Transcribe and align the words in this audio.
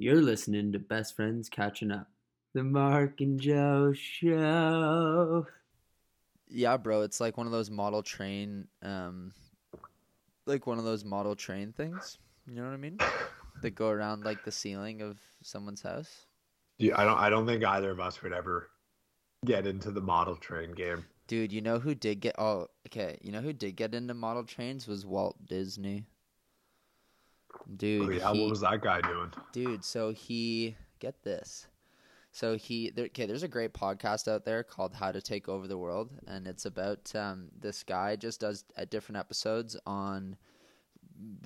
You're 0.00 0.22
listening 0.22 0.72
to 0.72 0.78
Best 0.78 1.14
Friends 1.14 1.50
Catching 1.50 1.90
Up, 1.90 2.08
the 2.54 2.64
Mark 2.64 3.20
and 3.20 3.38
Joe 3.38 3.92
Show. 3.92 5.46
Yeah, 6.48 6.78
bro, 6.78 7.02
it's 7.02 7.20
like 7.20 7.36
one 7.36 7.44
of 7.44 7.52
those 7.52 7.70
model 7.70 8.02
train, 8.02 8.66
um, 8.80 9.34
like 10.46 10.66
one 10.66 10.78
of 10.78 10.84
those 10.84 11.04
model 11.04 11.36
train 11.36 11.74
things. 11.76 12.16
You 12.46 12.54
know 12.54 12.64
what 12.64 12.72
I 12.72 12.78
mean? 12.78 12.96
that 13.60 13.72
go 13.72 13.90
around 13.90 14.24
like 14.24 14.42
the 14.42 14.50
ceiling 14.50 15.02
of 15.02 15.18
someone's 15.42 15.82
house. 15.82 16.24
Yeah, 16.78 16.98
I 16.98 17.04
don't. 17.04 17.18
I 17.18 17.28
don't 17.28 17.44
think 17.44 17.62
either 17.62 17.90
of 17.90 18.00
us 18.00 18.22
would 18.22 18.32
ever 18.32 18.70
get 19.44 19.66
into 19.66 19.90
the 19.90 20.00
model 20.00 20.36
train 20.36 20.72
game. 20.72 21.04
Dude, 21.26 21.52
you 21.52 21.60
know 21.60 21.78
who 21.78 21.94
did 21.94 22.20
get? 22.20 22.36
Oh, 22.38 22.68
okay. 22.86 23.18
You 23.20 23.32
know 23.32 23.42
who 23.42 23.52
did 23.52 23.76
get 23.76 23.94
into 23.94 24.14
model 24.14 24.44
trains 24.44 24.88
was 24.88 25.04
Walt 25.04 25.36
Disney. 25.44 26.06
Dude, 27.76 28.14
yeah, 28.16 28.32
he- 28.32 28.40
what 28.42 28.50
was 28.50 28.60
that 28.60 28.80
guy 28.80 29.00
doing? 29.00 29.32
dude 29.52 29.84
so 29.84 30.12
he 30.12 30.76
get 30.98 31.22
this. 31.22 31.66
So 32.32 32.56
he 32.56 32.90
there, 32.90 33.06
okay 33.06 33.26
there's 33.26 33.42
a 33.42 33.48
great 33.48 33.72
podcast 33.72 34.28
out 34.28 34.44
there 34.44 34.62
called 34.62 34.94
how 34.94 35.10
to 35.12 35.20
take 35.20 35.48
over 35.48 35.66
the 35.66 35.78
world 35.78 36.10
and 36.26 36.46
it's 36.46 36.64
about 36.66 37.14
um, 37.16 37.48
this 37.58 37.82
guy 37.82 38.16
just 38.16 38.40
does 38.40 38.64
uh, 38.76 38.84
different 38.88 39.18
episodes 39.18 39.76
on 39.86 40.36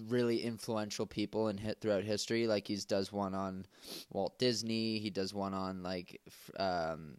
really 0.08 0.42
influential 0.42 1.06
people 1.06 1.48
in 1.48 1.56
hit 1.58 1.80
throughout 1.80 2.04
history. 2.04 2.46
Like 2.46 2.68
he's 2.68 2.84
does 2.84 3.12
one 3.12 3.34
on 3.34 3.66
walt 4.10 4.38
disney 4.38 4.98
he 4.98 5.10
does 5.10 5.32
one 5.34 5.54
on 5.54 5.82
like 5.82 6.20
um, 6.58 7.16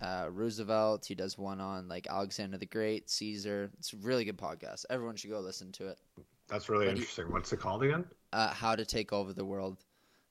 uh, 0.00 0.26
roosevelt 0.30 1.06
he 1.06 1.14
does 1.14 1.38
one 1.38 1.60
on 1.60 1.86
like 1.88 2.08
alexander 2.08 2.58
the 2.58 2.66
great 2.66 3.08
caesar. 3.08 3.70
It's 3.78 3.92
a 3.92 3.96
really 3.98 4.24
good 4.24 4.38
podcast. 4.38 4.84
Everyone 4.90 5.14
should 5.16 5.30
go 5.30 5.38
listen 5.40 5.70
to 5.72 5.88
it 5.88 5.98
That's 6.52 6.68
really 6.68 6.86
But 6.86 6.96
he- 6.96 7.00
interesting. 7.00 7.32
What's 7.32 7.52
it 7.52 7.58
called 7.60 7.82
again? 7.82 8.04
uh, 8.32 8.52
how 8.52 8.76
to 8.76 8.84
take 8.84 9.12
over 9.12 9.32
the 9.32 9.44
world. 9.44 9.84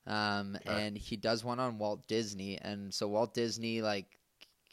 Um, 0.08 0.56
Okay. 0.56 0.88
and 0.88 0.98
he 0.98 1.16
does 1.18 1.44
one 1.44 1.60
on 1.60 1.78
Walt 1.78 2.08
Disney, 2.08 2.58
and 2.58 2.94
so 2.94 3.08
Walt 3.08 3.34
Disney 3.34 3.82
like 3.82 4.18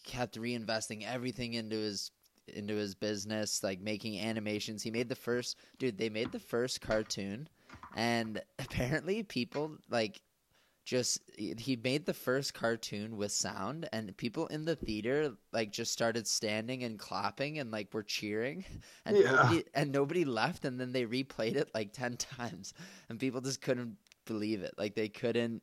kept 0.05 0.36
reinvesting 0.39 1.05
everything 1.05 1.55
into 1.55 1.77
his 1.77 2.11
into 2.48 2.75
his 2.75 2.95
business, 2.95 3.62
like 3.62 3.81
making 3.81 4.19
animations. 4.19 4.83
He 4.83 4.91
made 4.91 5.08
the 5.11 5.14
first 5.14 5.56
dude. 5.78 5.98
They 5.98 6.08
made 6.08 6.33
the 6.33 6.39
first 6.41 6.81
cartoon, 6.81 7.48
and 7.95 8.41
apparently 8.58 9.23
people 9.23 9.77
like 9.91 10.23
just 10.89 11.20
he 11.36 11.77
made 11.84 12.06
the 12.06 12.14
first 12.14 12.55
cartoon 12.55 13.19
with 13.19 13.31
sound 13.31 13.86
and 13.92 14.17
people 14.17 14.47
in 14.47 14.64
the 14.64 14.75
theater 14.75 15.34
like 15.53 15.70
just 15.70 15.92
started 15.92 16.27
standing 16.27 16.83
and 16.83 16.98
clapping 16.98 17.58
and 17.58 17.70
like 17.70 17.92
were 17.92 18.03
cheering 18.03 18.64
and 19.05 19.19
Yeah. 19.19 19.30
nobody 19.36 19.64
and 19.75 19.92
nobody 19.92 20.25
left 20.25 20.64
and 20.64 20.80
then 20.80 20.92
they 20.92 21.05
replayed 21.05 21.56
it 21.56 21.70
like 21.75 21.92
10 21.92 22.17
times 22.39 22.72
and 23.11 23.20
people 23.20 23.42
just 23.42 23.61
couldn't 23.61 23.97
believe 24.25 24.62
it 24.62 24.75
like 24.78 24.95
they 24.95 25.08
couldn't 25.11 25.62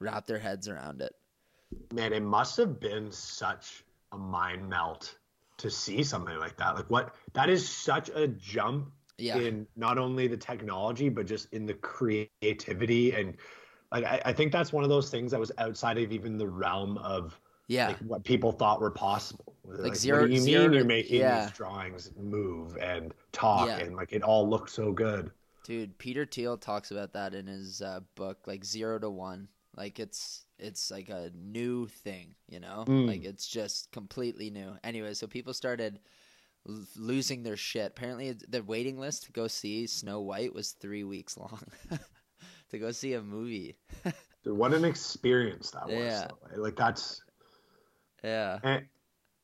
wrap 0.00 0.26
their 0.26 0.38
heads 0.38 0.68
around 0.68 1.02
it 1.02 1.12
Man, 1.92 2.12
it 2.12 2.22
must 2.22 2.56
have 2.56 2.80
been 2.80 3.10
such 3.12 3.84
a 4.12 4.18
mind 4.18 4.68
melt 4.68 5.18
to 5.58 5.70
see 5.70 6.02
something 6.02 6.38
like 6.38 6.56
that. 6.56 6.76
Like 6.76 6.90
what? 6.90 7.14
That 7.34 7.50
is 7.50 7.68
such 7.68 8.08
a 8.14 8.28
jump 8.28 8.92
yeah 9.18 9.42
in 9.42 9.66
not 9.76 9.98
only 9.98 10.28
the 10.28 10.36
technology 10.36 11.08
but 11.08 11.26
just 11.26 11.52
in 11.52 11.66
the 11.66 11.74
creativity 11.74 13.12
and 13.12 13.36
like 13.92 14.04
I, 14.04 14.20
I 14.26 14.32
think 14.32 14.52
that's 14.52 14.72
one 14.72 14.84
of 14.84 14.90
those 14.90 15.10
things 15.10 15.30
that 15.30 15.40
was 15.40 15.52
outside 15.58 15.98
of 15.98 16.12
even 16.12 16.38
the 16.38 16.48
realm 16.48 16.98
of 16.98 17.40
yeah 17.68 17.88
like 17.88 17.98
what 17.98 18.24
people 18.24 18.52
thought 18.52 18.80
were 18.80 18.90
possible. 18.90 19.54
Like, 19.64 19.94
zero- 19.94 20.22
what 20.22 20.28
do 20.28 20.34
you 20.34 20.40
zero 20.40 20.64
mean 20.64 20.72
you're 20.72 20.84
making 20.84 21.20
yeah. 21.20 21.44
these 21.44 21.54
drawings 21.54 22.10
move 22.18 22.76
and 22.78 23.12
talk 23.32 23.68
Yeah. 23.68 23.78
and 23.78 23.96
like 23.96 24.12
it 24.12 24.22
all 24.22 24.48
looks 24.48 24.72
so 24.72 24.92
good. 24.92 25.30
Dude, 25.64 25.98
Peter 25.98 26.24
Thiel 26.24 26.56
talks 26.56 26.90
about 26.90 27.12
that 27.12 27.34
in 27.34 27.46
his 27.46 27.82
uh, 27.82 28.00
book, 28.14 28.38
like 28.46 28.64
zero 28.64 28.98
to 28.98 29.10
one. 29.10 29.48
Like 29.76 30.00
it's 30.00 30.46
it's 30.58 30.90
like 30.90 31.08
a 31.08 31.30
new 31.34 31.86
thing, 31.86 32.34
you 32.48 32.58
know. 32.60 32.84
Mm. 32.88 33.06
Like 33.06 33.24
it's 33.24 33.46
just 33.46 33.92
completely 33.92 34.50
new. 34.50 34.72
Anyway, 34.82 35.14
so 35.14 35.26
people 35.26 35.52
started 35.52 36.00
l- 36.68 36.84
losing 36.96 37.42
their 37.42 37.56
shit. 37.56 37.88
Apparently, 37.88 38.34
the 38.48 38.62
waiting 38.62 38.98
list 38.98 39.24
to 39.24 39.32
go 39.32 39.46
see 39.46 39.86
Snow 39.86 40.20
White 40.20 40.54
was 40.54 40.72
three 40.72 41.04
weeks 41.04 41.36
long. 41.36 41.60
to 42.70 42.78
go 42.78 42.90
see 42.90 43.14
a 43.14 43.22
movie. 43.22 43.76
Dude, 44.44 44.56
what 44.56 44.72
an 44.74 44.84
experience 44.84 45.70
that 45.72 45.86
was. 45.86 45.96
Yeah. 45.96 46.28
though. 46.54 46.62
Like 46.62 46.76
that's 46.76 47.22
Yeah. 48.22 48.58
and 48.62 48.86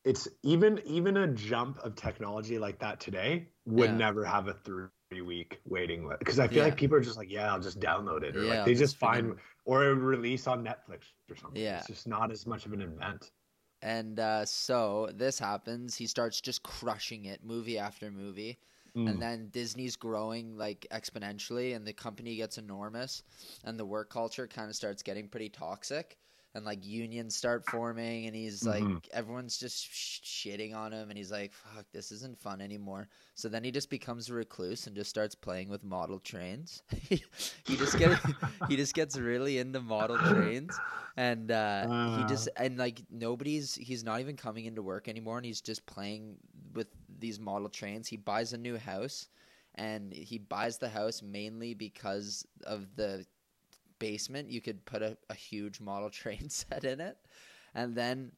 it's 0.04 0.28
even 0.42 0.80
even 0.84 1.16
a 1.16 1.28
jump 1.28 1.78
of 1.78 1.94
technology 1.96 2.58
like 2.58 2.78
that 2.80 3.00
today 3.00 3.48
would 3.66 3.90
Yeah. 3.90 3.96
never 3.96 4.24
have 4.24 4.48
a 4.48 4.54
three 4.54 4.88
week 5.22 5.60
waiting 5.64 6.06
list 6.06 6.18
because 6.18 6.38
I 6.38 6.48
feel 6.48 6.58
Yeah. 6.58 6.64
like 6.64 6.76
people 6.76 6.96
are 6.96 7.00
just 7.00 7.16
like, 7.16 7.30
yeah, 7.30 7.52
I'll 7.52 7.60
just 7.60 7.80
download 7.80 8.22
it, 8.22 8.36
or 8.36 8.42
Yeah, 8.44 8.56
like 8.56 8.66
they 8.66 8.72
just 8.72 8.94
just 8.94 8.96
find 8.96 9.36
or 9.64 9.84
a 9.90 9.94
release 9.94 10.46
on 10.46 10.64
Netflix 10.64 11.12
or 11.30 11.36
something. 11.36 11.62
Yeah. 11.62 11.78
it's 11.78 11.86
just 11.86 12.06
not 12.06 12.30
as 12.30 12.46
much 12.46 12.66
of 12.66 12.72
an 12.72 12.82
event. 12.82 13.30
And 13.80 14.18
uh, 14.18 14.44
so 14.46 15.10
this 15.14 15.38
happens. 15.38 15.96
He 15.96 16.06
starts 16.06 16.40
just 16.40 16.62
crushing 16.62 17.26
it, 17.26 17.44
movie 17.44 17.78
after 17.78 18.10
movie. 18.10 18.58
And 19.06 19.20
then 19.20 19.50
Disney's 19.50 19.96
growing 19.96 20.56
like 20.56 20.86
exponentially, 20.90 21.74
and 21.76 21.86
the 21.86 21.92
company 21.92 22.36
gets 22.36 22.58
enormous, 22.58 23.22
and 23.64 23.78
the 23.78 23.86
work 23.86 24.10
culture 24.10 24.46
kind 24.48 24.68
of 24.70 24.76
starts 24.76 25.02
getting 25.02 25.28
pretty 25.28 25.50
toxic, 25.50 26.18
and 26.54 26.64
like 26.64 26.84
unions 26.86 27.36
start 27.36 27.64
forming, 27.64 28.26
and 28.26 28.34
he's 28.36 28.64
like 28.66 28.88
Mhm. 28.88 29.02
everyone's 29.12 29.58
just 29.58 29.84
sh- 29.86 30.20
shitting 30.22 30.74
on 30.74 30.92
him, 30.92 31.10
and 31.10 31.18
he's 31.18 31.32
like, 31.32 31.52
"Fuck, 31.52 31.86
this 31.92 32.12
isn't 32.12 32.38
fun 32.38 32.60
anymore." 32.60 33.08
So 33.34 33.48
then 33.48 33.64
he 33.64 33.70
just 33.70 33.90
becomes 33.90 34.28
a 34.30 34.34
recluse 34.34 34.86
and 34.86 34.96
just 34.96 35.10
starts 35.10 35.34
playing 35.34 35.68
with 35.68 35.82
model 35.84 36.20
trains. 36.20 36.82
he 37.64 37.76
just 37.76 37.96
get 37.96 38.20
he 38.64 38.76
just 38.76 38.94
gets 38.94 39.18
really 39.18 39.58
into 39.58 39.80
model 39.80 40.18
trains, 40.18 40.80
and 41.16 41.50
uh, 41.50 41.88
he 42.02 42.24
Uh. 42.24 42.24
just 42.24 42.48
and 42.56 42.78
like 42.78 43.02
nobody's 43.10 43.74
he's 43.74 44.04
not 44.04 44.20
even 44.20 44.36
coming 44.36 44.64
into 44.66 44.82
work 44.82 45.08
anymore, 45.08 45.36
and 45.38 45.46
he's 45.46 45.60
just 45.60 45.86
playing 45.86 46.38
these 47.18 47.40
model 47.40 47.68
trains. 47.68 48.08
He 48.08 48.16
buys 48.16 48.52
a 48.52 48.58
new 48.58 48.76
house, 48.78 49.28
and 49.74 50.12
he 50.12 50.38
buys 50.38 50.78
the 50.78 50.88
house 50.88 51.22
mainly 51.22 51.74
because 51.74 52.46
of 52.64 52.94
the 52.96 53.26
basement. 53.98 54.50
You 54.50 54.60
could 54.60 54.84
put 54.84 55.02
a, 55.02 55.16
a 55.30 55.34
huge 55.34 55.80
model 55.80 56.10
train 56.22 56.48
set 56.48 56.84
in 56.84 57.00
it, 57.00 57.18
and 57.74 57.94
then 57.94 58.32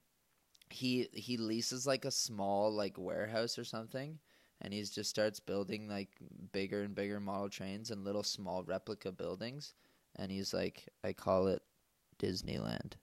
he 0.70 1.08
he 1.12 1.36
leases 1.36 1.86
like 1.86 2.04
a 2.04 2.10
small 2.10 2.72
like 2.72 2.98
warehouse 2.98 3.58
or 3.58 3.64
something, 3.64 4.18
and 4.60 4.72
he 4.72 4.82
just 4.82 5.10
starts 5.10 5.40
building 5.40 5.88
like 5.88 6.10
bigger 6.52 6.82
and 6.82 6.94
bigger 6.94 7.20
model 7.20 7.48
trains 7.48 7.90
and 7.90 8.04
little 8.04 8.22
small 8.24 8.62
replica 8.64 9.12
buildings, 9.12 9.74
and 10.16 10.30
he's 10.30 10.52
like, 10.54 10.88
I 11.04 11.12
call 11.12 11.48
it 11.48 11.62
Disneyland. 12.18 12.94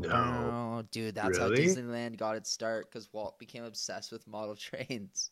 No. 0.00 0.82
Dude, 0.90 1.14
that's 1.14 1.38
Really? 1.38 1.62
how 1.66 1.70
Disneyland 1.74 2.16
got 2.18 2.36
its 2.36 2.50
start 2.50 2.90
because 2.90 3.08
Walt 3.12 3.38
became 3.38 3.64
obsessed 3.64 4.12
with 4.12 4.26
model 4.26 4.54
trains. 4.56 5.30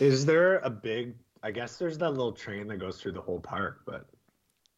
Is 0.00 0.24
there 0.26 0.58
a 0.58 0.70
big? 0.70 1.14
I 1.42 1.50
guess 1.50 1.76
there's 1.76 1.98
that 1.98 2.10
little 2.10 2.32
train 2.32 2.66
that 2.68 2.76
goes 2.78 3.00
through 3.00 3.12
the 3.12 3.20
whole 3.20 3.40
park, 3.40 3.80
but 3.84 4.06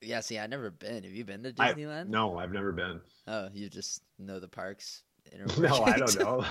Yeah, 0.00 0.20
see, 0.20 0.38
I've 0.38 0.50
never 0.50 0.70
been. 0.70 1.02
Have 1.04 1.12
you 1.12 1.24
been 1.24 1.42
to 1.44 1.54
I- 1.58 1.72
Disneyland? 1.74 2.08
no, 2.08 2.38
I've 2.38 2.52
never 2.52 2.72
been. 2.72 3.00
Oh, 3.26 3.48
you 3.52 3.68
just 3.68 4.02
know 4.18 4.38
the 4.40 4.48
parks. 4.48 5.02
No, 5.58 5.82
I 5.84 5.96
don't 5.98 6.18
know. 6.20 6.44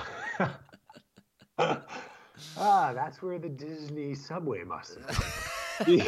ah, 2.58 2.92
that's 2.92 3.22
where 3.22 3.38
the 3.38 3.48
Disney 3.48 4.14
subway 4.14 4.64
must 4.64 4.98
have. 5.06 5.86
been. 5.86 5.98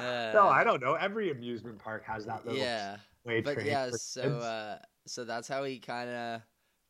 no, 0.00 0.48
I 0.48 0.62
don't 0.64 0.82
know. 0.82 0.94
Every 0.94 1.30
amusement 1.30 1.78
park 1.78 2.04
has 2.06 2.26
that 2.26 2.44
little 2.46 2.60
Uh, 2.60 2.64
yeah, 2.64 2.96
way 3.24 3.40
but 3.40 3.54
train. 3.54 3.66
yeah, 3.66 3.90
for 3.90 3.98
so 3.98 4.22
kids. 4.22 4.44
uh, 4.44 4.78
so 5.06 5.24
that's 5.24 5.48
how 5.48 5.64
he 5.64 5.78
kind 5.78 6.10
of 6.10 6.42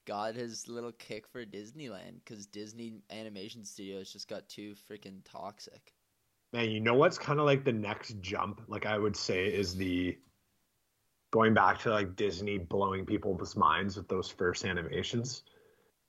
got 0.06 0.34
his 0.34 0.68
little 0.68 0.92
kick 0.92 1.26
for 1.26 1.44
Disneyland 1.44 2.20
because 2.24 2.46
Disney 2.46 2.94
Animation 3.10 3.64
Studios 3.64 4.12
just 4.12 4.28
got 4.28 4.48
too 4.48 4.74
freaking 4.90 5.20
toxic. 5.24 5.94
Man, 6.52 6.70
you 6.70 6.80
know 6.80 6.94
what's 6.94 7.18
kind 7.18 7.40
of 7.40 7.46
like 7.46 7.64
the 7.64 7.72
next 7.72 8.20
jump? 8.20 8.60
Like 8.68 8.86
I 8.86 8.98
would 8.98 9.16
say 9.16 9.46
is 9.46 9.74
the 9.74 10.16
going 11.32 11.54
back 11.54 11.80
to 11.80 11.90
like 11.90 12.14
Disney 12.14 12.58
blowing 12.58 13.04
people's 13.04 13.56
minds 13.56 13.96
with 13.96 14.08
those 14.08 14.30
first 14.30 14.64
animations. 14.64 15.42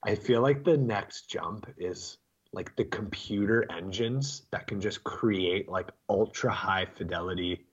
I 0.04 0.14
feel 0.14 0.42
like 0.42 0.64
the 0.64 0.78
next 0.78 1.30
jump 1.30 1.66
is 1.78 2.20
like 2.54 2.76
the 2.76 2.86
computer 2.86 3.66
engines 3.72 4.44
that 4.52 4.68
can 4.68 4.80
just 4.80 5.04
create 5.04 5.68
like 5.68 5.90
ultra 6.10 6.52
high 6.52 6.86
fidelity 6.86 7.66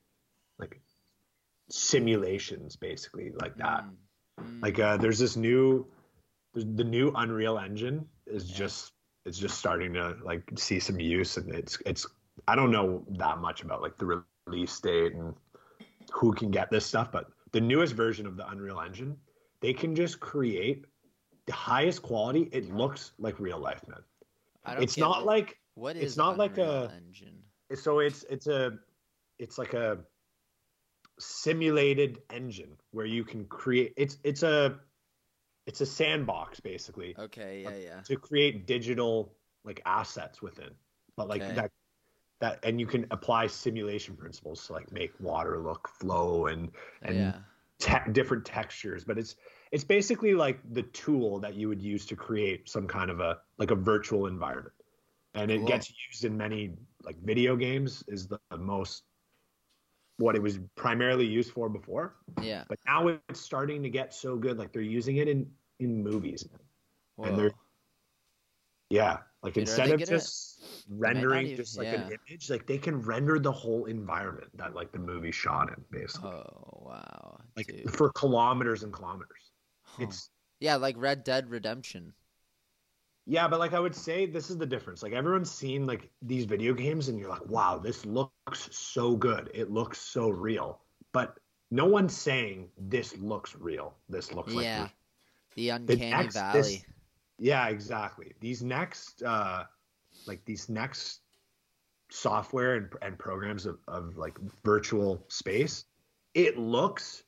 like 0.57 0.81
simulations 1.69 2.75
basically 2.75 3.31
like 3.39 3.55
that. 3.57 3.83
Mm, 3.83 3.91
mm. 4.39 4.61
Like 4.61 4.79
uh 4.79 4.97
there's 4.97 5.19
this 5.19 5.35
new 5.35 5.85
the 6.53 6.83
new 6.83 7.11
Unreal 7.15 7.57
Engine 7.57 8.07
is 8.27 8.49
Yeah. 8.49 8.57
just 8.57 8.91
it's 9.25 9.37
just 9.37 9.57
starting 9.57 9.93
to 9.93 10.15
like 10.23 10.43
see 10.55 10.79
some 10.79 10.99
use 10.99 11.37
and 11.37 11.53
it's 11.53 11.77
it's 11.85 12.05
I 12.47 12.55
don't 12.55 12.71
know 12.71 13.03
that 13.17 13.39
much 13.39 13.61
about 13.63 13.81
like 13.81 13.97
the 13.97 14.23
release 14.47 14.79
date 14.79 15.13
and 15.13 15.33
who 16.11 16.33
can 16.33 16.51
get 16.51 16.69
this 16.69 16.85
stuff, 16.85 17.11
but 17.11 17.27
the 17.51 17.61
newest 17.61 17.93
version 17.93 18.25
of 18.27 18.35
the 18.35 18.47
Unreal 18.49 18.79
Engine, 18.81 19.15
they 19.61 19.73
can 19.73 19.95
just 19.95 20.19
create 20.19 20.85
the 21.45 21.53
highest 21.53 22.01
quality. 22.01 22.49
It 22.51 22.73
looks 22.73 23.11
like 23.19 23.39
real 23.39 23.59
life, 23.59 23.87
man. 23.87 23.99
I 24.65 24.73
don't 24.73 24.83
It's 24.83 24.97
not 24.97 25.17
what- 25.17 25.25
like 25.25 25.59
what 25.75 25.95
is 25.95 26.03
it's 26.03 26.17
not 26.17 26.37
like 26.37 26.57
a- 26.57 26.91
engine. 26.95 27.41
so 27.75 27.99
it's 27.99 28.23
it's 28.29 28.47
a 28.47 28.77
it's 29.39 29.57
like 29.57 29.73
a 29.73 29.99
simulated 31.19 32.21
engine 32.31 32.77
where 32.91 33.05
you 33.05 33.23
can 33.23 33.45
create 33.45 33.93
it's 33.97 34.17
it's 34.23 34.43
a 34.43 34.79
it's 35.65 35.81
a 35.81 35.85
sandbox 35.85 36.59
basically 36.59 37.15
Okay, 37.19 37.61
yeah, 37.63 37.67
um, 37.69 37.75
yeah. 37.75 38.01
to 38.03 38.15
create 38.15 38.65
digital 38.65 39.33
like 39.63 39.81
assets 39.85 40.41
within 40.41 40.69
but 41.15 41.27
like 41.27 41.41
Okay. 41.41 41.55
that 41.55 41.71
that 42.41 42.59
and 42.63 42.79
you 42.79 42.85
can 42.85 43.05
apply 43.11 43.47
simulation 43.47 44.15
principles 44.17 44.65
to 44.67 44.73
like 44.73 44.91
make 44.91 45.11
water 45.19 45.59
look 45.59 45.87
flow 45.87 46.47
and 46.47 46.71
and 47.03 47.15
yeah. 47.17 47.33
te- 47.79 48.11
different 48.11 48.43
textures 48.43 49.05
but 49.05 49.17
it's 49.17 49.35
it's 49.71 49.83
basically 49.83 50.33
like 50.33 50.59
the 50.73 50.83
tool 50.83 51.39
that 51.39 51.53
you 51.53 51.69
would 51.69 51.81
use 51.81 52.05
to 52.05 52.15
create 52.15 52.67
some 52.67 52.87
kind 52.87 53.09
of 53.09 53.19
a 53.19 53.37
like 53.57 53.71
a 53.71 53.75
virtual 53.75 54.27
environment 54.27 54.73
and 55.35 55.49
it 55.51 55.65
gets 55.65 55.93
used 56.09 56.25
in 56.25 56.35
many 56.35 56.71
like 57.03 57.17
video 57.23 57.55
games 57.55 58.03
is 58.07 58.27
the 58.27 58.39
most 58.57 59.03
what 60.17 60.35
it 60.35 60.41
was 60.41 60.59
primarily 60.75 61.25
used 61.25 61.51
for 61.51 61.69
before 61.69 62.15
Yeah. 62.41 62.63
but 62.69 62.77
now 62.85 63.07
it's 63.07 63.39
starting 63.41 63.81
to 63.83 63.89
get 63.89 64.13
so 64.13 64.35
good 64.35 64.57
like 64.57 64.71
they're 64.71 64.81
using 64.81 65.17
it 65.17 65.27
in 65.27 65.49
in 65.79 66.03
movies 66.03 66.47
and 67.17 67.37
they're 67.37 67.51
yeah 68.89 69.17
like 69.41 69.53
Dude, 69.55 69.61
instead 69.63 69.89
of 69.91 69.99
just 70.05 70.63
rendering 70.89 71.47
even- 71.47 71.57
just 71.57 71.77
like 71.77 71.87
yeah. 71.87 72.05
an 72.05 72.17
image 72.29 72.49
like 72.49 72.67
they 72.67 72.77
can 72.77 73.01
render 73.01 73.39
the 73.39 73.51
whole 73.51 73.85
environment 73.85 74.49
that 74.55 74.75
like 74.75 74.91
the 74.91 74.99
movie 74.99 75.31
shot 75.31 75.69
in 75.69 75.83
basically 75.91 76.29
Oh 76.31 76.83
wow. 76.85 77.39
like 77.57 77.67
dude. 77.67 77.91
for 77.91 78.11
kilometers 78.11 78.83
and 78.83 78.93
kilometers 78.93 79.51
Huh. 79.85 80.03
it's 80.03 80.29
Yeah, 80.59 80.75
like 80.77 80.95
Red 80.97 81.23
Dead 81.25 81.49
Redemption. 81.49 82.13
Yeah 83.25 83.47
but 83.47 83.59
like 83.59 83.73
i 83.73 83.79
would 83.79 83.95
say 83.95 84.25
this 84.25 84.49
is 84.49 84.57
the 84.57 84.65
difference 84.65 85.01
like 85.03 85.13
everyone's 85.13 85.49
seen 85.51 85.85
like 85.87 86.09
these 86.21 86.45
video 86.45 86.73
games 86.73 87.07
and 87.09 87.17
you're 87.17 87.29
like 87.29 87.45
wow 87.47 87.77
this 87.77 88.05
looks 88.05 88.67
so 88.71 89.15
good 89.15 89.49
it 89.53 89.71
looks 89.71 89.99
so 89.99 90.29
real 90.29 90.81
but 91.13 91.37
no 91.71 91.85
one's 91.85 92.15
saying 92.15 92.67
this 92.77 93.17
looks 93.17 93.55
real 93.55 93.93
this 94.09 94.31
looks 94.33 94.53
like 94.53 94.65
Yeah. 94.65 94.87
The 95.55 95.69
Uncanny 95.69 96.09
next- 96.23 96.35
Valley. 96.35 96.61
this- 96.61 96.85
Yeah, 97.39 97.67
exactly. 97.67 98.33
These 98.39 98.63
next, 98.63 99.21
uh, 99.23 99.65
like 100.27 100.43
these 100.45 100.67
next 100.69 101.21
software 102.09 102.75
and, 102.75 102.89
and 103.01 103.17
programs 103.19 103.65
of, 103.65 103.79
of 103.87 104.17
like 104.17 104.37
virtual 104.63 105.23
space, 105.27 105.85
it 106.33 106.57
looks 106.57 107.23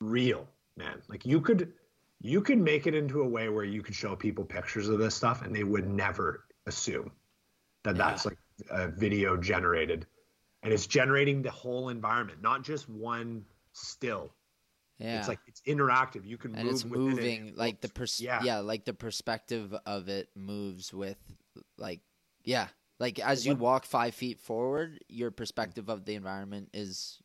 real, 0.00 0.46
man. 0.76 1.02
Like 1.08 1.26
you 1.26 1.40
could, 1.40 1.72
you 2.20 2.40
could 2.40 2.58
make 2.58 2.86
it 2.86 2.94
into 2.94 3.22
a 3.22 3.28
way 3.28 3.48
where 3.48 3.64
you 3.64 3.82
could 3.82 3.94
show 3.94 4.16
people 4.16 4.44
pictures 4.44 4.88
of 4.88 4.98
this 4.98 5.14
stuff 5.14 5.42
and 5.42 5.54
they 5.54 5.64
would 5.64 5.88
never 5.88 6.44
assume 6.66 7.10
that 7.84 7.96
Yeah. 7.96 8.10
that's 8.10 8.24
like 8.24 8.38
a 8.70 8.88
video 8.88 9.36
generated, 9.36 10.06
and 10.62 10.72
it's 10.72 10.86
generating 10.86 11.42
the 11.42 11.50
whole 11.50 11.90
environment, 11.90 12.42
not 12.42 12.64
just 12.64 12.88
one 12.88 13.44
still. 13.72 14.34
yeah. 14.98 15.18
It's 15.20 15.28
like 15.28 15.38
it's 15.46 15.60
interactive. 15.62 16.24
You 16.26 16.36
can 16.38 16.54
and 16.56 16.64
move 16.64 16.74
it's 16.74 16.84
moving 16.84 17.48
It 17.48 17.56
like 17.56 17.80
the 17.80 17.88
pers- 17.88 18.20
yeah. 18.20 18.42
yeah. 18.42 18.58
like 18.58 18.84
the 18.84 18.94
perspective 18.94 19.72
of 19.86 20.08
it 20.08 20.28
moves 20.34 20.92
with 20.92 21.18
like 21.76 22.00
yeah 22.42 22.66
like 22.98 23.20
as 23.20 23.46
you 23.46 23.54
walk 23.54 23.84
five 23.84 24.12
feet 24.14 24.40
forward 24.40 24.98
your 25.08 25.30
perspective 25.30 25.88
of 25.88 26.04
the 26.04 26.14
environment 26.16 26.68
is 26.74 27.20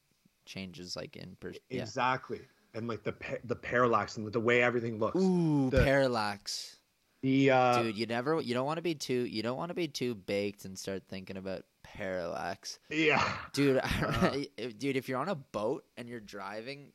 changes 0.46 0.96
like 0.96 1.16
in 1.16 1.36
per- 1.40 1.54
yeah 1.72 1.82
Exactly. 1.82 2.42
And 2.74 2.88
like 2.88 3.04
the 3.04 3.14
the 3.44 3.56
parallax 3.56 4.18
and 4.18 4.32
the 4.32 4.40
way 4.40 4.62
everything 4.64 5.00
looks. 5.00 5.16
ooh 5.22 5.70
The- 5.70 5.84
parallax 5.84 6.78
The 7.22 7.52
uh 7.52 7.84
dude 7.84 7.98
you 7.98 8.06
never 8.06 8.42
you 8.42 8.54
don't 8.54 8.66
want 8.66 8.78
to 8.78 8.82
be 8.84 8.96
too 8.96 9.26
you 9.26 9.44
don't 9.44 9.58
want 9.58 9.70
to 9.70 9.76
be 9.76 9.88
too 9.88 10.16
baked 10.16 10.66
and 10.66 10.78
start 10.78 11.04
thinking 11.08 11.38
about 11.38 11.64
parallax 11.84 12.80
yeah. 12.90 13.24
dude 13.54 13.80
Uh. 13.84 14.38
dude 14.78 14.98
if 14.98 15.08
you're 15.08 15.20
on 15.20 15.30
a 15.30 15.36
boat 15.36 15.84
and 15.98 16.10
you're 16.10 16.20
driving 16.20 16.92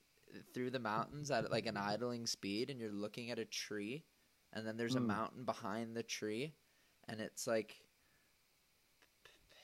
through 0.53 0.71
the 0.71 0.79
mountains 0.79 1.31
at 1.31 1.51
like 1.51 1.67
an 1.67 1.77
idling 1.77 2.27
speed 2.27 2.69
and 2.71 2.79
you're 2.81 2.93
looking 2.93 3.31
at 3.31 3.39
a 3.39 3.45
tree 3.45 4.05
and 4.53 4.67
then 4.67 4.77
there's 4.77 4.97
a 4.97 5.01
Mm. 5.01 5.07
mountain 5.07 5.45
behind 5.45 5.97
the 5.97 6.03
tree 6.03 6.53
and 7.09 7.21
it's 7.21 7.47
like 7.47 7.77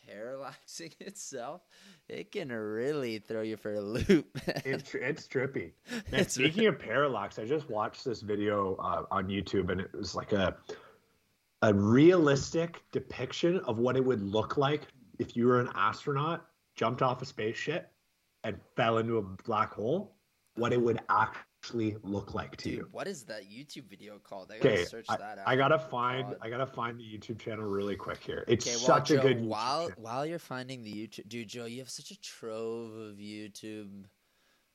parallaxing 0.09 0.93
itself 1.01 1.62
it 2.09 2.33
can 2.33 2.51
really 2.51 3.19
throw 3.19 3.43
you 3.43 3.56
for 3.56 3.75
a 3.75 3.81
loop. 3.81 4.39
It's 4.65 4.95
it's 4.95 5.27
trippy. 5.27 5.73
It's 6.12 6.35
speaking 6.35 6.67
of 6.67 6.79
parallax, 6.79 7.39
I 7.39 7.45
just 7.45 7.69
watched 7.71 8.05
this 8.05 8.21
video 8.21 8.77
uh, 8.77 9.05
on 9.11 9.29
YouTube 9.29 9.71
and 9.71 9.81
it 9.81 9.93
was 9.95 10.15
like 10.15 10.33
a 10.33 10.56
a 11.62 11.73
realistic 11.73 12.83
depiction 12.93 13.61
of 13.61 13.79
what 13.79 13.97
it 13.97 14.05
would 14.05 14.23
look 14.23 14.59
like 14.59 14.83
if 15.19 15.35
you 15.37 15.47
were 15.47 15.61
an 15.61 15.71
astronaut, 15.75 16.45
jumped 16.75 17.01
off 17.01 17.23
a 17.23 17.25
spaceship 17.25 17.91
and 18.43 18.59
fell 18.77 18.99
into 18.99 19.17
a 19.17 19.23
black 19.23 19.73
hole, 19.73 20.15
what 20.56 20.73
it 20.75 20.81
would 20.81 21.01
actually 21.09 21.41
look 21.73 22.35
like 22.35 22.57
to 22.57 22.65
dude 22.69 22.79
you. 22.79 22.89
what 22.93 23.07
is 23.07 23.23
that 23.25 23.43
youtube 23.51 23.85
video 23.89 24.19
called 24.19 24.51
i 24.53 24.59
gotta 24.59 24.75
Okay, 24.75 24.85
search 24.85 25.07
I, 25.09 25.17
that 25.17 25.39
out 25.39 25.47
I 25.49 25.57
gotta 25.57 25.79
find 25.79 26.29
God. 26.29 26.39
I 26.43 26.51
gotta 26.51 26.67
find 26.67 26.99
the 26.99 27.05
YouTube 27.05 27.39
channel 27.39 27.65
really 27.65 27.97
quick 27.97 28.23
here. 28.23 28.45
It's 28.49 28.67
well, 28.67 28.77
such 28.79 29.09
Joe, 29.09 29.19
a 29.19 29.23
good 29.23 29.39
YouTube 29.39 29.47
while 29.47 29.89
channel. 29.89 30.03
while 30.03 30.27
you're 30.27 30.39
finding 30.39 30.83
the 30.83 30.93
YouTube, 30.93 31.29
dude, 31.29 31.49
Joe, 31.49 31.65
you 31.67 31.79
have 31.81 31.91
such 31.91 32.11
a 32.11 32.21
trove 32.21 32.95
of 32.95 33.17
YouTube. 33.17 34.05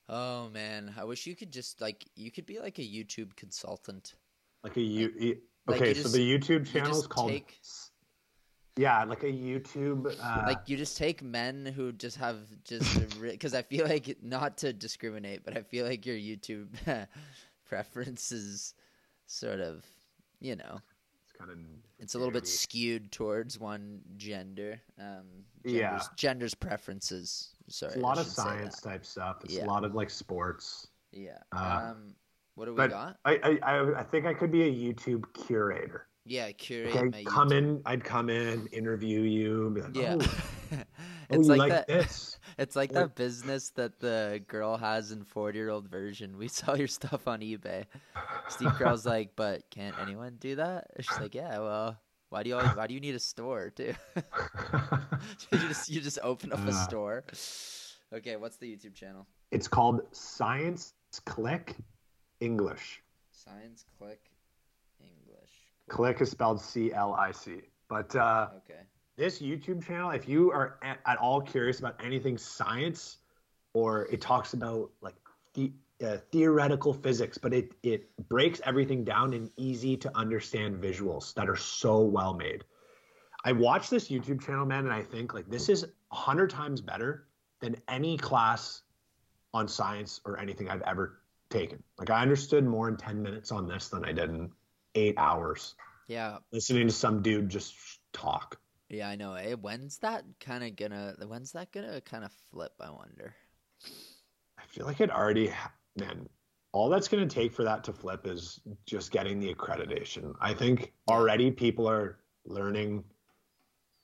Oh 0.08 0.50
man, 0.50 0.94
I 0.98 1.04
wish 1.04 1.28
you 1.28 1.36
could 1.36 1.52
just 1.52 1.82
like 1.82 2.06
you 2.16 2.32
could 2.32 2.46
be 2.46 2.60
like 2.60 2.80
a 2.80 2.84
YouTube 2.84 3.36
consultant. 3.36 4.16
like 4.64 4.76
a 4.78 4.82
you 4.82 5.38
like 5.68 5.82
okay 5.82 5.90
you 5.90 5.96
so 5.96 6.02
just- 6.04 6.16
the 6.16 6.38
youtube 6.38 6.66
you 6.66 6.74
channel 6.74 7.00
is 7.00 7.08
called 7.08 7.30
take- 7.30 7.60
yeah 8.80 9.04
like 9.04 9.24
a 9.24 9.32
youtube 9.32 10.06
uh, 10.24 10.44
like 10.48 10.60
you 10.68 10.78
just 10.78 10.98
take 10.98 11.22
men 11.22 11.66
who 11.76 11.92
just 11.92 12.16
have 12.18 12.38
just 12.64 13.20
because 13.22 13.54
I 13.54 13.62
feel 13.62 13.86
like 13.86 14.18
not 14.24 14.58
to 14.60 14.72
discriminate, 14.74 15.44
but 15.44 15.58
I 15.58 15.62
feel 15.64 15.86
like 15.86 16.06
your 16.06 16.16
YouTube 16.16 16.68
preferences 17.66 18.74
sort 19.28 19.60
of, 19.60 19.86
you 20.40 20.56
know, 20.56 20.80
it's 21.24 21.32
kind 21.38 21.52
of 21.52 21.58
it's 22.00 22.16
a 22.16 22.18
little 22.18 22.32
bit 22.32 22.48
skewed 22.48 23.12
towards 23.12 23.60
one 23.60 24.02
gender. 24.18 24.82
Um, 25.00 25.46
Yeah. 25.64 25.90
genders, 25.90 26.10
genders 26.16 26.56
preferences. 26.56 27.50
Sorry, 27.68 27.94
it's 27.94 27.98
a 28.02 28.06
lot 28.06 28.18
of 28.18 28.26
science 28.26 28.80
type 28.82 29.06
stuff 29.06 29.44
it's 29.44 29.56
Yeah. 29.56 29.66
a 29.66 29.68
lot 29.68 29.84
of 29.84 29.94
like 29.94 30.10
sports 30.10 30.88
Yeah. 31.12 31.40
Uh, 31.52 31.92
um, 31.92 32.16
what 32.56 32.66
do 32.66 32.74
we 32.74 32.88
got? 32.88 33.18
I 33.26 33.60
i 33.64 34.00
i 34.02 34.04
think 34.04 34.26
i 34.26 34.34
could 34.34 34.52
be 34.52 34.64
a 34.64 34.72
youtube 34.72 35.24
curator 35.34 36.09
Yeah, 36.30 36.52
curate 36.52 36.94
like, 36.96 37.16
i'd 37.16 37.26
come 37.26 37.50
YouTube. 37.50 37.58
in 37.58 37.82
i'd 37.86 38.04
come 38.04 38.30
in 38.30 38.68
interview 38.68 39.22
you 39.22 39.66
and 39.66 39.76
be 39.76 39.82
like, 39.82 39.96
Yeah. 39.96 40.16
oh, 40.72 40.78
it's 41.32 41.48
like, 41.48 41.72
that. 41.72 41.88
this 41.88 42.38
It's 42.60 42.76
like 42.76 42.92
Or- 42.92 42.94
that 43.02 43.16
business 43.16 43.72
that 43.72 44.00
the 44.00 44.42
girl 44.48 44.78
has 44.78 45.12
in 45.12 45.24
forty 45.24 45.58
year 45.58 45.70
old 45.70 45.88
version. 45.90 46.38
We 46.38 46.48
sell 46.60 46.78
your 46.78 46.88
stuff 46.88 47.28
on 47.28 47.40
eBay. 47.42 47.86
Steve 48.50 48.70
Carell's 48.72 49.06
like, 49.06 49.32
but 49.36 49.64
can't 49.72 49.96
anyone 50.00 50.36
do 50.40 50.56
that? 50.58 50.88
She's 51.00 51.20
like, 51.20 51.34
yeah. 51.36 51.58
Well, 51.60 51.98
why 52.30 52.44
do 52.44 52.50
you 52.50 52.58
always, 52.58 52.76
why 52.76 52.86
do 52.88 52.94
you 52.94 53.00
need 53.00 53.16
a 53.16 53.20
store 53.20 53.70
too? 53.70 53.94
you 55.52 55.58
just 55.68 55.90
you 55.90 56.02
just 56.02 56.20
open 56.22 56.52
up 56.54 56.60
a 56.66 56.70
Uh. 56.70 56.84
store. 56.88 57.24
Okay, 58.14 58.36
what's 58.36 58.58
the 58.58 58.68
YouTube 58.76 58.94
channel? 58.94 59.26
it's 59.52 59.68
called 59.68 60.02
science 60.12 60.94
click 61.26 61.76
english 62.40 63.02
Science 63.32 63.86
Click. 63.98 64.29
Click 65.90 66.22
is 66.22 66.32
spelled 66.32 66.62
c-l-i-c 66.62 67.62
but 67.90 68.16
uh 68.16 68.48
Okay. 68.58 68.82
this 69.18 69.42
YouTube 69.42 69.86
channel, 69.86 70.12
if 70.12 70.30
you 70.30 70.50
are 70.52 70.80
at, 70.82 71.00
at 71.06 71.18
all 71.18 71.42
curious 71.42 71.80
about 71.80 71.96
anything 72.02 72.38
science, 72.38 73.18
or 73.74 74.06
it 74.06 74.22
talks 74.22 74.54
about 74.54 74.92
like 75.02 75.16
the, 75.54 75.74
uh, 76.02 76.18
theoretical 76.32 76.94
physics, 76.94 77.38
but 77.38 77.54
it 77.54 77.74
it 77.84 78.10
breaks 78.30 78.62
everything 78.64 79.04
down 79.04 79.34
in 79.34 79.52
easy 79.58 79.98
to 79.98 80.18
understand 80.18 80.82
visuals 80.82 81.34
that 81.34 81.50
are 81.50 81.58
so 81.58 82.00
well 82.00 82.34
made. 82.34 82.64
I 83.44 83.52
watch 83.52 83.90
this 83.90 84.08
YouTube 84.10 84.42
channel, 84.42 84.66
man, 84.66 84.86
and 84.86 84.94
I 84.94 85.04
think 85.04 85.34
like 85.34 85.50
this 85.50 85.68
is 85.68 85.84
a 85.84 86.16
hundred 86.16 86.50
times 86.50 86.80
better 86.80 87.28
than 87.60 87.76
any 87.90 88.18
class 88.18 88.84
on 89.54 89.68
science 89.68 90.22
or 90.24 90.40
anything 90.40 90.70
I've 90.70 90.82
ever 90.84 91.20
taken. 91.50 91.84
Like 91.98 92.10
I 92.10 92.22
understood 92.22 92.64
more 92.64 92.88
in 92.88 92.96
ten 92.96 93.22
minutes 93.22 93.52
on 93.52 93.68
this 93.68 93.90
than 93.90 94.06
I 94.06 94.14
did 94.14 94.30
in 94.30 94.52
eight 94.96 95.16
hours 95.18 95.76
Yeah, 96.08 96.38
listening 96.52 96.88
to 96.88 96.94
some 96.94 97.22
dude 97.22 97.50
just 97.50 97.76
talk. 98.14 98.60
yeah, 98.90 99.08
I 99.10 99.16
know. 99.16 99.34
Eh? 99.36 99.54
When's 99.54 99.98
that 100.00 100.24
kind 100.40 100.64
of 100.64 100.76
gonna? 100.76 101.16
When's 101.28 101.52
that 101.54 101.72
gonna 101.72 102.02
kind 102.02 102.24
of 102.24 102.32
flip? 102.52 102.74
I 102.80 102.90
wonder. 102.90 103.36
I 104.58 104.64
feel 104.68 104.86
like 104.86 105.02
it 105.02 105.12
already, 105.12 105.52
man. 105.98 106.28
All 106.72 106.90
that's 106.90 107.08
to 107.08 107.26
take 107.26 107.52
for 107.54 107.64
that 107.64 107.84
to 107.86 107.94
flip 107.94 108.28
is 108.28 108.60
just 108.86 109.12
getting 109.12 109.40
the 109.40 109.54
accreditation. 109.54 110.34
I 110.40 110.54
think 110.54 110.94
already 111.10 111.50
people 111.52 111.90
are 111.90 112.20
learning 112.46 113.04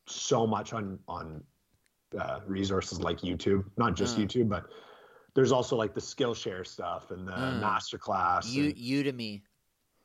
so 0.08 0.46
much 0.48 0.74
on 0.74 1.00
on 1.08 1.44
uh, 2.20 2.40
resources 2.48 3.00
like 3.00 3.20
YouTube, 3.20 3.66
not 3.78 3.96
just 3.96 4.18
Uh. 4.18 4.22
YouTube, 4.22 4.50
but 4.50 4.66
there's 5.34 5.52
also 5.52 5.76
like 5.76 5.94
the 5.94 6.00
Skillshare 6.02 6.66
stuff 6.66 7.12
and 7.12 7.28
the 7.28 7.34
Uh. 7.34 7.60
masterclass. 7.62 8.46
U- 8.52 8.66
and 8.66 8.76
Udemy. 8.76 9.42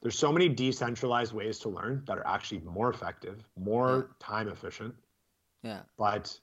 There's 0.03 0.19
so 0.19 0.33
many 0.33 0.49
decentralized 0.49 1.33
ways 1.33 1.59
to 1.61 1.69
learn 1.69 2.03
that 2.07 2.17
are 2.19 2.27
actually 2.27 2.61
more 2.61 2.89
effective, 2.91 3.45
more 3.57 4.17
time 4.19 4.49
efficient. 4.49 4.95
Yeah. 5.63 5.83
But 5.99 6.39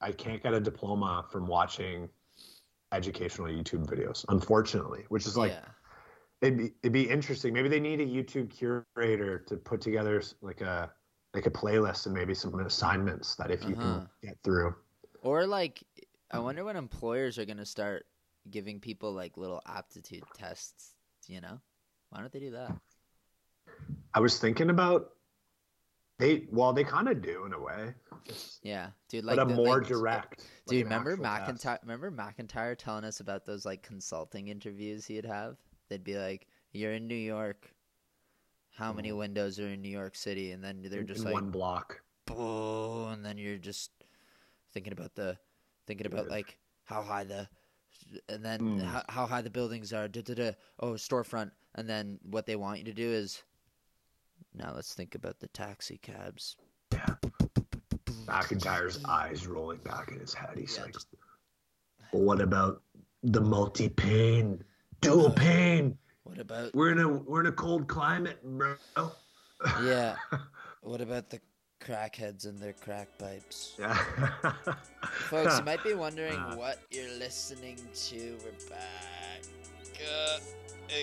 I 0.00 0.12
can't 0.12 0.42
get 0.42 0.54
a 0.54 0.60
diploma 0.60 1.26
from 1.30 1.46
watching 1.46 2.08
educational 2.92 3.48
YouTube 3.48 3.86
videos, 3.86 4.24
unfortunately, 4.28 5.04
which 5.08 5.26
is 5.26 5.36
like 5.36 5.52
yeah. 5.52 5.64
it'd 6.40 6.58
be 6.58 6.72
it'd 6.82 6.92
be 6.92 7.08
interesting. 7.08 7.52
Maybe 7.52 7.68
they 7.68 7.80
need 7.80 8.00
a 8.00 8.06
YouTube 8.06 8.50
curator 8.50 9.38
to 9.40 9.56
put 9.56 9.80
together 9.80 10.22
like 10.40 10.60
a 10.60 10.90
like 11.34 11.46
a 11.46 11.50
playlist 11.50 12.06
and 12.06 12.14
maybe 12.14 12.32
some 12.34 12.58
assignments 12.60 13.34
that 13.36 13.50
if 13.50 13.62
you 13.64 13.74
Uh-huh. 13.74 13.98
can 13.98 14.08
get 14.22 14.38
through. 14.44 14.74
Or 15.20 15.46
like, 15.46 15.82
I 16.30 16.38
wonder 16.38 16.64
when 16.64 16.76
employers 16.76 17.38
are 17.38 17.44
gonna 17.44 17.66
start 17.66 18.06
giving 18.50 18.78
people 18.80 19.12
like 19.12 19.36
little 19.36 19.60
aptitude 19.66 20.22
tests. 20.34 20.94
You 21.26 21.40
know, 21.40 21.60
why 22.10 22.20
don't 22.20 22.32
they 22.32 22.40
do 22.40 22.52
that? 22.52 22.72
I 24.14 24.20
was 24.20 24.38
thinking 24.38 24.70
about 24.70 25.10
they 26.18 26.46
well 26.50 26.72
they 26.72 26.84
kind 26.84 27.08
of 27.08 27.20
do 27.20 27.44
in 27.46 27.52
a 27.52 27.60
way, 27.60 27.94
Yeah, 28.62 28.90
dude. 29.08 29.24
Like 29.24 29.36
but 29.36 29.42
a 29.42 29.48
the- 29.48 29.54
more 29.56 29.78
like, 29.78 29.88
direct. 29.88 30.38
like 30.40 30.48
Dude, 30.68 30.78
an 30.86 30.92
remember 30.92 31.16
test. 31.16 31.64
McIntyre? 31.64 31.78
Remember 31.82 32.10
McIntyre 32.12 32.76
telling 32.78 33.04
us 33.04 33.20
about 33.20 33.44
those 33.44 33.64
like 33.66 33.82
consulting 33.82 34.48
interviews 34.48 35.06
he'd 35.06 35.24
have? 35.24 35.56
They'd 35.88 36.04
be 36.04 36.16
like, 36.16 36.46
"You're 36.72 36.92
in 36.92 37.08
New 37.08 37.16
York. 37.16 37.74
How 38.76 38.92
many 38.92 39.10
windows 39.12 39.58
are 39.58 39.68
in 39.68 39.82
New 39.82 39.88
York 39.90 40.14
City?" 40.14 40.52
And 40.52 40.62
then 40.62 40.82
they're 40.88 41.02
just 41.02 41.20
in 41.20 41.24
like, 41.26 41.34
one 41.34 41.50
block. 41.50 42.00
"Boo," 42.26 43.06
and 43.06 43.24
then 43.24 43.36
you're 43.36 43.58
just 43.58 43.90
thinking 44.72 44.92
about 44.92 45.14
the, 45.16 45.36
thinking 45.86 46.06
about 46.06 46.28
like 46.28 46.58
how 46.84 47.02
high 47.02 47.24
the, 47.24 47.48
and 48.28 48.44
then 48.44 48.60
Mm. 48.60 48.82
how, 48.84 49.02
how 49.08 49.26
high 49.26 49.42
the 49.42 49.50
buildings 49.50 49.92
are. 49.92 50.06
Da, 50.06 50.22
da, 50.22 50.34
da. 50.34 50.52
Oh, 50.78 50.92
storefront, 50.92 51.50
and 51.74 51.88
then 51.88 52.20
what 52.22 52.46
they 52.46 52.54
want 52.56 52.78
you 52.78 52.84
to 52.84 52.94
do 52.94 53.10
is, 53.10 53.42
now 54.54 54.72
let's 54.74 54.94
think 54.94 55.14
about 55.14 55.38
the 55.40 55.48
taxi 55.48 55.98
cabs. 55.98 56.56
Yeah. 56.92 57.14
McIntyre's 58.26 59.04
eyes 59.04 59.46
rolling 59.46 59.78
back 59.78 60.10
in 60.10 60.18
his 60.20 60.32
head. 60.34 60.56
He's 60.56 60.76
Yeah, 60.76 60.84
like, 60.84 60.92
just- 60.94 61.08
"But 62.12 62.20
what 62.20 62.40
about 62.40 62.82
the 63.22 63.40
multi 63.40 63.88
pain, 63.88 64.62
dual 65.00 65.30
pain? 65.30 65.98
What 66.22 66.38
about 66.38 66.74
We're 66.74 66.92
in 66.92 66.98
a 67.00 67.08
we're 67.08 67.40
in 67.40 67.46
a 67.46 67.52
cold 67.52 67.86
climate, 67.88 68.42
bro." 68.42 68.76
yeah? 69.82 70.16
What 70.82 71.00
about 71.00 71.28
the 71.30 71.40
crackheads 71.80 72.46
and 72.46 72.58
their 72.58 72.72
crack 72.72 73.08
pipes? 73.18 73.74
yeah. 73.78 73.94
Folks, 75.28 75.58
you 75.58 75.64
might 75.64 75.82
be 75.84 75.92
wondering 75.94 76.38
Uh. 76.38 76.56
what 76.56 76.78
you're 76.90 77.10
listening 77.18 77.78
to. 77.94 78.38
We're 78.44 78.70
back. 78.70 79.42
Uh, 80.00 80.38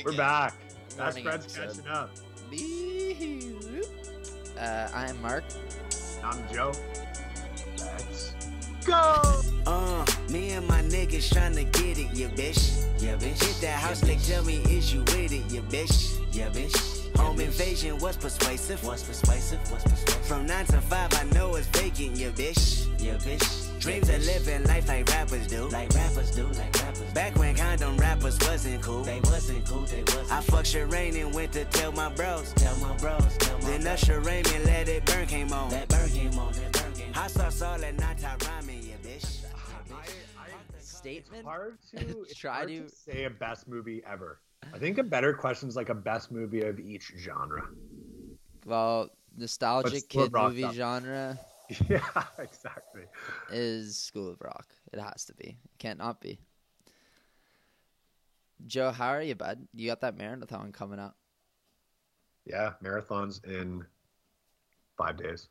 We're 0.05 0.17
back. 0.17 0.53
Best 0.89 0.97
Morning 0.97 1.23
friends 1.23 1.45
episode. 1.57 1.67
catching 1.83 1.87
up. 1.91 2.09
Bee-hoo. 2.51 3.81
Uh, 4.59 4.89
I 4.93 5.09
am 5.09 5.21
Mark. 5.21 5.45
I'm 6.21 6.37
Joe. 6.53 6.73
Let's 7.79 8.33
go. 8.85 9.41
Uh, 9.65 10.05
me 10.29 10.51
and 10.51 10.67
my 10.67 10.81
niggas 10.81 11.31
tryna 11.33 11.71
get 11.71 11.97
it, 11.97 12.09
yeah, 12.13 12.27
bitch. 12.27 12.85
Yeah, 13.01 13.15
bitch. 13.15 13.41
Hit 13.41 13.61
that 13.61 13.79
house, 13.79 14.01
they 14.01 14.17
tell 14.17 14.43
me, 14.43 14.57
is 14.63 14.93
you 14.93 14.99
with 14.99 15.31
it, 15.31 15.49
yeah, 15.49 15.61
bitch. 15.61 16.19
Yeah, 16.33 16.49
bitch. 16.49 17.15
Home 17.17 17.39
invasion 17.39 17.97
was 17.99 18.17
persuasive. 18.17 18.83
Was 18.83 19.01
persuasive. 19.01 19.59
Was 19.71 19.83
persuasive. 19.83 20.25
From 20.25 20.45
nine 20.45 20.65
to 20.65 20.81
five, 20.81 21.13
I 21.13 21.23
know 21.33 21.55
it's 21.55 21.67
vacant, 21.67 22.17
yeah, 22.17 22.31
bitch. 22.31 22.85
Yeah, 23.01 23.15
bitch. 23.15 23.60
Dreams 23.81 24.09
of 24.09 24.23
living 24.27 24.63
life 24.65 24.87
like 24.87 25.09
rappers 25.09 25.47
do. 25.47 25.67
Like 25.69 25.89
rappers 25.95 26.29
do, 26.35 26.45
like 26.45 26.75
rappers. 26.83 27.13
Back 27.15 27.35
when 27.35 27.55
condom 27.55 27.97
rappers 27.97 28.37
wasn't 28.47 28.83
cool. 28.83 29.01
They 29.03 29.19
wasn't 29.21 29.65
cool, 29.65 29.81
they 29.81 30.03
wasn't. 30.03 30.31
I 30.31 30.41
fucked 30.41 30.67
Sherane 30.67 31.19
and 31.19 31.33
went 31.33 31.51
to 31.53 31.65
tell 31.65 31.91
my 31.91 32.09
bros. 32.13 32.53
Tell 32.53 32.77
my 32.77 32.95
bros, 32.97 33.35
tell 33.39 33.57
my 33.57 33.65
Then 33.65 33.87
Usher 33.87 34.19
Raymond 34.19 34.65
let 34.65 34.87
it 34.87 35.03
burn 35.05 35.25
came 35.25 35.51
on. 35.51 35.71
That 35.71 35.87
burn 35.89 36.07
came 36.09 36.37
on, 36.37 36.53
that 36.53 36.71
burn 36.73 36.93
came 36.93 37.07
on. 37.07 37.13
Hot 37.15 37.31
sauce 37.31 37.61
all 37.63 37.79
that 37.79 37.97
night, 37.97 38.23
I 38.23 38.35
rhyming, 38.47 38.83
yeah, 38.83 38.95
bitch. 39.03 39.39
Statement. 40.77 41.39
It's 41.39 41.47
hard 41.47 41.77
to 41.97 42.21
it's 42.21 42.35
Try 42.35 42.53
hard 42.53 42.67
to- 42.67 42.89
say 42.89 43.23
a 43.23 43.31
best 43.31 43.67
movie 43.67 44.03
ever. 44.05 44.39
I 44.71 44.77
think 44.77 44.99
a 44.99 45.03
better 45.03 45.33
question 45.33 45.67
is 45.67 45.75
like 45.75 45.89
a 45.89 45.95
best 45.95 46.31
movie 46.31 46.61
of 46.61 46.79
each 46.79 47.13
genre. 47.17 47.67
Well, 48.67 49.09
nostalgic 49.35 50.07
kid 50.07 50.31
movie 50.31 50.63
up. 50.65 50.75
genre 50.75 51.39
Yeah, 51.89 52.23
exactly. 52.39 53.03
is 53.51 53.97
School 53.97 54.29
of 54.29 54.41
Rock. 54.41 54.67
It 54.91 54.99
has 54.99 55.25
to 55.25 55.33
be. 55.33 55.57
It 55.63 55.77
can't 55.79 55.99
not 55.99 56.21
be. 56.21 56.39
Joe, 58.67 58.91
how 58.91 59.09
are 59.09 59.21
you, 59.21 59.35
bud? 59.35 59.67
You 59.73 59.87
got 59.87 60.01
that 60.01 60.17
marathon 60.17 60.71
coming 60.71 60.99
up. 60.99 61.15
Yeah, 62.45 62.73
marathons 62.83 63.43
in 63.45 63.85
five 64.97 65.17
days, 65.17 65.47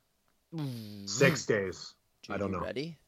mm. 0.54 1.08
six 1.08 1.46
days. 1.46 1.94
I 2.28 2.36
don't 2.36 2.52
you 2.52 2.58
know. 2.58 2.64
Ready? 2.64 2.98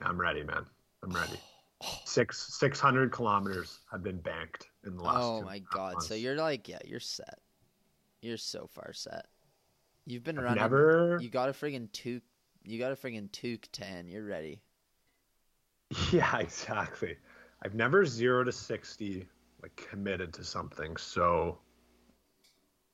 I'm 0.00 0.20
ready, 0.20 0.42
man. 0.42 0.64
I'm 1.02 1.10
ready. 1.10 1.38
Oh. 1.82 1.98
Six 2.04 2.58
six 2.58 2.78
hundred 2.78 3.10
kilometers 3.10 3.78
have 3.90 4.02
been 4.02 4.18
banked 4.18 4.66
in 4.84 4.98
the 4.98 5.02
last. 5.02 5.16
Oh 5.18 5.40
my 5.40 5.54
and 5.54 5.64
a 5.72 5.78
half 5.78 5.94
god! 5.94 6.02
So 6.02 6.12
you're 6.12 6.36
like, 6.36 6.68
yeah, 6.68 6.78
you're 6.84 7.00
set. 7.00 7.38
You're 8.20 8.36
so 8.36 8.68
far 8.70 8.92
set. 8.92 9.24
You've 10.10 10.24
been 10.24 10.38
I've 10.38 10.44
running. 10.44 10.56
never. 10.62 11.18
You 11.20 11.30
got 11.30 11.48
a 11.48 11.52
friggin' 11.52 11.88
toque. 11.92 12.22
You 12.64 12.78
got 12.78 12.92
a 12.92 12.96
friggin' 12.96 13.30
toque 13.30 13.68
tan. 13.72 14.08
You're 14.08 14.24
ready. 14.24 14.60
Yeah, 16.12 16.38
exactly. 16.38 17.16
I've 17.64 17.74
never 17.74 18.04
zero 18.04 18.44
to 18.44 18.52
sixty 18.52 19.26
like 19.62 19.74
committed 19.90 20.32
to 20.34 20.44
something 20.44 20.96
so 20.96 21.58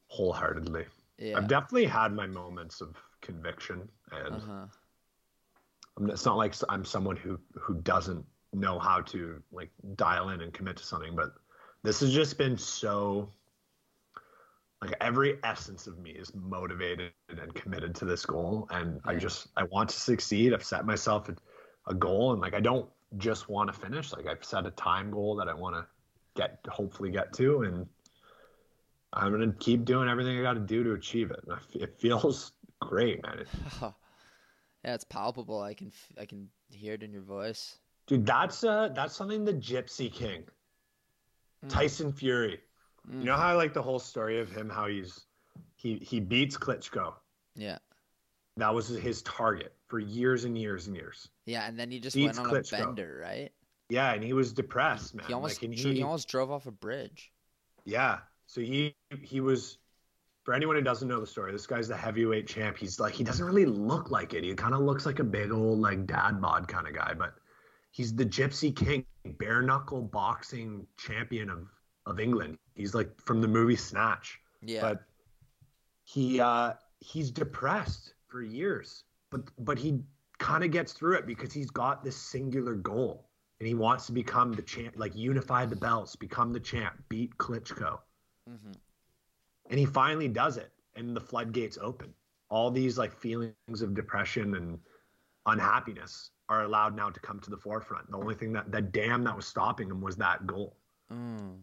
wholeheartedly. 0.09 0.87
Yeah. 1.19 1.37
I've 1.39 1.49
definitely 1.49 1.87
had 1.87 2.13
my 2.13 2.27
moments 2.27 2.81
of 2.81 2.97
conviction, 3.21 3.89
and 4.13 4.35
Uh 4.35 4.41
huh. 4.41 4.67
I'm- 5.99 6.11
it's 6.11 6.25
not 6.25 6.37
like 6.37 6.55
I'm 6.69 6.85
someone 6.85 7.17
who 7.17 7.39
who 7.59 7.75
doesn't 7.83 8.25
know 8.53 8.79
how 8.79 9.01
to 9.03 9.43
like 9.53 9.71
dial 9.97 10.31
in 10.31 10.41
and 10.41 10.53
commit 10.53 10.77
to 10.79 10.85
something, 10.85 11.15
but 11.15 11.35
this 11.83 12.01
has 12.01 12.13
just 12.13 12.39
been 12.39 12.57
so 12.57 13.31
like 14.83 14.95
every 15.00 15.38
essence 15.42 15.87
of 15.87 15.99
me 15.99 16.11
is 16.11 16.33
motivated 16.35 17.12
and 17.28 17.54
committed 17.54 17.95
to 17.97 18.04
this 18.04 18.26
goal, 18.26 18.68
and 18.71 19.00
I 19.04 19.14
just 19.14 19.49
I 19.56 19.64
want 19.64 19.88
to 19.90 19.99
succeed. 19.99 20.52
I've 20.52 20.64
set 20.64 20.85
myself 20.85 21.28
a, 21.88 21.95
goal, 21.95 22.33
and 22.33 22.40
like 22.40 22.54
I 22.54 22.61
don't 22.61 22.88
just 23.16 23.49
want 23.49 23.73
to 23.73 23.78
finish. 23.78 24.12
Like 24.12 24.26
I've 24.26 24.45
set 24.45 24.66
a 24.66 24.71
time 24.73 25.11
goal 25.11 25.37
that 25.37 25.49
I 25.49 25.54
want 25.54 25.76
to 25.76 25.87
get 26.35 26.59
hopefully 26.68 27.11
get 27.11 27.33
to, 27.35 27.62
and 27.62 27.87
I'm 29.12 29.33
gonna 29.33 29.52
keep 29.59 29.85
doing 29.85 30.09
everything 30.09 30.38
I 30.38 30.42
got 30.42 30.54
to 30.54 30.61
do 30.61 30.85
to 30.85 30.92
achieve 30.92 31.30
it. 31.30 31.40
And 31.49 31.83
it 31.83 31.99
feels 31.99 32.52
great, 32.80 33.23
man. 33.23 33.38
It, 33.38 33.49
yeah, 33.80 34.95
it's 34.95 35.04
palpable. 35.04 35.62
I 35.62 35.75
can 35.75 35.88
f- 35.88 36.12
I 36.21 36.26
can 36.26 36.49
hear 36.71 36.95
it 36.95 37.02
in 37.02 37.12
your 37.12 37.23
voice. 37.23 37.78
Dude, 38.06 38.26
that's 38.26 38.62
uh 38.62 38.90
that's 38.95 39.16
something 39.16 39.45
the 39.45 39.54
Gypsy 39.54 40.12
King, 40.12 40.45
Mm. 41.64 41.71
Tyson 41.71 42.12
Fury. 42.12 42.61
Mm. 43.11 43.21
You 43.21 43.25
know 43.27 43.37
how 43.37 43.49
I 43.49 43.53
like 43.53 43.73
the 43.73 43.83
whole 43.83 43.99
story 43.99 44.41
of 44.41 44.51
him, 44.51 44.69
how 44.69 44.87
he's 44.87 45.27
he 45.77 45.97
he 45.97 46.21
beats 46.21 46.57
Klitschko. 46.57 47.15
Yeah. 47.55 47.79
That 48.59 48.75
was 48.75 48.89
his 48.89 49.23
target 49.23 49.75
for 49.87 49.99
years 49.99 50.45
and 50.45 50.57
years 50.57 50.87
and 50.87 50.97
years. 50.97 51.29
Yeah, 51.45 51.67
and 51.69 51.79
then 51.79 51.91
he 51.91 52.01
just 52.01 52.17
Beats 52.17 52.39
went 52.39 52.49
on 52.49 52.55
Klitschko. 52.55 52.81
a 52.81 52.85
bender, 52.87 53.21
right? 53.23 53.53
Yeah, 53.91 54.15
and 54.15 54.25
he 54.25 54.33
was 54.33 54.53
depressed, 54.53 55.15
man. 55.15 55.27
He 55.27 55.33
almost 55.35 55.63
like, 55.63 55.73
he, 55.75 55.95
he 55.95 56.03
almost 56.03 56.27
drove 56.29 56.51
off 56.51 56.67
a 56.67 56.71
bridge. 56.73 57.31
yeah. 57.85 58.19
So 58.47 58.61
he 58.61 58.95
he 59.23 59.41
was. 59.41 59.79
For 60.45 60.55
anyone 60.55 60.77
who 60.77 60.83
doesn't 60.83 61.09
know 61.09 61.19
the 61.19 61.27
story, 61.27 61.51
this 61.51 61.67
guy's 61.67 61.89
the 61.89 61.97
heavyweight 61.97 62.47
champ. 62.47 62.77
He's 62.77 63.01
like 63.01 63.13
he 63.13 63.25
doesn't 63.25 63.45
really 63.45 63.67
look 63.67 64.13
like 64.13 64.33
it. 64.33 64.45
He 64.45 64.55
kind 64.55 64.75
of 64.75 64.81
looks 64.81 65.05
like 65.05 65.19
a 65.19 65.25
big 65.25 65.51
old 65.51 65.81
like 65.81 66.07
dad 66.07 66.41
bod 66.41 66.69
kind 66.69 66.87
of 66.87 66.95
guy, 66.95 67.15
but 67.19 67.35
he's 67.91 68.15
the 68.15 68.25
Gypsy 68.25 68.75
King, 68.75 69.05
bare 69.39 69.61
knuckle 69.61 70.03
boxing 70.03 70.87
champion 70.99 71.51
of 71.51 71.67
of 72.07 72.21
England. 72.21 72.59
He's 72.75 72.95
like 72.95 73.11
from 73.21 73.41
the 73.41 73.49
movie 73.49 73.77
Snatch. 73.77 74.39
Yeah. 74.63 74.81
But 74.81 75.03
he 76.05 76.41
uh 76.41 76.75
he's 77.01 77.31
depressed 77.31 78.15
for 78.29 78.43
years. 78.43 79.05
But 79.31 79.43
but 79.59 79.79
he 79.79 80.01
kind 80.39 80.65
of 80.65 80.71
gets 80.71 80.93
through 80.93 81.17
it 81.17 81.27
because 81.27 81.53
he's 81.53 81.71
got 81.71 82.05
this 82.05 82.17
singular 82.17 82.75
goal 82.75 83.29
and 83.59 83.67
he 83.67 83.75
wants 83.75 84.07
to 84.07 84.13
become 84.13 84.53
the 84.53 84.63
champ 84.63 84.95
like 84.97 85.15
unify 85.17 85.65
the 85.67 85.77
belts, 85.77 86.15
become 86.15 86.53
the 86.53 86.61
champ, 86.61 86.95
beat 87.09 87.37
Klitschko. 87.39 87.99
hmm 88.49 88.73
And 89.71 89.79
he 89.79 89.87
finally 89.87 90.29
does 90.29 90.57
it 90.57 90.71
and 90.95 91.15
the 91.17 91.21
floodgates 91.21 91.79
open. 91.81 92.15
All 92.49 92.71
these 92.71 92.97
like 92.97 93.13
feelings 93.13 93.83
of 93.83 93.95
depression 93.95 94.55
and 94.55 94.79
unhappiness 95.47 96.31
are 96.49 96.63
allowed 96.63 96.95
now 96.95 97.11
to 97.11 97.21
come 97.21 97.41
to 97.41 97.51
the 97.51 97.57
forefront. 97.57 98.11
The 98.11 98.17
only 98.17 98.35
thing 98.35 98.53
that 98.53 98.71
the 98.71 98.81
dam 98.81 99.25
that 99.25 99.35
was 99.35 99.47
stopping 99.47 99.91
him 99.91 100.01
was 100.01 100.17
that 100.17 100.47
goal. 100.47 100.77
Mm. 101.13 101.59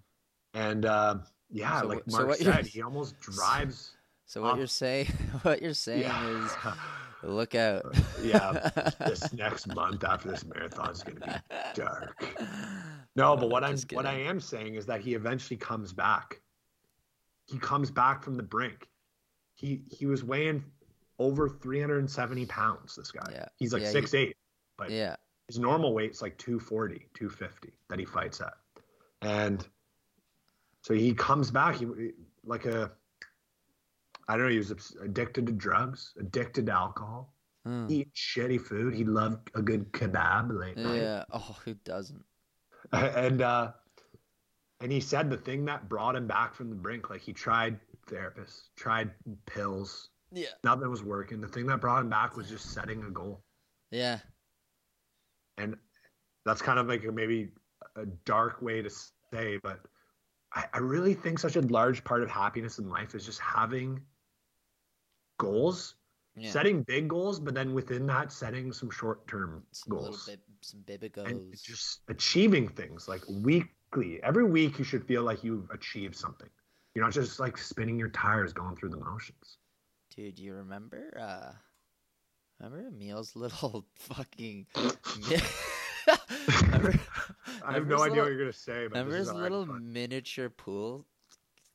And 0.53 0.85
uh, 0.85 1.15
yeah, 1.49 1.81
So 1.81 1.87
like 1.87 1.97
what- 1.97 2.11
so 2.11 2.25
Mark 2.25 2.37
said, 2.37 2.65
he 2.65 2.81
almost 2.81 3.19
drives. 3.19 3.91
So 4.25 4.41
what 4.41 4.53
Um, 4.53 4.57
you're 4.59 4.67
saying, 4.67 5.07
what 5.43 5.61
you're 5.61 5.73
saying 5.73 6.01
Yeah, 6.01 6.27
is, 6.45 6.51
look 7.23 7.55
out. 7.55 7.95
yeah. 8.21 8.69
This 8.99 9.31
next 9.33 9.67
month 9.67 10.03
after 10.03 10.29
this 10.29 10.45
marathon 10.45 10.91
is 10.91 11.03
going 11.03 11.19
to 11.19 11.27
be 11.49 11.55
dark. 11.73 12.15
No, 13.15 13.35
but 13.35 13.49
what 13.49 13.63
I'm 13.63 13.73
Just 13.75 13.91
what 13.93 14.05
I 14.05 14.13
am 14.13 14.39
saying 14.39 14.75
is 14.75 14.85
that 14.87 15.01
he 15.01 15.13
eventually 15.13 15.57
comes 15.57 15.93
back. 15.93 16.41
He 17.45 17.57
comes 17.59 17.91
back 17.91 18.23
from 18.23 18.37
the 18.37 18.43
brink. 18.43 18.87
He 19.55 19.83
he 19.89 20.05
was 20.05 20.23
weighing 20.23 20.63
over 21.19 21.47
370 21.47 22.45
pounds. 22.47 22.95
This 22.95 23.11
guy. 23.11 23.29
Yeah. 23.31 23.45
He's 23.57 23.73
like 23.73 23.83
Yeah, 23.83 23.91
six 23.91 24.13
eight. 24.13 24.35
But 24.77 24.89
Yeah. 24.89 25.15
his 25.47 25.59
normal 25.59 25.93
weight's 25.93 26.21
like 26.21 26.37
240, 26.39 27.07
250 27.13 27.73
that 27.89 27.99
he 27.99 28.05
fights 28.05 28.41
at. 28.41 28.53
And 29.21 29.67
so 30.83 30.93
he 30.93 31.13
comes 31.15 31.49
back 31.49 31.75
he 31.77 31.87
like 32.45 32.65
a 32.65 32.91
I 34.27 34.37
don't 34.37 34.45
know, 34.45 34.51
he 34.51 34.57
was 34.59 34.95
addicted 35.03 35.47
to 35.47 35.51
drugs, 35.51 36.13
addicted 36.19 36.67
to 36.67 36.71
alcohol, 36.71 37.33
Hmm. 37.65 37.87
eat 37.89 38.13
shitty 38.13 38.59
food. 38.61 38.93
He 38.93 39.03
loved 39.05 39.49
a 39.55 39.61
good 39.61 39.91
kebab 39.93 40.57
late 40.57 40.77
night. 40.77 40.95
Yeah. 41.01 41.23
Oh, 41.31 41.57
who 41.65 41.73
doesn't? 41.85 42.23
and 42.93 43.41
uh 43.41 43.71
and 44.81 44.91
he 44.91 44.99
said 44.99 45.29
the 45.29 45.37
thing 45.37 45.63
that 45.65 45.87
brought 45.89 46.15
him 46.15 46.27
back 46.27 46.53
from 46.53 46.69
the 46.69 46.75
brink 46.75 47.09
like 47.09 47.21
he 47.21 47.31
tried 47.33 47.79
therapists 48.07 48.63
tried 48.75 49.11
pills 49.45 50.09
Yeah. 50.33 50.47
nothing 50.65 50.89
was 50.89 51.01
working 51.03 51.39
the 51.39 51.47
thing 51.47 51.65
that 51.67 51.79
brought 51.79 52.01
him 52.01 52.09
back 52.09 52.35
was 52.35 52.49
just 52.49 52.71
setting 52.73 53.01
a 53.03 53.09
goal 53.09 53.41
Yeah. 53.91 54.19
and 55.57 55.77
that's 56.45 56.61
kind 56.61 56.79
of 56.79 56.87
like 56.87 57.05
a, 57.05 57.11
maybe 57.13 57.51
a 57.95 58.05
dark 58.25 58.61
way 58.61 58.81
to 58.81 58.89
say 58.89 59.57
but 59.63 59.79
I, 60.53 60.65
I 60.73 60.77
really 60.79 61.13
think 61.13 61.39
such 61.39 61.55
a 61.55 61.61
large 61.61 62.03
part 62.03 62.21
of 62.23 62.29
happiness 62.29 62.79
in 62.79 62.89
life 62.89 63.15
is 63.15 63.25
just 63.25 63.39
having 63.39 64.01
goals 65.39 65.95
Yeah. 66.35 66.51
setting 66.51 66.83
big 66.83 67.07
goals 67.07 67.39
but 67.39 67.53
then 67.53 67.73
within 67.73 68.05
that 68.07 68.31
setting 68.31 68.71
some 68.71 68.89
short-term 68.89 69.63
goals 69.89 70.27
bit, 70.27 70.39
some 70.61 70.81
baby 70.81 71.09
goes. 71.09 71.25
and 71.27 71.53
just 71.61 72.01
achieving 72.07 72.67
things 72.69 73.07
like 73.07 73.21
weekly 73.27 74.21
every 74.23 74.43
week 74.45 74.77
you 74.79 74.85
should 74.85 75.05
feel 75.05 75.23
like 75.23 75.43
you've 75.43 75.69
achieved 75.71 76.15
something 76.15 76.49
you're 76.93 77.03
not 77.03 77.13
just 77.13 77.39
like 77.39 77.57
spinning 77.57 77.97
your 77.99 78.09
tires 78.09 78.53
going 78.53 78.75
through 78.75 78.89
the 78.89 78.97
motions 78.97 79.57
Dude, 80.15 80.37
you 80.37 80.53
remember? 80.53 81.17
uh 81.19 81.53
Remember 82.59 82.87
Emil's 82.87 83.35
little 83.35 83.85
fucking. 83.95 84.67
i 87.65 87.73
have 87.73 87.87
no 87.87 87.95
idea 87.95 87.97
little- 87.97 88.17
what 88.17 88.27
you're 88.29 88.37
gonna 88.37 88.53
say 88.53 88.87
but 88.87 88.97
Remember 88.97 89.11
this 89.17 89.27
his 89.29 89.33
little 89.33 89.65
miniature 89.65 90.49
pool 90.49 91.05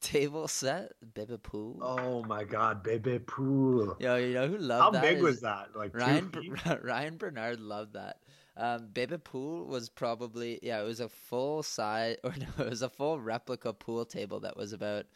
table 0.01 0.47
set, 0.47 0.93
baby 1.15 1.37
pool. 1.43 1.79
oh 1.83 2.23
my 2.25 2.45
god 2.45 2.83
baby 2.85 3.19
pool 3.19 3.97
Yo, 3.99 4.15
you 4.17 4.33
know 4.35 4.47
who 4.47 4.59
loved 4.59 4.83
how 4.83 4.91
that? 4.91 5.03
big 5.03 5.17
is- 5.19 5.23
was 5.23 5.41
that 5.41 5.69
like 5.75 5.93
two 5.93 5.99
Ryan? 5.99 6.33
Ryan 6.85 7.17
Bernard 7.17 7.61
loved 7.61 7.95
that. 7.95 8.19
Um, 8.57 8.89
Baby 8.93 9.19
Pool 9.19 9.67
was 9.67 9.89
probably 9.89 10.59
yeah, 10.65 10.81
it 10.81 10.85
was 10.85 10.99
a 10.99 11.09
full 11.09 11.63
size 11.63 12.17
or 12.25 12.33
no, 12.39 12.65
it 12.65 12.71
was 12.71 12.83
a 12.83 12.89
full 12.89 13.21
replica 13.21 13.73
pool 13.73 14.05
table 14.05 14.41
that 14.41 14.57
was 14.57 14.73
about 14.73 15.07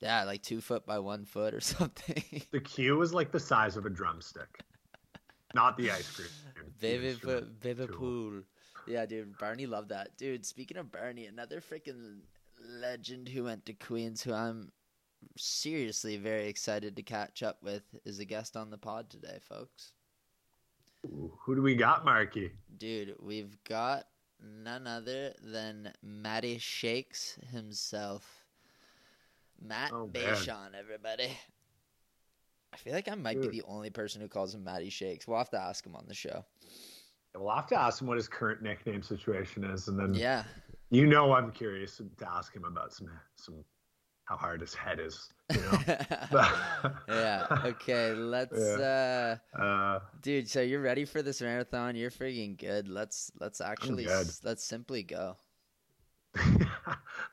yeah, 0.00 0.22
like 0.24 0.42
two 0.42 0.60
foot 0.60 0.84
by 0.86 0.98
one 1.00 1.24
foot 1.24 1.54
or 1.54 1.60
something. 1.60 2.22
the 2.52 2.60
cue 2.60 2.96
was 2.96 3.12
like 3.14 3.32
the 3.32 3.40
size 3.40 3.76
of 3.76 3.84
a 3.86 3.90
drumstick 3.90 4.60
not 5.54 5.76
the 5.76 5.90
ice 5.90 6.10
cream 6.10 6.28
the 6.80 6.86
baby 6.88 7.08
instrument 7.08 7.46
Fu- 7.46 7.68
Baby 7.68 7.86
tool. 7.86 7.96
Pool. 7.96 8.42
Yeah, 8.86 9.06
dude, 9.06 9.36
Barney 9.38 9.66
loved 9.66 9.88
that. 9.88 10.16
Dude, 10.16 10.46
speaking 10.46 10.76
of 10.76 10.92
Barney, 10.92 11.26
another 11.26 11.60
freaking 11.60 12.18
legend 12.64 13.28
who 13.28 13.44
went 13.44 13.66
to 13.66 13.72
Queens 13.72 14.22
who 14.22 14.32
I'm 14.32 14.70
seriously 15.36 16.16
very 16.18 16.46
excited 16.48 16.94
to 16.96 17.02
catch 17.02 17.42
up 17.42 17.62
with 17.62 17.82
is 18.04 18.18
a 18.20 18.24
guest 18.24 18.56
on 18.56 18.70
the 18.70 18.78
pod 18.78 19.10
today, 19.10 19.38
folks. 19.42 19.92
Ooh, 21.06 21.32
who 21.40 21.54
do 21.56 21.62
we 21.62 21.74
got 21.74 22.04
marky 22.04 22.52
Dude, 22.78 23.14
we've 23.20 23.56
got 23.64 24.06
none 24.40 24.86
other 24.86 25.32
than 25.42 25.92
Matty 26.02 26.58
Shakes 26.58 27.38
himself. 27.52 28.44
Matt 29.60 29.90
Oh, 29.92 30.10
man. 30.12 30.22
Bayshon, 30.34 30.74
everybody. 30.78 31.36
I 32.76 32.78
feel 32.78 32.92
like 32.92 33.08
I 33.08 33.14
might 33.14 33.40
Dude. 33.40 33.50
be 33.52 33.60
the 33.60 33.66
only 33.66 33.88
person 33.88 34.20
who 34.20 34.28
calls 34.28 34.54
him 34.54 34.62
Matty 34.62 34.90
Shakes. 34.90 35.26
We'll 35.26 35.38
have 35.38 35.48
to 35.50 35.58
ask 35.60 35.84
him 35.86 35.96
on 35.96 36.04
the 36.06 36.14
show. 36.14 36.44
we'll 37.34 37.54
have 37.54 37.66
to 37.68 37.78
ask 37.80 38.02
him 38.02 38.06
what 38.08 38.18
his 38.18 38.28
current 38.28 38.60
nickname 38.62 39.02
situation 39.02 39.64
is 39.64 39.88
and 39.88 39.98
then 39.98 40.14
Yeah. 40.14 40.44
you 40.90 41.06
know 41.06 41.32
i'm 41.34 41.50
curious 41.52 41.96
to 41.98 42.08
ask 42.26 42.54
him 42.56 42.64
about 42.64 42.94
some 42.94 43.10
some 43.34 43.62
how 44.24 44.36
hard 44.36 44.60
his 44.62 44.72
head 44.74 44.98
is 45.00 45.28
you 45.54 45.60
know 45.60 45.78
yeah. 47.08 47.46
Okay, 47.64 48.14
let's 48.14 48.58
uh 48.58 49.36
uh 49.58 50.00
dude, 50.22 50.48
so 50.50 50.60
you're 50.60 50.80
ready 50.80 51.04
for 51.04 51.22
this 51.22 51.40
marathon? 51.40 51.94
You're 51.94 52.10
freaking 52.10 52.56
good. 52.58 52.88
Let's 52.88 53.30
let's 53.38 53.60
actually 53.60 54.06
s- 54.06 54.40
let's 54.44 54.64
simply 54.64 55.02
go. 55.02 55.36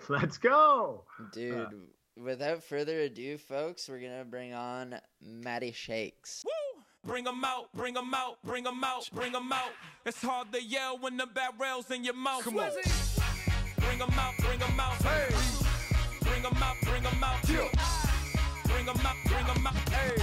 let's 0.09 0.37
go 0.37 1.05
Dude, 1.31 1.69
without 2.15 2.63
further 2.63 3.01
ado, 3.01 3.37
folks, 3.37 3.89
we're 3.89 3.99
going 3.99 4.17
to 4.17 4.25
bring 4.25 4.53
on 4.53 4.99
Matty 5.21 5.71
Shakes. 5.71 6.43
bring 7.03 7.25
Bring 7.25 7.27
'em 7.27 7.43
out, 7.43 7.71
bring 7.73 7.95
bring 7.95 8.05
'em 8.05 8.13
out, 8.13 8.37
bring 8.43 8.63
bring 8.63 8.73
'em 8.73 8.83
out, 8.83 9.09
bring 9.11 9.31
bring 9.31 9.43
'em 9.43 9.51
out. 9.51 9.71
It's 10.05 10.21
hard 10.21 10.53
to 10.53 10.63
yell 10.63 10.97
when 10.97 11.17
the 11.17 11.27
barrel's 11.27 11.91
in 11.91 12.05
your 12.05 12.13
mouth. 12.13 12.43
Come 12.43 12.59
on. 12.59 12.71
Bring 13.77 14.01
'em 14.01 14.17
out, 14.17 14.33
bring 14.39 14.61
'em 14.61 14.79
out. 14.79 14.93
Hey. 15.03 15.27
Bring 16.21 16.45
'em 16.45 16.63
out, 16.63 16.77
bring 16.83 17.05
'em 17.05 17.23
out. 17.23 17.49
Yeah. 17.49 17.67
Bring 18.63 18.87
'em 18.87 19.05
out, 19.05 19.17
bring 19.25 19.47
'em 19.47 19.67
out. 19.67 19.89
Hey. 19.89 20.15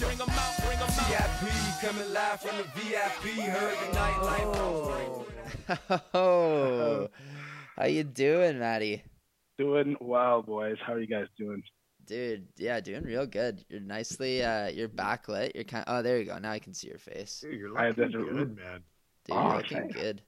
Bring 0.00 0.20
'em 0.20 0.30
out, 0.30 0.56
bring 0.64 0.78
'em 0.78 0.82
out. 0.82 1.10
VIP 1.12 1.80
coming 1.82 2.12
live 2.12 2.40
from 2.40 2.56
the 2.56 2.64
VIP. 2.74 3.40
Heard 3.40 3.76
the 3.78 3.88
nightlife. 3.98 5.26
Oh, 6.14 7.08
how 7.76 7.84
you 7.84 8.04
doing, 8.04 8.58
Matty? 8.58 9.04
Doing 9.62 9.96
well, 10.00 10.42
boys. 10.42 10.76
How 10.84 10.94
are 10.94 10.98
you 11.00 11.06
guys 11.06 11.26
doing? 11.38 11.62
Dude, 12.04 12.48
yeah, 12.56 12.80
doing 12.80 13.04
real 13.04 13.26
good. 13.26 13.64
You're 13.68 13.78
nicely, 13.78 14.42
uh, 14.42 14.66
you're 14.66 14.88
backlit. 14.88 15.52
You're 15.54 15.62
kind. 15.62 15.84
Of, 15.86 15.98
oh, 15.98 16.02
there 16.02 16.18
you 16.18 16.24
go. 16.24 16.36
Now 16.38 16.50
I 16.50 16.58
can 16.58 16.74
see 16.74 16.88
your 16.88 16.98
face. 16.98 17.38
Dude, 17.42 17.60
you're 17.60 17.78
I 17.78 17.90
looking 17.90 18.10
didn't- 18.10 18.26
good, 18.34 18.56
man. 18.56 18.82
Dude, 19.24 19.36
Oh, 19.36 19.42
you're 19.50 19.56
looking 19.58 19.76
thanks. 19.78 19.94
good. 19.94 20.22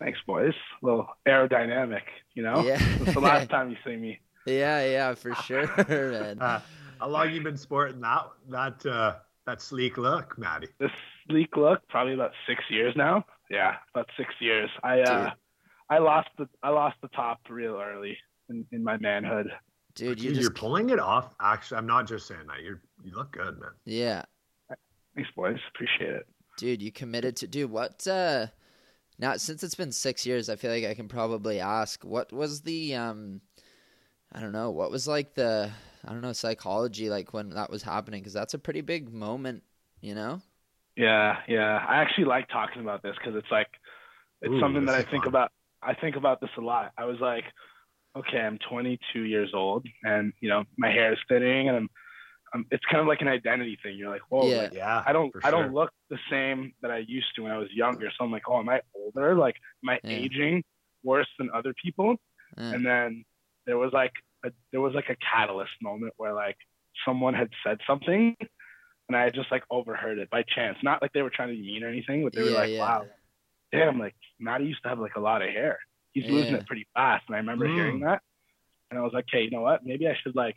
Thanks, 0.00 0.18
boys. 0.26 0.52
A 0.82 0.84
little 0.84 1.06
aerodynamic, 1.28 2.02
you 2.34 2.42
know? 2.42 2.64
Yeah. 2.64 2.78
It's 3.02 3.14
the 3.14 3.20
last 3.20 3.50
time 3.50 3.70
you 3.70 3.76
see 3.86 3.94
me. 3.94 4.18
Yeah, 4.46 4.84
yeah, 4.84 5.14
for 5.14 5.32
sure, 5.36 5.68
man. 5.88 6.40
Uh, 6.40 6.60
how 6.98 7.06
long 7.06 7.30
you 7.30 7.40
been 7.40 7.56
sporting 7.56 8.00
that 8.00 8.24
that 8.50 8.84
uh, 8.84 9.14
that 9.46 9.62
sleek 9.62 9.96
look, 9.96 10.36
Maddie? 10.36 10.66
This 10.80 10.90
sleek 11.28 11.56
look, 11.56 11.86
probably 11.88 12.14
about 12.14 12.32
six 12.48 12.64
years 12.68 12.94
now. 12.96 13.24
Yeah, 13.48 13.76
about 13.94 14.08
six 14.16 14.34
years. 14.40 14.70
I 14.82 15.02
uh, 15.02 15.30
I 15.88 15.98
lost 15.98 16.30
the 16.36 16.48
I 16.64 16.70
lost 16.70 16.96
the 17.00 17.06
top 17.08 17.42
real 17.48 17.80
early 17.80 18.18
in, 18.48 18.66
in 18.72 18.82
my 18.84 18.96
manhood. 18.98 19.52
Dude, 19.94 20.18
Dude, 20.18 20.20
you 20.20 20.32
you're 20.32 20.50
just, 20.50 20.54
pulling 20.54 20.90
it 20.90 20.98
off. 20.98 21.34
Actually, 21.40 21.78
I'm 21.78 21.86
not 21.86 22.06
just 22.06 22.26
saying 22.26 22.46
that. 22.48 22.62
You're 22.62 22.82
you 23.02 23.14
look 23.14 23.32
good, 23.32 23.58
man. 23.60 23.72
yeah, 23.84 24.24
Thanks, 25.14 25.30
boys. 25.36 25.58
Appreciate 25.74 26.10
it. 26.14 26.26
dude, 26.56 26.82
you 26.82 26.92
committed 26.92 27.36
to, 27.36 27.46
do 27.46 27.68
What? 27.68 28.06
uh 28.06 28.46
Now, 29.18 29.36
since 29.36 29.62
it's 29.62 29.74
been 29.74 29.92
six 29.92 30.26
years, 30.26 30.48
I 30.48 30.56
feel 30.56 30.70
like 30.72 30.84
I 30.84 30.94
can 30.94 31.08
probably 31.08 31.60
ask, 31.60 32.04
what 32.04 32.32
was 32.32 32.62
the, 32.62 32.94
um, 32.96 33.40
I 34.32 34.40
don't 34.40 34.52
know, 34.52 34.70
what 34.70 34.90
was 34.90 35.06
like 35.08 35.34
the, 35.34 35.70
I 36.06 36.12
don't 36.12 36.22
know, 36.22 36.32
psychology 36.32 37.10
like 37.10 37.32
when 37.34 37.50
that 37.50 37.70
was 37.70 37.82
happening? 37.82 38.20
Because 38.22 38.32
that's 38.32 38.54
a 38.54 38.58
pretty 38.58 38.80
big 38.80 39.12
moment, 39.12 39.62
you 40.00 40.14
know? 40.14 40.42
Yeah, 40.96 41.38
yeah. 41.48 41.84
I 41.88 41.96
actually 42.02 42.24
like 42.26 42.48
talking 42.48 42.82
about 42.82 43.02
this 43.02 43.14
because 43.18 43.34
it's 43.36 43.50
like 43.50 43.68
it's 44.42 44.54
Ooh, 44.54 44.60
something 44.60 44.84
that 44.86 44.94
I 44.94 45.02
think 45.02 45.24
fun. 45.24 45.28
about. 45.28 45.52
I 45.82 45.94
think 45.94 46.16
about 46.16 46.40
this 46.40 46.50
a 46.58 46.60
lot. 46.60 46.92
I 46.98 47.04
was 47.06 47.18
like, 47.20 47.44
okay, 48.16 48.38
I'm 48.40 48.58
22 48.68 49.20
years 49.22 49.50
old, 49.54 49.86
and 50.04 50.32
you 50.40 50.48
know 50.48 50.64
my 50.76 50.90
hair 50.90 51.12
is 51.12 51.18
thinning, 51.28 51.68
and 51.68 51.76
I'm, 51.76 51.90
I'm 52.54 52.66
it's 52.70 52.84
kind 52.90 53.00
of 53.00 53.06
like 53.06 53.20
an 53.22 53.28
identity 53.28 53.78
thing. 53.82 53.96
You're 53.96 54.10
like, 54.10 54.22
whoa, 54.30 54.48
Yeah. 54.50 54.56
like, 54.56 54.72
Yeah, 54.74 55.02
I 55.06 55.12
don't 55.12 55.32
for 55.32 55.46
I 55.46 55.50
don't 55.50 55.72
look 55.74 55.90
the 56.10 56.18
same 56.30 56.72
that 56.82 56.90
I 56.90 56.98
used 56.98 57.34
to 57.36 57.42
when 57.42 57.52
I 57.52 57.58
was 57.58 57.68
younger. 57.72 58.10
So 58.16 58.24
I'm 58.24 58.30
like, 58.32 58.48
oh, 58.48 58.58
am 58.58 58.68
I 58.68 58.80
older? 58.94 59.34
Like, 59.34 59.56
am 59.82 59.90
I 59.90 60.00
Yeah. 60.04 60.16
aging 60.18 60.64
worse 61.02 61.28
than 61.38 61.50
other 61.54 61.74
people? 61.82 62.16
Yeah. 62.56 62.72
And 62.74 62.86
then 62.86 63.24
there 63.66 63.78
was 63.78 63.92
like 63.92 64.12
a 64.44 64.50
there 64.72 64.80
was 64.80 64.94
like 64.94 65.08
a 65.08 65.16
catalyst 65.16 65.72
moment 65.80 66.12
where 66.16 66.32
like 66.34 66.56
someone 67.06 67.34
had 67.34 67.48
said 67.64 67.78
something 67.86 68.36
and 69.08 69.16
I 69.16 69.30
just 69.30 69.50
like 69.50 69.64
overheard 69.70 70.18
it 70.18 70.30
by 70.30 70.42
chance. 70.42 70.78
Not 70.82 71.00
like 71.02 71.12
they 71.12 71.22
were 71.22 71.30
trying 71.30 71.48
to 71.48 71.54
be 71.54 71.62
mean 71.62 71.82
or 71.84 71.88
anything, 71.88 72.22
but 72.24 72.34
they 72.34 72.42
were 72.42 72.50
Yeah, 72.50 72.60
like, 72.60 72.70
yeah. 72.70 72.78
Wow, 72.80 73.06
damn, 73.72 73.98
like 73.98 74.14
Matty 74.38 74.66
used 74.66 74.82
to 74.82 74.88
have 74.90 74.98
like 74.98 75.16
a 75.16 75.20
lot 75.20 75.42
of 75.42 75.48
hair. 75.48 75.78
He's 76.12 76.24
losing 76.30 76.54
it 76.54 76.66
pretty 76.66 76.86
fast. 76.94 77.24
And 77.28 77.34
I 77.36 77.38
remember 77.38 77.66
Mm. 77.68 77.74
hearing 77.74 78.00
that. 78.00 78.22
And 78.90 78.98
I 78.98 79.02
was 79.02 79.12
like, 79.14 79.24
Hey, 79.30 79.42
you 79.44 79.50
know 79.50 79.62
what? 79.62 79.84
Maybe 79.84 80.06
I 80.08 80.14
should 80.22 80.36
like 80.36 80.56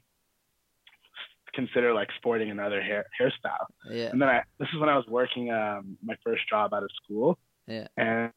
consider 1.54 1.94
like 1.94 2.10
sporting 2.18 2.50
another 2.52 2.82
hair 2.82 3.06
hairstyle. 3.20 3.66
Yeah. 3.90 4.10
And 4.12 4.22
then 4.22 4.28
I 4.30 4.44
this 4.60 4.68
is 4.74 4.80
when 4.80 4.90
I 4.90 4.98
was 4.98 5.06
working 5.08 5.52
um 5.52 5.98
my 6.04 6.16
first 6.24 6.48
job 6.50 6.74
out 6.74 6.84
of 6.84 6.90
school. 7.04 7.38
Yeah. 7.68 7.88
And 7.98 8.32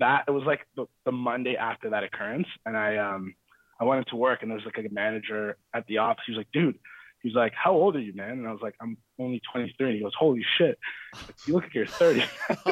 that 0.00 0.24
it 0.26 0.32
was 0.32 0.42
like 0.44 0.66
the, 0.76 0.86
the 1.04 1.12
Monday 1.12 1.56
after 1.56 1.90
that 1.90 2.02
occurrence. 2.02 2.48
And 2.66 2.76
I 2.76 2.96
um 2.96 3.34
I 3.80 3.84
went 3.84 3.98
into 4.04 4.16
work 4.16 4.42
and 4.42 4.50
there 4.50 4.56
was 4.58 4.64
like 4.64 4.78
a 4.84 4.92
manager 4.92 5.56
at 5.74 5.86
the 5.86 5.98
office. 5.98 6.24
He 6.26 6.32
was 6.32 6.38
like, 6.38 6.50
dude, 6.52 6.78
he's 7.22 7.34
like, 7.34 7.52
How 7.54 7.72
old 7.72 7.94
are 7.94 8.00
you, 8.00 8.12
man? 8.14 8.32
And 8.32 8.48
I 8.48 8.52
was 8.52 8.62
like, 8.62 8.74
I'm 8.80 8.96
only 9.20 9.40
twenty 9.52 9.72
three. 9.78 9.88
And 9.90 9.96
he 9.96 10.02
goes, 10.02 10.14
Holy 10.18 10.44
shit. 10.58 10.76
Like, 11.14 11.36
you 11.46 11.54
look 11.54 11.62
like 11.64 11.74
you're 11.74 11.86
thirty. 11.86 12.22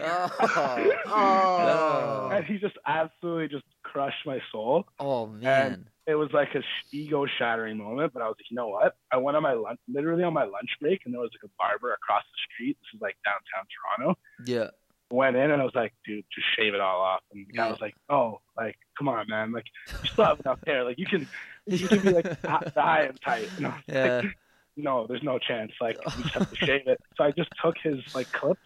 oh, 0.00 0.30
Oh. 1.06 2.19
And 2.40 2.46
he 2.46 2.58
just 2.58 2.76
absolutely 2.86 3.48
just 3.48 3.64
crushed 3.82 4.26
my 4.26 4.40
soul. 4.52 4.86
oh 4.98 5.26
man. 5.26 5.86
It 6.06 6.14
was 6.16 6.30
like 6.32 6.54
a 6.56 6.60
sh- 6.62 6.86
ego 6.92 7.24
shattering 7.38 7.76
moment, 7.78 8.12
but 8.12 8.20
I 8.22 8.26
was 8.26 8.34
like, 8.38 8.50
you 8.50 8.56
know 8.56 8.66
what? 8.68 8.96
I 9.12 9.16
went 9.18 9.36
on 9.36 9.44
my 9.44 9.52
lunch, 9.52 9.78
literally 9.86 10.24
on 10.24 10.32
my 10.32 10.42
lunch 10.42 10.70
break, 10.80 11.02
and 11.04 11.14
there 11.14 11.20
was 11.20 11.30
like 11.32 11.48
a 11.48 11.52
barber 11.56 11.92
across 11.92 12.24
the 12.24 12.38
street. 12.52 12.76
This 12.80 12.96
is 12.96 13.00
like 13.00 13.16
downtown 13.24 13.66
Toronto. 13.96 14.18
Yeah. 14.44 14.70
went 15.12 15.36
in 15.36 15.50
and 15.52 15.60
I 15.62 15.64
was 15.64 15.74
like, 15.74 15.92
dude, 16.04 16.24
just 16.34 16.46
shave 16.56 16.74
it 16.74 16.80
all 16.80 17.00
off. 17.00 17.20
And 17.32 17.46
the 17.46 17.52
guy 17.52 17.66
Yeah. 17.66 17.70
was 17.70 17.80
like, 17.80 17.94
oh, 18.08 18.40
like, 18.56 18.76
come 18.98 19.08
on, 19.08 19.28
man. 19.28 19.52
Like, 19.52 19.66
you 20.02 20.08
still 20.10 20.24
have 20.24 20.40
enough 20.40 20.58
hair. 20.66 20.82
Like, 20.84 20.98
you 20.98 21.06
can, 21.06 21.28
you 21.66 21.86
can 21.86 22.00
be 22.00 22.10
like 22.12 22.42
high 22.44 23.02
and 23.08 23.20
tight. 23.20 23.50
And 23.56 23.66
I 23.68 23.82
Yeah. 23.86 24.20
like, 24.24 24.34
no, 24.76 25.06
there's 25.06 25.22
no 25.22 25.38
chance. 25.38 25.72
Like, 25.80 25.96
you 26.16 26.22
just 26.24 26.34
have 26.34 26.50
to 26.50 26.56
shave 26.66 26.86
it. 26.88 26.98
So 27.16 27.24
I 27.24 27.30
just 27.32 27.50
took 27.62 27.76
his 27.82 27.98
like 28.14 28.32
clips 28.32 28.60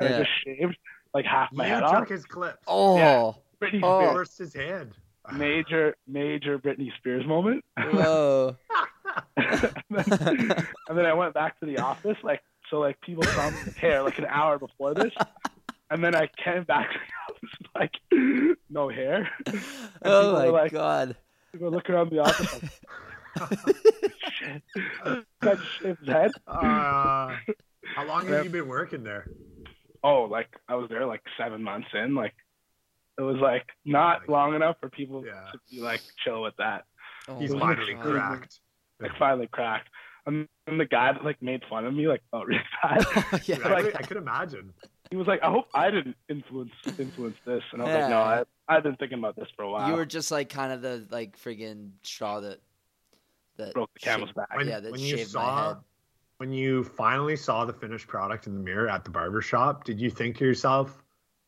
and 0.00 0.08
Yeah. 0.08 0.16
I 0.16 0.18
just 0.20 0.30
shaved 0.44 0.76
like 1.18 1.26
half 1.26 1.52
my 1.52 1.66
you 1.66 1.74
head 1.74 1.80
took 1.80 1.92
off. 1.92 2.08
his 2.08 2.24
clips. 2.24 2.58
Oh, 2.66 3.34
Britney 3.60 3.80
Oh. 3.82 4.08
Spears. 4.10 4.38
His 4.38 4.54
hand. 4.54 4.92
Major, 5.34 5.94
major 6.06 6.58
Britney 6.58 6.90
Spears 6.98 7.26
moment. 7.26 7.64
whoa. 7.78 8.56
and, 9.36 9.72
then, 9.90 10.50
and 10.88 10.98
then 10.98 11.06
I 11.06 11.12
went 11.14 11.34
back 11.34 11.58
to 11.60 11.66
the 11.66 11.78
office, 11.78 12.16
like 12.22 12.40
so, 12.70 12.78
like 12.80 13.00
people 13.00 13.24
saw 13.24 13.50
me 13.50 13.56
hair 13.80 14.02
like 14.02 14.18
an 14.18 14.26
hour 14.26 14.58
before 14.58 14.94
this, 14.94 15.12
and 15.90 16.02
then 16.04 16.14
I 16.14 16.28
came 16.42 16.62
back 16.64 16.90
to 16.92 16.98
the 16.98 17.34
office 17.34 17.58
like 17.74 18.52
no 18.70 18.88
hair. 18.88 19.28
And 19.46 19.60
Oh 20.04 20.32
my 20.34 20.46
were 20.46 20.52
like, 20.52 20.72
god. 20.72 21.16
People 21.52 21.70
look 21.70 21.88
around 21.90 22.10
the 22.10 22.20
office 22.20 22.60
like, 23.40 23.76
shit. 24.32 24.62
Guy 25.42 25.54
just 25.54 25.66
shaved 25.82 26.08
head. 26.08 26.30
Uh, 26.46 27.36
how 27.94 28.06
long 28.06 28.26
have 28.28 28.44
you 28.44 28.50
been 28.50 28.68
working 28.68 29.02
there? 29.02 29.26
Oh, 30.04 30.22
like 30.24 30.48
I 30.68 30.74
was 30.76 30.88
there 30.88 31.06
like 31.06 31.22
seven 31.38 31.62
months 31.62 31.88
in, 31.94 32.14
like 32.14 32.34
it 33.18 33.22
was 33.22 33.36
like 33.36 33.66
not 33.84 34.28
long 34.28 34.54
enough 34.54 34.76
for 34.80 34.88
people 34.88 35.24
Yeah. 35.26 35.50
to 35.52 35.58
be 35.70 35.80
like 35.80 36.00
chill 36.24 36.42
with 36.42 36.54
that. 36.58 36.84
Oh 37.28 37.38
He's 37.38 37.52
my 37.52 37.60
finally 37.74 37.94
God. 37.94 38.02
cracked. 38.04 38.60
Like 39.00 39.10
finally 39.18 39.48
cracked. 39.48 39.88
And 40.26 40.46
then 40.66 40.78
the 40.78 40.84
guy 40.86 41.12
that 41.12 41.24
like 41.24 41.40
made 41.42 41.62
fun 41.68 41.84
of 41.86 41.94
me 41.94 42.06
like 42.06 42.22
oh 42.32 42.42
really 42.44 42.60
bad. 42.82 43.04
yeah. 43.46 43.56
Dude, 43.56 43.66
I, 43.66 43.82
could, 43.82 43.96
I 43.96 44.02
could 44.02 44.16
imagine. 44.18 44.72
he 45.10 45.16
was 45.16 45.26
like, 45.26 45.42
I 45.42 45.50
hope 45.50 45.66
I 45.74 45.90
didn't 45.90 46.16
influence 46.28 46.70
influence 46.98 47.36
this, 47.46 47.62
and 47.72 47.82
I 47.82 47.84
was 47.86 47.94
like, 47.94 48.10
no, 48.10 48.18
I 48.20 48.44
I've 48.68 48.82
been 48.82 48.96
thinking 48.96 49.18
about 49.18 49.34
this 49.36 49.48
for 49.56 49.62
a 49.62 49.70
while. 49.70 49.88
You 49.88 49.94
were 49.96 50.04
just 50.06 50.30
like 50.30 50.48
kind 50.50 50.72
of 50.72 50.82
the 50.82 51.06
like 51.10 51.38
friggin' 51.38 51.90
straw 52.02 52.40
that 52.40 52.60
that 53.56 53.72
broke 53.74 53.92
the 53.94 54.00
camel's 54.00 54.30
back. 54.32 54.54
When, 54.56 54.68
Yeah, 54.68 54.80
that 54.80 54.92
when 54.92 55.00
you 55.00 55.16
shaved 55.16 55.34
my 55.34 55.68
head. 55.68 55.76
When 56.38 56.52
you 56.52 56.84
finally 56.84 57.36
saw 57.36 57.64
the 57.64 57.72
finished 57.72 58.06
product 58.06 58.46
in 58.46 58.54
the 58.54 58.60
mirror 58.60 58.88
at 58.88 59.04
the 59.04 59.10
barber 59.10 59.42
shop, 59.42 59.84
did 59.84 60.00
you 60.00 60.08
think 60.10 60.36
to 60.38 60.44
yourself, 60.44 61.02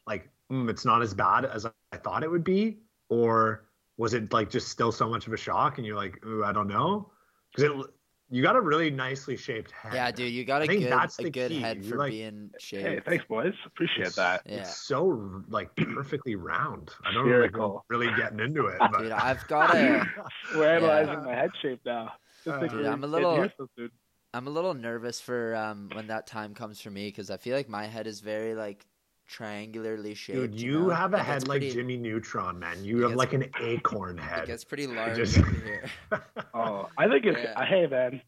like, 0.07 0.29
mm, 0.50 0.68
it's 0.68 0.85
not 0.85 1.00
as 1.00 1.14
bad 1.14 1.44
as 1.44 1.64
I 1.64 1.96
thought 1.96 2.22
it 2.22 2.31
would 2.31 2.44
be? 2.44 2.79
Or 3.09 3.66
was 3.96 4.14
it 4.14 4.33
like 4.33 4.50
just 4.50 4.68
still 4.68 4.92
so 4.92 5.09
much 5.09 5.26
of 5.26 5.33
a 5.33 5.37
shock 5.37 5.79
and 5.79 5.87
you're 5.87 5.96
like, 5.96 6.24
ooh, 6.26 6.44
I 6.44 6.53
don't 6.53 6.68
know? 6.68 7.11
Because 7.55 7.70
it 7.70 7.87
you 8.33 8.42
got 8.44 8.55
a 8.55 8.61
really 8.61 8.90
nicely 8.90 9.37
shaped 9.37 9.72
head. 9.72 9.92
Yeah, 9.92 10.09
dude, 10.12 10.33
you 10.33 10.44
got 10.44 10.62
I 10.62 10.66
a 10.66 10.68
good 10.68 10.92
that's 10.92 11.18
a 11.18 11.29
good 11.31 11.50
key. 11.50 11.59
head 11.61 11.85
for 11.85 11.96
like- 11.96 12.12
being 12.12 12.50
Hey, 12.61 13.00
thanks, 13.05 13.24
boys. 13.24 13.55
Appreciate 13.66 14.07
It's, 14.07 14.16
that. 14.16 14.42
Yeah. 14.46 14.59
it's 14.61 14.76
so 14.87 15.42
like 15.48 15.74
perfectly 15.74 16.37
round. 16.37 16.90
I 17.05 17.12
don't 17.12 17.29
know, 17.29 17.38
like, 17.40 17.57
really 17.88 18.07
getting 18.16 18.38
into 18.38 18.66
it. 18.66 18.79
But 18.79 18.98
Dude, 19.00 19.11
I've 19.11 19.44
got 19.48 19.74
a 19.74 20.07
We're 20.55 20.76
analyzing 20.76 21.14
Yeah. 21.14 21.20
my 21.24 21.35
head 21.35 21.50
shape 21.61 21.81
now. 21.85 22.12
Just 22.44 22.57
Uh, 22.62 22.66
Dude, 22.68 22.87
I'm 22.87 23.03
a 23.03 23.07
little- 23.09 23.35
here 23.35 23.53
so 23.59 23.66
soon. 23.76 23.90
I'm 24.33 24.47
a 24.47 24.51
little 24.51 24.75
nervous 24.75 25.21
for 25.21 25.55
um 25.57 25.88
when 25.93 26.07
that 26.09 26.27
time 26.27 26.55
comes 26.55 26.81
for 26.81 26.90
me 26.90 27.09
because 27.09 27.31
I 27.31 27.37
feel 27.37 27.57
like 27.57 27.69
my 27.69 27.87
head 27.87 28.07
is 28.07 28.21
very 28.21 28.55
like 28.55 28.87
triangularly 29.29 30.14
shaped. 30.16 30.38
Dude, 30.38 30.61
you 30.61 30.81
know? 30.81 30.90
have 30.90 31.12
a 31.14 31.16
It 31.16 31.19
gets 31.21 31.29
head 31.29 31.49
like 31.49 31.61
pretty- 31.61 31.73
Jimmy 31.73 31.97
Neutron, 31.97 32.59
man. 32.59 32.85
You 32.85 32.99
it 32.99 33.03
have 33.03 33.11
gets- 33.11 33.19
like 33.19 33.33
an 33.33 33.51
acorn 33.61 34.19
head. 34.19 34.33
It 34.33 34.38
head. 34.40 34.47
gets 34.49 34.64
pretty 34.64 34.87
large 34.87 35.16
just- 35.16 35.37
here. 35.37 35.85
Oh, 36.55 36.88
I 36.99 37.09
think 37.09 37.25
it's 37.27 37.38
Yeah. 37.43 37.64
hey 37.64 37.87
man. 37.87 38.23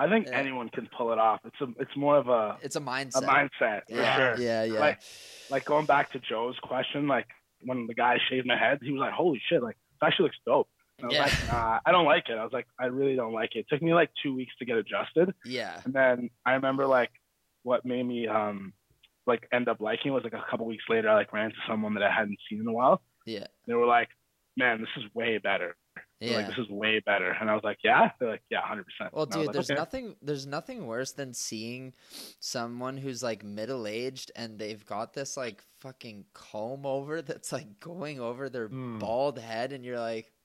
I 0.00 0.08
think 0.08 0.26
Yeah. 0.28 0.36
anyone 0.38 0.68
can 0.68 0.88
pull 0.96 1.12
it 1.12 1.18
off. 1.18 1.40
It's 1.44 1.60
a 1.60 1.66
it's 1.80 1.96
more 1.96 2.16
of 2.16 2.28
a 2.28 2.56
It's 2.62 2.76
a 2.76 2.80
mindset, 2.80 3.22
a 3.22 3.26
mindset. 3.26 3.50
mindset 3.60 3.80
for 3.88 3.94
sure. 4.36 4.36
yeah, 4.46 4.64
yeah. 4.64 4.78
Like 4.80 5.00
like 5.50 5.64
going 5.64 5.86
back 5.86 6.12
to 6.12 6.18
Joe's 6.20 6.58
question, 6.62 7.08
like 7.08 7.26
when 7.62 7.86
the 7.88 7.94
guy 7.94 8.18
shaved 8.30 8.46
my 8.46 8.56
head, 8.56 8.78
he 8.82 8.92
was 8.92 9.00
like, 9.00 9.12
"Holy 9.12 9.40
shit! 9.48 9.60
Like 9.62 9.76
it 10.00 10.04
actually 10.06 10.24
looks 10.24 10.36
dope." 10.46 10.68
And 10.98 11.10
I 11.10 11.14
Yeah. 11.14 11.22
like, 11.22 11.52
nah, 11.52 11.80
I 11.86 11.92
don't 11.92 12.04
like 12.06 12.28
it. 12.28 12.38
I 12.38 12.42
was 12.44 12.52
like, 12.52 12.66
I 12.78 12.86
really 12.86 13.14
don't 13.16 13.32
like 13.32 13.54
it. 13.54 13.60
It 13.60 13.66
took 13.70 13.82
me 13.82 13.94
like 13.94 14.10
two 14.22 14.34
weeks 14.34 14.52
to 14.58 14.64
get 14.64 14.76
adjusted, 14.76 15.34
yeah. 15.44 15.80
and 15.84 15.94
then 15.94 16.30
I 16.44 16.52
remember 16.54 16.86
like 16.86 17.10
what 17.62 17.84
made 17.84 18.04
me 18.04 18.26
um 18.28 18.72
like 19.26 19.46
end 19.52 19.68
up 19.68 19.80
liking 19.80 20.10
it 20.10 20.14
was 20.14 20.24
like 20.24 20.32
a 20.32 20.44
couple 20.50 20.66
weeks 20.66 20.84
later, 20.88 21.08
I 21.08 21.14
like 21.14 21.32
ran 21.32 21.46
into 21.46 21.56
someone 21.68 21.94
that 21.94 22.02
I 22.02 22.10
hadn't 22.10 22.38
seen 22.48 22.60
in 22.60 22.66
a 22.66 22.72
while. 22.72 23.02
Yeah. 23.26 23.46
They 23.66 23.74
were 23.74 23.84
like, 23.86 24.08
"Man, 24.56 24.80
this 24.80 24.88
is 24.96 25.04
way 25.14 25.38
better." 25.38 25.76
Yeah. 26.20 26.36
Like 26.38 26.46
this 26.48 26.58
is 26.58 26.68
way 26.70 27.00
better, 27.04 27.30
and 27.38 27.48
I 27.50 27.54
was 27.54 27.62
like, 27.62 27.78
"Yeah." 27.84 28.10
They're 28.18 28.30
like, 28.30 28.42
"Yeah, 28.50 28.62
hundred 28.62 28.86
percent." 28.86 29.12
Well, 29.14 29.26
dude, 29.26 29.52
there's 29.52 29.70
okay. 29.70 29.78
nothing 29.78 30.16
there's 30.22 30.46
nothing 30.46 30.86
worse 30.86 31.12
than 31.12 31.32
seeing 31.34 31.92
someone 32.40 32.96
who's 32.96 33.22
like 33.22 33.44
middle 33.44 33.86
aged 33.86 34.32
and 34.34 34.58
they've 34.58 34.84
got 34.84 35.12
this 35.12 35.36
like 35.36 35.62
fucking 35.80 36.24
comb 36.32 36.86
over 36.86 37.22
that's 37.22 37.52
like 37.52 37.78
going 37.80 38.18
over 38.20 38.48
their 38.48 38.68
Mm. 38.68 38.98
bald 38.98 39.38
head, 39.38 39.72
and 39.72 39.84
you're 39.84 40.00
like, 40.00 40.26
"Ugh, 40.26 40.26
ugh." 40.26 40.32
It 40.32 40.37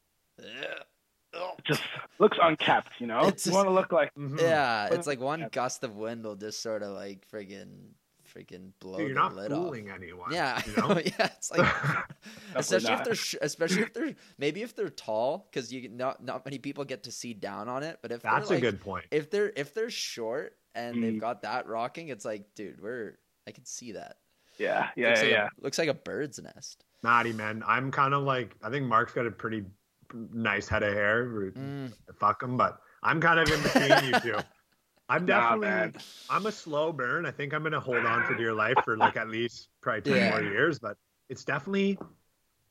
just 1.66 1.82
looks 2.20 2.38
unkept, 2.42 2.90
you 3.00 3.08
know. 3.08 3.28
It's 3.28 3.46
you 3.48 3.54
want 3.54 3.68
to 3.68 3.72
look 3.74 3.92
like 3.92 4.14
Mhm. 4.16 4.40
yeah, 4.40 4.88
it's 4.92 5.08
like 5.08 5.20
one 5.20 5.42
Yeah. 5.42 5.50
gust 5.52 5.84
of 5.84 5.96
wind 5.96 6.24
will 6.24 6.36
just 6.36 6.62
sort 6.62 6.84
of 6.84 6.92
like 6.92 7.28
friggin' 7.30 7.92
friggin' 8.34 8.72
blow 8.80 8.98
Dude, 8.98 9.08
you're 9.10 9.16
the 9.16 9.22
not 9.22 9.36
lid 9.36 9.52
fooling 9.52 9.90
anyone. 9.90 10.32
Yeah, 10.34 10.60
You 10.66 10.74
I 10.76 10.80
know, 10.88 10.88
know? 10.96 11.02
yeah, 11.06 11.26
it's 11.36 11.52
like 11.52 11.68
especially 12.56 12.94
if 12.94 13.04
they're 13.04 13.16
sh- 13.16 13.36
especially 13.42 13.82
if 13.84 13.94
they're 13.94 14.16
maybe 14.38 14.62
if 14.64 14.76
they're 14.76 14.90
tall 14.90 15.48
because 15.52 15.72
you 15.72 15.90
not 15.90 16.24
not 16.24 16.46
many 16.46 16.58
people 16.60 16.84
get 16.86 17.04
to 17.04 17.12
see 17.12 17.34
down 17.34 17.68
on 17.70 17.84
it, 17.84 18.00
but 18.02 18.12
if 18.12 18.22
That's 18.22 18.50
they're 18.50 18.58
a 18.58 18.62
good 18.62 18.82
point. 18.82 19.06
if 19.12 19.30
they're 19.30 19.52
if 19.56 19.74
they're 19.74 19.90
short 19.90 20.58
and 20.76 21.04
they've 21.04 21.14
Mm. 21.14 21.20
got 21.20 21.42
that 21.44 21.68
rocking, 21.68 22.08
it's 22.10 22.26
like, 22.26 22.54
dude, 22.56 22.82
we're 22.82 23.18
I 23.48 23.52
can 23.52 23.66
see 23.66 23.92
that. 23.94 24.18
yeah, 24.58 24.90
yeah, 24.96 25.10
looks 25.10 25.20
yeah, 25.20 25.26
like 25.26 25.32
yeah. 25.32 25.46
A, 25.46 25.62
looks 25.64 25.78
like 25.78 25.90
a 25.90 25.94
bird's 25.94 26.40
nest. 26.40 26.86
Maddie, 27.04 27.34
man, 27.34 27.64
I'm 27.68 27.92
kind 27.92 28.14
of 28.14 28.24
like 28.24 28.56
I 28.64 28.70
think 28.70 28.86
Mark's 28.88 29.14
got 29.14 29.26
a 29.28 29.32
pretty 29.32 29.66
nice 30.14 30.68
head 30.68 30.84
of 30.84 30.94
hair. 30.94 31.52
Mm, 31.56 31.92
Fuck 32.20 32.44
him, 32.44 32.58
but 32.58 32.78
I'm 33.02 33.20
kind 33.20 33.40
of 33.40 33.50
in 33.52 33.62
between 33.64 34.14
you 34.14 34.20
two. 34.20 34.38
I'm 35.10 35.26
definitely 35.26 35.68
man. 35.68 35.94
I'm 36.30 36.46
a 36.46 36.52
slow 36.52 36.94
burn. 36.94 37.26
I 37.26 37.32
think 37.32 37.54
I'm 37.54 37.62
gonna 37.64 37.80
hold 37.80 38.06
on 38.06 38.24
for 38.26 38.36
dear 38.36 38.54
life 38.54 38.78
for 38.86 38.96
like 38.98 39.18
at 39.18 39.28
least 39.28 39.68
probably 39.82 40.02
ten 40.02 40.16
Yeah. 40.16 40.30
more 40.32 40.42
years. 40.44 40.80
But 40.80 40.98
it's 41.30 41.44
definitely, 41.44 41.98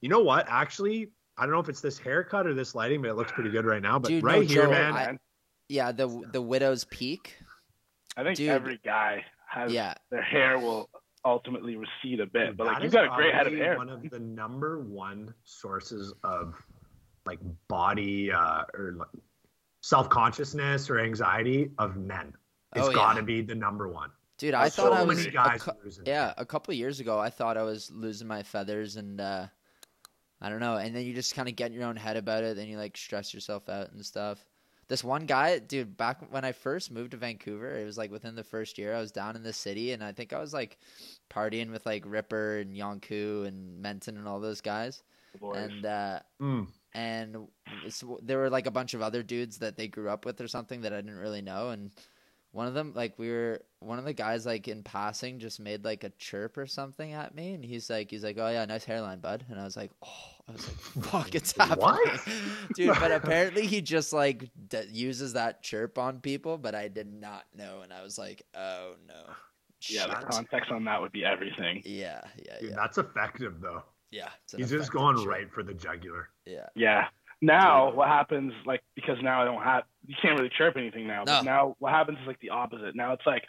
you 0.01 0.09
know 0.09 0.21
what? 0.21 0.47
Actually, 0.49 1.11
I 1.37 1.43
don't 1.43 1.53
know 1.53 1.61
if 1.61 1.69
it's 1.69 1.81
this 1.83 1.99
haircut 1.99 2.47
or 2.47 2.55
this 2.55 2.75
lighting, 2.75 3.03
but 3.03 3.11
it 3.11 3.15
looks 3.15 3.33
pretty 3.33 3.51
good 3.51 3.67
right 3.67 3.83
now. 3.83 3.99
But 3.99 4.09
Dude, 4.09 4.25
no 4.25 4.31
right 4.31 4.49
here, 4.49 4.63
joke, 4.63 4.71
man, 4.71 4.93
I- 4.95 5.19
yeah, 5.69 5.93
the 5.93 6.09
the 6.33 6.41
widow's 6.41 6.85
peak. 6.85 7.37
I 8.17 8.23
think 8.23 8.37
Dude. 8.37 8.49
every 8.51 8.81
guy 8.85 9.25
has 9.49 9.73
Yeah, 9.73 9.95
their 10.11 10.23
hair 10.23 10.59
will 10.59 10.89
ultimately 11.25 11.77
recede 11.77 12.21
a 12.21 12.27
bit, 12.27 12.57
but 12.57 12.67
like 12.67 12.81
you 12.81 12.87
is 12.87 12.93
got 12.93 13.05
a 13.05 13.15
great 13.15 13.33
head 13.35 13.47
of 13.47 13.53
hair. 13.53 13.77
One 13.77 13.89
of 13.91 14.03
the 14.11 14.19
number 14.19 14.81
one 14.81 15.33
sources 15.45 16.13
of 16.25 16.55
like 17.27 17.39
body 17.69 18.33
uh, 18.33 18.63
or 18.75 18.95
like, 18.99 19.09
self 19.81 20.09
consciousness 20.09 20.89
or 20.91 20.99
anxiety 21.01 21.71
of 21.79 21.97
men. 21.97 22.33
It's 22.75 22.87
Oh, 22.89 22.93
got 22.93 23.15
to 23.15 23.23
be 23.23 23.43
the 23.43 23.55
number 23.55 23.89
one. 23.89 24.11
dude, 24.39 24.55
I 24.55 24.69
so 24.69 24.85
thought 24.85 24.93
I 24.95 24.99
many 25.05 25.09
was 25.09 25.27
a 25.27 25.31
guys 25.31 25.63
cou- 25.63 25.73
losing. 25.85 26.07
yeah 26.07 26.33
a 26.37 26.45
couple 26.47 26.73
years 26.75 27.01
ago. 27.01 27.19
I 27.19 27.31
thought 27.31 27.57
I 27.57 27.63
was 27.63 27.91
losing 27.91 28.27
my 28.29 28.43
feathers 28.43 28.97
and. 28.97 29.21
uh 29.21 29.47
I 30.45 30.49
don't 30.49 30.59
know, 30.59 30.77
and 30.77 30.93
then 30.93 31.05
you 31.07 31.15
just 31.15 31.37
kind 31.37 31.49
of 31.49 31.55
get 31.55 31.71
in 31.71 31.75
your 31.79 31.85
own 31.87 31.95
head 31.95 32.17
about 32.17 32.43
it. 32.43 32.57
Then 32.57 32.67
you 32.67 32.77
like 32.77 32.97
stress 32.97 33.33
yourself 33.33 33.69
out 33.69 33.93
and 33.93 34.05
stuff. 34.05 34.45
This 34.89 35.05
one 35.05 35.25
guy, 35.25 35.61
dude, 35.61 35.97
back 35.97 36.21
when 36.33 36.45
I 36.45 36.51
first 36.51 36.91
moved 36.91 37.13
to 37.13 37.17
Vancouver, 37.17 37.79
it 37.79 37.85
was 37.85 37.97
like 37.97 38.11
within 38.11 38.35
the 38.35 38.43
first 38.43 38.77
year 38.77 38.93
I 38.93 38.99
was 38.99 39.13
down 39.13 39.37
in 39.37 39.45
the 39.45 39.53
city, 39.53 39.93
and 39.93 40.03
I 40.03 40.11
think 40.11 40.33
I 40.33 40.41
was 40.41 40.53
like 40.53 40.79
partying 41.31 41.71
with 41.71 41.87
like 41.87 42.03
Ripper 42.05 42.59
and 42.59 42.75
Yonku 42.75 43.47
and 43.47 43.81
Menton 43.81 44.17
and 44.17 44.27
all 44.27 44.41
those 44.41 44.61
guys. 44.61 45.05
Boys. 45.39 45.59
And 45.59 45.87
uh, 45.87 46.19
Mm. 46.41 46.67
And 46.95 47.37
there 48.23 48.39
were 48.39 48.51
like 48.51 48.67
a 48.67 48.71
bunch 48.71 48.95
of 48.95 49.03
other 49.03 49.23
dudes 49.23 49.59
that 49.59 49.77
they 49.77 49.89
grew 49.89 50.11
up 50.11 50.25
with 50.25 50.41
or 50.41 50.49
something 50.49 50.83
that 50.83 50.93
I 50.93 50.97
didn't 50.97 51.19
really 51.19 51.43
know. 51.43 51.71
And 51.71 51.91
one 52.51 52.67
of 52.67 52.75
them, 52.75 52.93
like 52.95 53.19
we 53.19 53.31
were, 53.31 53.63
one 53.81 53.99
of 53.99 54.05
the 54.05 54.13
guys, 54.13 54.45
like 54.45 54.69
in 54.69 54.83
passing, 54.83 55.39
just 55.39 55.59
made 55.59 55.85
like 55.87 56.05
a 56.05 56.11
chirp 56.19 56.59
or 56.59 56.67
something 56.67 57.13
at 57.15 57.35
me, 57.35 57.55
and 57.55 57.65
he's 57.65 57.89
like, 57.89 58.11
he's 58.11 58.23
like, 58.23 58.37
oh 58.39 58.49
yeah, 58.51 58.65
nice 58.67 58.85
hairline, 58.85 59.21
bud. 59.21 59.45
And 59.49 59.59
I 59.59 59.65
was 59.65 59.75
like, 59.75 59.91
oh, 60.05 60.31
I 60.49 60.53
was 60.53 60.69
like, 60.69 60.77
fuck, 61.07 61.35
it's 61.35 61.57
happening, 61.57 61.79
What? 61.81 62.21
dude. 62.75 62.95
But 63.01 63.11
apparently 63.13 63.67
he 63.67 63.81
just 63.81 64.13
like 64.13 64.51
d- 64.69 64.83
uses 64.93 65.33
that 65.33 65.63
chirp 65.63 65.97
on 65.97 66.21
people, 66.21 66.59
but 66.59 66.75
I 66.75 66.89
did 66.89 67.11
not 67.11 67.45
know, 67.57 67.81
and 67.83 67.91
I 67.91 68.03
was 68.03 68.19
like, 68.19 68.43
oh 68.55 68.97
no, 69.09 69.33
yeah, 69.89 70.09
the 70.09 70.27
context 70.27 70.71
on 70.71 70.85
that 70.85 71.01
would 71.01 71.13
be 71.13 71.25
everything. 71.25 71.81
yeah, 71.87 72.21
yeah, 72.37 72.59
Dude, 72.61 72.71
yeah, 72.71 72.77
that's 72.77 72.99
effective 72.99 73.63
though. 73.63 73.83
yeah. 74.11 74.29
He's 74.55 74.69
just 74.69 74.93
going 74.93 75.17
chirp. 75.17 75.27
right 75.27 75.51
for 75.51 75.63
the 75.63 75.73
jugular. 75.73 76.29
Yeah, 76.47 76.67
Yeah. 76.75 77.07
Now 77.41 77.93
what 77.93 78.07
happens 78.09 78.53
like 78.67 78.83
because 78.95 79.17
now 79.23 79.43
I 79.43 79.45
don't 79.45 79.63
have 79.63 79.83
you 80.07 80.15
can't 80.23 80.37
really 80.39 80.51
chirp 80.57 80.77
anything 80.77 81.07
now. 81.09 81.25
But 81.25 81.45
now 81.45 81.75
what 81.81 81.93
happens 81.93 82.19
is 82.21 82.27
like 82.27 82.39
the 82.41 82.51
opposite. 82.51 82.95
Now 82.95 83.13
it's 83.15 83.27
like 83.27 83.43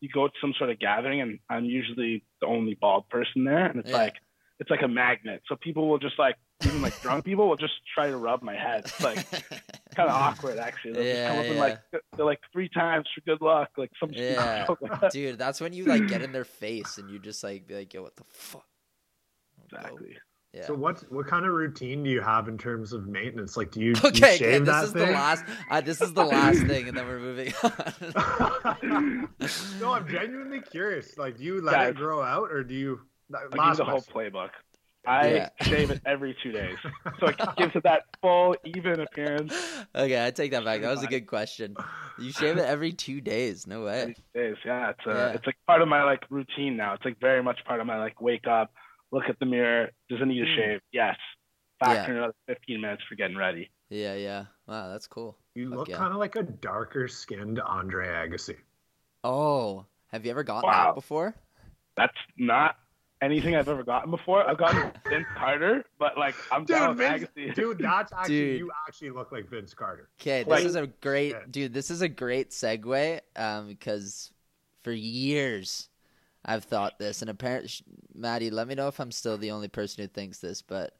you 0.00 0.08
go 0.12 0.26
to 0.28 0.32
some 0.40 0.52
sort 0.58 0.68
of 0.70 0.78
gathering 0.78 1.20
and 1.22 1.38
I'm 1.48 1.64
usually 1.64 2.22
the 2.40 2.46
only 2.46 2.74
bald 2.80 3.08
person 3.08 3.44
there 3.44 3.64
and 3.66 3.80
it's 3.80 3.88
Yeah. 3.88 3.96
like 3.96 4.14
it's 4.58 4.68
like 4.70 4.82
a 4.82 4.88
magnet. 4.88 5.42
So 5.48 5.56
people 5.56 5.88
will 5.88 5.98
just 5.98 6.18
like 6.18 6.36
even 6.66 6.82
like 6.82 7.00
drunk 7.00 7.24
people 7.24 7.48
will 7.48 7.56
just 7.56 7.72
try 7.94 8.08
to 8.08 8.16
rub 8.16 8.42
my 8.42 8.54
head. 8.54 8.82
It's 8.84 9.00
like 9.02 9.26
kind 9.96 10.10
of 10.10 10.14
awkward 10.16 10.58
actually. 10.58 10.92
They'll 10.92 11.04
just 11.04 11.26
come 11.26 11.36
Yeah, 11.36 11.40
up 11.40 11.46
and 11.48 11.58
like 11.58 11.78
they're 12.16 12.26
like 12.26 12.40
three 12.52 12.68
times 12.68 13.06
for 13.14 13.22
good 13.22 13.40
luck, 13.40 13.70
like 13.78 13.90
some 13.98 14.10
Yeah. 14.12 14.66
joke 14.66 14.78
like 14.82 15.00
that. 15.00 15.12
Dude, 15.12 15.38
that's 15.38 15.62
when 15.62 15.72
you 15.72 15.86
like 15.86 16.08
get 16.08 16.20
in 16.20 16.32
their 16.32 16.44
face 16.44 16.98
and 16.98 17.08
you 17.10 17.18
just 17.18 17.42
like 17.42 17.66
be 17.66 17.74
like, 17.74 17.94
yo, 17.94 18.02
what 18.02 18.16
the 18.16 18.24
fuck? 18.28 18.66
Exactly. 19.64 20.16
Yeah. 20.52 20.66
So 20.66 20.74
what 20.74 21.00
what 21.12 21.26
kind 21.28 21.46
of 21.46 21.52
routine 21.52 22.02
do 22.02 22.10
you 22.10 22.20
have 22.20 22.48
in 22.48 22.58
terms 22.58 22.92
of 22.92 23.06
maintenance? 23.06 23.56
Like, 23.56 23.70
do 23.70 23.80
you, 23.80 23.94
do 23.94 24.00
you 24.02 24.08
Okay, 24.08 24.36
shave 24.36 24.48
okay, 24.48 24.58
this 24.58 24.68
that 24.68 24.84
is 24.84 24.92
thing? 24.92 25.06
the 25.06 25.12
last. 25.12 25.44
Uh, 25.70 25.80
this 25.80 26.00
is 26.00 26.12
the 26.12 26.24
last 26.24 26.58
thing, 26.66 26.88
and 26.88 26.96
then 26.96 27.06
we're 27.06 27.20
moving 27.20 27.52
on. 27.62 29.28
no, 29.80 29.92
I'm 29.92 30.08
genuinely 30.08 30.60
curious. 30.60 31.16
Like, 31.16 31.36
do 31.38 31.44
you 31.44 31.60
let 31.60 31.78
Yeah. 31.80 31.88
it 31.88 31.96
grow 31.96 32.20
out, 32.22 32.50
or 32.50 32.64
do 32.64 32.74
you? 32.74 33.00
I 33.34 33.42
give 33.42 33.54
Last 33.58 33.76
the 33.76 33.84
whole 33.84 34.00
playbook. 34.02 34.50
I 35.06 35.32
Yeah. 35.34 35.48
shave 35.62 35.90
it 35.90 36.02
every 36.04 36.36
two 36.42 36.52
days, 36.52 36.76
so 37.20 37.28
it 37.28 37.36
gives 37.56 37.74
it 37.76 37.84
that 37.84 38.02
full, 38.20 38.54
even 38.64 39.00
appearance. 39.00 39.54
okay, 39.94 40.26
I 40.26 40.30
take 40.32 40.50
that 40.50 40.64
back. 40.64 40.82
That 40.82 40.90
was 40.90 41.02
a 41.02 41.06
good 41.06 41.26
question. 41.26 41.74
You 42.18 42.32
shave 42.32 42.58
it 42.58 42.64
every 42.66 42.92
two 42.92 43.20
days. 43.22 43.66
No 43.66 43.84
way. 43.84 44.00
Every 44.00 44.14
two 44.14 44.22
days, 44.34 44.56
yeah. 44.66 44.90
It's 44.90 45.06
uh, 45.06 45.10
Yeah. 45.10 45.28
it's 45.32 45.46
like 45.46 45.56
part 45.66 45.80
of 45.80 45.88
my 45.88 46.02
like 46.02 46.24
routine 46.28 46.76
now. 46.76 46.92
It's 46.94 47.04
like 47.04 47.18
very 47.20 47.42
much 47.42 47.60
part 47.64 47.80
of 47.80 47.86
my 47.86 47.98
like 47.98 48.20
wake 48.20 48.46
up, 48.46 48.74
look 49.12 49.24
at 49.28 49.38
the 49.38 49.46
mirror. 49.46 49.90
Does 50.08 50.20
it 50.20 50.26
need 50.26 50.42
a 50.42 50.46
Mm. 50.46 50.56
shave? 50.56 50.80
Yes. 50.92 51.16
Factor 51.78 52.12
Yeah. 52.12 52.18
another 52.18 52.34
15 52.46 52.80
minutes 52.80 53.02
for 53.08 53.14
getting 53.14 53.36
ready. 53.36 53.70
Yeah, 53.88 54.14
yeah. 54.14 54.46
Wow, 54.66 54.88
that's 54.88 55.06
cool. 55.06 55.36
You 55.54 55.70
Fuck 55.70 55.78
look 55.78 55.88
yeah. 55.88 55.96
kind 55.96 56.12
of 56.12 56.18
like 56.18 56.36
a 56.36 56.42
darker 56.42 57.08
skinned 57.08 57.58
Andre 57.60 58.06
Agassi. 58.08 58.56
Oh, 59.24 59.86
have 60.08 60.24
you 60.24 60.30
ever 60.30 60.42
gotten 60.42 60.68
Wow. 60.68 60.86
that 60.86 60.94
before? 60.94 61.34
That's 61.96 62.16
not 62.38 62.76
anything 63.20 63.54
I've 63.54 63.68
ever 63.68 63.82
gotten 63.82 64.10
before. 64.10 64.48
I've 64.48 64.56
gotten 64.56 64.92
Vince 65.08 65.26
Carter, 65.36 65.84
but 65.98 66.16
like 66.16 66.34
I'm 66.52 66.64
down 66.64 66.96
Dude, 66.96 66.98
with 66.98 66.98
Vince, 66.98 67.30
Agassi. 67.36 67.54
dude, 67.54 67.78
that's 67.80 68.12
actually 68.12 68.34
Dude. 68.52 68.58
you 68.60 68.72
actually 68.88 69.10
look 69.10 69.32
like 69.32 69.48
Vince 69.50 69.74
Carter. 69.74 70.08
Okay, 70.20 70.44
this 70.44 70.48
Like- 70.50 70.64
is 70.64 70.74
a 70.76 70.86
great 70.86 71.32
Yeah. 71.32 71.42
dude. 71.50 71.74
This 71.74 71.90
is 71.90 72.00
a 72.00 72.08
great 72.08 72.50
segue 72.50 73.20
um, 73.36 73.66
because 73.68 74.32
for 74.82 74.92
years 74.92 75.89
I've 76.44 76.64
thought 76.64 76.98
this, 76.98 77.20
and 77.20 77.30
apparently, 77.30 77.70
Maddie, 78.14 78.50
let 78.50 78.66
me 78.66 78.74
know 78.74 78.88
if 78.88 78.98
I'm 78.98 79.12
still 79.12 79.36
the 79.36 79.50
only 79.50 79.68
person 79.68 80.02
who 80.02 80.08
thinks 80.08 80.38
this, 80.38 80.62
but 80.62 80.96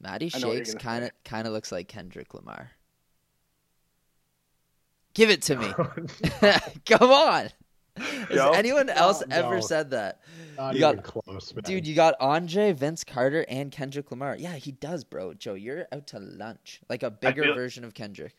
Maddie 0.00 0.30
I 0.34 0.38
know 0.40 0.48
what 0.48 0.56
you're 0.56 0.64
Shakes 0.64 0.82
kind 0.82 1.04
of 1.04 1.10
kind 1.24 1.46
of 1.46 1.52
looks 1.52 1.70
like 1.70 1.86
Kendrick 1.88 2.34
Lamar. 2.34 2.70
Give 5.14 5.30
it 5.30 5.42
to 5.42 5.56
me. 5.56 5.66
Come 6.86 7.10
on. 7.10 7.48
Has 7.96 8.28
Joe? 8.30 8.52
anyone 8.52 8.88
else 8.88 9.22
No. 9.26 9.36
ever 9.36 9.60
said 9.60 9.90
that? 9.90 10.20
Not 10.56 10.74
You 10.74 10.80
got- 10.80 10.94
even 10.94 11.04
close, 11.04 11.54
man. 11.54 11.62
Dude, 11.64 11.86
you 11.86 11.94
got 11.94 12.14
Andre, 12.20 12.72
Vince 12.72 13.04
Carter, 13.04 13.44
and 13.48 13.70
Kendrick 13.72 14.10
Lamar. 14.10 14.36
Yeah, 14.38 14.54
he 14.54 14.72
does, 14.72 15.04
bro. 15.04 15.34
Joe, 15.34 15.54
you're 15.54 15.86
out 15.92 16.06
to 16.08 16.20
lunch. 16.20 16.80
Like 16.88 17.02
a 17.02 17.10
bigger 17.10 17.42
feel- 17.42 17.54
version 17.54 17.84
of 17.84 17.94
Kendrick. 17.94 18.34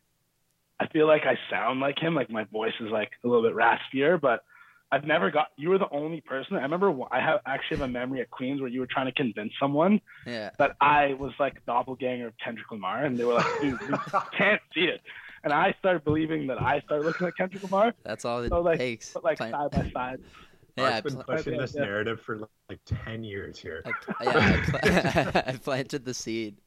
I 0.79 0.87
feel 0.87 1.05
like 1.05 1.23
I 1.27 1.37
sound 1.49 1.79
like 1.79 1.99
him. 1.99 2.15
Like 2.15 2.31
my 2.31 2.45
voice 2.45 2.73
is 2.79 2.89
like 2.89 3.11
a 3.23 3.27
little 3.27 3.43
bit 3.43 3.53
raspier, 3.55 4.19
but 4.19 4.43
I've 4.91 5.05
never 5.05 5.31
got. 5.31 5.47
You 5.57 5.69
were 5.69 5.77
the 5.77 5.89
only 5.91 6.19
person. 6.21 6.57
I 6.57 6.61
remember 6.63 6.93
I 7.11 7.21
have 7.21 7.39
actually 7.45 7.77
have 7.77 7.89
a 7.89 7.91
memory 7.91 8.19
at 8.21 8.29
Queens 8.29 8.59
where 8.59 8.69
you 8.69 8.81
were 8.81 8.87
trying 8.87 9.05
to 9.05 9.11
convince 9.13 9.53
someone 9.59 10.01
Yeah. 10.27 10.49
that 10.59 10.75
I 10.81 11.13
was 11.13 11.31
like 11.39 11.65
doppelganger 11.65 12.27
of 12.27 12.33
Kendrick 12.43 12.69
Lamar, 12.71 13.05
and 13.05 13.17
they 13.17 13.23
were 13.23 13.35
like, 13.35 13.61
"Dude, 13.61 13.79
you 13.81 13.97
can't 14.37 14.61
see 14.73 14.81
it." 14.85 15.01
And 15.43 15.53
I 15.53 15.73
started 15.79 16.03
believing 16.03 16.45
that 16.47 16.61
I 16.61 16.81
started 16.81 17.05
looking 17.05 17.25
like 17.25 17.35
Kendrick 17.35 17.63
Lamar, 17.63 17.93
That's 18.03 18.25
all 18.25 18.41
it 18.43 18.49
So, 18.49 18.61
like, 18.61 18.77
takes. 18.79 19.11
but 19.13 19.23
like 19.23 19.37
Plant- 19.37 19.53
side 19.55 19.71
by 19.71 19.91
side. 19.91 20.19
yeah, 20.77 20.83
I 20.83 20.89
Mark's 20.89 21.01
been 21.01 21.23
pla- 21.23 21.35
pushing 21.37 21.57
this 21.57 21.73
yeah. 21.73 21.81
narrative 21.85 22.19
for 22.25 22.47
like 22.69 22.79
ten 22.85 23.23
years 23.23 23.57
here. 23.57 23.81
I, 23.85 24.23
yeah, 24.23 24.61
I, 24.83 25.31
pla- 25.31 25.41
I 25.47 25.51
planted 25.53 26.05
the 26.05 26.13
seed. 26.13 26.57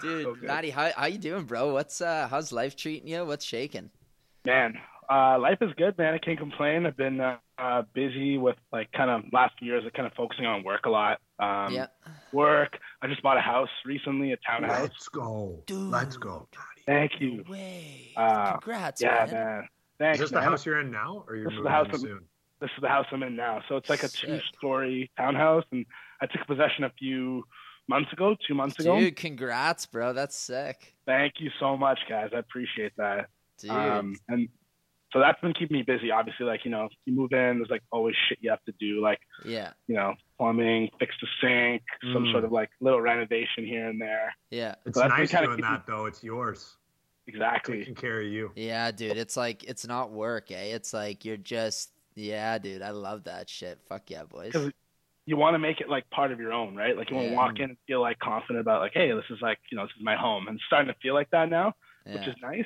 Dude, 0.00 0.24
So 0.24 0.34
good. 0.34 0.44
Maddie, 0.44 0.70
how 0.70 0.90
how 0.96 1.06
you 1.06 1.18
doing, 1.18 1.44
bro? 1.44 1.72
What's 1.72 2.00
uh 2.00 2.28
how's 2.30 2.52
life 2.52 2.76
treating 2.76 3.08
you? 3.08 3.24
What's 3.24 3.44
shaking? 3.44 3.90
Man, 4.44 4.78
uh, 5.10 5.38
life 5.38 5.58
is 5.60 5.70
good, 5.76 5.96
man. 5.98 6.14
I 6.14 6.18
can't 6.18 6.38
complain. 6.38 6.86
I've 6.86 6.96
been 6.96 7.20
uh, 7.20 7.36
uh, 7.58 7.82
busy 7.94 8.38
with 8.38 8.56
like 8.72 8.90
kind 8.92 9.10
of 9.10 9.22
last 9.32 9.54
few 9.58 9.68
years, 9.68 9.84
of 9.86 9.92
kind 9.94 10.06
of 10.06 10.12
focusing 10.14 10.46
on 10.46 10.64
work 10.64 10.86
a 10.86 10.90
lot. 10.90 11.18
Um, 11.38 11.72
yeah. 11.72 11.86
Work. 12.32 12.78
I 13.00 13.06
just 13.06 13.22
bought 13.22 13.36
a 13.36 13.40
house 13.40 13.68
recently, 13.86 14.32
a 14.32 14.36
townhouse. 14.38 14.80
Let's 14.82 15.08
go, 15.08 15.62
Dude. 15.66 15.78
let's 15.90 16.16
go. 16.16 16.48
Thank 16.86 17.20
you. 17.20 17.44
Way. 17.48 18.12
Uh, 18.16 18.52
Congrats, 18.58 19.00
Yeah, 19.00 19.26
man. 19.26 19.32
man. 19.32 19.60
Is 19.62 19.68
Thanks, 19.98 20.18
this 20.20 20.30
the 20.30 20.40
house 20.40 20.64
you're 20.66 20.80
in 20.80 20.90
now, 20.90 21.24
or 21.26 21.36
you're 21.36 21.44
This 21.46 21.52
is 21.54 21.56
the 21.58 21.62
moving 21.64 21.72
house 21.72 21.86
in 21.86 21.92
I'm- 21.92 22.00
soon? 22.02 22.20
This 22.60 22.70
is 22.76 22.82
the 22.82 22.88
house 22.88 23.06
I'm 23.12 23.22
in 23.22 23.36
now. 23.36 23.62
So 23.68 23.76
it's 23.76 23.88
like 23.88 24.02
a 24.02 24.08
two-story 24.08 25.10
townhouse, 25.16 25.64
and 25.70 25.86
I 26.20 26.26
took 26.26 26.44
possession 26.46 26.82
a 26.84 26.90
few 26.98 27.44
months 27.86 28.12
ago, 28.12 28.36
two 28.48 28.54
months 28.54 28.78
ago. 28.80 28.98
Dude, 28.98 29.14
congrats, 29.14 29.86
bro. 29.86 30.12
That's 30.12 30.36
sick. 30.36 30.94
Thank 31.06 31.34
you 31.38 31.50
so 31.60 31.76
much, 31.76 32.00
guys. 32.08 32.30
I 32.34 32.38
appreciate 32.38 32.92
that. 32.96 33.28
Dude. 33.60 33.70
Um, 33.70 34.16
and 34.28 34.48
so 35.12 35.20
that's 35.20 35.40
been 35.40 35.54
keeping 35.54 35.76
me 35.76 35.82
busy. 35.82 36.10
Obviously, 36.10 36.44
like 36.46 36.64
you 36.64 36.70
know, 36.70 36.88
you 37.06 37.12
move 37.14 37.32
in, 37.32 37.58
there's 37.58 37.70
like 37.70 37.82
always 37.90 38.14
shit 38.28 38.38
you 38.40 38.50
have 38.50 38.62
to 38.64 38.72
do, 38.78 39.00
like 39.00 39.20
yeah. 39.44 39.72
you 39.86 39.94
know, 39.94 40.14
plumbing, 40.36 40.90
fix 40.98 41.14
the 41.20 41.26
sink, 41.40 41.82
some 42.12 42.24
Mm. 42.24 42.32
sort 42.32 42.44
of 42.44 42.52
like 42.52 42.70
little 42.80 43.00
renovation 43.00 43.64
here 43.64 43.88
and 43.88 44.00
there. 44.00 44.34
Yeah. 44.50 44.74
It's 44.84 44.96
So 44.98 45.02
that's 45.08 45.18
nice 45.18 45.30
doing 45.30 45.44
keeping- 45.56 45.62
that 45.62 45.86
though. 45.86 46.06
It's 46.06 46.22
yours. 46.22 46.76
Exactly. 47.26 47.80
Taking 47.80 47.94
care 47.94 48.20
of 48.20 48.26
you. 48.26 48.50
Yeah, 48.56 48.90
dude. 48.90 49.16
It's 49.18 49.36
like 49.36 49.64
it's 49.64 49.86
not 49.86 50.10
work, 50.10 50.50
eh? 50.50 50.74
It's 50.74 50.92
like 50.94 51.24
you're 51.24 51.36
just 51.36 51.90
yeah, 52.14 52.58
dude. 52.58 52.82
I 52.82 52.90
love 52.90 53.24
that 53.24 53.48
shit. 53.48 53.78
Fuck 53.88 54.10
yeah, 54.10 54.24
boys. 54.24 54.52
'Cause 54.52 54.70
You 55.26 55.36
want 55.36 55.54
to 55.54 55.58
make 55.58 55.80
it 55.82 55.90
like 55.90 56.08
part 56.10 56.32
of 56.32 56.40
your 56.40 56.52
own, 56.54 56.74
right? 56.74 56.96
Like 56.96 57.10
you 57.10 57.16
want 57.16 57.28
to 57.28 57.32
Yeah. 57.32 57.36
walk 57.36 57.56
in 57.58 57.64
and 57.70 57.76
feel 57.86 58.00
like 58.00 58.18
confident 58.18 58.60
about 58.60 58.80
like, 58.80 58.92
hey, 58.94 59.12
this 59.12 59.26
is 59.30 59.40
like 59.42 59.58
you 59.70 59.76
know, 59.76 59.84
this 59.84 59.92
is 59.96 60.02
my 60.02 60.16
home, 60.16 60.48
and 60.48 60.56
it's 60.56 60.64
starting 60.64 60.92
to 60.92 60.98
feel 61.00 61.12
like 61.14 61.30
that 61.30 61.48
now. 61.50 61.74
which 62.06 62.26
is 62.26 62.34
nice. 62.40 62.64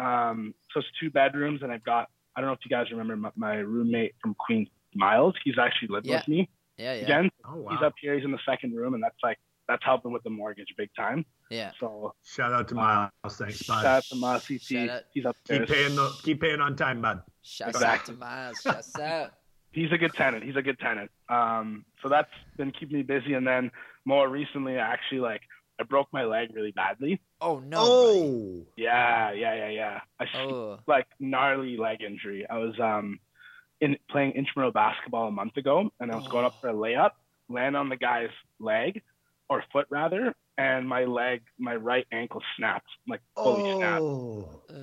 Um, 0.00 0.54
so 0.72 0.80
it's 0.80 0.88
two 1.00 1.10
bedrooms, 1.10 1.62
and 1.62 1.70
I've 1.72 1.84
got 1.84 2.08
I 2.36 2.40
don't 2.40 2.48
know 2.48 2.54
if 2.54 2.60
you 2.64 2.70
guys 2.70 2.86
remember 2.90 3.16
my, 3.16 3.30
my 3.36 3.54
roommate 3.56 4.14
from 4.22 4.34
Queens, 4.34 4.68
Miles. 4.94 5.34
He's 5.44 5.58
actually 5.58 5.88
lived 5.88 6.06
Yeah. 6.06 6.16
with 6.18 6.28
me 6.28 6.48
Yeah, 6.78 6.94
yeah. 6.94 7.02
again. 7.02 7.30
Oh 7.44 7.56
wow! 7.56 7.70
He's 7.70 7.82
up 7.82 7.94
here. 8.00 8.14
He's 8.14 8.24
in 8.24 8.30
the 8.32 8.38
second 8.48 8.74
room, 8.76 8.94
and 8.94 9.02
that's 9.02 9.18
like 9.22 9.38
that's 9.68 9.84
helping 9.84 10.12
with 10.12 10.22
the 10.22 10.30
mortgage 10.30 10.68
big 10.76 10.90
time. 10.96 11.24
Yeah. 11.50 11.72
So 11.80 12.14
Shout 12.24 12.52
out 12.52 12.68
to 12.68 12.74
Miles. 12.74 13.10
Thanks, 13.28 13.62
bud. 13.64 13.82
shout 13.82 13.86
out 13.86 14.02
to 14.04 14.16
my 14.16 14.38
CT. 14.38 14.60
Shout 14.62 14.88
out. 14.88 15.02
He's 15.12 15.24
Keep 15.48 15.66
paying 15.68 15.96
the, 15.96 16.12
keep 16.22 16.40
paying 16.40 16.60
on 16.60 16.76
time, 16.76 17.00
bud. 17.02 17.22
Shout 17.42 17.68
Exactly. 17.70 18.14
out 18.14 18.18
to 18.18 18.20
Miles. 18.20 18.60
Shouts 18.62 18.98
out. 18.98 19.30
He's 19.72 19.92
a 19.92 19.98
good 19.98 20.12
tenant. 20.14 20.42
He's 20.44 20.56
a 20.56 20.62
good 20.62 20.78
tenant. 20.80 21.10
Um, 21.28 21.84
so 22.02 22.08
that's 22.08 22.30
been 22.56 22.72
keeping 22.72 22.96
me 22.96 23.02
busy. 23.04 23.34
And 23.34 23.46
then 23.46 23.70
more 24.04 24.28
recently, 24.28 24.76
I 24.76 24.92
actually 24.92 25.20
like 25.20 25.42
I 25.80 25.84
broke 25.84 26.08
my 26.12 26.24
leg 26.24 26.48
really 26.54 26.72
badly. 26.72 27.20
Oh 27.40 27.58
no. 27.60 27.78
buddy. 27.78 28.20
oh, 28.20 28.66
Yeah, 28.76 29.32
yeah, 29.32 29.54
yeah, 29.54 29.68
yeah. 29.68 30.00
I 30.18 30.24
Oh. 30.38 30.78
like 30.86 31.06
gnarly 31.18 31.76
leg 31.76 32.02
injury. 32.02 32.46
I 32.48 32.58
was 32.58 32.78
um 32.80 33.18
in 33.80 33.96
playing 34.10 34.32
intramural 34.32 34.72
basketball 34.72 35.28
a 35.28 35.30
month 35.30 35.56
ago, 35.56 35.90
and 36.00 36.12
I 36.12 36.16
was 36.16 36.26
going 36.30 36.44
up 36.44 36.54
for 36.60 36.68
a 36.68 36.74
layup, 36.74 37.12
land 37.48 37.76
on 37.76 37.88
the 37.88 37.96
guy's 37.96 38.28
leg 38.58 39.02
or 39.48 39.64
foot 39.72 39.86
rather, 39.90 40.34
and 40.58 40.86
my 40.88 41.04
leg, 41.04 41.40
my 41.58 41.74
right 41.76 42.06
ankle 42.12 42.42
snapped, 42.56 42.88
like 43.08 43.20
fully 43.34 43.62
snapped. 43.76 44.02
oh. 44.02 44.60
Uh, 44.68 44.74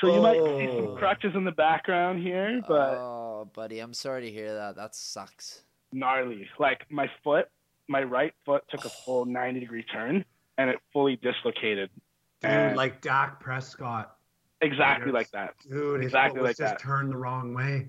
So 0.00 0.08
you 0.08 0.20
might 0.20 0.42
see 0.42 0.66
Oh. 0.68 0.76
some 0.86 0.96
crutches 0.96 1.32
in 1.36 1.44
the 1.44 1.52
background 1.52 2.22
here, 2.22 2.60
but 2.66 2.96
oh, 2.98 3.50
buddy, 3.54 3.78
I'm 3.80 3.94
sorry 3.94 4.22
to 4.22 4.30
hear 4.30 4.54
that. 4.54 4.74
That 4.76 4.94
sucks. 4.96 5.62
gnarly. 5.92 6.48
Like 6.58 6.90
my 6.90 7.08
foot, 7.22 7.48
my 7.86 8.02
right 8.02 8.32
foot 8.46 8.64
took 8.70 8.84
a 8.86 8.90
full 9.04 9.26
90 9.26 9.60
degree 9.60 9.84
turn, 9.84 10.24
and 10.58 10.70
it 10.70 10.78
fully 10.92 11.16
dislocated. 11.16 11.90
Dude, 12.40 12.50
And- 12.50 12.76
like 12.76 13.00
Dak 13.00 13.40
Prescott. 13.40 14.16
Exactly 14.60 15.10
like 15.10 15.28
that. 15.32 15.54
Dude, 15.68 16.02
his 16.02 16.06
Exactly 16.10 16.38
foot 16.38 16.42
was 16.42 16.48
like 16.50 16.56
just 16.56 16.78
that. 16.78 16.80
turned 16.80 17.10
the 17.12 17.16
wrong 17.16 17.52
way. 17.52 17.78
It 17.78 17.88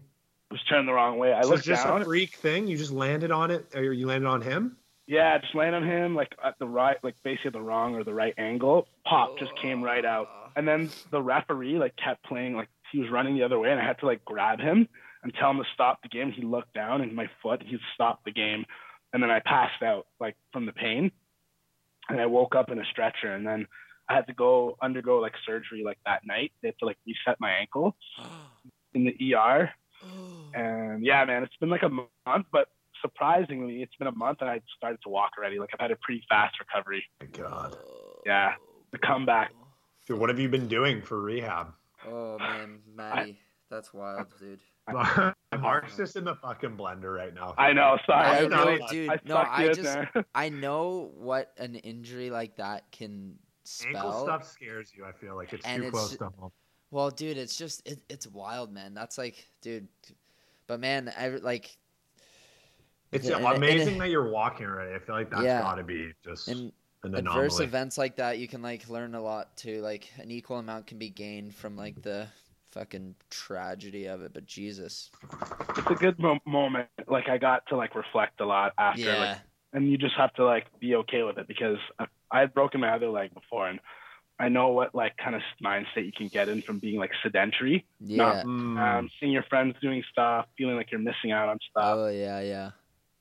was 0.53 0.63
turned 0.63 0.87
the 0.87 0.93
wrong 0.93 1.19
way. 1.19 1.31
I 1.31 1.41
so 1.41 1.49
looked 1.49 1.63
just 1.63 1.83
down. 1.83 2.01
a 2.01 2.05
freak 2.05 2.35
thing. 2.35 2.67
You 2.67 2.77
just 2.77 2.91
landed 2.91 3.31
on 3.31 3.51
it, 3.51 3.67
or 3.75 3.93
you 3.93 4.07
landed 4.07 4.27
on 4.27 4.41
him. 4.41 4.77
Yeah, 5.05 5.37
just 5.37 5.53
landed 5.53 5.83
on 5.83 5.87
him 5.87 6.15
like 6.15 6.33
at 6.43 6.57
the 6.59 6.65
right, 6.67 6.97
like 7.03 7.15
basically 7.23 7.51
the 7.51 7.61
wrong 7.61 7.95
or 7.95 8.03
the 8.03 8.13
right 8.13 8.33
angle. 8.39 8.87
Pop 9.05 9.37
just 9.37 9.51
came 9.61 9.83
right 9.83 10.03
out, 10.03 10.27
oh. 10.31 10.49
and 10.55 10.67
then 10.67 10.89
the 11.11 11.21
referee 11.21 11.77
like 11.77 11.95
kept 11.95 12.23
playing 12.23 12.55
like 12.55 12.69
he 12.91 12.99
was 12.99 13.09
running 13.11 13.35
the 13.35 13.43
other 13.43 13.59
way, 13.59 13.69
and 13.69 13.79
I 13.79 13.85
had 13.85 13.99
to 13.99 14.07
like 14.07 14.23
grab 14.25 14.59
him 14.59 14.87
and 15.21 15.33
tell 15.39 15.51
him 15.51 15.57
to 15.57 15.65
stop 15.73 16.01
the 16.01 16.09
game. 16.09 16.31
He 16.31 16.41
looked 16.41 16.73
down, 16.73 17.01
and 17.01 17.13
my 17.15 17.29
foot 17.43 17.61
he 17.63 17.77
stopped 17.93 18.25
the 18.25 18.31
game, 18.31 18.65
and 19.13 19.21
then 19.21 19.29
I 19.29 19.41
passed 19.41 19.83
out 19.83 20.07
like 20.19 20.35
from 20.51 20.65
the 20.65 20.73
pain, 20.73 21.11
and 22.09 22.19
I 22.21 22.25
woke 22.25 22.55
up 22.55 22.69
in 22.71 22.79
a 22.79 22.85
stretcher, 22.85 23.33
and 23.33 23.45
then 23.45 23.67
I 24.09 24.15
had 24.15 24.27
to 24.27 24.33
go 24.33 24.77
undergo 24.81 25.19
like 25.19 25.33
surgery 25.45 25.83
like 25.85 25.97
that 26.05 26.21
night. 26.25 26.51
They 26.61 26.69
had 26.69 26.75
to 26.79 26.85
like 26.85 26.97
reset 27.07 27.37
my 27.39 27.51
ankle 27.51 27.95
in 28.93 29.05
the 29.05 29.35
ER, 29.35 29.69
and 30.53 31.03
yeah, 31.05 31.23
man, 31.25 31.43
it's 31.43 31.55
been 31.59 31.69
like 31.69 31.83
a 31.83 31.89
month, 31.89 32.45
but 32.51 32.67
surprisingly, 33.01 33.81
it's 33.81 33.95
been 33.95 34.07
a 34.07 34.15
month 34.15 34.39
and 34.41 34.49
I 34.49 34.61
started 34.77 34.99
to 35.03 35.09
walk 35.09 35.31
already. 35.37 35.59
Like 35.59 35.69
I've 35.73 35.79
had 35.79 35.91
a 35.91 35.97
pretty 36.01 36.23
fast 36.29 36.55
recovery. 36.59 37.03
My 37.21 37.27
God, 37.27 37.75
Yeah, 38.25 38.53
the 38.91 38.97
comeback. 38.99 39.51
dude, 40.07 40.19
what 40.19 40.29
have 40.29 40.39
you 40.39 40.49
been 40.49 40.67
doing 40.67 41.01
for 41.01 41.19
rehab? 41.21 41.73
Oh 42.07 42.37
man, 42.37 42.79
Maddie, 42.95 43.39
that's 43.73 43.93
wild, 43.93 44.27
dude. 44.39 44.59
Mark's 45.59 45.95
just 45.97 46.15
in 46.15 46.23
the 46.25 46.35
fucking 46.35 46.77
blender 46.77 47.15
right 47.15 47.33
now. 47.33 47.53
I 47.57 47.73
know. 47.73 47.97
Sorry, 48.05 48.25
I 48.25 48.37
I, 48.39 48.47
know, 48.47 48.65
really, 48.65 48.81
dude. 48.89 49.09
I 49.09 49.19
no, 49.25 49.37
I 49.37 49.67
just, 49.67 49.81
there. 49.83 50.11
I 50.35 50.49
know 50.49 51.11
what 51.15 51.53
an 51.57 51.75
injury 51.75 52.29
like 52.29 52.55
that 52.57 52.91
can 52.91 53.37
Ankle 53.85 54.01
spell. 54.11 54.23
stuff 54.25 54.45
scares 54.47 54.91
you. 54.95 55.05
I 55.05 55.11
feel 55.11 55.35
like 55.35 55.53
it's 55.53 55.65
And 55.65 55.81
too 55.83 55.87
it's- 55.87 55.99
close 56.07 56.17
to 56.17 56.29
home. 56.39 56.51
Well, 56.91 57.09
dude, 57.09 57.37
it's 57.37 57.55
just 57.57 57.87
it, 57.89 57.99
it's 58.07 58.27
wild, 58.27 58.71
man. 58.71 58.93
That's 58.93 59.17
like, 59.17 59.47
dude, 59.61 59.87
but 60.67 60.79
man, 60.79 61.11
I 61.17 61.29
like 61.29 61.75
It's 63.11 63.25
in 63.27 63.33
a- 63.33 63.37
in 63.39 63.43
a- 63.45 63.53
amazing 63.55 63.97
that 63.97 64.09
you're 64.09 64.29
walking 64.29 64.65
already. 64.67 64.93
I 64.93 64.99
feel 64.99 65.15
like 65.15 65.29
that's 65.31 65.43
Yeah. 65.43 65.61
got 65.61 65.75
to 65.75 65.83
be 65.83 66.13
just 66.23 66.49
in 66.49 66.71
an 67.03 67.15
adverse 67.15 67.53
anomaly. 67.53 67.63
events 67.65 67.97
like 67.97 68.15
that, 68.17 68.37
you 68.37 68.47
can 68.47 68.61
like 68.61 68.89
learn 68.89 69.15
a 69.15 69.21
lot 69.21 69.55
too. 69.57 69.81
Like 69.81 70.07
an 70.19 70.29
equal 70.29 70.57
amount 70.59 70.85
can 70.87 70.99
be 70.99 71.09
gained 71.09 71.55
from 71.55 71.75
like 71.75 72.01
the 72.03 72.27
fucking 72.73 73.15
tragedy 73.29 74.05
of 74.07 74.21
it. 74.21 74.33
But 74.33 74.45
Jesus, 74.45 75.11
It's 75.77 75.89
a 75.89 75.95
good 75.95 76.19
mo- 76.19 76.39
moment. 76.45 76.89
Like 77.07 77.29
I 77.29 77.37
got 77.37 77.65
to 77.67 77.75
like 77.77 77.95
reflect 77.95 78.41
a 78.41 78.45
lot 78.45 78.73
after, 78.77 79.01
yeah, 79.01 79.19
like, 79.19 79.37
and 79.73 79.89
you 79.89 79.97
just 79.97 80.15
have 80.15 80.33
to 80.35 80.45
like 80.45 80.65
be 80.79 80.95
okay 80.95 81.23
with 81.23 81.37
it 81.37 81.47
because 81.47 81.77
I, 81.99 82.05
I 82.31 82.39
had 82.41 82.53
broken 82.53 82.81
my 82.81 82.89
other 82.89 83.09
leg 83.09 83.33
before, 83.33 83.67
and 83.69 83.79
I 84.39 84.49
know 84.49 84.69
what 84.69 84.95
like 84.95 85.15
kind 85.17 85.35
of 85.35 85.41
mindset 85.63 86.05
you 86.05 86.11
can 86.11 86.27
get 86.27 86.49
in 86.49 86.61
from 86.61 86.79
being 86.79 86.97
like 86.99 87.11
sedentary, 87.21 87.85
yeah, 87.99 88.43
Mm. 88.43 88.77
um, 88.99 89.09
seeing 89.19 89.31
your 89.31 89.43
friends 89.43 89.75
doing 89.81 90.03
stuff, 90.11 90.47
feeling 90.57 90.75
like 90.75 90.91
you're 90.91 90.99
missing 91.01 91.31
out 91.31 91.49
on 91.49 91.59
stuff. 91.69 91.95
oh 91.97 92.07
yeah, 92.07 92.39
yeah, 92.41 92.71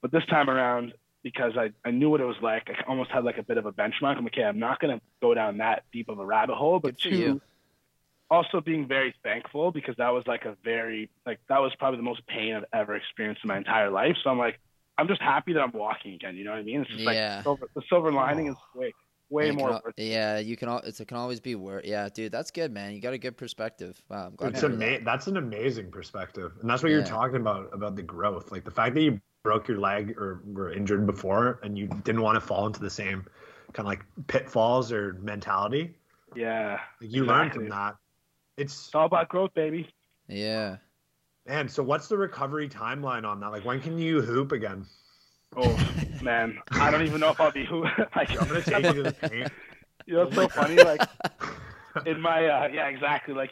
But 0.01 0.11
this 0.13 0.25
time 0.27 0.49
around, 0.49 0.95
because 1.23 1.53
I, 1.57 1.71
I 1.85 1.91
knew 1.93 2.11
what 2.11 2.21
it 2.21 2.25
was 2.25 2.41
like, 2.43 2.69
I 2.69 2.83
almost 2.91 3.11
had 3.11 3.23
like 3.25 3.39
a 3.39 3.43
bit 3.45 3.57
of 3.59 3.67
a 3.67 3.73
benchmark. 3.73 4.17
I'm 4.17 4.25
like, 4.25 4.33
okay, 4.35 4.43
I'm 4.45 4.59
not 4.59 4.81
going 4.81 4.99
to 4.99 5.05
go 5.21 5.35
down 5.35 5.59
that 5.59 5.85
deep 5.93 6.09
of 6.09 6.19
a 6.19 6.27
rabbit 6.27 6.57
hole. 6.57 6.81
But 6.81 6.99
two, 6.99 7.11
you. 7.11 7.41
Also 8.33 8.61
being 8.61 8.89
very 8.89 9.15
thankful 9.23 9.71
because 9.71 9.95
that 9.99 10.09
was 10.09 10.25
like 10.27 10.45
a 10.45 10.57
very, 10.65 11.11
like, 11.27 11.39
that 11.49 11.61
was 11.61 11.73
probably 11.79 11.99
the 11.99 12.03
most 12.03 12.27
pain 12.27 12.55
I've 12.55 12.65
ever 12.73 12.95
experienced 12.97 13.43
in 13.45 13.49
my 13.49 13.59
entire 13.59 13.91
life. 13.91 14.17
So 14.25 14.31
I'm 14.31 14.39
like, 14.39 14.59
I'm 14.99 15.07
just 15.07 15.21
happy 15.23 15.53
that 15.53 15.61
I'm 15.61 15.73
walking 15.73 16.15
again. 16.15 16.37
You 16.37 16.45
know 16.45 16.51
what 16.53 16.61
I 16.61 16.63
mean? 16.63 16.81
It's 16.83 16.91
just 16.91 17.01
Yeah. 17.03 17.37
like 17.37 17.43
silver, 17.45 17.69
the 17.75 17.83
silver 17.89 18.13
lining 18.13 18.47
is 18.49 18.57
way, 18.75 18.93
way 19.31 19.49
And 19.49 19.59
it 19.59 19.61
more 19.61 19.69
can 19.69 19.77
al- 19.77 19.83
worth 19.85 19.95
it. 19.99 20.05
yeah, 20.05 20.39
you 20.39 20.57
can. 20.57 20.69
al- 20.69 20.79
it 20.79 21.01
can 21.09 21.17
always 21.17 21.41
be 21.41 21.55
worse. 21.55 21.85
Yeah, 21.87 22.09
dude, 22.13 22.33
that's 22.33 22.51
good, 22.51 22.73
man. 22.73 22.93
You 22.93 23.01
got 23.01 23.13
a 23.13 23.19
good 23.19 23.37
perspective. 23.37 24.01
Wow, 24.09 24.27
I'm 24.29 24.35
glad. 24.37 24.53
It's 24.53 24.61
to 24.61 24.67
ama- 24.67 24.77
that. 24.79 25.05
That's 25.05 25.27
an 25.27 25.37
amazing 25.39 25.91
perspective, 25.91 26.53
and 26.61 26.69
that's 26.69 26.83
what 26.83 26.91
you're 26.93 27.05
talking 27.05 27.37
about 27.37 27.71
about 27.73 27.97
the 27.97 28.03
growth. 28.03 28.51
Like 28.53 28.65
the 28.65 28.71
fact 28.71 28.95
that 28.95 29.01
you 29.03 29.21
broke 29.43 29.67
your 29.69 29.79
leg 29.79 30.17
or 30.19 30.43
were 30.47 30.73
injured 30.73 31.05
before, 31.07 31.59
and 31.63 31.77
you 31.79 31.87
didn't 32.05 32.21
want 32.23 32.37
to 32.37 32.41
fall 32.41 32.67
into 32.67 32.81
the 32.81 32.91
same 32.91 33.25
kind 33.73 33.87
of 33.87 33.87
like 33.87 34.05
pitfalls 34.27 34.93
or 34.93 35.15
mentality. 35.23 35.95
Yeah. 36.37 36.79
Like 37.01 37.11
you 37.13 37.25
learned 37.25 37.49
Exactly. 37.49 37.65
from 37.69 37.71
that. 37.71 37.97
It's 38.63 38.87
It's 38.87 38.95
all 38.95 39.07
about 39.07 39.29
growth, 39.29 39.53
baby. 39.55 39.89
Yeah. 40.29 40.77
man. 41.47 41.69
So 41.69 41.83
what's 41.83 42.09
the 42.09 42.17
recovery 42.17 42.69
timeline 42.69 43.27
on 43.27 43.41
that? 43.41 43.51
Like 43.51 43.65
when 43.65 43.81
can 43.81 43.99
you 43.99 44.23
hoop 44.23 44.53
again? 44.53 44.87
Oh, 45.57 46.17
man. 46.23 46.59
I 46.71 46.91
don't 46.91 47.03
even 47.03 47.21
know 47.21 47.31
if 47.31 47.41
I'll 47.41 47.53
be 47.53 47.65
who. 47.65 47.83
like, 48.17 48.31
I'm 48.41 48.49
gonna 48.49 48.63
take 48.63 48.85
you 48.85 48.93
to 48.95 49.03
the 49.03 49.13
paint. 49.13 49.53
You 50.07 50.15
know, 50.15 50.23
it's 50.23 50.35
so 50.35 50.49
funny. 50.49 50.77
Like, 50.83 51.03
in 52.07 52.21
my, 52.21 52.47
uh, 52.47 52.69
yeah, 52.73 52.89
exactly. 52.89 53.35
Like, 53.35 53.51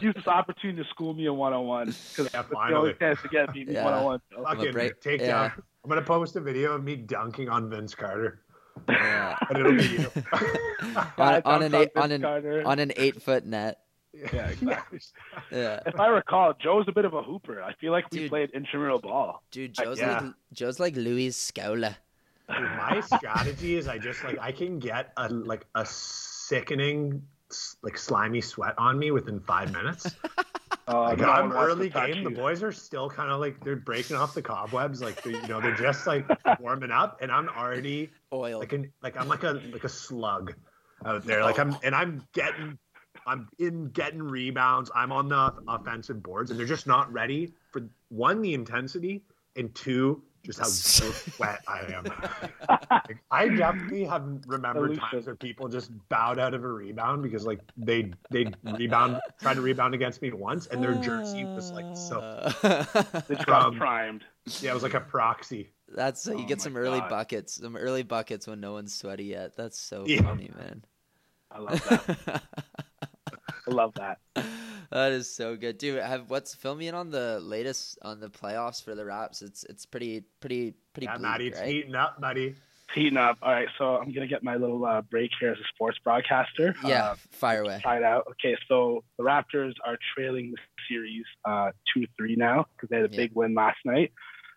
use 0.00 0.14
this 0.14 0.26
opportunity 0.28 0.82
to 0.82 0.88
school 0.88 1.14
me 1.14 1.26
a 1.26 1.32
one 1.32 1.52
on 1.52 1.66
one 1.66 1.86
because 1.86 2.30
Yeah, 2.32 2.42
that's 2.42 2.48
the 2.50 2.76
only 2.76 2.94
chance 2.94 3.20
to 3.22 3.28
get 3.28 3.54
me 3.54 3.64
one 3.74 3.92
on 3.92 4.04
one. 4.04 4.20
Fucking 4.44 4.92
take 5.00 5.20
yeah. 5.20 5.26
down. 5.26 5.52
I'm 5.82 5.88
gonna 5.88 6.02
post 6.02 6.36
a 6.36 6.40
video 6.40 6.74
of 6.74 6.84
me 6.84 6.96
dunking 6.96 7.48
on 7.48 7.70
Vince 7.70 7.94
Carter, 7.94 8.40
yeah. 8.88 9.36
and 9.48 9.58
it'll 9.58 9.76
be 9.76 9.86
you. 9.86 10.10
on, 11.18 11.42
on 11.44 11.62
an 11.62 11.74
eight, 11.74 11.90
on 11.94 12.10
an 12.10 12.22
Carter. 12.22 12.62
on 12.66 12.78
an 12.78 12.92
eight 12.96 13.22
foot 13.22 13.46
net. 13.46 13.78
yeah, 14.32 14.46
exactly. 14.48 15.00
Yeah. 15.50 15.80
If 15.86 15.98
I 16.00 16.06
recall, 16.08 16.54
Joe's 16.62 16.86
a 16.88 16.92
bit 16.92 17.04
of 17.04 17.14
a 17.14 17.22
hooper. 17.22 17.62
I 17.62 17.74
feel 17.74 17.92
like 17.92 18.10
we 18.10 18.18
Dude. 18.20 18.30
played 18.30 18.50
intramural 18.50 18.98
ball. 18.98 19.42
Dude, 19.50 19.72
Joe's 19.74 19.98
Yeah. 19.98 20.20
like 20.20 20.32
Joe's 20.52 20.80
like 20.80 20.96
Luis 20.96 21.36
Scola. 21.50 21.96
Dude, 22.48 22.60
my 22.62 23.00
strategy 23.16 23.76
is 23.76 23.88
I 23.88 23.98
just 23.98 24.22
like 24.24 24.38
I 24.40 24.52
can 24.52 24.78
get 24.78 25.12
a 25.16 25.28
like 25.28 25.66
a 25.74 25.84
sickening 25.86 27.22
like 27.82 27.96
slimy 27.98 28.40
sweat 28.40 28.74
on 28.78 28.98
me 28.98 29.10
within 29.10 29.40
five 29.40 29.72
minutes. 29.72 30.06
Uh, 30.06 30.42
Like 30.88 31.18
no 31.18 31.28
I'm 31.30 31.48
one 31.48 31.56
wants 31.56 31.66
to 31.66 31.72
early 31.72 31.90
touch 31.90 32.12
game. 32.12 32.22
The 32.22 32.30
boys 32.30 32.62
are 32.62 32.70
still 32.70 33.10
kind 33.10 33.32
of 33.32 33.40
like 33.40 33.58
they're 33.64 33.74
breaking 33.74 34.14
off 34.14 34.34
the 34.34 34.42
cobwebs. 34.42 35.02
Like 35.02 35.20
they're, 35.20 35.32
you 35.32 35.48
know 35.48 35.60
they're 35.60 35.74
just 35.74 36.06
like 36.06 36.24
warming 36.60 36.92
up, 36.92 37.18
and 37.20 37.32
I'm 37.32 37.48
already 37.48 38.08
Oil. 38.32 38.60
like 38.60 38.72
an 38.72 38.92
like 39.02 39.16
I'm 39.16 39.26
like 39.26 39.42
a 39.42 39.60
like 39.72 39.82
a 39.82 39.88
slug 39.88 40.54
out 41.04 41.24
there. 41.24 41.42
Like 41.42 41.58
I'm 41.58 41.76
and 41.82 41.92
I'm 41.92 42.22
getting 42.34 42.78
I'm 43.26 43.48
in 43.58 43.90
getting 43.90 44.22
rebounds. 44.22 44.90
I'm 44.94 45.12
on 45.12 45.28
the 45.28 45.52
offensive 45.68 46.22
boards, 46.22 46.50
and 46.50 46.58
they're 46.58 46.66
just 46.66 46.86
not 46.86 47.12
ready 47.12 47.52
for 47.72 47.82
one 48.08 48.40
the 48.42 48.54
intensity, 48.54 49.22
and 49.56 49.74
two 49.74 50.22
just 50.44 50.58
how 50.58 51.12
wet 51.38 51.60
I 51.68 51.80
am. 51.92 52.04
Like, 53.08 53.18
I 53.30 53.48
definitely 53.48 54.04
have 54.04 54.26
remembered 54.46 54.92
Elusive. 54.92 55.04
times 55.10 55.26
where 55.26 55.34
people 55.36 55.68
just 55.68 55.90
bowed 56.08 56.38
out 56.38 56.54
of 56.54 56.64
a 56.64 56.68
rebound 56.68 57.22
because 57.22 57.44
like 57.44 57.60
they 57.76 58.12
they 58.30 58.52
rebound 58.62 59.20
tried 59.42 59.54
to 59.54 59.60
rebound 59.60 59.94
against 59.94 60.22
me 60.22 60.32
once, 60.32 60.66
and 60.66 60.82
their 60.82 60.94
jersey 60.94 61.48
was 61.54 61.72
like 61.72 61.86
so 61.92 62.20
They 62.62 63.34
just 63.36 63.48
Um, 63.48 63.76
primed. 63.76 64.24
yeah 64.60 64.70
it 64.70 64.74
was 64.74 64.82
like 64.82 64.94
a 64.94 65.00
proxy. 65.00 65.70
That's 65.94 66.20
so 66.20 66.32
you 66.32 66.44
Oh 66.44 66.46
get 66.46 66.60
some 66.60 66.76
early 66.76 67.00
God. 67.00 67.10
buckets, 67.10 67.54
some 67.54 67.76
early 67.76 68.02
buckets 68.02 68.46
when 68.46 68.60
no 68.60 68.72
one's 68.72 68.92
sweaty 68.94 69.24
yet. 69.24 69.56
That's 69.56 69.78
so 69.78 70.04
Yeah. 70.06 70.22
funny, 70.22 70.50
man. 70.56 70.84
I 71.52 71.60
love 71.60 71.80
that. 71.84 72.42
I 73.68 73.72
love 73.72 73.94
that. 73.94 74.18
that 74.90 75.12
is 75.12 75.32
so 75.32 75.56
good, 75.56 75.78
dude. 75.78 76.02
Have 76.02 76.30
what's 76.30 76.54
filming 76.54 76.94
on 76.94 77.10
the 77.10 77.40
latest 77.40 77.98
on 78.02 78.20
the 78.20 78.28
playoffs 78.28 78.82
for 78.82 78.94
the 78.94 79.04
Raps? 79.04 79.42
It's 79.42 79.64
it's 79.64 79.86
pretty 79.86 80.24
pretty 80.40 80.74
pretty 80.92 81.06
Yeah, 81.06 81.12
bleak, 81.16 81.22
Maddie, 81.22 81.46
it's 81.48 81.60
right? 81.60 81.68
heating 81.68 81.94
up, 81.94 82.20
buddy. 82.20 82.54
Heating 82.94 83.16
up. 83.18 83.38
All 83.42 83.50
right, 83.50 83.66
so 83.78 83.96
I'm 83.96 84.12
gonna 84.12 84.28
get 84.28 84.44
my 84.44 84.54
little 84.56 84.84
uh, 84.84 85.02
break 85.02 85.32
here 85.40 85.50
as 85.50 85.58
a 85.58 85.64
sports 85.74 85.98
broadcaster. 86.04 86.74
Yeah, 86.84 87.10
Uh, 87.10 87.14
fire 87.32 87.62
away. 87.62 87.80
try 87.82 87.96
it 87.96 88.04
out. 88.04 88.26
Okay, 88.30 88.56
so 88.68 89.02
the 89.18 89.24
Raptors 89.24 89.72
are 89.84 89.98
trailing 90.14 90.52
the 90.52 90.58
series 90.88 91.24
uh, 91.44 91.72
two 91.92 92.06
three 92.16 92.36
now 92.36 92.66
because 92.76 92.88
they 92.88 92.96
had 92.96 93.06
a 93.06 93.12
Yeah. 93.12 93.16
big 93.16 93.32
win 93.34 93.54
last 93.54 93.78
night. 93.84 94.12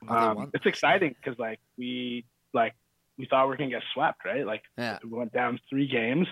Um, 0.08 0.52
it's 0.54 0.66
exciting 0.66 1.16
because 1.22 1.38
like 1.40 1.60
we 1.78 2.24
like 2.54 2.74
we 3.18 3.26
thought 3.26 3.46
we 3.46 3.50
were 3.50 3.58
gonna 3.58 3.72
get 3.72 3.84
swept, 3.94 4.24
right? 4.24 4.46
Like 4.46 4.62
Yeah. 4.78 5.00
we 5.04 5.10
went 5.10 5.34
down 5.34 5.60
three 5.70 5.88
games, 5.88 6.28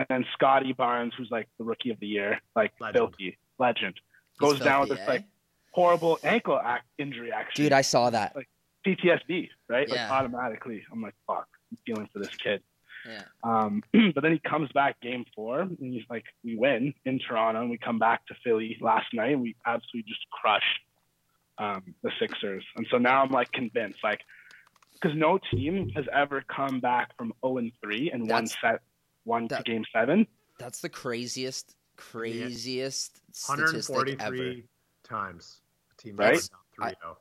and 0.00 0.06
then 0.08 0.24
Scottie 0.32 0.72
Barnes, 0.72 1.12
who's 1.16 1.30
like 1.30 1.46
the 1.58 1.64
rookie 1.64 1.90
of 1.90 2.00
the 2.00 2.06
year, 2.06 2.40
like 2.56 2.72
Legend. 2.80 2.96
filthy 2.96 3.38
legend, 3.58 3.94
goes 4.38 4.58
down 4.58 4.80
with 4.80 4.88
filthy, 4.88 5.02
this 5.02 5.08
eh? 5.08 5.12
like 5.12 5.24
horrible 5.72 6.18
ankle 6.24 6.58
ac- 6.64 6.82
injury. 6.96 7.30
Actually, 7.30 7.64
Dude, 7.64 7.72
I 7.74 7.82
saw 7.82 8.08
that. 8.08 8.34
Like 8.34 8.48
PTSD, 8.86 9.50
right? 9.68 9.86
Yeah. 9.88 10.04
Like 10.04 10.10
automatically, 10.10 10.82
I'm 10.90 11.02
like, 11.02 11.14
fuck, 11.26 11.46
I'm 11.70 11.78
feeling 11.86 12.08
for 12.14 12.18
this 12.18 12.34
kid. 12.34 12.62
Yeah. 13.06 13.22
Um, 13.44 13.82
but 14.14 14.22
then 14.22 14.32
he 14.32 14.38
comes 14.38 14.70
back 14.72 14.98
game 15.02 15.26
four, 15.36 15.60
and 15.60 15.76
he's 15.78 16.04
like, 16.08 16.24
we 16.42 16.56
win 16.56 16.94
in 17.04 17.18
Toronto, 17.18 17.60
and 17.60 17.70
we 17.70 17.76
come 17.76 17.98
back 17.98 18.26
to 18.28 18.34
Philly 18.42 18.78
last 18.80 19.12
night, 19.12 19.32
and 19.32 19.42
we 19.42 19.54
absolutely 19.66 20.08
just 20.08 20.24
crush 20.30 20.64
um, 21.58 21.94
the 22.02 22.10
Sixers. 22.18 22.64
And 22.76 22.86
so 22.90 22.96
now 22.96 23.22
I'm 23.22 23.30
like 23.30 23.52
convinced, 23.52 23.98
like, 24.02 24.20
because 24.94 25.14
no 25.14 25.38
team 25.50 25.90
has 25.94 26.06
ever 26.10 26.42
come 26.42 26.80
back 26.80 27.14
from 27.18 27.34
0 27.44 27.58
and 27.58 27.72
3 27.82 28.10
and 28.12 28.22
one 28.22 28.46
That's- 28.46 28.80
set, 29.24 29.28
one 29.28 29.48
to 29.48 29.62
game 29.64 29.84
seven. 29.92 30.26
That's 30.58 30.80
the 30.80 30.88
craziest, 30.88 31.74
craziest 31.96 33.20
statistic 33.32 33.96
ever. 33.96 34.04
143 34.36 34.64
times. 35.04 35.60
a 35.92 36.02
Team 36.02 36.16
Right? 36.16 36.32
went 36.32 36.50
down 36.80 36.94
3-0. 37.02 37.16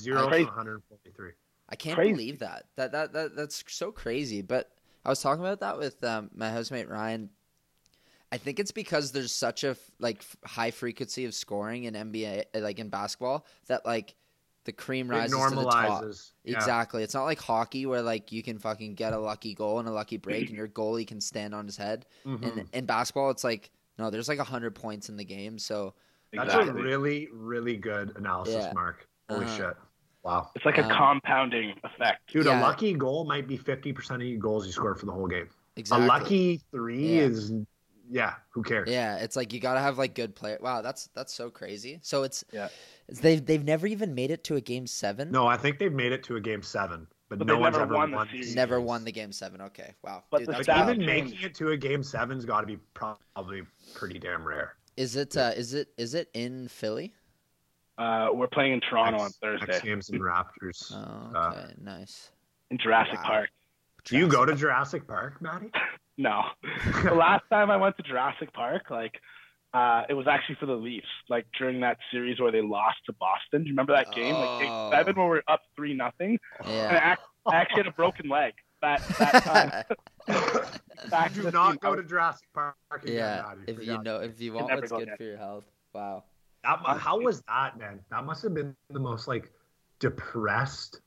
Zero 0.00 0.28
I- 0.28 0.38
to 0.38 0.44
143. 0.44 1.30
I 1.70 1.76
can't 1.76 1.96
Crazy. 1.96 2.12
believe 2.12 2.38
that. 2.38 2.64
That 2.76 2.92
that 2.92 3.12
that 3.12 3.36
that's 3.36 3.62
so 3.68 3.92
crazy. 3.92 4.40
But 4.40 4.70
I 5.04 5.10
was 5.10 5.20
talking 5.20 5.44
about 5.44 5.60
that 5.60 5.76
with 5.78 6.02
um, 6.02 6.30
my 6.34 6.50
housemate 6.50 6.88
Ryan. 6.88 7.28
I 8.32 8.38
think 8.38 8.58
it's 8.58 8.70
because 8.70 9.12
there's 9.12 9.32
such 9.32 9.64
a 9.64 9.70
f- 9.70 9.90
like 9.98 10.18
f- 10.20 10.36
high 10.46 10.70
frequency 10.70 11.26
of 11.26 11.34
scoring 11.34 11.84
in 11.84 11.92
NBA, 11.94 12.44
like 12.54 12.78
in 12.78 12.88
basketball, 12.88 13.44
that 13.66 13.84
like 13.84 14.14
the 14.68 14.72
cream 14.72 15.10
It 15.10 15.14
rises 15.14 15.30
to 15.50 15.54
the 15.56 15.64
top. 15.64 16.04
Yeah. 16.44 16.56
Exactly. 16.56 17.02
It's 17.02 17.14
not 17.14 17.24
like 17.24 17.40
hockey 17.40 17.86
where 17.86 18.02
like 18.02 18.30
you 18.32 18.42
can 18.42 18.58
fucking 18.58 18.94
get 18.96 19.14
a 19.14 19.18
lucky 19.18 19.54
goal 19.54 19.78
and 19.78 19.88
a 19.88 19.90
lucky 19.90 20.18
break 20.18 20.48
and 20.48 20.56
your 20.56 20.68
goalie 20.68 21.06
can 21.06 21.22
stand 21.22 21.54
on 21.54 21.64
his 21.64 21.78
head. 21.78 22.04
Mhm. 22.26 22.42
And 22.58 22.68
in 22.74 22.84
basketball, 22.84 23.30
it's 23.30 23.44
like 23.44 23.70
no, 23.98 24.10
there's 24.10 24.28
like 24.28 24.38
hundred 24.38 24.74
points 24.74 25.08
in 25.08 25.16
the 25.16 25.24
game. 25.24 25.58
So 25.58 25.94
That's 26.34 26.44
Exactly. 26.52 26.68
a 26.82 26.84
really, 26.84 27.28
really 27.32 27.76
good 27.78 28.14
analysis, 28.16 28.54
Yeah. 28.66 28.72
Mark. 28.74 29.08
Holy 29.30 29.46
Uh-huh. 29.46 29.56
shit. 29.56 29.76
Wow. 30.22 30.50
It's 30.54 30.66
like 30.66 30.76
a 30.76 30.84
Um, 30.84 30.90
compounding 30.90 31.72
effect. 31.82 32.30
Dude, 32.30 32.44
Yeah. 32.44 32.60
a 32.60 32.62
lucky 32.62 32.92
goal 32.92 33.24
might 33.24 33.48
be 33.48 33.56
50% 33.56 34.20
of 34.22 34.28
your 34.28 34.38
goals 34.38 34.66
you 34.66 34.72
score 34.72 34.94
for 34.94 35.06
the 35.06 35.12
whole 35.12 35.26
game. 35.26 35.48
exactly. 35.76 36.04
A 36.04 36.08
lucky 36.08 36.60
three 36.70 37.14
Yeah. 37.16 37.22
is, 37.22 37.52
yeah, 38.10 38.34
who 38.50 38.62
cares? 38.62 38.88
Yeah, 38.90 39.16
it's 39.16 39.36
like 39.36 39.52
you 39.52 39.60
gotta 39.60 39.80
have 39.80 39.98
like 39.98 40.14
good 40.14 40.34
player. 40.34 40.58
Wow, 40.60 40.82
that's 40.82 41.08
that's 41.14 41.32
so 41.34 41.50
crazy. 41.50 41.98
So 42.02 42.22
it's 42.22 42.44
Yeah. 42.52 42.68
they've 43.08 43.44
they've 43.44 43.64
never 43.64 43.86
even 43.86 44.14
made 44.14 44.30
it 44.30 44.44
to 44.44 44.56
a 44.56 44.60
game 44.60 44.86
seven. 44.86 45.30
No, 45.30 45.46
I 45.46 45.56
think 45.56 45.78
they've 45.78 45.92
made 45.92 46.12
it 46.12 46.22
to 46.24 46.36
a 46.36 46.40
game 46.40 46.62
seven, 46.62 47.06
but, 47.28 47.38
But 47.38 47.46
no 47.46 47.58
one's 47.58 47.74
never 47.74 47.84
ever 47.84 47.94
won 47.94 48.12
won, 48.12 48.28
the 48.32 48.54
never 48.54 48.76
games. 48.78 48.86
won 48.88 49.04
the 49.04 49.12
game 49.12 49.32
seven. 49.32 49.60
Okay, 49.62 49.94
wow. 50.02 50.24
But 50.30 50.38
Dude, 50.38 50.48
the 50.48 50.52
that's 50.52 50.68
Like, 50.68 50.88
even 50.88 51.04
making 51.06 51.38
it 51.42 51.54
to 51.56 51.70
a 51.70 51.76
game 51.76 52.02
seven's 52.02 52.44
got 52.44 52.62
to 52.62 52.66
be 52.66 52.78
probably 52.94 53.62
pretty 53.94 54.18
damn 54.18 54.44
rare. 54.46 54.74
Is 54.96 55.16
it 55.16 55.36
uh, 55.36 55.52
is 55.56 55.74
it 55.74 55.88
is 55.96 56.14
it 56.14 56.28
in 56.34 56.68
Philly? 56.68 57.14
Uh, 57.98 58.28
we're 58.32 58.46
playing 58.46 58.72
in 58.74 58.80
Toronto 58.80 59.18
on 59.20 59.30
Thursday 59.42 59.72
X 59.74 59.82
Games 59.84 60.08
and 60.10 60.20
Raptors. 60.20 60.92
Oh, 60.92 61.36
Uh, 61.36 61.48
okay, 61.56 61.74
nice. 61.82 62.30
in 62.70 62.78
Jurassic 62.78 63.14
Wow. 63.16 63.24
Park. 63.26 63.50
Do 64.04 64.16
you 64.16 64.28
go 64.28 64.44
to 64.46 64.54
Jurassic 64.54 65.06
Park, 65.06 65.42
Maddie? 65.42 65.70
No. 66.18 66.42
the 67.04 67.14
last 67.14 67.44
time 67.50 67.70
I 67.70 67.76
went 67.76 67.96
to 67.96 68.02
Jurassic 68.02 68.52
Park, 68.52 68.90
like, 68.90 69.14
uh, 69.72 70.02
it 70.08 70.14
was 70.14 70.26
actually 70.26 70.56
for 70.56 70.66
the 70.66 70.74
Leafs, 70.74 71.06
like 71.28 71.46
during 71.58 71.80
that 71.80 71.98
series 72.10 72.40
where 72.40 72.50
they 72.50 72.60
lost 72.62 72.96
to 73.06 73.12
Boston. 73.12 73.62
Do 73.62 73.68
you 73.68 73.72
remember 73.72 73.92
that 73.94 74.10
game? 74.12 74.34
Like 74.34 74.60
game 74.62 74.70
Oh. 74.72 74.90
seven, 74.90 75.14
where 75.16 75.26
we 75.26 75.30
we're 75.36 75.42
up 75.46 75.60
three 75.76 75.94
nothing, 75.94 76.38
and 76.60 76.68
I, 76.68 76.72
Yeah. 76.74 76.88
act- 77.02 77.22
I 77.46 77.56
actually 77.56 77.78
had 77.84 77.86
a 77.86 77.92
broken 77.92 78.28
leg 78.28 78.54
that 78.82 79.00
that 79.18 79.42
time. 79.44 79.84
Back 81.10 81.32
Do 81.34 81.50
not 81.50 81.70
team. 81.72 81.78
go 81.80 81.94
to 81.96 82.02
Jurassic 82.02 82.48
Park 82.54 82.74
again, 82.92 83.14
yeah. 83.14 83.44
Maddie, 83.46 83.72
If 83.72 83.78
you 83.80 83.86
God's 83.86 84.04
know, 84.04 84.16
if 84.20 84.40
you 84.40 84.52
want 84.54 84.68
never 84.68 84.80
what's 84.80 84.90
go 84.92 84.98
good 84.98 85.02
again. 85.08 85.16
for 85.16 85.22
your 85.24 85.36
health. 85.38 85.64
Wow. 85.94 86.24
That 86.64 86.78
how 86.98 87.20
was 87.20 87.42
that, 87.42 87.78
man? 87.78 88.00
That 88.10 88.24
must 88.24 88.42
have 88.42 88.54
been 88.54 88.74
the 88.90 88.98
most 89.00 89.28
like 89.28 89.50
depressed 90.00 91.00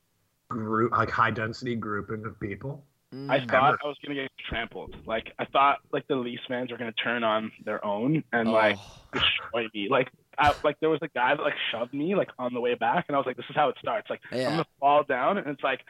group, 0.49 0.91
like 0.93 1.09
high 1.09 1.31
density 1.31 1.75
grouping 1.75 2.25
of 2.25 2.39
people. 2.39 2.83
I 3.29 3.39
Mm. 3.39 3.49
thought 3.49 3.77
I 3.83 3.87
was 3.87 3.97
gonna 4.03 4.15
get 4.15 4.31
trampled. 4.49 4.95
Like 5.05 5.33
I 5.39 5.45
thought, 5.45 5.79
like 5.93 6.05
the 6.07 6.15
Leafs 6.15 6.43
fans 6.47 6.71
were 6.71 6.77
gonna 6.77 6.91
turn 6.93 7.23
on 7.23 7.51
their 7.65 7.83
own 7.85 8.23
and 8.33 8.51
like 8.51 8.75
Oh. 8.77 9.19
destroy 9.19 9.67
me. 9.73 9.87
Like, 9.89 10.09
I, 10.37 10.53
like 10.63 10.77
there 10.79 10.89
was 10.89 10.99
a 11.01 11.07
guy 11.09 11.35
that 11.35 11.41
like 11.41 11.53
shoved 11.71 11.93
me 11.93 12.15
like 12.15 12.29
on 12.39 12.53
the 12.53 12.61
way 12.61 12.75
back, 12.75 13.05
and 13.07 13.15
I 13.15 13.19
was 13.19 13.25
like, 13.25 13.37
"This 13.37 13.45
is 13.49 13.55
how 13.55 13.69
it 13.69 13.75
starts." 13.79 14.09
Like 14.09 14.21
I'm 14.47 14.53
gonna 14.53 14.65
fall 14.79 15.03
down, 15.03 15.37
and 15.37 15.47
it's 15.47 15.63
like 15.63 15.81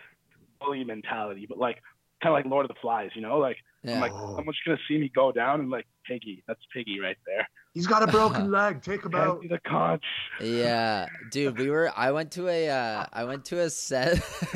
bully 0.60 0.84
mentality, 0.84 1.46
but 1.48 1.58
like 1.58 1.82
kind 2.22 2.34
of 2.34 2.38
like 2.38 2.46
Lord 2.46 2.66
of 2.66 2.70
the 2.70 2.80
Flies, 2.82 3.12
you 3.16 3.22
know? 3.22 3.38
Like 3.40 3.58
Yeah. 3.84 3.96
I'm 3.96 4.02
like, 4.02 4.12
Oh. 4.14 4.36
someone's 4.36 4.60
gonna 4.66 4.78
see 4.88 4.98
me 4.98 5.10
go 5.14 5.32
down, 5.32 5.60
and 5.60 5.70
like 5.70 5.88
Piggy, 6.06 6.44
that's 6.48 6.60
Piggy 6.74 7.00
right 7.00 7.18
there. 7.26 7.48
He's 7.74 7.88
got 7.88 8.04
a 8.04 8.08
broken 8.08 8.52
leg. 8.60 8.82
Take 8.84 9.04
him 9.06 9.16
out. 9.16 9.42
The 9.48 9.60
conch. 9.60 10.04
Yeah, 10.42 11.08
dude, 11.32 11.58
we 11.58 11.70
were. 11.70 11.92
I 11.96 12.12
went 12.12 12.32
to 12.34 12.48
a. 12.48 12.70
Uh, 12.70 13.06
I 13.14 13.24
went 13.24 13.46
to 13.46 13.60
a 13.62 13.70
set. 13.70 14.20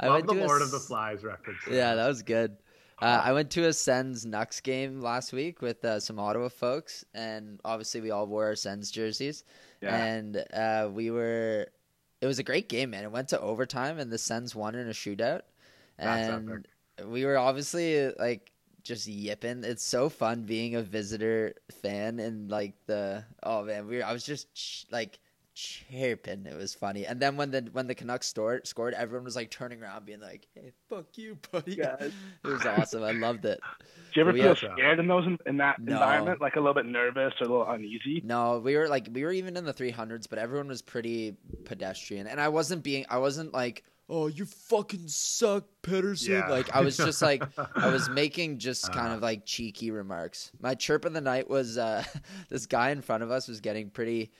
I 0.00 0.06
Love 0.08 0.14
went 0.14 0.26
the 0.28 0.34
to 0.34 0.44
a 0.44 0.46
Lord 0.46 0.62
of 0.62 0.70
the 0.70 0.78
Flies 0.80 1.22
reference. 1.24 1.58
Yeah, 1.70 1.94
that 1.94 2.06
was 2.06 2.22
good. 2.22 2.56
Uh, 3.02 3.20
I 3.24 3.32
went 3.32 3.50
to 3.50 3.66
a 3.66 3.72
Sens 3.72 4.24
Nux 4.24 4.46
game 4.62 5.00
last 5.00 5.32
week 5.32 5.60
with 5.60 5.84
uh, 5.84 5.98
some 6.00 6.18
Ottawa 6.18 6.48
folks, 6.48 7.04
and 7.12 7.60
obviously 7.64 8.00
we 8.00 8.12
all 8.12 8.26
wore 8.26 8.46
our 8.46 8.54
Sens 8.54 8.90
jerseys. 8.90 9.44
Yeah. 9.82 9.96
And 9.96 10.36
uh, 10.54 10.88
we 10.92 11.10
were. 11.10 11.66
It 12.20 12.26
was 12.26 12.38
a 12.38 12.42
great 12.44 12.68
game, 12.70 12.90
man. 12.90 13.04
It 13.04 13.10
went 13.12 13.28
to 13.28 13.40
overtime, 13.40 13.98
and 13.98 14.10
the 14.10 14.16
Sens 14.16 14.54
won 14.54 14.74
in 14.74 14.86
a 14.88 14.92
shootout. 14.92 15.42
That's 15.98 16.28
And 16.28 16.66
we 17.06 17.24
were 17.24 17.36
obviously 17.36 18.10
like 18.12 18.52
just 18.84 19.06
yipping. 19.08 19.64
It's 19.64 19.82
so 19.84 20.08
fun 20.08 20.42
being 20.44 20.76
a 20.76 20.82
visitor 20.82 21.54
fan, 21.82 22.20
and 22.20 22.50
like 22.50 22.74
the 22.86 23.24
oh 23.42 23.64
man, 23.64 23.88
we 23.88 23.96
were, 23.96 24.04
I 24.04 24.12
was 24.12 24.24
just 24.24 24.54
ch- 24.54 24.86
like 24.92 25.18
chirping. 25.54 26.46
It 26.46 26.56
was 26.56 26.74
funny. 26.74 27.06
And 27.06 27.18
then 27.20 27.36
when 27.36 27.50
the 27.50 27.68
when 27.72 27.86
the 27.86 27.94
Canucks 27.94 28.28
scored, 28.28 28.66
scored, 28.66 28.94
everyone 28.94 29.24
was 29.24 29.36
like 29.36 29.50
turning 29.50 29.82
around, 29.82 30.04
being 30.06 30.20
like, 30.20 30.46
"Hey, 30.54 30.72
fuck 30.88 31.06
you, 31.16 31.38
buddy." 31.50 31.76
Yeah. 31.76 31.96
It 32.44 32.48
was 32.48 32.64
awesome. 32.66 33.02
I 33.02 33.12
loved 33.12 33.44
it. 33.46 33.58
Do 34.12 34.20
you 34.20 34.28
ever 34.28 34.32
feel 34.32 34.48
had- 34.54 34.58
scared 34.74 34.98
in 35.00 35.06
those 35.08 35.26
in 35.46 35.56
that 35.56 35.80
No. 35.80 35.94
environment? 35.94 36.40
Like 36.40 36.56
a 36.56 36.60
little 36.60 36.74
bit 36.74 36.86
nervous 36.86 37.32
or 37.40 37.46
a 37.46 37.50
little 37.50 37.68
uneasy? 37.70 38.20
No, 38.24 38.58
we 38.58 38.76
were 38.76 38.88
like 38.88 39.08
we 39.12 39.24
were 39.24 39.32
even 39.32 39.56
in 39.56 39.64
the 39.64 39.74
300s, 39.74 40.28
but 40.28 40.38
everyone 40.38 40.68
was 40.68 40.82
pretty 40.82 41.36
pedestrian. 41.64 42.26
And 42.26 42.40
I 42.40 42.48
wasn't 42.48 42.82
being 42.82 43.06
I 43.08 43.18
wasn't 43.18 43.52
like, 43.54 43.82
"Oh, 44.08 44.26
you 44.26 44.44
fucking 44.46 45.08
suck, 45.08 45.64
Pettersson." 45.82 46.28
Yeah. 46.28 46.48
Like 46.48 46.74
I 46.74 46.80
was 46.80 46.96
just 46.96 47.22
like 47.22 47.42
I 47.76 47.88
was 47.88 48.08
making 48.10 48.58
just 48.58 48.92
kind 48.92 49.12
of 49.12 49.22
like 49.22 49.46
cheeky 49.46 49.90
remarks. 49.90 50.50
My 50.60 50.74
chirp 50.74 51.04
of 51.04 51.12
the 51.12 51.20
night 51.20 51.48
was 51.48 51.78
uh 51.78 52.04
this 52.48 52.66
guy 52.66 52.90
in 52.90 53.00
front 53.00 53.22
of 53.22 53.30
us 53.30 53.48
was 53.48 53.60
getting 53.60 53.90
pretty 53.90 54.32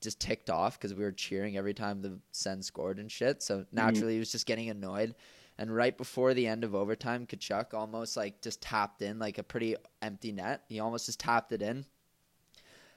just 0.00 0.20
ticked 0.20 0.50
off 0.50 0.78
because 0.78 0.94
we 0.94 1.04
were 1.04 1.12
cheering 1.12 1.56
every 1.56 1.74
time 1.74 2.02
the 2.02 2.18
Sen 2.32 2.60
scored 2.62 2.98
and 2.98 3.10
shit. 3.10 3.42
So 3.42 3.64
naturally 3.72 4.14
he 4.14 4.18
was 4.18 4.32
just 4.32 4.46
getting 4.46 4.68
annoyed. 4.68 5.14
And 5.58 5.74
right 5.74 5.96
before 5.96 6.34
the 6.34 6.46
end 6.46 6.64
of 6.64 6.74
overtime, 6.74 7.26
Tkachuk 7.26 7.72
almost 7.72 8.16
like 8.16 8.40
just 8.42 8.60
tapped 8.60 9.00
in 9.02 9.18
like 9.18 9.38
a 9.38 9.42
pretty 9.42 9.76
empty 10.00 10.32
net. 10.32 10.62
He 10.68 10.80
almost 10.80 11.06
just 11.06 11.20
tapped 11.20 11.52
it 11.52 11.62
in. 11.62 11.84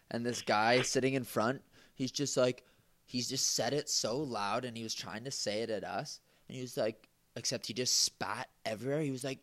And 0.10 0.26
this 0.26 0.42
guy 0.42 0.82
sitting 0.82 1.14
in 1.14 1.24
front, 1.24 1.62
he's 1.94 2.12
just 2.12 2.38
like, 2.38 2.64
he's 3.06 3.30
just 3.30 3.56
said 3.56 3.74
it 3.74 3.90
so 3.90 4.18
loud 4.18 4.66
and 4.66 4.76
he 4.76 4.84
was 4.84 4.94
trying 4.94 5.24
to 5.24 5.32
say 5.32 5.62
it 5.62 5.70
at 5.70 5.84
us. 5.84 6.20
And 6.48 6.56
he 6.56 6.62
was 6.62 6.76
like, 6.78 7.08
except 7.36 7.68
he 7.68 7.74
just 7.74 8.02
spat 8.04 8.50
everywhere. 8.66 9.02
He 9.02 9.12
was 9.12 9.24
like, 9.24 9.40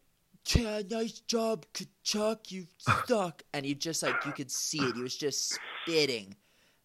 yeah, 0.55 0.83
nice 0.91 1.21
job, 1.21 1.67
Tkachuk, 1.75 2.51
you 2.51 2.67
stuck 2.79 3.43
And 3.55 3.65
he 3.65 3.75
just 3.75 4.03
like, 4.03 4.25
you 4.27 4.33
could 4.33 4.51
see 4.51 4.79
it. 4.79 4.97
He 4.97 5.03
was 5.03 5.17
just 5.17 5.57
spitting. 5.85 6.35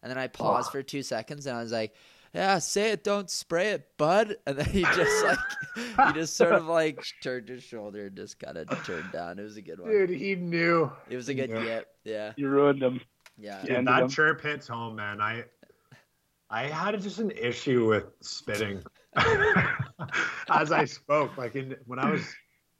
And 0.02 0.10
then 0.10 0.18
I 0.18 0.28
paused 0.28 0.70
for 0.70 0.82
two 0.82 1.02
seconds 1.02 1.46
and 1.46 1.56
I 1.56 1.62
was 1.62 1.72
like, 1.72 1.94
yeah, 2.34 2.58
say 2.58 2.90
it, 2.92 3.02
don't 3.04 3.28
spray 3.30 3.70
it, 3.70 3.88
bud. 3.96 4.36
And 4.46 4.58
then 4.58 4.66
he 4.66 4.82
just 4.82 5.24
like, 5.24 5.38
he 6.08 6.12
just 6.12 6.36
sort 6.36 6.52
of 6.52 6.66
like 6.66 7.04
turned 7.22 7.48
his 7.48 7.64
shoulder 7.64 8.06
and 8.06 8.16
just 8.16 8.38
kind 8.38 8.56
of 8.58 8.68
turned 8.84 9.10
down. 9.12 9.38
It 9.38 9.42
was 9.42 9.56
a 9.56 9.62
good 9.62 9.80
one. 9.80 9.90
Dude, 9.90 10.10
he 10.10 10.36
knew. 10.36 10.92
It 11.10 11.16
was 11.16 11.28
a 11.28 11.34
good 11.34 11.50
Yeah. 11.50 11.62
yip. 11.64 11.88
Yeah. 12.04 12.32
You 12.36 12.48
ruined 12.48 12.82
him 12.82 13.00
Yeah. 13.38 13.56
Yeah. 13.56 13.60
Dude, 13.62 13.70
Ended 13.70 13.86
that 13.88 14.00
them. 14.00 14.08
chirp 14.10 14.40
hits 14.42 14.68
home, 14.68 14.96
man. 14.96 15.20
I 15.20 15.44
I 16.50 16.64
had 16.64 17.00
just 17.00 17.18
an 17.18 17.30
issue 17.32 17.88
with 17.88 18.06
spitting 18.20 18.82
as 20.48 20.72
I 20.72 20.84
spoke. 20.84 21.36
Like 21.36 21.56
in 21.56 21.76
when 21.86 21.98
I 21.98 22.10
was 22.10 22.22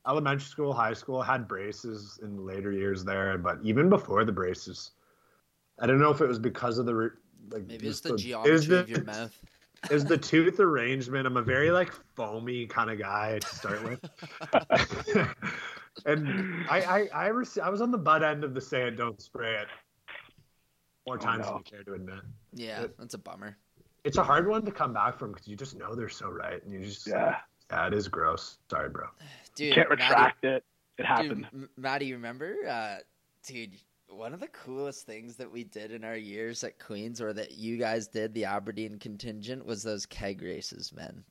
elementary 0.07 0.47
school, 0.47 0.73
high 0.73 0.95
school, 0.95 1.21
I 1.21 1.27
had 1.27 1.47
braces 1.47 2.19
in 2.23 2.47
later 2.47 2.73
years 2.73 3.05
there, 3.05 3.37
but 3.37 3.59
even 3.63 3.89
before 3.89 4.25
the 4.25 4.33
braces, 4.33 4.93
I 5.79 5.87
don't 5.87 6.01
know 6.01 6.11
if 6.11 6.21
it 6.21 6.27
was 6.27 6.39
because 6.39 6.79
of 6.79 6.87
the 6.87 7.11
like 7.51 7.67
Maybe 7.67 7.89
it's 7.89 8.01
the 8.01 8.15
is 8.15 8.23
geometry 8.23 8.67
the, 8.67 8.81
of 8.81 8.89
your 8.89 9.05
mouth. 9.05 9.37
Is 9.93 10.05
the 10.05 10.19
tooth 10.19 10.59
arrangement? 10.59 11.25
I'm 11.25 11.37
a 11.37 11.43
very 11.43 11.71
like 11.71 11.93
foamy 12.17 12.67
kind 12.67 12.91
of 12.91 12.99
guy 12.99 13.39
to 13.39 13.47
start 13.47 13.81
with. 13.85 14.01
and 16.05 16.67
I 16.69 16.81
I 16.81 17.09
I, 17.15 17.29
rec- 17.29 17.59
I 17.63 17.71
was 17.71 17.81
on 17.81 17.93
the 17.93 17.99
butt 17.99 18.25
end 18.25 18.43
of 18.43 18.55
the 18.55 18.61
say 18.61 18.89
it, 18.89 18.97
don't 18.97 19.23
spray 19.23 19.55
it. 19.55 19.69
More 21.09 21.17
Oh, 21.17 21.21
times 21.21 21.47
no. 21.47 21.53
than 21.53 21.57
you 21.59 21.63
care 21.65 21.83
to 21.85 21.95
admit. 21.95 22.21
Yeah, 22.53 22.87
that's 22.99 23.15
a 23.15 23.19
bummer. 23.19 23.57
It's 24.05 24.17
a 24.19 24.23
hard 24.23 24.47
one 24.47 24.65
to 24.65 24.71
come 24.71 24.93
back 24.93 25.19
from 25.19 25.33
because 25.33 25.49
you 25.49 25.57
just 25.57 25.75
know 25.77 25.95
they're 25.95 26.09
so 26.09 26.29
right, 26.29 26.63
and 26.63 26.73
you 26.73 26.81
just 26.85 27.07
Yeah. 27.07 27.37
yeah, 27.71 27.87
it 27.87 27.95
is 27.95 28.09
gross. 28.09 28.59
Sorry, 28.71 28.89
bro. 28.91 29.07
Dude, 29.55 29.75
Can't 29.75 29.89
Maddie- 29.89 30.03
retract 30.03 30.45
it. 30.45 30.65
It 30.99 31.07
happened. 31.07 31.47
M- 31.53 31.69
Maddie, 31.77 32.13
remember, 32.13 32.57
uh, 32.69 32.97
dude, 33.47 33.77
one 34.09 34.35
of 34.35 34.41
the 34.41 34.49
coolest 34.49 35.07
things 35.07 35.37
that 35.37 35.51
we 35.51 35.63
did 35.65 35.93
in 35.93 36.03
our 36.05 36.17
years 36.17 36.63
at 36.65 36.79
Queens, 36.79 37.21
or 37.21 37.33
that 37.33 37.53
you 37.53 37.77
guys 37.77 38.09
did, 38.09 38.35
the 38.35 38.45
Aberdeen 38.47 38.99
contingent, 38.99 39.65
was 39.65 39.83
those 39.83 40.07
keg 40.07 40.43
races, 40.43 40.93
man. 40.93 41.25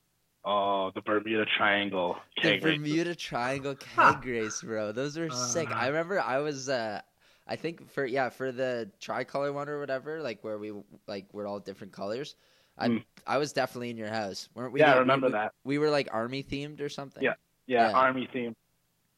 Oh, 0.44 0.90
the 0.94 1.02
Bermuda 1.02 1.44
Triangle. 1.44 2.16
keg 2.36 2.62
the 2.62 2.66
race. 2.68 2.78
Bermuda 2.78 3.14
Triangle 3.14 3.74
keg 3.96 4.24
race, 4.24 4.62
bro. 4.62 4.92
Those 4.92 5.18
were 5.18 5.28
sick. 5.30 5.70
Uh. 5.70 5.74
I 5.74 5.86
remember 5.88 6.18
I 6.20 6.38
was, 6.38 6.68
uh, 6.70 7.00
I 7.48 7.56
think 7.56 7.90
for 7.90 8.04
yeah 8.04 8.28
for 8.28 8.52
the 8.52 8.90
tricolor 9.00 9.52
one 9.52 9.68
or 9.68 9.80
whatever, 9.80 10.20
like 10.20 10.44
where 10.44 10.58
we 10.58 10.72
like 11.06 11.26
we're 11.32 11.46
all 11.46 11.60
different 11.60 11.92
colors. 11.92 12.36
I 12.76 12.88
Mm. 12.88 13.04
I 13.26 13.38
was 13.38 13.52
definitely 13.52 13.90
in 13.90 13.96
your 13.96 14.08
house, 14.08 14.48
weren't 14.54 14.72
we? 14.72 14.80
Yeah, 14.80 14.94
I 14.94 14.98
remember 14.98 15.26
we, 15.26 15.32
that. 15.32 15.52
We 15.64 15.78
were 15.78 15.90
like 15.90 16.08
army 16.12 16.42
themed 16.42 16.80
or 16.80 16.88
something. 16.88 17.22
Yeah. 17.22 17.34
Yeah, 17.66 17.90
Yeah. 17.90 17.96
Army 17.96 18.28
theme. 18.32 18.54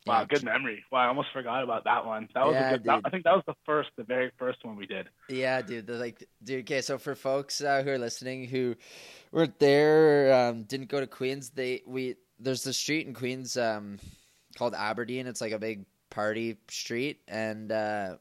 Wow, 0.07 0.21
Yeah, 0.21 0.27
good 0.27 0.45
memory. 0.45 0.83
Wow, 0.91 1.01
I 1.01 1.07
almost 1.09 1.29
forgot 1.33 1.63
about 1.63 1.85
that 1.85 2.07
one. 2.07 2.27
That 2.35 2.47
was 2.47 2.55
Yeah, 2.55 2.69
a 2.69 2.73
good. 2.79 2.85
That. 2.85 3.01
I 3.05 3.11
think 3.11 3.25
that 3.25 3.35
was 3.35 3.45
the 3.47 3.55
first, 3.67 3.91
the 3.97 4.05
very 4.05 4.31
first 4.39 4.65
one 4.65 4.77
we 4.77 4.87
did. 4.87 5.09
Yeah, 5.29 5.61
dude. 5.61 5.87
The, 5.87 5.95
like, 5.95 6.27
dude. 6.43 6.61
Okay, 6.61 6.81
so 6.81 6.97
for 6.97 7.15
folks 7.15 7.61
uh, 7.61 7.83
who 7.83 7.91
are 7.91 7.99
listening 7.99 8.47
who 8.47 8.77
weren't 9.31 9.59
there, 9.59 10.33
um, 10.33 10.63
didn't 10.65 10.89
go 10.89 11.01
to 11.01 11.07
Queens, 11.07 11.51
they 11.51 11.83
we 11.87 12.17
there's 12.39 12.63
the 12.63 12.73
street 12.73 13.07
in 13.07 13.13
Queens 13.13 13.59
um, 13.59 13.99
called 14.57 14.75
Aberdeen. 14.75 15.27
It's 15.27 15.43
like 15.43 15.53
a 15.53 15.59
big 15.59 15.85
party 16.11 16.57
street, 16.69 17.21
and 17.29 17.71
uh, 17.73 18.17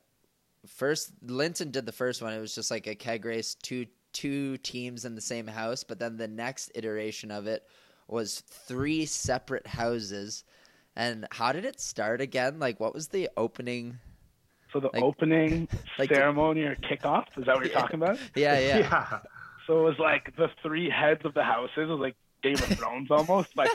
first 0.67 1.11
Linton 1.23 1.71
did 1.71 1.85
the 1.85 1.91
first 1.91 2.21
one. 2.21 2.33
It 2.33 2.39
was 2.39 2.55
just 2.55 2.71
like 2.71 2.87
a 2.87 2.95
keg 2.95 3.25
race, 3.25 3.55
two 3.55 3.85
two 4.13 4.57
teams 4.57 5.05
in 5.05 5.15
the 5.15 5.21
same 5.21 5.47
house. 5.47 5.83
But 5.83 5.99
then 5.99 6.17
the 6.17 6.27
next 6.27 6.71
iteration 6.75 7.29
of 7.31 7.47
it 7.47 7.63
was 8.07 8.39
three 8.41 9.05
separate 9.05 9.67
houses. 9.67 10.43
And 10.95 11.27
how 11.31 11.51
did 11.51 11.63
it 11.65 11.79
start 11.79 12.19
again? 12.19 12.59
Like, 12.59 12.79
what 12.79 12.93
was 12.93 13.07
the 13.09 13.29
opening? 13.37 13.99
So 14.73 14.79
the 14.79 14.89
Like- 14.93 15.03
opening 15.03 15.67
like- 15.99 16.13
ceremony 16.13 16.61
or 16.61 16.75
kickoff 16.75 17.25
is 17.37 17.45
that 17.45 17.55
what 17.55 17.65
you're 17.65 17.73
Yeah. 17.73 17.79
talking 17.81 18.01
about? 18.01 18.17
Yeah, 18.35 18.59
yeah. 18.59 18.77
yeah. 18.79 19.19
So 19.67 19.79
it 19.79 19.83
was 19.83 19.99
like 19.99 20.35
the 20.35 20.47
three 20.63 20.89
heads 20.89 21.21
of 21.25 21.33
the 21.35 21.43
houses. 21.43 21.77
It 21.77 21.85
was 21.85 21.99
like 21.99 22.15
Game 22.41 22.55
of 22.55 22.61
Thrones 22.77 23.11
almost, 23.11 23.55
like 23.55 23.69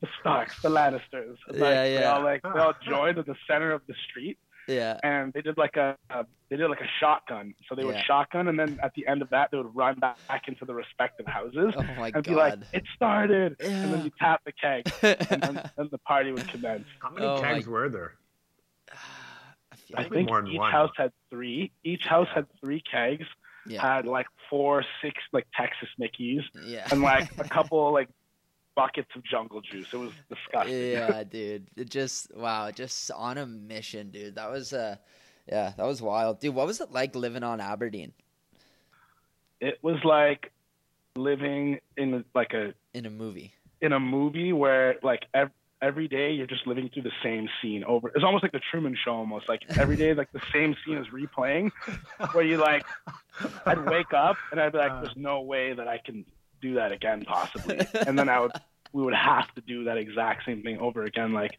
the 0.00 0.08
Starks, 0.20 0.60
the 0.62 0.68
Lannisters. 0.68 1.36
Like, 1.48 1.58
Yeah, 1.60 1.84
They 1.84 2.04
all 2.04 2.22
like 2.22 2.42
they 2.42 2.60
all 2.60 2.74
joined 2.88 3.18
at 3.18 3.26
the 3.26 3.36
center 3.48 3.72
of 3.72 3.82
the 3.88 3.94
street, 4.08 4.38
yeah. 4.68 4.98
and 5.02 5.32
they 5.32 5.40
did 5.42 5.56
like 5.58 5.76
a, 5.76 5.96
a 6.10 6.24
they 6.50 6.56
did 6.56 6.68
like 6.70 6.80
a 6.80 6.88
shotgun. 7.00 7.54
So 7.68 7.74
they 7.74 7.84
would 7.84 7.98
shotgun, 8.06 8.48
and 8.48 8.58
then 8.58 8.78
at 8.82 8.92
the 8.94 9.06
end 9.06 9.22
of 9.22 9.30
that, 9.30 9.50
they 9.50 9.56
would 9.58 9.74
run 9.74 9.98
back, 9.98 10.16
back 10.28 10.48
into 10.48 10.64
the 10.64 10.74
respective 10.74 11.26
houses 11.26 11.74
Oh 11.76 11.82
my 11.98 12.10
and 12.14 12.22
be 12.24 12.34
like, 12.34 12.54
"It 12.72 12.84
started," 12.94 13.56
and 13.60 13.92
then 13.92 14.04
you 14.04 14.12
tap 14.18 14.40
the 14.46 14.52
keg, 14.52 14.90
and 15.02 15.42
then, 15.42 15.70
then 15.76 15.88
the 15.90 15.98
party 15.98 16.30
would 16.32 16.46
commence. 16.48 16.86
How 17.02 17.10
many 17.10 17.26
Oh, 17.26 17.40
kegs 17.40 17.66
my- 17.66 17.72
were 17.72 17.88
there? 17.88 18.12
I 19.96 20.02
I 20.02 20.08
think 20.08 20.28
more 20.28 20.42
than 20.42 20.50
each 20.52 20.58
one. 20.58 20.70
house 20.70 20.90
had 20.96 21.12
three. 21.30 21.72
Each 21.82 22.04
house 22.04 22.28
had 22.34 22.46
three 22.60 22.82
kegs. 22.90 23.26
Yeah. 23.66 23.82
Had 23.82 24.06
like 24.06 24.26
four, 24.48 24.82
six 25.02 25.16
like 25.32 25.46
Texas 25.54 25.88
Mickeys, 26.00 26.42
yeah. 26.64 26.86
and 26.90 27.02
like 27.02 27.30
a 27.38 27.44
couple 27.56 27.92
like 27.92 28.08
buckets 28.78 29.10
of 29.16 29.24
jungle 29.24 29.60
juice. 29.60 29.88
It 29.92 29.96
was 29.96 30.12
disgusting. 30.30 30.92
Yeah, 30.92 31.24
dude. 31.36 31.66
It 31.76 31.90
just 31.90 32.34
wow, 32.34 32.70
just 32.70 33.10
on 33.10 33.36
a 33.38 33.46
mission, 33.46 34.10
dude. 34.10 34.36
That 34.36 34.50
was 34.50 34.72
uh 34.72 34.96
yeah, 35.48 35.72
that 35.76 35.86
was 35.86 36.00
wild. 36.00 36.40
Dude, 36.40 36.54
what 36.54 36.66
was 36.66 36.80
it 36.80 36.92
like 36.92 37.16
living 37.16 37.42
on 37.42 37.60
Aberdeen 37.60 38.12
It 39.60 39.78
was 39.82 39.96
like 40.04 40.52
living 41.16 41.80
in 41.96 42.24
like 42.34 42.52
a 42.54 42.72
in 42.94 43.04
a 43.06 43.10
movie? 43.10 43.52
in 43.80 43.92
a 43.92 44.00
movie 44.00 44.52
where 44.52 44.96
like 45.02 45.22
ev- 45.34 45.52
every 45.80 46.08
day 46.08 46.32
you're 46.32 46.48
just 46.48 46.66
living 46.66 46.90
through 46.92 47.04
the 47.04 47.18
same 47.22 47.48
scene 47.60 47.84
over. 47.84 48.08
It's 48.14 48.24
almost 48.24 48.42
like 48.42 48.52
the 48.52 48.60
Truman 48.70 48.96
Show. 49.04 49.12
Almost 49.12 49.48
like 49.48 49.62
every 49.76 49.96
day 49.96 50.14
like 50.14 50.32
the 50.32 50.42
same 50.52 50.76
scene 50.84 50.98
is 50.98 51.06
replaying, 51.08 51.70
where 52.32 52.44
you 52.44 52.56
like 52.58 52.84
I'd 53.66 53.84
wake 53.88 54.12
up 54.12 54.36
and 54.50 54.60
I'd 54.60 54.72
be 54.72 54.78
like, 54.78 54.92
"There's 55.02 55.16
no 55.16 55.40
way 55.42 55.74
that 55.74 55.88
I 55.88 55.98
can 55.98 56.24
do 56.60 56.74
that 56.74 56.92
again, 56.92 57.24
possibly." 57.24 57.78
And 58.06 58.18
then 58.18 58.28
I 58.28 58.40
would 58.40 58.52
we 58.92 59.02
would 59.02 59.14
have 59.14 59.52
to 59.54 59.60
do 59.60 59.84
that 59.84 59.98
exact 59.98 60.44
same 60.44 60.62
thing 60.62 60.78
over 60.78 61.04
again. 61.04 61.32
Like 61.32 61.56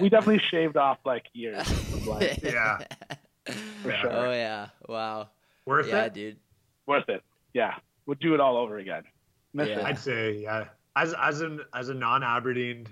we 0.00 0.08
definitely 0.08 0.42
shaved 0.50 0.76
off 0.76 0.98
like 1.04 1.26
years 1.32 1.68
of 1.70 2.06
life. 2.06 2.38
Yeah. 2.42 2.78
For 3.82 3.92
sure. 3.92 4.12
Oh 4.12 4.32
yeah. 4.32 4.68
Wow. 4.88 5.28
Worth 5.66 5.88
yeah, 5.88 6.04
it? 6.04 6.14
dude. 6.14 6.36
Worth 6.86 7.08
it. 7.08 7.22
Yeah, 7.54 7.74
we'd 8.06 8.20
do 8.20 8.34
it 8.34 8.40
all 8.40 8.56
over 8.56 8.78
again. 8.78 9.02
Miss 9.52 9.68
Yeah. 9.68 9.80
it. 9.80 9.84
I'd 9.84 9.98
say, 9.98 10.38
yeah. 10.38 10.66
As 10.96 11.14
as 11.18 11.40
an 11.40 11.60
as 11.74 11.88
a 11.88 11.94
non 11.94 12.22
Aberdeen 12.22 12.86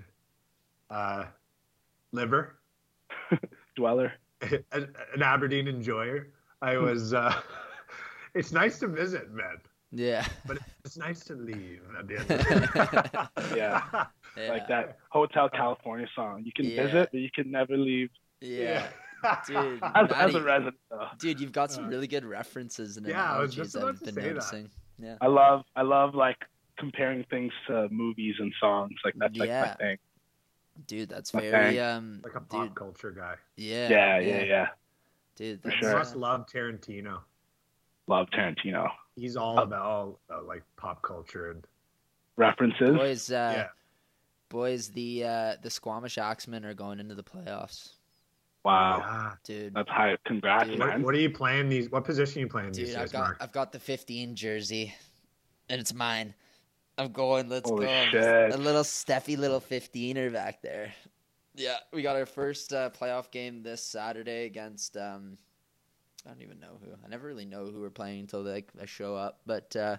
uh 0.89 1.25
liver, 2.11 2.57
Dweller. 3.75 4.13
an, 4.41 4.93
an 5.13 5.21
Aberdeen 5.23 5.67
enjoyer, 5.67 6.27
I 6.61 6.77
was 6.77 7.13
uh 7.13 7.33
it's 8.33 8.51
nice 8.51 8.79
to 8.79 8.87
visit, 8.87 9.31
man. 9.31 9.57
Yeah. 9.91 10.25
But 10.45 10.59
it's 10.85 10.97
nice 10.97 11.19
to 11.25 11.33
leave 11.35 11.81
at 11.99 12.07
the 12.07 12.19
end 12.19 12.31
of 12.31 12.37
the. 12.37 13.29
Yeah. 13.55 14.05
yeah. 14.37 14.49
Like 14.49 14.67
that 14.69 14.97
Hotel 15.09 15.49
California 15.49 16.07
song. 16.15 16.43
You 16.45 16.51
can 16.53 16.65
Yeah. 16.65 16.83
visit, 16.85 17.09
but 17.11 17.19
you 17.19 17.29
can 17.33 17.51
never 17.51 17.75
leave. 17.77 18.09
Yeah. 18.39 18.87
Dude. 19.47 19.79
As, 19.95 20.11
as 20.13 20.33
a 20.35 20.41
resident, 20.41 20.77
though. 20.89 21.07
dude, 21.19 21.39
you've 21.39 21.51
got 21.51 21.71
some 21.71 21.87
really 21.87 22.07
good 22.07 22.25
references 22.25 22.97
and 22.97 23.05
Yeah, 23.05 23.21
I 23.21 23.39
was 23.39 23.53
analogies 23.53 23.55
just 23.55 23.75
about 23.75 23.89
I've 23.89 23.99
to 23.99 24.05
been 24.05 24.15
say 24.15 24.21
that. 24.21 24.27
noticing. 24.29 24.69
Yeah. 24.97 25.15
I 25.21 25.27
love, 25.27 25.63
I 25.75 25.81
love 25.83 26.15
like 26.15 26.37
comparing 26.79 27.23
things 27.29 27.51
to 27.67 27.87
movies 27.91 28.35
and 28.39 28.51
songs. 28.59 28.93
Like 29.05 29.13
that's 29.17 29.37
like 29.37 29.49
Yeah. 29.49 29.75
my 29.79 29.85
thing. 29.85 29.97
Dude, 30.87 31.09
that's 31.09 31.35
Okay. 31.35 31.51
very 31.51 31.79
um 31.79 32.21
like 32.23 32.33
a 32.35 32.39
pop 32.41 32.67
dude, 32.67 32.75
culture 32.75 33.11
guy. 33.11 33.35
yeah, 33.57 33.89
Yeah, 33.89 34.19
yeah, 34.19 34.43
yeah. 34.43 34.67
Dude, 35.35 35.61
For 35.61 35.67
that's, 35.67 35.81
You 35.81 35.87
sure. 35.89 35.97
must 35.99 36.15
love 36.15 36.45
Tarantino. 36.47 37.19
Love 38.07 38.27
Tarantino 38.31 38.89
He's 39.15 39.35
all 39.37 39.59
about 39.59 39.81
all 39.85 40.19
about 40.29 40.45
like 40.47 40.63
pop 40.77 41.01
culture 41.01 41.51
and 41.51 41.65
references. 42.37 42.95
boys 42.95 43.31
uh 43.31 43.53
yeah. 43.55 43.67
boys 44.49 44.89
the 44.89 45.23
uh 45.25 45.55
the 45.61 45.69
Squamish 45.69 46.17
Axemen 46.17 46.65
are 46.65 46.73
going 46.73 46.99
into 46.99 47.15
the 47.15 47.23
playoffs. 47.23 47.93
Wow, 48.63 48.97
Yeah. 48.99 49.31
Dude. 49.43 49.73
that's 49.73 49.89
high. 49.89 50.15
Congrats, 50.25 50.69
Dude. 50.69 50.79
What, 50.79 50.87
man. 50.89 51.01
what 51.03 51.15
are 51.15 51.19
you 51.19 51.31
playing 51.31 51.67
these? 51.69 51.89
What 51.89 52.03
position 52.05 52.39
are 52.39 52.45
you 52.45 52.47
playing 52.47 52.71
Dude, 52.73 52.87
these 52.87 52.95
I've 52.95 53.05
days, 53.05 53.11
got 53.13 53.19
Mark? 53.21 53.37
I've 53.41 53.51
got 53.51 53.71
the 53.71 53.79
15 53.79 54.35
jersey, 54.35 54.93
and 55.67 55.81
it's 55.81 55.93
mine. 55.95 56.35
I'm 56.99 57.11
going. 57.11 57.49
Let's 57.49 57.67
Holy 57.69 57.87
go. 57.87 58.05
Shit. 58.11 58.53
A 58.53 58.57
little 58.57 58.83
Steffi 58.83 59.35
little 59.35 59.59
15er 59.59 60.31
back 60.31 60.61
there. 60.61 60.93
Yeah, 61.55 61.77
we 61.91 62.03
got 62.03 62.15
our 62.15 62.27
first 62.27 62.71
uh, 62.71 62.91
playoff 62.91 63.31
game 63.31 63.63
this 63.63 63.83
Saturday 63.83 64.45
against. 64.45 64.95
Um, 64.95 65.37
I 66.25 66.29
don't 66.29 66.41
even 66.41 66.59
know 66.59 66.77
who. 66.83 66.91
I 67.03 67.07
never 67.07 67.27
really 67.27 67.45
know 67.45 67.65
who 67.65 67.81
we're 67.81 67.89
playing 67.89 68.21
until 68.21 68.41
like 68.41 68.69
I 68.81 68.85
show 68.85 69.15
up. 69.15 69.39
But 69.45 69.75
uh, 69.75 69.97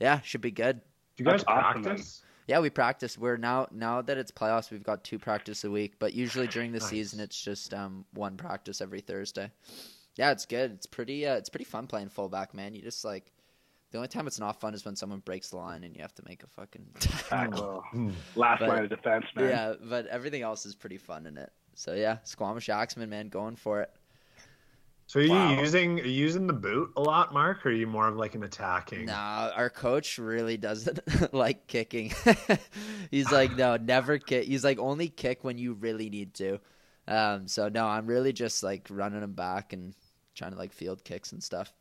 yeah, 0.00 0.20
should 0.20 0.40
be 0.40 0.50
good. 0.50 0.80
Do 1.16 1.24
you 1.24 1.30
guys 1.30 1.44
That's 1.44 1.44
practice? 1.44 2.22
Yeah, 2.46 2.60
we 2.60 2.70
practice. 2.70 3.18
We're 3.18 3.36
now 3.36 3.68
now 3.70 4.00
that 4.02 4.16
it's 4.18 4.30
playoffs, 4.30 4.70
we've 4.70 4.82
got 4.82 5.04
two 5.04 5.18
practice 5.18 5.64
a 5.64 5.70
week. 5.70 5.94
But 5.98 6.14
usually 6.14 6.46
during 6.46 6.72
the 6.72 6.78
Nice. 6.78 6.88
season, 6.88 7.20
it's 7.20 7.40
just 7.42 7.74
um, 7.74 8.04
one 8.14 8.36
practice 8.36 8.80
every 8.80 9.00
Thursday. 9.00 9.50
Yeah, 10.16 10.30
it's 10.32 10.46
good. 10.46 10.72
It's 10.72 10.86
pretty. 10.86 11.26
Uh, 11.26 11.34
it's 11.36 11.48
pretty 11.50 11.64
fun 11.66 11.86
playing 11.86 12.08
fullback, 12.08 12.54
man. 12.54 12.74
You 12.74 12.82
just 12.82 13.04
like 13.04 13.32
the 13.90 13.98
only 13.98 14.08
time 14.08 14.26
it's 14.26 14.38
not 14.40 14.60
fun 14.60 14.74
is 14.74 14.84
when 14.84 14.96
someone 14.96 15.20
breaks 15.20 15.50
the 15.50 15.56
line 15.56 15.82
and 15.84 15.94
you 15.94 16.02
have 16.02 16.14
to 16.14 16.22
make 16.26 16.42
a 16.42 16.46
fucking 16.46 16.86
Tackle. 17.00 17.82
Last 18.36 18.60
But- 18.60 18.68
line 18.68 18.84
of 18.84 18.90
defense, 18.90 19.24
man. 19.36 19.48
yeah, 19.48 19.74
but 19.82 20.06
everything 20.06 20.42
else 20.42 20.64
is 20.66 20.74
pretty 20.74 20.98
fun 20.98 21.26
in 21.26 21.36
it. 21.38 21.50
So 21.74 21.94
yeah, 21.94 22.18
Squamish 22.24 22.68
Axemen, 22.68 23.08
man, 23.10 23.28
going 23.28 23.56
for 23.56 23.80
it. 23.82 23.90
So 25.08 25.20
are 25.20 25.22
you 25.22 25.32
Wow. 25.32 25.60
using 25.62 26.00
are 26.00 26.04
you 26.04 26.10
using 26.10 26.46
the 26.46 26.52
boot 26.52 26.92
a 26.96 27.00
lot, 27.00 27.32
Mark, 27.32 27.64
or 27.64 27.70
are 27.70 27.72
you 27.72 27.86
more 27.86 28.06
of 28.08 28.16
like 28.16 28.34
an 28.34 28.42
attacking? 28.42 29.06
Nah, 29.06 29.50
our 29.54 29.70
coach 29.70 30.18
really 30.18 30.58
doesn't 30.58 31.00
like 31.32 31.66
kicking. 31.66 32.12
He's 33.10 33.32
like, 33.32 33.56
no, 33.56 33.76
never 33.76 34.18
kick. 34.18 34.46
He's 34.46 34.64
like, 34.64 34.78
only 34.78 35.08
kick 35.08 35.44
when 35.44 35.56
you 35.56 35.72
really 35.72 36.10
need 36.10 36.34
to. 36.34 36.60
Um, 37.06 37.48
so 37.48 37.68
no, 37.70 37.86
I'm 37.86 38.06
really 38.06 38.34
just 38.34 38.62
like 38.62 38.86
running 38.90 39.20
them 39.22 39.32
back 39.32 39.72
and 39.72 39.94
trying 40.34 40.52
to 40.52 40.58
like 40.58 40.74
field 40.74 41.02
kicks 41.04 41.32
and 41.32 41.42
stuff. 41.42 41.72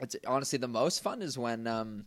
It's 0.00 0.16
honestly 0.26 0.58
the 0.58 0.66
most 0.68 1.02
fun 1.02 1.20
is 1.20 1.36
when 1.36 1.66
um, 1.66 2.06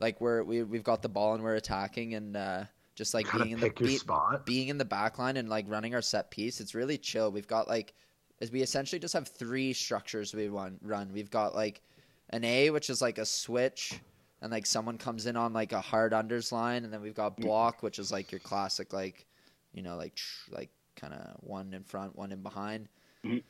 like 0.00 0.20
we're 0.20 0.42
we 0.42 0.64
we've 0.64 0.82
got 0.82 1.02
the 1.02 1.08
ball 1.08 1.34
and 1.34 1.42
we're 1.44 1.54
attacking 1.54 2.14
and 2.14 2.36
uh, 2.36 2.64
just 2.96 3.14
like 3.14 3.30
being 3.30 3.52
in 3.52 3.60
the 3.60 3.70
be- 3.70 4.00
being 4.44 4.68
in 4.68 4.78
the 4.78 4.84
back 4.84 5.18
line 5.20 5.36
and 5.36 5.48
like 5.48 5.66
running 5.68 5.94
our 5.94 6.02
set 6.02 6.30
piece. 6.32 6.60
It's 6.60 6.74
really 6.74 6.98
chill. 6.98 7.30
We've 7.30 7.46
got 7.46 7.68
like 7.68 7.94
is 8.40 8.50
we 8.50 8.62
essentially 8.62 8.98
just 8.98 9.14
have 9.14 9.28
three 9.28 9.72
structures 9.72 10.34
we 10.34 10.48
want 10.48 10.78
run. 10.82 11.12
We've 11.12 11.30
got 11.30 11.54
like 11.54 11.82
an 12.30 12.44
A, 12.44 12.70
which 12.70 12.90
is 12.90 13.02
like 13.02 13.18
a 13.18 13.26
switch, 13.26 14.00
and 14.40 14.50
like 14.50 14.66
someone 14.66 14.98
comes 14.98 15.26
in 15.26 15.36
on 15.36 15.52
like 15.52 15.72
a 15.72 15.80
hard 15.80 16.12
unders 16.12 16.50
line, 16.52 16.84
and 16.84 16.92
then 16.92 17.02
we've 17.02 17.14
got 17.14 17.36
block, 17.36 17.82
which 17.82 17.98
is 17.98 18.10
like 18.10 18.32
your 18.32 18.38
classic 18.40 18.92
like, 18.92 19.26
you 19.72 19.82
know, 19.82 19.96
like 19.96 20.14
tr- 20.14 20.50
like 20.54 20.70
kind 20.96 21.14
of 21.14 21.36
one 21.40 21.72
in 21.74 21.82
front, 21.84 22.16
one 22.16 22.32
in 22.32 22.42
behind, 22.42 22.88
Mhm. 23.24 23.42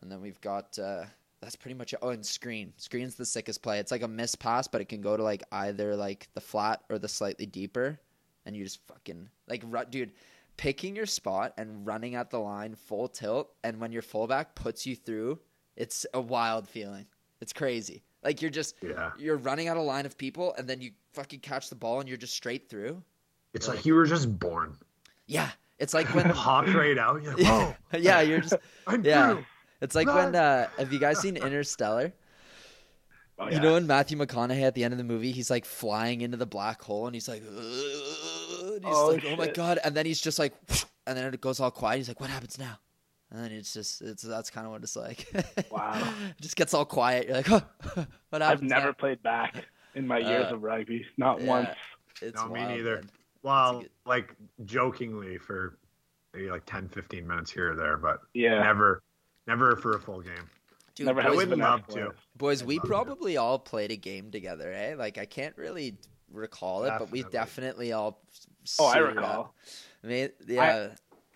and 0.00 0.10
then 0.12 0.20
we've 0.20 0.40
got 0.40 0.78
uh 0.78 1.04
that's 1.40 1.54
pretty 1.56 1.74
much 1.76 1.92
it. 1.92 2.00
Oh, 2.02 2.08
and 2.10 2.26
screen. 2.26 2.72
Screen's 2.78 3.14
the 3.14 3.24
sickest 3.24 3.62
play. 3.62 3.78
It's 3.78 3.92
like 3.92 4.02
a 4.02 4.08
miss 4.08 4.34
pass, 4.34 4.66
but 4.66 4.80
it 4.80 4.88
can 4.88 5.00
go 5.00 5.16
to 5.16 5.22
like 5.22 5.44
either 5.52 5.94
like 5.94 6.28
the 6.34 6.40
flat 6.40 6.82
or 6.90 6.98
the 6.98 7.08
slightly 7.08 7.46
deeper, 7.46 7.98
and 8.44 8.56
you 8.56 8.64
just 8.64 8.80
fucking 8.88 9.28
like, 9.48 9.64
dude 9.90 10.12
picking 10.58 10.94
your 10.94 11.06
spot 11.06 11.54
and 11.56 11.86
running 11.86 12.14
at 12.16 12.28
the 12.30 12.38
line 12.38 12.74
full 12.74 13.08
tilt 13.08 13.48
and 13.64 13.80
when 13.80 13.92
your 13.92 14.02
fullback 14.02 14.54
puts 14.54 14.84
you 14.86 14.94
through 14.94 15.38
it's 15.76 16.04
a 16.12 16.20
wild 16.20 16.68
feeling. 16.68 17.06
It's 17.40 17.52
crazy. 17.52 18.02
Like 18.24 18.42
you're 18.42 18.50
just 18.50 18.74
Yeah. 18.82 19.12
you're 19.16 19.36
running 19.36 19.68
out 19.68 19.76
a 19.76 19.80
line 19.80 20.04
of 20.04 20.18
people 20.18 20.52
and 20.58 20.68
then 20.68 20.80
you 20.80 20.90
fucking 21.14 21.38
catch 21.40 21.68
the 21.70 21.76
ball 21.76 22.00
and 22.00 22.08
you're 22.08 22.18
just 22.18 22.34
straight 22.34 22.68
through. 22.68 23.00
It's 23.54 23.68
like 23.68 23.86
you 23.86 23.94
were 23.94 24.04
just 24.06 24.38
born. 24.38 24.76
yeah. 25.26 25.50
It's 25.78 25.94
like 25.94 26.12
when 26.12 26.28
Popped 26.34 26.70
right 26.74 26.98
out. 26.98 27.22
You're 27.22 27.36
like, 27.36 27.46
Whoa, 27.46 27.74
yeah 27.98 28.20
you're 28.20 28.40
just 28.40 28.56
I'm 28.88 29.04
yeah. 29.04 29.34
through. 29.34 29.44
it's 29.80 29.94
like 29.94 30.08
when 30.08 30.34
uh 30.34 30.66
have 30.76 30.92
you 30.92 30.98
guys 30.98 31.20
seen 31.20 31.36
interstellar? 31.36 32.12
Oh, 33.40 33.48
You 33.48 33.60
know, 33.60 33.74
when 33.74 33.86
Matthew 33.86 34.18
McConaughey 34.18 34.62
at 34.62 34.74
the 34.74 34.82
end 34.82 34.92
of 34.92 34.98
the 34.98 35.04
movie, 35.04 35.30
he's 35.30 35.48
like 35.48 35.64
flying 35.64 36.22
into 36.22 36.36
the 36.36 36.44
black 36.46 36.82
hole, 36.82 37.06
and 37.06 37.14
he's 37.14 37.28
like, 37.28 37.40
"Ugh," 37.46 38.37
and 38.78 38.86
he's 38.86 38.94
Oh, 38.96 39.08
like, 39.08 39.24
"Oh 39.26 39.36
my 39.36 39.48
god!" 39.48 39.78
And 39.84 39.94
then 39.94 40.06
he's 40.06 40.20
just 40.20 40.38
like, 40.38 40.54
and 41.06 41.16
then 41.16 41.32
it 41.32 41.40
goes 41.40 41.60
all 41.60 41.70
quiet. 41.70 41.98
He's 41.98 42.08
like, 42.08 42.20
"What 42.20 42.30
happens 42.30 42.58
now?" 42.58 42.78
And 43.30 43.44
then 43.44 43.52
it's 43.52 43.74
just, 43.74 44.00
it's 44.00 44.22
that's 44.22 44.48
kind 44.50 44.66
of 44.66 44.72
what 44.72 44.82
it's 44.82 44.96
like. 44.96 45.26
Wow. 45.70 46.14
it 46.30 46.40
just 46.40 46.56
gets 46.56 46.72
all 46.74 46.84
quiet. 46.86 47.26
You're 47.26 47.36
like, 47.36 47.46
"Huh, 47.46 47.60
"What 48.30 48.42
happens?" 48.42 48.62
I've 48.62 48.68
never 48.68 48.86
now?" 48.86 48.92
played 48.92 49.22
back 49.22 49.64
in 49.94 50.06
my 50.06 50.18
years 50.18 50.46
Uh, 50.50 50.54
of 50.54 50.62
rugby. 50.62 51.04
Not 51.16 51.40
yeah. 51.40 51.46
once. 51.46 51.68
It's 52.22 52.36
No, 52.36 52.48
me 52.48 52.60
neither. 52.64 52.96
man. 52.96 53.10
Well, 53.42 53.80
good- 53.80 53.90
like 54.06 54.34
jokingly 54.64 55.38
for 55.38 55.76
maybe 56.34 56.50
like 56.50 56.64
10, 56.66 56.88
15 56.88 57.26
minutes 57.26 57.50
here 57.50 57.72
or 57.72 57.76
there, 57.76 57.96
but 57.96 58.20
Yeah. 58.34 58.62
never, 58.62 59.02
never 59.46 59.76
for 59.76 59.92
a 59.96 60.00
full 60.00 60.20
game. 60.20 60.34
Dude, 60.94 61.06
Never 61.06 61.20
I 61.20 61.24
had 61.24 61.28
boys, 61.30 61.36
would 61.46 61.52
enough 61.52 61.82
love 61.88 61.94
to. 61.96 62.12
boys, 62.36 62.64
we 62.64 62.74
I'd 62.74 62.78
love 62.78 62.82
to. 62.82 62.88
probably 62.88 63.36
all 63.36 63.58
played 63.58 63.92
a 63.92 63.96
game 63.96 64.30
together, 64.32 64.72
eh? 64.72 64.94
Like 64.96 65.16
I 65.16 65.26
can't 65.26 65.56
really 65.56 65.96
recall 66.30 66.84
it, 66.84 66.92
but 66.98 67.10
we 67.10 67.22
Definitely. 67.22 67.38
definitely 67.38 67.92
all. 67.92 68.22
Oh, 68.78 68.86
I 68.86 68.98
recall. 68.98 69.40
up. 69.40 69.54
I 70.04 70.06
mean, 70.06 70.28
yeah. 70.46 70.88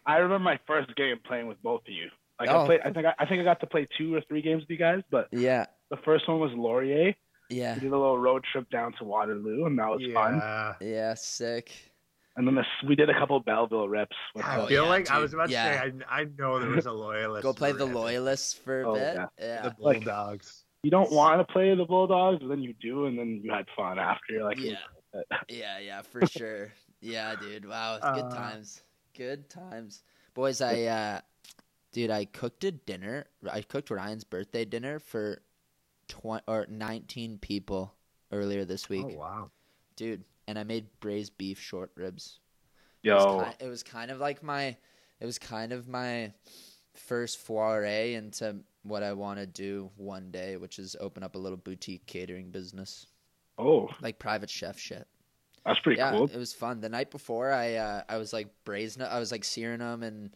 I 0.06 0.16
remember 0.16 0.38
my 0.44 0.58
first 0.66 0.94
game 0.96 1.16
playing 1.24 1.46
with 1.46 1.62
both 1.62 1.82
of 1.82 1.92
you. 1.92 2.08
Like 2.40 2.48
Oh. 2.50 2.62
I 2.62 2.66
played, 2.66 2.80
I 2.84 2.90
think 2.92 3.06
I, 3.06 3.14
I 3.18 3.26
think 3.26 3.40
I 3.40 3.44
got 3.44 3.60
to 3.60 3.66
play 3.66 3.86
two 3.96 4.14
or 4.14 4.20
three 4.22 4.42
games 4.42 4.62
with 4.62 4.70
you 4.70 4.76
guys, 4.76 5.02
but 5.10 5.28
yeah, 5.30 5.66
the 5.90 5.96
first 5.98 6.28
one 6.28 6.40
was 6.40 6.50
Laurier. 6.54 7.14
yeah, 7.50 7.74
We 7.74 7.80
did 7.80 7.92
a 7.92 7.98
little 7.98 8.18
road 8.18 8.44
trip 8.50 8.68
down 8.70 8.94
to 8.98 9.04
Waterloo, 9.04 9.66
and 9.66 9.78
that 9.78 9.88
was 9.88 10.02
fun. 10.12 10.36
Yeah. 10.38 10.74
yeah. 10.80 11.14
Sick. 11.14 11.72
And 12.36 12.46
then 12.48 12.54
this, 12.54 12.66
we 12.88 12.96
did 12.96 13.10
a 13.10 13.14
couple 13.14 13.38
Belleville 13.40 13.88
reps. 13.88 14.16
I 14.42 14.56
Oh, 14.60 14.66
feel 14.66 14.84
yeah, 14.84 14.88
like 14.88 15.10
I 15.10 15.18
was 15.18 15.34
about 15.34 15.48
to 15.48 15.52
Yeah. 15.52 15.82
say 15.82 15.92
I, 16.08 16.20
I 16.22 16.24
know 16.38 16.58
there 16.58 16.70
was 16.70 16.86
a 16.86 16.92
loyalist. 16.92 17.42
Go 17.42 17.52
play 17.52 17.72
the 17.72 17.86
for 17.86 17.92
loyalists 17.94 18.54
for 18.54 18.80
a 18.82 18.88
Oh, 18.90 18.94
bit. 18.94 19.14
yeah. 19.16 19.26
Yeah. 19.38 19.62
The 19.62 19.74
Like- 19.78 19.98
Bulldogs. 20.04 20.64
you 20.82 20.90
don't 20.90 21.12
want 21.12 21.46
to 21.46 21.52
play 21.52 21.74
the 21.74 21.84
Bulldogs, 21.84 22.38
but 22.40 22.48
then 22.48 22.62
you 22.62 22.72
do, 22.80 23.04
and 23.06 23.18
then 23.18 23.40
you 23.44 23.52
had 23.52 23.66
fun 23.76 23.98
after. 23.98 24.32
You're 24.32 24.44
like, 24.44 24.58
Yeah. 24.58 24.76
Yeah, 25.48 25.78
yeah, 25.78 26.00
for 26.02 26.26
sure. 26.26 26.72
Yeah, 27.02 27.34
dude. 27.34 27.68
Wow, 27.68 27.98
good 28.14 28.24
Uh, 28.24 28.30
times. 28.30 28.82
Good 29.14 29.50
times. 29.50 30.04
Boys, 30.34 30.60
I 30.60 30.84
uh 30.84 31.20
dude, 31.90 32.10
I 32.10 32.24
cooked 32.24 32.64
a 32.64 32.70
dinner. 32.72 33.26
I 33.50 33.60
cooked 33.60 33.90
Ryan's 33.90 34.24
birthday 34.24 34.64
dinner 34.64 34.98
for 34.98 35.42
20 36.08 36.44
or 36.46 36.66
19 36.68 37.38
people 37.38 37.94
earlier 38.30 38.64
this 38.64 38.88
week. 38.88 39.04
Oh 39.10 39.18
wow. 39.18 39.50
Dude, 39.96 40.24
and 40.46 40.58
I 40.58 40.62
made 40.64 40.86
braised 41.00 41.36
beef 41.36 41.60
short 41.60 41.90
ribs. 41.96 42.38
It 43.02 43.12
was, 43.12 43.24
Yo, 43.24 43.66
it 43.66 43.68
was 43.68 43.82
kind 43.82 44.10
of 44.10 44.20
like 44.20 44.42
my, 44.42 44.76
it 45.20 45.26
was 45.26 45.38
kind 45.38 45.72
of 45.72 45.88
my 45.88 46.32
first 46.94 47.38
foray 47.38 48.14
into 48.14 48.56
what 48.84 49.02
I 49.02 49.12
want 49.12 49.40
to 49.40 49.46
do 49.46 49.90
one 49.96 50.30
day, 50.30 50.56
which 50.56 50.78
is 50.78 50.96
open 51.00 51.22
up 51.22 51.34
a 51.34 51.38
little 51.38 51.58
boutique 51.58 52.06
catering 52.06 52.50
business, 52.50 53.06
oh, 53.58 53.88
like 54.00 54.18
private 54.18 54.50
chef 54.50 54.78
shit. 54.78 55.06
That's 55.64 55.80
pretty 55.80 55.98
yeah, 55.98 56.10
cool. 56.10 56.24
it 56.24 56.36
was 56.36 56.52
fun. 56.52 56.80
The 56.80 56.88
night 56.88 57.10
before, 57.10 57.52
I 57.52 57.74
uh, 57.74 58.02
I 58.08 58.16
was 58.18 58.32
like 58.32 58.48
braising, 58.64 59.02
I 59.02 59.18
was 59.18 59.30
like 59.32 59.44
searing 59.44 59.78
them 59.78 60.02
and 60.02 60.30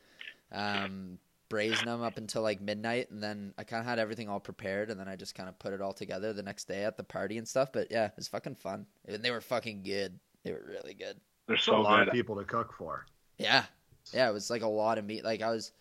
um, 0.52 1.18
braising 1.48 1.86
them 1.86 2.02
up 2.02 2.18
until 2.18 2.42
like 2.42 2.60
midnight, 2.60 3.10
and 3.10 3.22
then 3.22 3.54
I 3.58 3.64
kind 3.64 3.80
of 3.80 3.86
had 3.86 3.98
everything 3.98 4.28
all 4.28 4.40
prepared, 4.40 4.90
and 4.90 4.98
then 4.98 5.08
I 5.08 5.16
just 5.16 5.34
kind 5.34 5.48
of 5.48 5.58
put 5.58 5.72
it 5.72 5.80
all 5.80 5.92
together 5.92 6.32
the 6.32 6.42
next 6.42 6.68
day 6.68 6.84
at 6.84 6.96
the 6.96 7.04
party 7.04 7.38
and 7.38 7.46
stuff. 7.46 7.72
But 7.72 7.88
yeah, 7.90 8.06
it 8.06 8.12
was 8.16 8.28
fucking 8.28 8.56
fun, 8.56 8.86
and 9.06 9.22
they 9.22 9.30
were 9.30 9.40
fucking 9.40 9.82
good. 9.82 10.18
They 10.44 10.52
were 10.52 10.64
really 10.66 10.94
good. 10.94 11.16
They're 11.46 11.56
a 11.56 11.60
so 11.60 11.80
lot 11.80 11.98
good. 11.98 12.08
of 12.08 12.14
people 12.14 12.36
to 12.36 12.44
cook 12.44 12.72
for. 12.76 13.06
Yeah, 13.38 13.64
yeah, 14.12 14.28
it 14.28 14.32
was 14.32 14.50
like 14.50 14.62
a 14.62 14.68
lot 14.68 14.98
of 14.98 15.04
meat. 15.04 15.24
Like 15.24 15.42
I 15.42 15.50
was, 15.50 15.72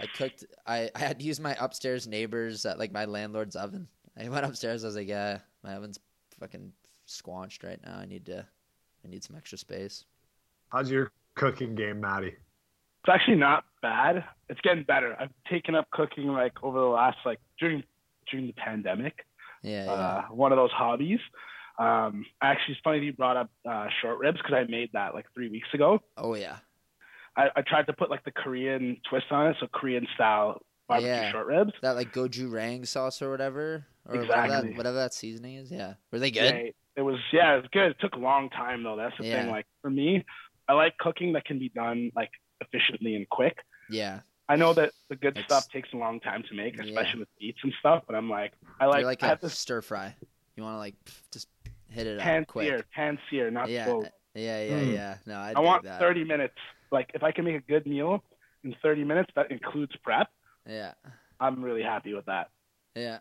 I 0.00 0.06
cooked. 0.06 0.44
I 0.66 0.90
I 0.94 0.98
had 0.98 1.18
to 1.18 1.24
use 1.24 1.40
my 1.40 1.56
upstairs 1.58 2.06
neighbors 2.06 2.64
at 2.64 2.78
like 2.78 2.92
my 2.92 3.04
landlord's 3.04 3.56
oven. 3.56 3.88
I 4.16 4.28
went 4.28 4.46
upstairs. 4.46 4.84
I 4.84 4.86
was 4.88 4.96
like, 4.96 5.08
yeah, 5.08 5.38
my 5.62 5.74
oven's 5.74 5.98
fucking 6.38 6.72
squanched 7.06 7.64
right 7.64 7.80
now. 7.84 7.98
I 7.98 8.06
need 8.06 8.26
to, 8.26 8.46
I 9.04 9.08
need 9.08 9.22
some 9.24 9.36
extra 9.36 9.58
space. 9.58 10.04
How's 10.70 10.90
your 10.90 11.10
cooking 11.34 11.74
game, 11.74 12.00
Maddie? 12.00 12.28
It's 13.06 13.12
actually 13.12 13.36
not 13.36 13.64
bad. 13.82 14.24
It's 14.48 14.60
getting 14.62 14.84
better. 14.84 15.14
I've 15.20 15.30
taken 15.50 15.74
up 15.74 15.90
cooking 15.90 16.28
like 16.28 16.52
over 16.62 16.78
the 16.78 16.86
last 16.86 17.18
like 17.26 17.38
during 17.60 17.82
during 18.30 18.46
the 18.46 18.54
pandemic. 18.54 19.26
Yeah, 19.62 19.84
yeah. 19.84 19.90
Uh, 19.92 20.22
one 20.30 20.52
of 20.52 20.56
those 20.56 20.70
hobbies. 20.72 21.20
Um, 21.78 22.24
actually, 22.40 22.72
it's 22.74 22.80
funny 22.84 23.00
that 23.00 23.04
you 23.04 23.12
brought 23.12 23.36
up 23.36 23.50
uh, 23.68 23.88
short 24.00 24.18
ribs 24.18 24.38
because 24.38 24.54
I 24.54 24.70
made 24.70 24.90
that 24.94 25.12
like 25.14 25.26
three 25.34 25.48
weeks 25.48 25.68
ago. 25.74 26.00
oh 26.16 26.34
yeah. 26.34 26.56
I, 27.36 27.48
I 27.56 27.62
tried 27.62 27.86
to 27.88 27.92
put 27.92 28.10
like 28.10 28.24
the 28.24 28.30
Korean 28.30 28.96
twist 29.10 29.26
on 29.32 29.48
it, 29.48 29.56
so 29.58 29.66
Korean 29.66 30.06
style 30.14 30.62
barbecue 30.88 31.10
Yeah. 31.10 31.32
short 31.32 31.46
ribs. 31.46 31.72
that 31.82 31.96
like 31.96 32.12
gochujang 32.12 32.86
sauce 32.86 33.20
or 33.20 33.30
whatever, 33.30 33.86
or 34.08 34.18
whatever 34.18 34.48
that 34.48 34.76
whatever 34.76 34.96
that 34.96 35.12
seasoning 35.14 35.56
is. 35.56 35.70
Yeah, 35.72 35.94
were 36.12 36.20
they 36.20 36.30
good? 36.30 36.54
Yeah, 36.54 36.70
it 36.96 37.02
was 37.02 37.18
yeah, 37.32 37.54
it 37.54 37.62
was 37.62 37.70
good. 37.72 37.90
It 37.92 37.96
took 38.00 38.14
a 38.14 38.18
long 38.18 38.50
time 38.50 38.82
though. 38.82 38.96
That's 38.96 39.16
the 39.18 39.24
Yeah. 39.26 39.42
thing. 39.42 39.50
Like 39.50 39.66
for 39.82 39.90
me, 39.90 40.24
I 40.68 40.72
like 40.74 40.96
cooking 40.98 41.32
that 41.34 41.44
can 41.44 41.58
be 41.58 41.68
done 41.68 42.10
like 42.14 42.30
efficiently 42.60 43.14
and 43.16 43.28
quick. 43.28 43.58
Yeah, 43.90 44.20
I 44.48 44.56
know 44.56 44.72
that 44.74 44.92
the 45.08 45.16
good 45.16 45.36
It's- 45.36 45.44
stuff 45.46 45.68
takes 45.72 45.92
a 45.92 45.96
long 45.96 46.20
time 46.20 46.42
to 46.48 46.54
make, 46.54 46.76
Yeah. 46.76 46.84
especially 46.84 47.20
with 47.20 47.28
meats 47.40 47.58
and 47.62 47.72
stuff. 47.80 48.04
But 48.06 48.16
I'm 48.16 48.30
like, 48.30 48.52
I 48.80 48.86
like, 48.86 49.00
You're 49.00 49.06
like 49.06 49.22
I 49.22 49.26
a 49.26 49.28
have 49.30 49.40
this 49.40 49.58
stir 49.58 49.82
fry. 49.82 50.14
You 50.56 50.62
want 50.62 50.74
to 50.74 50.78
like 50.78 50.94
just 51.32 51.48
hit 51.90 52.06
it 52.06 52.20
pan 52.20 52.42
up 52.42 52.48
quick. 52.48 52.68
sear, 52.68 52.84
pan 52.94 53.18
sear, 53.28 53.50
not 53.50 53.68
yeah, 53.68 53.84
slow. 53.86 54.02
yeah, 54.34 54.62
yeah, 54.64 54.80
Mm. 54.80 54.92
yeah. 54.94 55.16
No, 55.26 55.34
I, 55.34 55.52
I 55.56 55.60
want 55.60 55.82
that. 55.84 55.98
30 56.00 56.24
minutes. 56.24 56.54
Like 56.90 57.10
if 57.14 57.22
I 57.22 57.32
can 57.32 57.44
make 57.44 57.56
a 57.56 57.60
good 57.60 57.86
meal 57.86 58.22
in 58.62 58.74
30 58.82 59.04
minutes, 59.04 59.30
that 59.36 59.50
includes 59.50 59.94
prep. 60.04 60.28
Yeah, 60.66 60.94
I'm 61.40 61.62
really 61.62 61.82
happy 61.82 62.14
with 62.14 62.26
that. 62.26 62.50
yeah. 62.94 63.18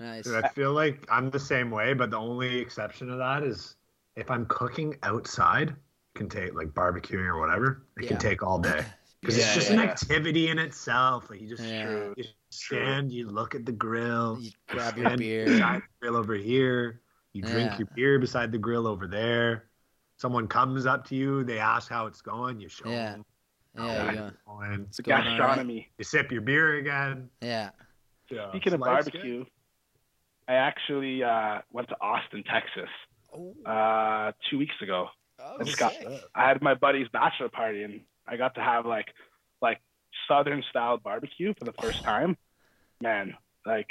Nice. 0.00 0.24
Dude, 0.24 0.44
I 0.44 0.48
feel 0.48 0.72
like 0.72 1.06
I'm 1.10 1.30
the 1.30 1.40
same 1.40 1.70
way, 1.70 1.94
but 1.94 2.10
the 2.10 2.18
only 2.18 2.58
exception 2.58 3.08
to 3.08 3.16
that 3.16 3.42
is 3.42 3.76
if 4.16 4.30
I'm 4.30 4.46
cooking 4.46 4.96
outside, 5.02 5.74
can 6.14 6.28
take 6.28 6.54
like 6.54 6.68
barbecuing 6.68 7.26
or 7.26 7.38
whatever. 7.38 7.82
It 7.98 8.04
Yeah. 8.04 8.08
can 8.08 8.18
take 8.18 8.42
all 8.42 8.58
day 8.58 8.82
because 9.20 9.36
Yeah, 9.38 9.44
it's 9.46 9.54
just 9.54 9.66
yeah, 9.68 9.74
an 9.74 9.82
yeah. 9.82 9.90
activity 9.90 10.48
in 10.48 10.58
itself. 10.58 11.28
Like 11.30 11.40
you 11.40 11.48
just 11.48 11.62
Yeah. 11.62 11.84
True. 11.86 12.14
you 12.16 12.24
stand, 12.50 13.12
you 13.12 13.28
look 13.28 13.54
at 13.54 13.66
the 13.66 13.72
grill, 13.72 14.38
You 14.40 14.50
grab 14.68 14.96
your 14.96 15.16
beer. 15.16 15.44
beside 15.46 15.82
the 15.82 15.86
grill 16.00 16.16
over 16.16 16.34
here. 16.34 17.00
You 17.34 17.42
drink 17.42 17.72
Yeah. 17.72 17.78
your 17.78 17.88
beer 17.94 18.18
beside 18.18 18.50
the 18.52 18.56
grill 18.58 18.86
over 18.86 19.06
there. 19.06 19.64
Someone 20.16 20.48
comes 20.48 20.86
up 20.86 21.06
to 21.08 21.14
you, 21.14 21.44
they 21.44 21.58
ask 21.58 21.90
how 21.90 22.06
it's 22.06 22.22
going. 22.22 22.60
You 22.60 22.68
show 22.70 22.88
Yeah. 22.88 23.12
them. 23.12 23.24
Yeah, 23.74 23.82
how 23.82 24.04
you 24.04 24.08
it's 24.08 24.36
go. 24.46 24.52
going. 24.54 24.80
It's 24.88 25.00
going 25.00 25.18
all 25.18 25.22
right. 25.28 25.36
Gastronomy. 25.38 25.92
You 25.98 26.04
sip 26.04 26.32
your 26.32 26.40
beer 26.40 26.76
again. 26.76 27.28
Yeah. 27.42 27.70
Yeah. 28.30 28.48
Speaking 28.48 28.72
of 28.72 28.80
barbecue, 28.80 29.44
good. 29.44 29.50
I 30.48 30.54
actually 30.54 31.22
uh, 31.22 31.60
went 31.72 31.88
to 31.88 31.96
Austin, 32.00 32.44
Texas, 32.44 32.88
uh, 33.66 34.32
two 34.50 34.58
weeks 34.58 34.74
ago. 34.82 35.08
oh, 35.40 35.56
It's 35.60 35.74
got- 35.74 35.92
sick. 35.92 36.08
I 36.34 36.48
had 36.48 36.62
my 36.62 36.74
buddy's 36.74 37.08
bachelor 37.12 37.48
party, 37.48 37.82
and 37.82 38.00
I 38.26 38.36
got 38.36 38.54
to 38.54 38.60
have 38.60 38.86
like 38.86 39.06
like 39.60 39.80
Southern 40.28 40.62
style 40.70 40.98
barbecue 40.98 41.54
for 41.58 41.64
the 41.64 41.72
first 41.72 42.02
time. 42.02 42.36
Man, 43.00 43.34
like 43.64 43.88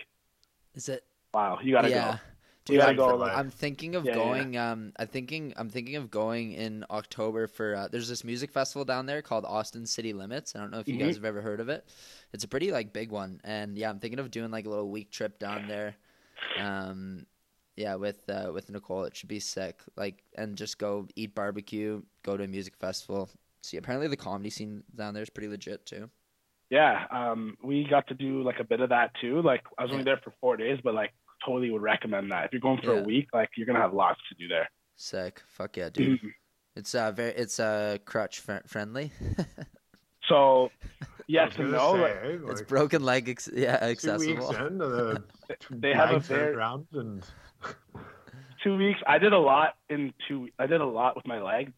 Is 0.73 0.89
it? 0.89 1.03
wow, 1.33 1.59
you 1.61 1.73
gotta 1.73 1.89
yeah. 1.89 2.11
go. 2.13 2.19
Dude, 2.65 2.79
I'm, 2.81 2.95
go. 2.95 3.23
I'm 3.23 3.51
thinking 3.51 3.93
of 3.95 4.05
Yeah, 4.05 4.13
yeah. 4.13 4.23
going. 4.23 4.57
Um, 4.57 4.91
I'm 4.97 5.07
thinking. 5.07 5.53
I'm 5.55 5.69
thinking 5.69 5.97
of 5.97 6.09
going 6.09 6.53
in 6.53 6.83
October 6.89 7.45
for. 7.45 7.75
Uh, 7.75 7.87
there's 7.91 8.09
this 8.09 8.23
music 8.23 8.51
festival 8.51 8.83
down 8.85 9.05
there 9.05 9.21
called 9.21 9.45
Austin 9.45 9.85
City 9.85 10.13
Limits. 10.13 10.55
I 10.55 10.59
don't 10.61 10.71
know 10.71 10.79
if 10.79 10.87
you 10.87 10.95
Mhm. 10.95 10.99
guys 11.01 11.15
have 11.15 11.25
ever 11.25 11.41
heard 11.41 11.59
of 11.59 11.69
it. 11.69 11.87
It's 12.33 12.43
a 12.43 12.47
pretty 12.47 12.71
like 12.71 12.91
big 12.91 13.11
one, 13.11 13.39
and 13.43 13.77
yeah, 13.77 13.89
I'm 13.91 13.99
thinking 13.99 14.17
of 14.19 14.31
doing 14.31 14.49
like 14.49 14.65
a 14.65 14.69
little 14.69 14.89
week 14.89 15.11
trip 15.11 15.37
down 15.37 15.67
there. 15.67 15.95
Um, 16.59 17.25
yeah, 17.75 17.95
with 17.95 18.29
uh, 18.29 18.51
with 18.53 18.69
Nicole, 18.69 19.03
it 19.03 19.15
should 19.15 19.29
be 19.29 19.39
sick. 19.39 19.81
Like, 19.97 20.23
and 20.35 20.55
just 20.55 20.77
go 20.77 21.07
eat 21.15 21.35
barbecue, 21.35 22.01
go 22.23 22.37
to 22.37 22.43
a 22.43 22.47
music 22.47 22.75
festival. 22.77 23.29
See, 23.63 23.77
apparently 23.77 24.07
the 24.07 24.15
comedy 24.17 24.49
scene 24.49 24.83
down 24.95 25.13
there 25.13 25.23
is 25.23 25.29
pretty 25.29 25.49
legit 25.49 25.85
too. 25.85 26.09
Yeah, 26.69 27.05
um, 27.11 27.57
we 27.63 27.85
got 27.89 28.07
to 28.07 28.13
do 28.13 28.43
like 28.43 28.59
a 28.59 28.63
bit 28.63 28.79
of 28.79 28.89
that 28.89 29.11
too. 29.21 29.41
Like 29.41 29.63
I 29.77 29.83
was 29.83 29.91
only 29.91 30.03
there 30.03 30.17
for 30.23 30.33
four 30.39 30.55
days, 30.57 30.79
but 30.83 30.93
like 30.93 31.11
totally 31.45 31.69
would 31.69 31.81
recommend 31.81 32.31
that. 32.31 32.45
If 32.45 32.53
you're 32.53 32.61
going 32.61 32.79
for 32.81 32.93
Yeah. 32.95 33.01
a 33.01 33.03
week, 33.03 33.27
like 33.33 33.49
you're 33.57 33.67
gonna 33.67 33.81
have 33.81 33.93
lots 33.93 34.19
to 34.29 34.35
do 34.35 34.47
there. 34.47 34.69
Sick. 34.95 35.43
Fuck 35.47 35.77
yeah, 35.77 35.89
dude. 35.93 36.19
It's 36.75 36.95
uh 36.95 37.11
very. 37.11 37.31
It's 37.33 37.59
uh 37.59 37.97
crutch 38.05 38.39
fr- 38.39 38.65
friendly. 38.67 39.11
So 40.29 40.69
yes 41.27 41.53
and 41.57 41.71
no. 41.71 41.93
say, 41.95 42.01
like, 42.01 42.11
eh, 42.23 42.37
it's 42.49 42.59
like, 42.61 42.67
broken 42.67 43.03
leg. 43.03 43.29
Ex- 43.29 43.49
yeah, 43.53 43.77
two 43.79 43.85
accessible. 43.85 44.47
weeks 44.47 44.59
into 44.59 44.87
the 44.87 45.23
They 45.69 45.93
have 45.93 46.09
a 46.09 46.13
bags 46.13 46.27
turned 46.27 46.39
very- 46.41 46.55
around 46.55 46.87
and 46.93 47.25
two 48.63 48.77
weeks. 48.77 48.99
I 49.07 49.17
did 49.17 49.33
a 49.33 49.37
lot 49.39 49.75
in 49.89 50.13
two. 50.27 50.49
I 50.59 50.67
did 50.67 50.81
a 50.81 50.85
lot 50.85 51.15
with 51.15 51.27
my 51.27 51.41
leg 51.41 51.73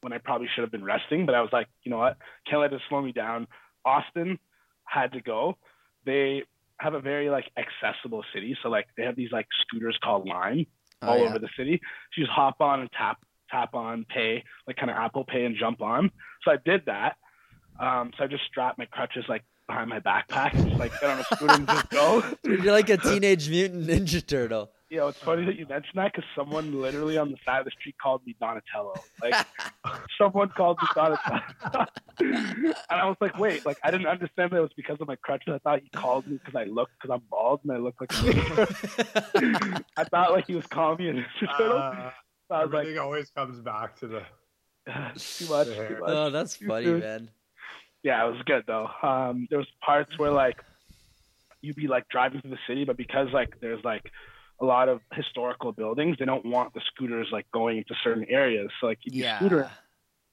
when 0.00 0.12
I 0.12 0.18
probably 0.18 0.48
should 0.54 0.62
have 0.62 0.72
been 0.72 0.84
resting. 0.84 1.26
But 1.26 1.34
I 1.34 1.40
was 1.40 1.50
like, 1.52 1.68
you 1.82 1.90
know 1.90 1.98
what? 1.98 2.16
Can't 2.48 2.60
let 2.60 2.72
it 2.72 2.80
slow 2.88 3.00
me 3.02 3.12
down. 3.12 3.46
Austin 3.84 4.38
had 4.84 5.12
to 5.12 5.20
go. 5.20 5.56
They 6.04 6.42
have 6.78 6.94
a 6.94 7.00
very 7.00 7.30
like 7.30 7.50
accessible 7.56 8.24
city. 8.34 8.56
So 8.62 8.68
like 8.68 8.86
they 8.96 9.04
have 9.04 9.16
these 9.16 9.32
like 9.32 9.46
scooters 9.62 9.98
called 10.02 10.26
Lime 10.28 10.66
Oh, 11.02 11.08
all 11.08 11.18
yeah. 11.18 11.24
over 11.28 11.38
the 11.38 11.48
city. 11.56 11.80
So 11.82 12.20
you 12.20 12.24
just 12.26 12.32
hop 12.34 12.60
on 12.60 12.80
and 12.80 12.90
tap 12.92 13.18
tap 13.50 13.74
on, 13.74 14.04
pay 14.08 14.42
like 14.66 14.76
kind 14.76 14.90
of 14.90 14.96
Apple 14.96 15.24
Pay 15.24 15.44
and 15.44 15.54
jump 15.56 15.80
on. 15.80 16.10
So 16.44 16.50
I 16.50 16.56
did 16.64 16.82
that. 16.86 17.16
Um, 17.78 18.12
so 18.16 18.24
I 18.24 18.26
just 18.26 18.44
strapped 18.44 18.78
my 18.78 18.86
crutches 18.86 19.24
like 19.28 19.42
behind 19.66 19.88
my 19.90 19.98
backpack 20.00 20.52
and 20.54 20.66
just 20.68 20.78
like 20.78 20.92
get 21.00 21.10
on 21.10 21.18
a 21.20 21.24
scooter 21.24 21.54
and 21.54 21.66
just 21.66 21.90
go. 21.90 22.22
You're 22.44 22.72
like 22.72 22.90
a 22.90 22.96
teenage 22.96 23.48
mutant 23.48 23.86
ninja 23.86 24.24
turtle. 24.26 24.70
You 24.90 24.98
know, 25.00 25.08
it's 25.08 25.18
funny 25.18 25.44
that 25.46 25.56
you 25.56 25.66
mentioned 25.66 25.94
that 25.96 26.12
because 26.12 26.28
someone 26.36 26.80
literally 26.80 27.16
on 27.18 27.30
the 27.32 27.36
side 27.44 27.58
of 27.58 27.64
the 27.64 27.72
street 27.72 27.96
called 28.00 28.20
me 28.24 28.36
Donatello. 28.40 28.94
Like 29.20 29.34
someone 30.18 30.50
called 30.50 30.78
me 30.80 30.88
Donatello, 30.94 31.40
and 32.20 32.74
I 32.90 33.06
was 33.06 33.16
like, 33.20 33.36
wait, 33.38 33.66
like 33.66 33.78
I 33.82 33.90
didn't 33.90 34.06
understand 34.06 34.52
that 34.52 34.58
it 34.58 34.60
was 34.60 34.70
because 34.76 34.98
of 35.00 35.08
my 35.08 35.16
crutches. 35.16 35.52
I 35.54 35.58
thought 35.58 35.80
he 35.82 35.88
called 35.88 36.26
me 36.28 36.36
because 36.36 36.54
I 36.54 36.64
look 36.64 36.90
because 37.00 37.12
I'm 37.12 37.22
bald 37.28 37.60
and 37.64 37.72
I 37.72 37.78
look 37.78 37.96
like. 38.00 38.12
A 38.12 39.84
I 39.96 40.04
thought 40.04 40.30
like 40.32 40.46
he 40.46 40.54
was 40.54 40.66
calling 40.66 40.98
me 40.98 41.08
a 41.08 41.14
Ninja 41.14 41.56
Turtle. 41.58 41.76
uh, 41.78 42.10
So 42.48 42.54
I 42.54 42.64
was 42.64 42.72
like, 42.72 42.80
everything 42.82 42.98
always 43.00 43.30
comes 43.30 43.58
back 43.60 43.96
to 44.00 44.06
the 44.06 44.20
too 45.16 45.48
much, 45.48 45.66
too 45.66 45.96
much. 46.00 46.10
oh, 46.10 46.30
that's 46.30 46.56
funny, 46.56 46.86
man. 46.92 47.30
Yeah, 48.04 48.24
it 48.24 48.30
was 48.30 48.40
good 48.46 48.62
though. 48.68 48.86
Um, 49.02 49.48
there 49.50 49.58
was 49.58 49.66
parts 49.84 50.16
where 50.18 50.30
like 50.30 50.56
you'd 51.62 51.74
be 51.76 51.88
like 51.88 52.08
driving 52.08 52.40
through 52.40 52.50
the 52.50 52.58
city, 52.68 52.84
but 52.84 52.96
because 52.96 53.28
like 53.32 53.48
there's 53.60 53.82
like 53.84 54.04
a 54.60 54.64
lot 54.64 54.88
of 54.88 55.00
historical 55.12 55.72
buildings, 55.72 56.16
they 56.18 56.24
don't 56.24 56.44
want 56.46 56.72
the 56.74 56.80
scooters 56.94 57.28
like 57.32 57.46
going 57.52 57.78
into 57.78 57.94
certain 58.04 58.26
areas. 58.28 58.70
So 58.80 58.86
like 58.86 58.98
you'd 59.02 59.14
be 59.14 59.22
Yeah. 59.22 59.38
scooter, 59.38 59.70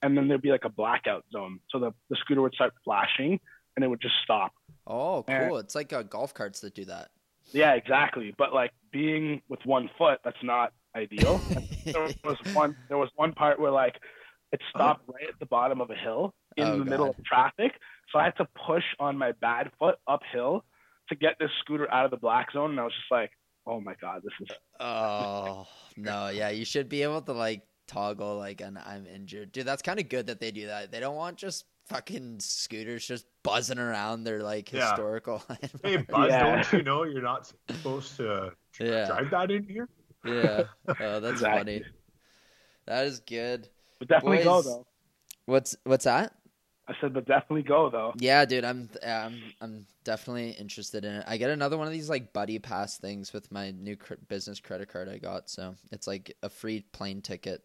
and 0.04 0.16
then 0.18 0.28
there'd 0.28 0.42
be 0.42 0.52
like 0.52 0.66
a 0.66 0.70
blackout 0.70 1.24
zone, 1.32 1.60
so 1.70 1.80
the 1.80 1.92
the 2.10 2.18
scooter 2.18 2.42
would 2.42 2.54
start 2.54 2.74
flashing, 2.84 3.40
and 3.76 3.86
it 3.86 3.88
would 3.88 4.02
just 4.02 4.16
stop. 4.24 4.52
Oh, 4.86 5.24
cool. 5.24 5.58
It's 5.58 5.74
like 5.76 5.94
uh, 5.94 6.04
golf 6.04 6.34
carts 6.34 6.60
that 6.62 6.76
do 6.76 6.86
that. 6.86 7.10
Yeah, 7.54 7.74
exactly. 7.74 8.34
But 8.38 8.54
like 8.54 8.72
being 8.92 9.42
with 9.48 9.60
one 9.66 9.90
foot, 9.98 10.20
that's 10.24 10.44
not 10.44 10.74
ideal. 10.96 11.40
there 11.94 12.10
was 12.24 12.38
one 12.54 12.76
there 12.90 12.98
was 12.98 13.10
one 13.16 13.34
part 13.34 13.60
where 13.60 13.72
like 13.72 13.96
it 14.52 14.60
stopped 14.70 15.04
right 15.08 15.30
at 15.30 15.40
the 15.40 15.46
bottom 15.46 15.80
of 15.82 15.90
a 15.92 15.96
hill 15.96 16.34
in 16.58 16.68
Oh, 16.68 16.80
the 16.80 16.86
middle 16.86 17.10
of 17.10 17.16
traffic. 17.26 17.74
So 18.12 18.20
I 18.20 18.26
had 18.26 18.36
to 18.38 18.48
push 18.68 18.84
on 19.00 19.18
my 19.18 19.32
bad 19.34 19.72
foot 19.80 19.96
uphill 20.08 20.64
to 21.10 21.16
get 21.16 21.36
this 21.40 21.50
scooter 21.62 21.90
out 21.92 22.06
of 22.06 22.12
the 22.12 22.18
black 22.18 22.52
zone 22.52 22.72
and 22.72 22.80
I 22.80 22.84
was 22.84 22.94
just 22.94 23.12
like, 23.12 23.32
Oh 23.68 23.80
my 23.80 23.94
god, 24.02 24.22
this 24.24 24.34
is 24.42 24.56
Oh 24.80 25.68
no, 25.98 26.30
yeah, 26.30 26.50
you 26.50 26.66
should 26.66 26.90
be 26.90 27.04
able 27.04 27.22
to 27.22 27.34
like 27.34 27.62
toggle 27.88 28.38
like 28.38 28.62
an 28.62 28.80
I'm 28.84 29.06
injured, 29.06 29.52
dude. 29.52 29.66
That's 29.66 29.82
kind 29.82 30.00
of 30.00 30.10
good 30.10 30.28
that 30.28 30.40
they 30.40 30.52
do 30.52 30.68
that. 30.68 30.92
They 30.92 31.00
don't 31.00 31.16
want 31.16 31.38
just 31.38 31.66
fucking 31.88 32.40
scooters 32.40 33.06
just 33.06 33.26
buzzing 33.44 33.80
around 33.80 34.24
their 34.24 34.42
like 34.42 34.72
Yeah. 34.72 34.88
historical. 34.90 35.44
Hey 35.84 35.98
Buzz, 35.98 36.30
Yeah. 36.30 36.40
don't 36.40 36.72
you 36.74 36.84
know 36.84 37.04
you're 37.04 37.22
not 37.22 37.52
supposed 37.70 38.18
to 38.18 38.52
Yeah. 38.80 39.06
drive 39.08 39.30
that 39.32 39.52
in 39.52 39.64
here? 39.64 39.88
yeah, 40.26 40.64
oh, 41.00 41.20
that's 41.20 41.34
Exactly. 41.34 41.60
funny. 41.60 41.84
That 42.88 43.06
is 43.06 43.20
good. 43.20 43.68
but 44.00 44.08
definitely 44.08 44.44
go 44.44 44.62
though. 44.62 44.86
What's 45.46 45.76
what's 45.84 46.06
that? 46.06 46.34
I 46.88 46.94
said, 47.00 47.14
but 47.14 47.26
definitely 47.26 47.62
go 47.64 47.90
though. 47.90 48.14
Yeah, 48.18 48.44
dude, 48.46 48.66
I'm 48.66 48.90
I'm 49.06 49.42
I'm 49.62 49.86
definitely 50.04 50.52
interested 50.52 51.06
in 51.06 51.14
it. 51.16 51.24
I 51.28 51.38
get 51.38 51.50
another 51.50 51.78
one 51.78 51.88
of 51.88 51.94
these 51.94 52.10
like 52.10 52.34
buddy 52.34 52.60
pass 52.60 52.98
things 52.98 53.32
with 53.34 53.52
my 53.52 53.72
new 53.72 53.96
cr- 53.96 54.16
business 54.28 54.60
credit 54.60 54.90
card 54.90 55.08
I 55.08 55.18
got, 55.18 55.50
so 55.50 55.76
it's 55.92 56.08
like 56.08 56.36
a 56.44 56.50
free 56.50 56.84
plane 56.92 57.22
ticket, 57.22 57.64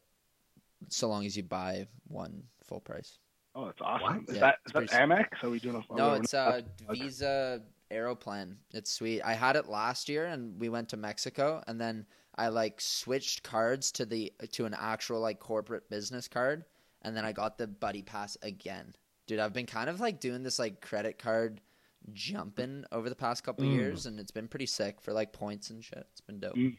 so 0.89 1.09
long 1.09 1.25
as 1.27 1.37
you 1.37 1.43
buy 1.43 1.87
one 2.07 2.45
full 2.63 2.81
price. 2.81 3.19
Oh, 3.55 3.65
that's 3.67 3.81
awesome. 3.81 4.19
What? 4.27 4.29
Is 4.29 4.35
Yeah, 4.35 4.41
that 4.41 4.59
is 4.67 4.73
that 4.75 4.89
pretty 4.89 4.95
Amex? 4.95 5.43
Are 5.43 5.51
we 5.51 5.59
doing 5.59 5.77
a 5.91 5.95
No, 5.95 6.13
it's 6.13 6.33
not- 6.35 6.61
a 6.61 6.65
uh, 6.91 6.93
Visa 6.93 7.63
Aeroplan. 7.91 8.57
It's 8.73 8.93
sweet. 8.93 9.23
I 9.23 9.33
had 9.33 9.57
it 9.57 9.67
last 9.67 10.09
year, 10.11 10.27
and 10.27 10.61
we 10.61 10.69
went 10.69 10.91
to 10.91 10.97
Mexico, 10.99 11.63
and 11.67 11.81
then 11.81 12.07
I 12.35 12.49
like 12.49 12.81
switched 12.83 13.43
cards 13.43 13.91
to 13.93 14.05
the 14.05 14.33
to 14.53 14.67
an 14.67 14.75
actual 14.79 15.21
like 15.21 15.41
corporate 15.41 15.89
business 15.89 16.29
card, 16.29 16.67
and 17.01 17.17
then 17.17 17.25
I 17.25 17.33
got 17.33 17.57
the 17.57 17.67
buddy 17.67 18.03
pass 18.03 18.37
again. 18.43 18.95
Dude, 19.27 19.41
I've 19.41 19.53
been 19.53 19.67
kind 19.67 19.91
of 19.91 20.01
like 20.01 20.21
doing 20.21 20.43
this 20.43 20.59
like 20.59 20.81
credit 20.81 21.19
card 21.19 21.61
jumping 22.13 22.85
over 22.93 23.09
the 23.09 23.17
past 23.17 23.43
couple 23.43 23.65
Mm. 23.65 23.73
years, 23.73 24.07
and 24.07 24.21
it's 24.21 24.31
been 24.31 24.47
pretty 24.49 24.67
sick 24.67 25.01
for 25.01 25.13
like 25.13 25.33
points 25.33 25.71
and 25.71 25.85
shit. 25.85 26.07
It's 26.13 26.21
been 26.21 26.39
dope. 26.39 26.55
Mm. 26.55 26.77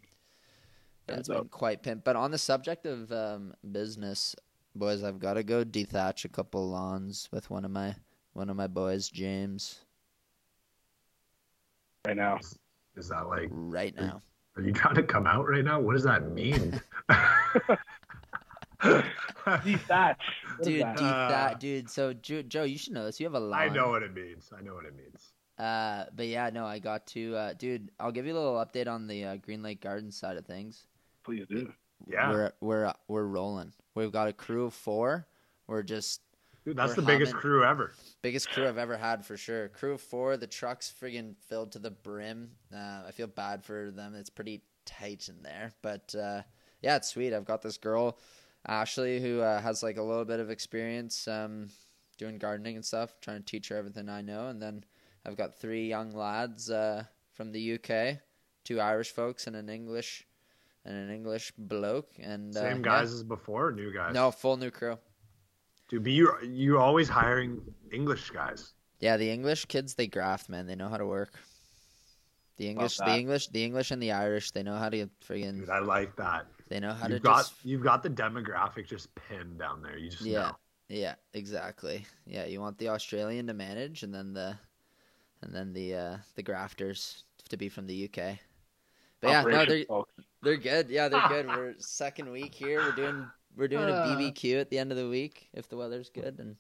Yeah, 1.10 1.16
it's 1.16 1.28
been 1.28 1.48
quite 1.50 1.84
pimp. 1.84 2.04
But 2.04 2.16
on 2.16 2.32
the 2.32 2.38
subject 2.38 2.86
of 2.86 3.12
um, 3.12 3.54
business, 3.72 4.36
boys, 4.76 5.04
I've 5.04 5.20
got 5.20 5.34
to 5.34 5.44
go 5.44 5.64
dethatch 5.64 6.26
a 6.26 6.30
couple 6.30 6.70
lawns 6.70 7.30
with 7.32 7.50
one 7.50 7.66
of 7.66 7.72
my 7.72 7.96
one 8.34 8.50
of 8.50 8.56
my 8.56 8.68
boys, 8.68 9.10
James, 9.10 9.80
right 12.06 12.16
now. 12.16 12.40
Is 12.96 13.10
that 13.10 13.28
like? 13.28 13.50
right 13.52 13.96
now. 13.96 14.22
Are 14.56 14.62
you 14.62 14.72
trying 14.74 14.96
to 14.96 15.04
come 15.04 15.28
out 15.28 15.48
right 15.48 15.64
now? 15.64 15.80
What 15.80 15.94
does 15.94 16.04
that 16.04 16.32
mean? 16.32 16.80
Dethatch. 18.84 19.06
What 19.44 19.60
is 19.66 19.66
dude, 19.66 19.80
that? 19.88 20.18
dude, 20.64 20.82
Uh, 21.08 21.28
that 21.30 21.60
dude. 21.60 21.90
So, 21.90 22.14
Joe, 22.14 22.42
Joe, 22.42 22.64
you 22.64 22.78
should 22.78 22.94
know 22.94 23.06
this. 23.06 23.20
You 23.20 23.26
have 23.26 23.34
a 23.36 23.40
lawn. 23.40 23.60
I 23.60 23.70
know 23.70 23.90
what 23.90 24.04
it 24.04 24.14
means. 24.14 24.50
I 24.58 24.62
know 24.62 24.74
what 24.76 24.86
it 24.86 24.96
means. 24.96 25.34
Uh, 25.58 26.06
but 26.16 26.28
yeah, 26.28 26.50
no, 26.52 26.66
I 26.66 26.80
got 26.80 27.08
to, 27.08 27.36
uh, 27.36 27.54
dude. 27.54 27.90
I'll 28.00 28.12
give 28.12 28.26
you 28.28 28.34
a 28.34 28.38
little 28.38 28.56
update 28.56 28.88
on 28.88 29.08
the 29.08 29.26
uh, 29.26 29.36
Green 29.38 29.64
Lake 29.64 29.82
Gardens 29.82 30.16
side 30.18 30.38
of 30.38 30.46
things. 30.46 30.86
Please 31.24 31.46
do. 31.50 31.72
Yeah, 32.06 32.30
we're 32.30 32.52
we're 32.62 32.86
uh, 32.86 32.94
we're 33.08 33.24
rolling. 33.26 33.74
We've 33.96 34.12
got 34.12 34.28
a 34.28 34.34
crew 34.34 34.66
of 34.66 34.74
four. 34.76 35.26
We're 35.66 35.82
just 35.82 36.22
dude, 36.64 36.78
that's 36.78 36.92
we're 36.92 37.02
the 37.02 37.08
biggest 37.08 37.34
crew 37.34 37.64
ever. 37.64 37.92
biggest 38.22 38.50
crew 38.52 38.68
I've 38.68 38.78
ever 38.78 38.96
had 38.96 39.26
for 39.26 39.36
sure. 39.36 39.70
Crew 39.70 39.94
of 39.94 40.02
four. 40.02 40.38
The 40.38 40.46
truck's 40.46 40.94
friggin' 41.02 41.36
filled 41.50 41.72
to 41.72 41.80
the 41.80 41.90
brim. 41.90 42.52
Uh, 42.72 43.02
I 43.08 43.12
feel 43.12 43.26
bad 43.26 43.64
for 43.64 43.90
them. 43.90 44.14
It's 44.14 44.30
pretty 44.30 44.62
tight 44.86 45.28
in 45.28 45.42
there, 45.42 45.74
but 45.82 46.14
uh, 46.14 46.44
yeah, 46.84 46.98
it's 46.98 47.10
sweet. 47.10 47.34
I've 47.34 47.46
got 47.46 47.64
this 47.64 47.78
girl, 47.80 48.20
Ashley, 48.68 49.22
who 49.22 49.42
uh, 49.42 49.62
has 49.62 49.82
like 49.82 49.98
a 49.98 50.04
little 50.04 50.26
bit 50.26 50.40
of 50.40 50.50
experience 50.50 51.28
um, 51.28 51.70
doing 52.18 52.38
gardening 52.38 52.76
and 52.76 52.86
stuff. 52.86 53.16
Trying 53.22 53.40
to 53.40 53.46
teach 53.46 53.70
her 53.70 53.78
everything 53.78 54.10
I 54.10 54.22
know, 54.22 54.48
and 54.48 54.62
then 54.62 54.84
I've 55.26 55.38
got 55.38 55.58
three 55.58 55.88
young 55.88 56.12
lads 56.12 56.70
uh, 56.70 57.04
from 57.34 57.52
the 57.52 57.76
UK, 57.76 58.20
two 58.64 58.80
Irish 58.80 59.12
folks, 59.12 59.48
and 59.48 59.56
an 59.56 59.70
English 59.70 60.26
and 60.86 60.96
an 60.96 61.14
English 61.14 61.52
bloke. 61.58 62.12
And 62.20 62.56
uh, 62.56 62.62
Same 62.62 62.78
yeah. 62.78 62.84
guys 62.84 63.14
as 63.14 63.24
before, 63.24 63.68
or 63.68 63.72
new 63.72 63.94
guys. 63.94 64.14
No, 64.14 64.32
full 64.32 64.58
new 64.58 64.72
crew. 64.72 64.98
dude, 65.90 66.04
but 66.04 66.12
you 66.12 66.34
you 66.44 66.80
always 66.80 67.08
hiring 67.10 67.62
English 67.92 68.30
guys. 68.32 68.74
Yeah, 69.00 69.18
the 69.18 69.30
English 69.30 69.66
kids 69.66 69.94
they 69.94 70.08
graft, 70.08 70.50
man. 70.50 70.66
They 70.66 70.76
know 70.76 70.90
how 70.90 70.98
to 70.98 71.06
work. 71.06 71.34
The 72.58 72.68
English, 72.68 72.98
the. 72.98 73.16
English, 73.16 73.48
the 73.50 73.64
English 73.64 73.92
and 73.92 74.02
the 74.02 74.12
Irish, 74.12 74.50
they 74.50 74.64
know 74.64 74.78
how 74.78 74.90
to 74.90 75.08
friggin' 75.24 75.60
Dude, 75.60 75.70
I 75.70 75.78
like 75.78 76.16
that. 76.16 76.48
They 76.70 76.80
know 76.80 76.92
how 76.94 77.08
You've 77.08 77.18
to 77.18 77.24
got 77.24 77.38
just 77.38 77.54
you've 77.64 77.84
got 77.84 78.04
the 78.04 78.10
demographic 78.10 78.88
just 78.88 79.10
pinned 79.16 79.58
down 79.60 79.82
there. 79.82 79.98
You 79.98 80.10
just 80.10 80.22
Yeah. 80.24 80.40
know. 80.50 80.58
Yeah, 80.90 81.16
exactly. 81.34 82.06
Yeah, 82.26 82.46
you 82.46 82.62
want 82.62 82.78
the 82.78 82.90
Australian 82.90 83.48
to 83.48 83.54
manage 83.54 84.04
and 84.04 84.14
then 84.14 84.34
the 84.34 84.58
and 85.42 85.54
then 85.54 85.74
the 85.74 85.96
uh 85.96 86.18
the 86.36 86.44
grafters 86.44 87.24
to 87.50 87.58
be 87.58 87.70
from 87.70 87.88
the 87.88 88.06
UK. 88.06 88.40
But 89.22 89.30
yeah, 89.30 89.42
no, 89.44 89.66
they're 89.66 89.86
folks. 89.86 90.14
they're 90.44 90.58
good. 90.58 90.90
Yeah, 90.90 91.10
they're 91.10 91.28
good. 91.28 91.48
We're 91.56 91.74
second 91.80 92.32
week 92.32 92.54
here. 92.54 92.80
We're 92.82 92.92
doing 92.92 93.28
we're 93.56 93.68
doing 93.68 93.90
a 93.90 93.94
Uh. 93.94 94.16
BBQ 94.18 94.62
at 94.62 94.70
the 94.70 94.78
end 94.80 94.92
of 94.92 94.98
the 94.98 95.10
week 95.10 95.50
if 95.54 95.68
the 95.70 95.78
weather's 95.78 96.10
good 96.10 96.40
and 96.40 96.56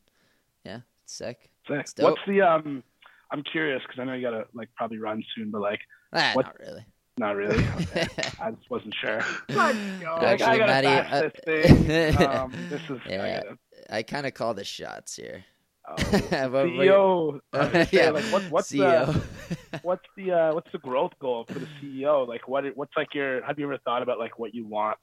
yeah, 0.65 0.79
it's 1.03 1.13
sick. 1.13 1.49
Sick. 1.67 1.79
It's 1.81 1.93
dope. 1.93 2.11
What's 2.11 2.21
the 2.27 2.41
um? 2.41 2.83
I'm 3.31 3.43
curious 3.43 3.81
because 3.83 3.99
I 3.99 4.05
know 4.05 4.13
you 4.13 4.21
gotta 4.21 4.45
like 4.53 4.69
probably 4.75 4.97
run 4.99 5.23
soon, 5.35 5.51
but 5.51 5.61
like 5.61 5.79
Ah, 6.13 6.31
What- 6.33 6.45
not 6.47 6.59
really. 6.59 6.85
Not 7.17 7.35
really. 7.35 7.63
Okay. 7.75 8.07
I 8.39 8.51
just 8.51 8.69
wasn't 8.69 8.93
sure. 9.01 9.21
Let's 9.49 9.77
go. 10.01 10.15
Actually, 10.17 10.45
I 10.45 10.57
gotta 10.57 10.67
Maddie, 10.67 10.87
uh, 10.87 11.21
this 11.45 12.15
thing. 12.17 12.27
Um, 12.27 12.51
this 12.69 12.81
is 12.89 12.99
I 13.05 13.09
Yeah. 13.09 13.41
gotta- 13.43 13.57
I 13.89 14.03
kind 14.03 14.25
of 14.27 14.33
call 14.33 14.53
the 14.53 14.63
shots 14.65 15.15
here. 15.15 15.45
oh, 15.87 15.93
What- 15.95 16.11
what- 16.51 16.65
CEO. 16.67 17.39
I 17.53 17.57
was 17.57 17.67
gonna 17.71 17.85
say, 17.85 17.97
yeah, 17.97 18.09
like, 18.09 18.23
what, 18.25 18.43
what's 18.51 18.71
CEO. 18.71 19.13
the 19.13 19.79
what's 19.83 20.05
the 20.17 20.31
uh, 20.31 20.53
what's 20.53 20.71
the 20.71 20.79
growth 20.79 21.13
goal 21.19 21.45
for 21.47 21.59
the 21.59 21.67
CEO? 21.81 22.27
Like, 22.27 22.47
what 22.47 22.65
what's 22.75 22.91
like 22.97 23.13
your? 23.13 23.43
Have 23.45 23.57
you 23.59 23.65
ever 23.65 23.77
thought 23.85 24.01
about 24.01 24.19
like 24.19 24.37
what 24.39 24.53
you 24.53 24.65
want 24.67 24.97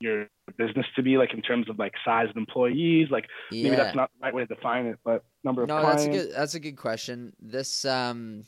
your 0.00 0.26
business 0.58 0.86
to 0.96 1.02
be 1.02 1.16
like 1.18 1.32
in 1.34 1.40
terms 1.42 1.68
of 1.70 1.78
like 1.78 1.92
size 2.04 2.28
of 2.30 2.36
employees? 2.36 3.08
Like, 3.10 3.26
maybe 3.52 3.70
that's 3.76 3.94
not 3.94 4.10
the 4.18 4.24
right 4.24 4.34
way 4.34 4.46
to 4.46 4.54
define 4.54 4.86
it, 4.86 4.98
but 5.04 5.22
number 5.44 5.62
of 5.62 5.68
no, 5.68 5.80
clients. 5.80 6.04
that's 6.04 6.14
a 6.16 6.18
good. 6.26 6.34
That's 6.34 6.54
a 6.54 6.60
good 6.60 6.76
question. 6.76 7.32
This 7.40 7.84
um, 7.84 8.44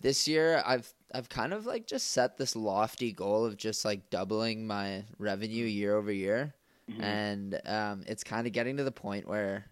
this 0.00 0.28
year 0.28 0.62
I've 0.66 0.92
I've 1.14 1.28
kind 1.28 1.52
of 1.52 1.66
like 1.66 1.86
just 1.86 2.12
set 2.12 2.36
this 2.38 2.56
lofty 2.56 3.12
goal 3.12 3.44
of 3.44 3.56
just 3.56 3.84
like 3.84 4.10
doubling 4.10 4.66
my 4.66 5.04
revenue 5.18 5.64
year 5.66 5.96
over 5.96 6.12
year, 6.12 6.54
Mhm. 6.88 7.02
and 7.04 7.60
um, 7.66 8.04
it's 8.06 8.24
kind 8.24 8.46
of 8.46 8.52
getting 8.52 8.76
to 8.78 8.84
the 8.84 8.92
point 8.92 9.28
where 9.28 9.66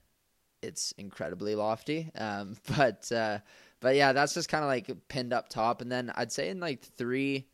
it's 0.62 0.92
incredibly 0.98 1.54
lofty. 1.54 2.10
Um, 2.16 2.56
but 2.76 3.10
uh, 3.12 3.38
but 3.80 3.96
yeah, 3.96 4.12
that's 4.12 4.34
just 4.34 4.48
kind 4.48 4.64
of 4.64 4.68
like 4.68 4.90
pinned 5.08 5.32
up 5.32 5.48
top, 5.48 5.82
and 5.82 5.90
then 5.92 6.12
I'd 6.16 6.32
say 6.32 6.50
in 6.50 6.60
like 6.60 6.82
three. 6.82 7.46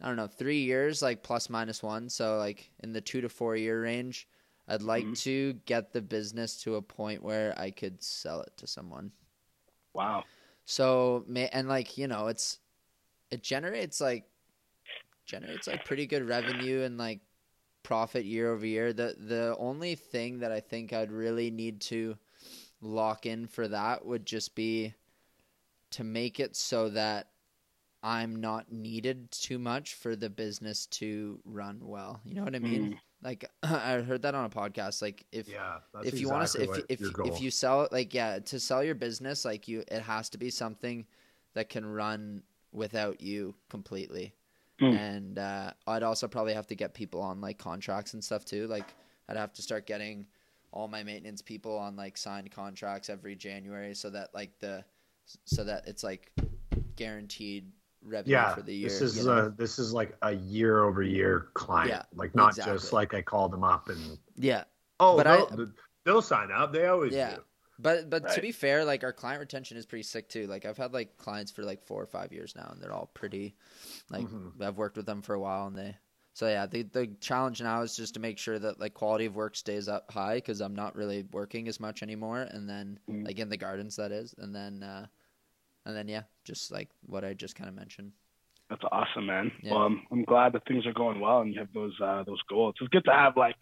I 0.00 0.06
don't 0.06 0.16
know, 0.16 0.26
three 0.26 0.60
years, 0.62 1.02
like 1.02 1.22
plus 1.22 1.50
minus 1.50 1.82
one. 1.82 2.08
So 2.08 2.38
like 2.38 2.70
in 2.80 2.92
the 2.92 3.00
two 3.00 3.20
to 3.20 3.28
four 3.28 3.56
year 3.56 3.82
range, 3.82 4.28
I'd 4.68 4.82
like 4.82 5.04
Mhm. 5.04 5.16
to 5.24 5.54
get 5.66 5.92
the 5.92 6.02
business 6.02 6.60
to 6.62 6.76
a 6.76 6.82
point 6.82 7.22
where 7.22 7.58
I 7.58 7.70
could 7.70 8.02
sell 8.02 8.40
it 8.42 8.52
to 8.58 8.66
someone. 8.66 9.12
Wow. 9.92 10.24
So 10.70 11.24
and 11.52 11.68
like 11.68 11.98
you 11.98 12.06
know, 12.06 12.28
it's 12.28 12.60
it 13.32 13.42
generates 13.42 14.00
like 14.00 14.24
generates 15.26 15.66
like 15.66 15.82
pretty 15.82 16.06
good 16.06 16.22
revenue 16.28 16.82
and 16.82 16.96
like 16.96 17.22
profit 17.82 18.24
year 18.24 18.52
over 18.52 18.64
year. 18.64 18.92
The 18.92 19.16
the 19.18 19.56
only 19.58 19.96
thing 19.96 20.38
that 20.38 20.52
I 20.52 20.60
think 20.60 20.92
I'd 20.92 21.10
really 21.10 21.50
need 21.50 21.80
to 21.82 22.16
lock 22.80 23.26
in 23.26 23.48
for 23.48 23.66
that 23.66 24.06
would 24.06 24.24
just 24.24 24.54
be 24.54 24.94
to 25.90 26.04
make 26.04 26.38
it 26.38 26.54
so 26.54 26.88
that 26.90 27.30
I'm 28.04 28.36
not 28.36 28.70
needed 28.70 29.32
too 29.32 29.58
much 29.58 29.94
for 29.94 30.14
the 30.14 30.30
business 30.30 30.86
to 30.86 31.40
run 31.44 31.80
well. 31.82 32.20
You 32.24 32.34
know 32.34 32.44
what 32.44 32.54
I 32.54 32.60
mean? 32.60 32.92
Mm. 32.92 32.98
Like 33.22 33.44
I 33.62 34.00
heard 34.00 34.22
that 34.22 34.34
on 34.34 34.44
a 34.44 34.50
podcast. 34.50 35.02
Like 35.02 35.24
if 35.32 35.48
Yeah, 35.48 35.78
that's 35.92 36.06
if 36.08 36.20
you 36.20 36.28
want 36.28 36.48
to 36.48 36.62
exactly 36.62 36.84
if 36.88 37.00
if 37.00 37.00
if 37.34 37.40
you 37.40 37.50
sell 37.50 37.88
like 37.92 38.14
yeah 38.14 38.38
to 38.38 38.60
sell 38.60 38.82
your 38.82 38.94
business 38.94 39.44
like 39.44 39.68
you 39.68 39.84
it 39.88 40.02
has 40.02 40.30
to 40.30 40.38
be 40.38 40.50
something 40.50 41.06
that 41.54 41.68
can 41.68 41.84
run 41.84 42.42
without 42.72 43.20
you 43.20 43.54
completely 43.68 44.34
Hmm. 44.78 44.92
and 44.92 45.38
uh, 45.38 45.72
i'd 45.88 46.02
also 46.02 46.26
probably 46.26 46.54
have 46.54 46.66
to 46.68 46.74
get 46.74 46.94
people 46.94 47.20
on 47.20 47.40
like 47.42 47.58
contracts 47.58 48.14
and 48.14 48.24
stuff 48.24 48.46
too 48.46 48.66
like 48.68 48.94
i'd 49.28 49.36
have 49.36 49.52
to 49.54 49.62
start 49.62 49.86
getting 49.86 50.26
all 50.72 50.88
my 50.88 51.02
maintenance 51.02 51.42
people 51.42 51.76
on 51.76 51.96
like 51.96 52.16
signed 52.16 52.50
contracts 52.50 53.10
every 53.10 53.36
january 53.36 53.94
so 53.94 54.08
that 54.08 54.32
like 54.32 54.58
the 54.60 54.82
so 55.44 55.64
that 55.64 55.86
it's 55.86 56.02
like 56.02 56.32
guaranteed 56.96 57.72
revenue 58.02 58.32
yeah, 58.32 58.54
for 58.54 58.62
the 58.62 58.74
year 58.74 58.88
this 58.88 59.00
is 59.02 59.18
you 59.18 59.24
know? 59.24 59.46
a 59.46 59.50
this 59.50 59.78
is 59.78 59.92
like 59.92 60.16
a 60.22 60.32
year 60.32 60.84
over 60.84 61.02
year 61.02 61.48
client. 61.54 61.90
Yeah, 61.90 62.02
like 62.14 62.34
not 62.34 62.50
exactly. 62.50 62.74
just 62.74 62.92
like 62.92 63.14
I 63.14 63.22
called 63.22 63.52
them 63.52 63.64
up 63.64 63.88
and 63.88 64.18
yeah 64.36 64.64
oh, 64.98 65.16
But 65.16 65.24
they'll, 65.24 65.62
I- 65.62 65.66
they'll 66.04 66.22
sign 66.22 66.50
up. 66.50 66.72
They 66.72 66.86
always 66.86 67.12
Yeah. 67.12 67.36
do. 67.36 67.42
But 67.78 68.10
but 68.10 68.28
to 68.34 68.42
be 68.42 68.52
fair, 68.52 68.84
like 68.84 69.04
our 69.04 69.12
client 69.12 69.40
retention 69.40 69.78
is 69.78 69.86
pretty 69.86 70.02
sick 70.02 70.28
too. 70.28 70.46
Like 70.46 70.66
I've 70.66 70.76
had 70.76 70.92
like 70.92 71.16
clients 71.16 71.50
for 71.50 71.62
like 71.62 71.82
four 71.82 72.02
or 72.02 72.06
five 72.06 72.30
years 72.30 72.54
now, 72.54 72.68
and 72.70 72.82
they're 72.82 72.92
all 72.92 73.10
pretty. 73.14 73.54
Like 74.10 74.26
Mhm. 74.26 74.60
I've 74.60 74.76
worked 74.76 74.98
with 74.98 75.06
them 75.06 75.22
for 75.22 75.34
a 75.34 75.40
while, 75.40 75.66
and 75.66 75.76
they. 75.76 75.96
So 76.34 76.46
yeah, 76.46 76.66
the 76.66 76.82
the 76.82 77.06
challenge 77.20 77.62
now 77.62 77.80
is 77.80 77.96
just 77.96 78.12
to 78.14 78.20
make 78.20 78.36
sure 78.38 78.58
that 78.58 78.78
like 78.80 78.92
quality 78.92 79.24
of 79.24 79.34
work 79.34 79.56
stays 79.56 79.88
up 79.88 80.10
high 80.12 80.34
because 80.36 80.60
I'm 80.60 80.74
not 80.74 80.94
really 80.94 81.24
working 81.32 81.68
as 81.68 81.80
much 81.80 82.02
anymore, 82.02 82.42
and 82.42 82.68
then 82.68 82.98
Mm. 83.08 83.26
like 83.26 83.38
in 83.38 83.48
the 83.48 83.56
gardens 83.56 83.96
that 83.96 84.12
is, 84.12 84.34
and 84.36 84.54
then 84.54 84.82
uh, 84.82 85.06
and 85.86 85.96
then 85.96 86.08
yeah, 86.08 86.22
just 86.44 86.70
like 86.70 86.88
what 87.06 87.24
I 87.24 87.34
just 87.34 87.54
kind 87.54 87.68
of 87.68 87.74
mentioned. 87.74 88.12
That's 88.68 88.82
awesome, 88.92 89.26
man. 89.26 89.50
Yeah. 89.62 89.72
Well, 89.72 89.82
I'm, 89.82 90.02
I'm 90.12 90.24
glad 90.24 90.52
that 90.52 90.64
things 90.66 90.86
are 90.86 90.92
going 90.92 91.18
well 91.18 91.40
and 91.40 91.52
you 91.52 91.58
have 91.58 91.72
those 91.74 91.94
uh, 92.00 92.22
those 92.24 92.40
goals. 92.48 92.74
It's 92.80 92.88
good 92.90 93.04
to 93.06 93.12
have 93.12 93.36
like, 93.36 93.56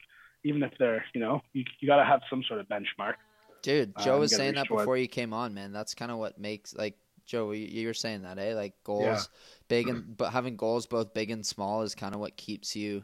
even 0.45 0.63
if 0.63 0.73
they're, 0.79 1.05
you 1.15 1.21
know, 1.21 1.41
you 1.55 1.65
you 1.81 1.89
got 1.89 1.97
to 1.97 2.05
have 2.05 2.21
some 2.29 2.43
sort 2.47 2.61
of 2.61 2.69
benchmark. 2.69 3.15
Dude, 3.63 3.95
Joe 3.99 4.15
you 4.15 4.21
was 4.21 4.35
saying 4.35 4.55
that 4.55 4.69
before 4.69 4.97
you 4.97 5.09
came 5.09 5.33
on, 5.33 5.55
man. 5.55 5.73
That's 5.73 5.95
kind 5.95 6.13
of 6.13 6.19
what 6.19 6.39
makes 6.39 6.75
like 6.75 6.99
Joe. 7.27 7.53
You, 7.53 7.67
you 7.67 7.87
were 7.87 7.95
saying 7.95 8.23
that, 8.23 8.39
eh? 8.39 8.55
Like 8.55 8.75
goals, 8.85 9.29
big 9.69 9.89
and 9.89 10.17
but 10.17 10.31
having 10.31 10.57
goals 10.57 10.87
both 10.87 11.15
big 11.15 11.31
and 11.31 11.45
small 11.45 11.83
is 11.83 11.95
kind 11.95 12.15
of 12.15 12.21
what 12.21 12.37
keeps 12.37 12.77
you 12.77 13.03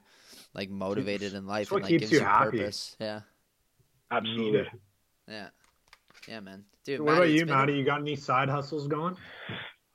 like 0.53 0.71
motivated 0.71 1.35
in 1.35 1.47
life 1.47 1.73
and 1.73 1.83
like 1.83 1.91
gives 1.91 2.13
you 2.13 2.19
you 2.19 2.25
happy. 2.25 2.59
purpose. 2.59 2.97
Yeah, 3.01 3.21
Absolutely. 4.11 4.71
Yeah, 5.27 5.49
yeah, 6.29 6.41
man. 6.41 6.65
Dude, 6.85 7.01
What 7.01 7.15
about 7.17 7.31
you, 7.31 7.41
been- 7.47 7.55
Matty? 7.55 7.75
You 7.75 7.85
got 7.85 8.01
any 8.01 8.17
side 8.17 8.49
hustles 8.49 8.87
going? 8.89 9.17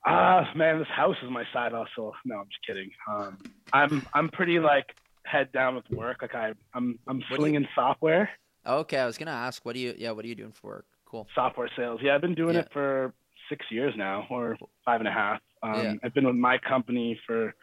Ah, 0.06 0.50
man, 0.56 0.80
this 0.80 0.88
house 0.88 1.16
is 1.24 1.30
my 1.30 1.44
side 1.54 1.72
hustle. 1.74 2.14
No, 2.26 2.38
I'm 2.40 2.46
just 2.48 2.66
kidding. 2.66 2.90
Um, 3.12 3.38
I'm 3.74 4.06
I'm 4.14 4.30
pretty 4.30 4.60
like 4.60 4.86
head 5.26 5.52
down 5.52 5.76
with 5.76 5.90
work. 5.92 6.22
Like 6.22 6.34
I 6.36 6.54
I'm 6.74 6.98
I'm 7.08 7.20
do 7.20 7.26
you- 7.30 7.36
slinging 7.36 7.68
software, 7.76 8.30
Okay, 8.66 8.98
I 8.98 9.06
was 9.06 9.18
gonna 9.18 9.32
ask, 9.32 9.64
what 9.66 9.74
do 9.74 9.80
you? 9.80 9.94
Yeah, 9.98 10.12
what 10.12 10.26
are 10.26 10.28
you 10.28 10.36
doing 10.36 10.52
for 10.54 10.68
work? 10.68 10.86
Cool. 11.06 11.28
software 11.34 11.70
sales. 11.76 12.00
Yeah, 12.04 12.14
I've 12.16 12.22
been 12.22 12.36
doing 12.36 12.54
Yeah. 12.56 12.62
it 12.62 12.72
for 12.72 13.14
six 13.50 13.66
years 13.72 13.94
now, 13.98 14.28
or 14.30 14.58
five 14.86 15.00
and 15.02 15.08
a 15.08 15.12
half. 15.12 15.42
Um, 15.64 15.74
Yeah. 15.84 15.94
I've 16.04 16.14
been 16.14 16.26
with 16.28 16.36
my 16.36 16.58
company 16.60 17.20
for 17.26 17.54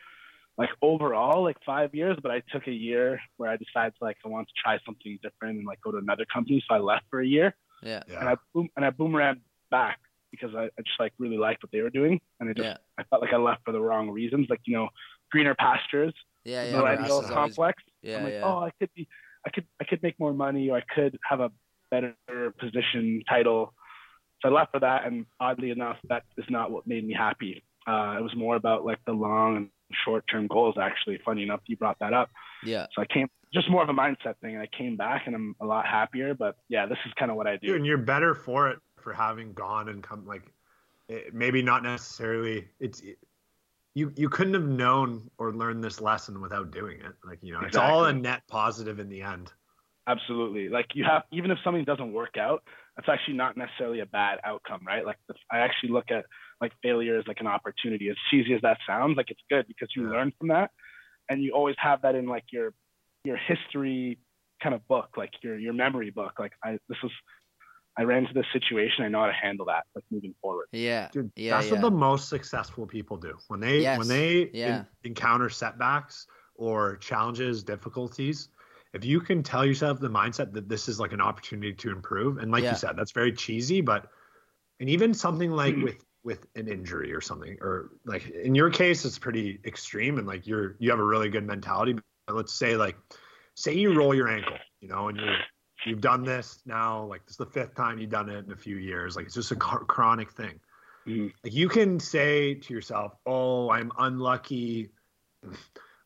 like 0.59 0.71
overall 0.83 1.43
like 1.43 1.57
five 1.65 1.95
years, 1.95 2.19
but 2.23 2.31
I 2.33 2.41
took 2.53 2.67
a 2.67 2.73
year 2.73 3.21
where 3.37 3.51
I 3.51 3.57
decided 3.57 3.95
like 4.01 4.17
I 4.25 4.29
want 4.29 4.49
to 4.49 4.55
try 4.63 4.79
something 4.85 5.19
different 5.23 5.59
and 5.59 5.67
like 5.67 5.81
go 5.81 5.91
to 5.93 5.99
another 5.99 6.25
company. 6.27 6.63
So 6.69 6.75
I 6.75 6.79
left 6.79 7.05
for 7.09 7.21
a 7.21 7.27
year, 7.27 7.55
Yeah. 7.87 8.03
and 8.21 8.29
I 8.29 8.35
boom 8.53 8.69
and 8.77 8.85
I 8.85 8.91
boomerang 8.91 9.41
back 9.71 9.99
because 10.31 10.55
I, 10.55 10.65
I 10.65 10.83
just 10.85 10.99
like 10.99 11.13
really 11.19 11.39
liked 11.39 11.63
what 11.63 11.73
they 11.73 11.81
were 11.81 11.91
doing, 11.91 12.21
and 12.41 12.51
I 12.51 12.53
just 12.53 12.67
Yeah. 12.67 12.77
I 12.99 13.05
felt 13.05 13.23
like 13.23 13.33
I 13.33 13.37
left 13.37 13.65
for 13.65 13.73
the 13.73 13.81
wrong 13.81 14.11
reasons, 14.11 14.49
like 14.51 14.61
you 14.65 14.77
know 14.77 14.89
greener 15.31 15.55
pastures, 15.55 16.15
Yeah, 16.45 16.65
yeah. 16.65 16.73
millennial 16.77 16.97
grass 16.97 17.07
is 17.09 17.11
always- 17.13 17.31
complex. 17.31 17.83
Yeah, 18.03 18.17
I'm 18.19 18.25
like, 18.25 18.33
yeah. 18.35 18.45
oh, 18.45 18.59
I 18.61 18.71
could 18.79 18.91
be, 18.95 19.09
I 19.47 19.51
could, 19.51 19.67
I 19.81 19.85
could 19.85 20.03
make 20.03 20.19
more 20.21 20.33
money, 20.33 20.71
or 20.71 20.77
I 20.79 20.83
could 20.95 21.19
have 21.29 21.41
a 21.41 21.51
better 21.91 22.15
position, 22.59 23.23
title. 23.29 23.73
So 24.43 24.49
I 24.51 24.53
left 24.53 24.73
for 24.73 24.81
that, 24.81 25.07
and 25.07 25.27
oddly 25.41 25.71
enough, 25.71 25.97
that 26.09 26.23
is 26.37 26.45
not 26.51 26.71
what 26.71 26.87
made 26.87 27.07
me 27.07 27.15
happy. 27.15 27.63
Uh, 27.87 28.17
it 28.19 28.23
was 28.23 28.35
more 28.37 28.57
about 28.57 28.85
like 28.85 28.99
the 29.07 29.13
long 29.13 29.57
and 29.57 29.69
short-term 30.05 30.47
goals. 30.49 30.77
Actually, 30.81 31.19
funny 31.25 31.43
enough, 31.43 31.61
you 31.67 31.77
brought 31.77 31.99
that 32.01 32.13
up. 32.13 32.29
yeah. 32.65 32.87
So 32.95 33.03
I 33.03 33.07
came, 33.07 33.29
just 33.57 33.71
more 33.71 33.83
of 33.83 33.89
a 33.89 33.93
mindset 33.93 34.37
thing, 34.41 34.55
and 34.55 34.63
I 34.63 34.69
came 34.77 34.97
back, 34.97 35.23
and 35.27 35.35
I'm 35.35 35.57
a 35.61 35.67
lot 35.67 35.87
happier. 35.87 36.35
But 36.35 36.57
yeah, 36.69 36.87
this 36.87 36.99
is 37.07 37.13
kind 37.19 37.31
of 37.31 37.37
what 37.37 37.47
I 37.47 37.57
do. 37.57 37.69
Dude, 37.69 37.77
and 37.77 37.87
you're 37.87 37.99
better 37.99 38.35
for 38.35 38.69
it 38.69 38.79
for 38.99 39.13
having 39.13 39.53
gone 39.55 39.89
and 39.89 40.03
come 40.03 40.27
like 40.27 40.43
it, 41.09 41.35
maybe 41.35 41.63
not 41.63 41.83
necessarily 41.83 42.69
it's 42.79 43.03
you 43.95 44.13
you 44.17 44.29
couldn't 44.29 44.55
have 44.55 44.67
known 44.67 45.31
or 45.39 45.55
learned 45.55 45.83
this 45.83 46.01
lesson 46.01 46.41
without 46.41 46.71
doing 46.71 47.01
it 47.01 47.15
like 47.25 47.39
you 47.41 47.53
know 47.53 47.61
it's 47.63 47.77
all 47.77 48.05
a 48.05 48.13
net 48.13 48.43
positive 48.49 48.99
in 48.99 49.09
the 49.09 49.23
end 49.23 49.53
Absolutely. 50.09 50.69
Like 50.69 50.87
you 50.95 51.05
have, 51.05 51.23
even 51.33 51.51
if 51.51 51.59
something 51.65 51.85
doesn't 51.85 52.13
work 52.13 52.37
out, 52.39 52.63
that's 52.95 53.09
actually 53.09 53.35
not 53.35 53.57
necessarily 53.57 54.01
a 54.01 54.07
bad 54.07 54.39
outcome, 54.45 54.81
right? 54.87 55.05
Like 55.05 55.17
the, 55.27 55.35
I 55.51 55.59
actually 55.59 55.91
look 55.91 56.11
at 56.11 56.25
like 56.61 56.73
failure 56.83 57.19
as 57.19 57.27
like 57.27 57.41
an 57.41 57.49
opportunity. 57.49 58.09
As 58.09 58.17
cheesy 58.31 58.55
as 58.55 58.63
that 58.63 58.79
sounds, 58.87 59.17
like 59.17 59.31
it's 59.31 59.41
good 59.51 59.67
because 59.67 59.89
you 59.97 60.05
Yeah. 60.05 60.11
learn 60.11 60.33
from 60.39 60.49
that, 60.49 60.71
and 61.29 61.43
you 61.43 61.53
always 61.53 61.75
have 61.79 62.03
that 62.03 62.15
in 62.15 62.27
like 62.27 62.45
your 62.53 62.73
your 63.27 63.37
history 63.37 64.19
kind 64.63 64.75
of 64.75 64.87
book, 64.89 65.09
like 65.17 65.33
your 65.43 65.59
your 65.59 65.73
memory 65.73 66.11
book. 66.11 66.35
Like 66.39 66.53
I 66.65 66.79
this 66.89 66.99
is 67.05 67.11
I 67.99 68.03
ran 68.03 68.23
into 68.25 68.35
this 68.35 68.47
situation. 68.53 69.05
I 69.05 69.09
know 69.09 69.21
how 69.21 69.27
to 69.27 69.33
handle 69.33 69.67
that, 69.67 69.85
like 69.95 70.05
moving 70.11 70.35
forward. 70.43 70.67
Yeah. 70.73 71.09
Dude, 71.13 71.31
Yeah, 71.37 71.57
that's 71.57 71.67
yeah. 71.67 71.73
what 71.73 71.81
the 71.81 71.91
most 71.91 72.29
successful 72.29 72.87
people 72.87 73.17
do 73.17 73.35
when 73.49 73.61
they 73.61 73.81
Yes, 73.81 73.99
when 73.99 74.09
they 74.09 74.51
yeah. 74.53 74.67
en- 74.69 74.87
encounter 75.05 75.49
setbacks 75.51 76.27
or 76.55 76.97
challenges 76.97 77.63
difficulties 77.65 78.49
if 78.95 79.05
you 79.05 79.21
can 79.21 79.43
tell 79.43 79.65
yourself 79.71 80.01
the 80.01 80.09
mindset 80.09 80.55
that 80.55 80.69
this 80.71 80.89
is 80.89 80.99
like 80.99 81.13
an 81.13 81.21
opportunity 81.21 81.75
to 81.75 81.91
improve 81.91 82.39
and 82.39 82.51
like 82.51 82.63
Yeah. 82.65 82.71
you 82.71 82.77
said 82.77 82.97
that's 82.97 83.13
very 83.13 83.33
cheesy 83.33 83.83
but 83.83 84.07
and 84.81 84.89
even 84.89 85.13
something 85.13 85.51
like 85.51 85.75
Mm-hmm. 85.75 85.85
with 85.85 86.05
with 86.25 86.47
an 86.55 86.67
injury 86.67 87.13
or 87.13 87.21
something 87.21 87.59
or 87.61 87.91
like 88.07 88.25
in 88.31 88.55
your 88.55 88.71
case 88.71 89.05
it's 89.05 89.19
pretty 89.19 89.61
extreme 89.67 90.17
and 90.19 90.27
like 90.27 90.47
you're 90.47 90.77
you 90.79 90.89
have 90.91 90.99
a 90.99 91.05
really 91.05 91.29
good 91.29 91.47
mentality 91.47 91.93
but 91.93 92.05
let's 92.35 92.53
say 92.53 92.77
like 92.77 92.97
say 93.55 93.75
you 93.75 93.95
roll 93.95 94.15
your 94.15 94.29
ankle 94.29 94.57
you 94.81 94.89
know 94.89 95.09
and 95.09 95.19
you're 95.19 95.37
you've 95.85 96.01
done 96.01 96.25
this 96.25 96.61
now 96.67 97.05
like 97.05 97.23
this 97.25 97.33
is 97.33 97.37
the 97.37 97.47
fifth 97.47 97.75
time 97.75 97.99
you've 97.99 98.11
done 98.11 98.29
it 98.29 98.45
in 98.45 98.53
a 98.53 98.57
few 98.57 98.77
years 98.77 99.15
like 99.17 99.27
it's 99.27 99.35
just 99.35 99.53
a 99.53 99.57
chro- 99.57 99.87
chronic 99.87 100.31
thing. 100.33 100.59
Mhm. 101.07 101.33
like 101.45 101.53
you 101.55 101.69
can 101.69 102.01
say 102.01 102.55
to 102.55 102.75
yourself 102.75 103.13
oh 103.27 103.71
i'm 103.71 103.93
unlucky. 103.99 104.91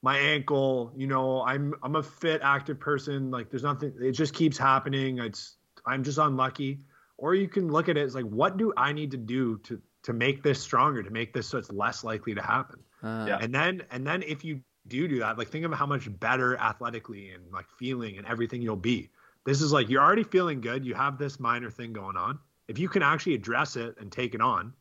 My 0.03 0.19
ankle 0.19 0.93
you 0.97 1.07
know 1.07 1.43
i'm 1.43 1.75
i'm 1.83 1.97
a 1.97 2.03
fit 2.03 2.41
active 2.43 2.79
person. 2.81 3.31
Like 3.31 3.51
there's 3.51 3.63
nothing 3.63 3.95
it 4.01 4.13
just 4.13 4.35
keeps 4.35 4.59
happening. 4.59 5.19
It's 5.19 5.57
i'm 5.87 6.05
just 6.05 6.19
unlucky. 6.19 6.81
Or 7.17 7.35
you 7.35 7.49
can 7.49 7.69
look 7.71 7.89
at 7.89 7.97
it 7.97 8.03
as 8.03 8.15
like 8.15 8.25
what 8.27 8.57
do 8.59 8.73
i 8.77 8.93
need 8.93 9.11
to 9.13 9.17
do 9.19 9.59
to 9.65 9.81
to 10.03 10.13
make 10.15 10.43
this 10.43 10.61
stronger 10.61 11.03
to 11.03 11.11
make 11.11 11.33
this 11.35 11.47
so 11.47 11.57
it's 11.59 11.71
less 11.71 12.05
likely 12.05 12.35
to 12.35 12.43
happen? 12.43 12.81
Uh, 13.03 13.25
Yeah. 13.29 13.39
and 13.41 13.55
then 13.55 13.83
and 13.91 14.07
then 14.07 14.23
if 14.23 14.45
you 14.45 14.61
do 14.87 15.09
do 15.09 15.19
that? 15.21 15.39
Like 15.39 15.49
think 15.49 15.65
of 15.65 15.73
how 15.73 15.87
much 15.87 16.09
better 16.21 16.57
athletically 16.57 17.31
and 17.31 17.51
like 17.53 17.67
feeling 17.79 18.19
and 18.19 18.27
everything 18.27 18.63
you'll 18.63 18.77
be. 18.77 19.11
This 19.45 19.63
is 19.63 19.73
like 19.73 19.89
you're 19.89 20.03
already 20.03 20.25
feeling 20.25 20.61
good. 20.61 20.85
You 20.85 20.95
have 20.95 21.19
this 21.19 21.41
minor 21.41 21.71
thing 21.71 21.93
going 21.93 22.17
on. 22.17 22.39
If 22.69 22.79
you 22.79 22.89
can 22.89 23.03
actually 23.03 23.35
address 23.35 23.77
it 23.77 23.97
and 23.99 24.13
take 24.13 24.35
it 24.35 24.41
on 24.41 24.73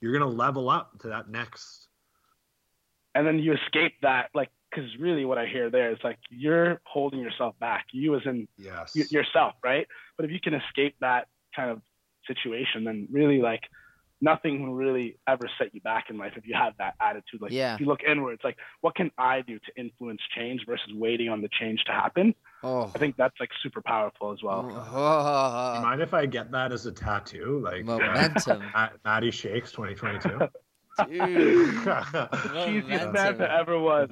you're 0.00 0.12
going 0.12 0.28
to 0.28 0.36
level 0.36 0.68
up 0.68 0.98
to 1.00 1.08
that 1.08 1.28
next 1.28 1.88
and 3.14 3.26
then 3.26 3.38
you 3.38 3.52
escape 3.52 3.94
that 4.02 4.30
like 4.34 4.50
because 4.70 4.88
really 4.98 5.24
what 5.24 5.38
i 5.38 5.46
hear 5.46 5.70
there 5.70 5.90
is 5.90 5.98
like 6.04 6.18
you're 6.30 6.80
holding 6.84 7.20
yourself 7.20 7.58
back. 7.58 7.86
You 7.92 8.14
as 8.16 8.22
in 8.24 8.48
yes. 8.56 8.92
y- 8.94 9.04
yourself 9.10 9.54
right? 9.64 9.86
But 10.16 10.26
if 10.26 10.30
you 10.30 10.40
can 10.40 10.54
escape 10.54 10.96
that 11.00 11.28
kind 11.54 11.70
of 11.70 11.82
situation 12.26 12.84
then 12.84 13.08
really 13.10 13.40
like 13.40 13.62
nothing 14.20 14.66
will 14.66 14.74
really 14.74 15.16
ever 15.26 15.48
set 15.58 15.74
you 15.74 15.80
back 15.80 16.10
in 16.10 16.18
life 16.18 16.32
if 16.36 16.46
you 16.46 16.54
have 16.54 16.74
that 16.78 16.94
attitude 17.00 17.40
like 17.40 17.52
Yeah. 17.52 17.74
if 17.74 17.80
you 17.80 17.86
look 17.86 18.02
inwards 18.02 18.42
like 18.44 18.56
what 18.80 18.94
can 18.94 19.10
i 19.18 19.40
do 19.42 19.58
to 19.58 19.80
influence 19.80 20.20
change 20.36 20.60
versus 20.66 20.92
waiting 20.94 21.28
on 21.28 21.40
the 21.42 21.48
change 21.58 21.82
to 21.84 21.92
happen 21.92 22.34
oh. 22.62 22.90
i 22.94 22.98
think 22.98 23.16
that's 23.16 23.38
like 23.40 23.50
super 23.62 23.80
powerful 23.80 24.32
as 24.32 24.42
well 24.42 24.66
Oh. 24.94 25.80
mind 25.82 26.02
if 26.02 26.12
i 26.14 26.26
get 26.26 26.50
that 26.52 26.72
as 26.72 26.86
a 26.86 26.92
tattoo 26.92 27.60
like 27.64 27.82
uh, 27.82 27.98
Momentum. 27.98 28.62
Matt- 28.74 28.92
Matty 29.04 29.30
shakes 29.30 29.72
2022 29.72 30.28
Dude. 31.08 31.74
cheesiest 31.74 32.88
man 32.88 33.06
Momentum. 33.06 33.38
that 33.38 33.50
ever 33.50 33.78
was 33.78 34.10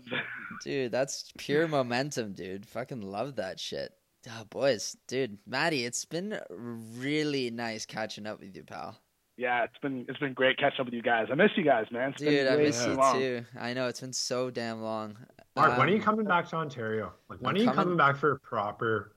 Dude, 0.64 0.90
that's 0.90 1.30
pure 1.38 1.68
momentum, 1.68 2.32
dude. 2.32 2.66
Fucking 2.66 3.00
love 3.00 3.36
that 3.36 3.60
shit. 3.60 3.92
Oh, 4.28 4.44
boys, 4.50 4.96
dude, 5.06 5.38
Maddie, 5.46 5.84
it's 5.84 6.04
been 6.04 6.36
really 6.50 7.50
nice 7.52 7.86
catching 7.86 8.26
up 8.26 8.40
with 8.40 8.56
you, 8.56 8.64
pal. 8.64 8.98
Yeah 9.38 9.64
it's 9.64 9.78
been 9.80 10.04
it's 10.08 10.18
been 10.18 10.34
great 10.34 10.58
catching 10.58 10.80
up 10.80 10.86
with 10.86 10.94
you 10.94 11.00
guys. 11.02 11.28
I 11.30 11.34
miss 11.34 11.50
you 11.56 11.64
guys 11.64 11.86
man. 11.90 12.10
It's 12.10 12.18
Dude, 12.20 12.46
been 12.46 12.52
I 12.52 12.56
miss 12.56 12.84
you 12.84 12.92
long. 12.94 13.14
too. 13.18 13.44
I 13.58 13.72
know 13.72 13.86
it's 13.88 14.00
been 14.02 14.12
so 14.12 14.50
damn 14.50 14.82
long. 14.82 15.16
Mark, 15.56 15.78
when 15.78 15.88
are 15.88 15.90
you 15.90 15.96
Um, 15.98 16.02
coming 16.02 16.26
back 16.26 16.48
to 16.50 16.56
ontario? 16.56 17.12
Like 17.30 17.40
when 17.40 17.50
I'm 17.50 17.54
are 17.56 17.58
you 17.58 17.64
coming- 17.66 17.76
coming 17.84 17.96
back 17.96 18.16
for 18.16 18.32
a 18.32 18.38
proper 18.40 19.14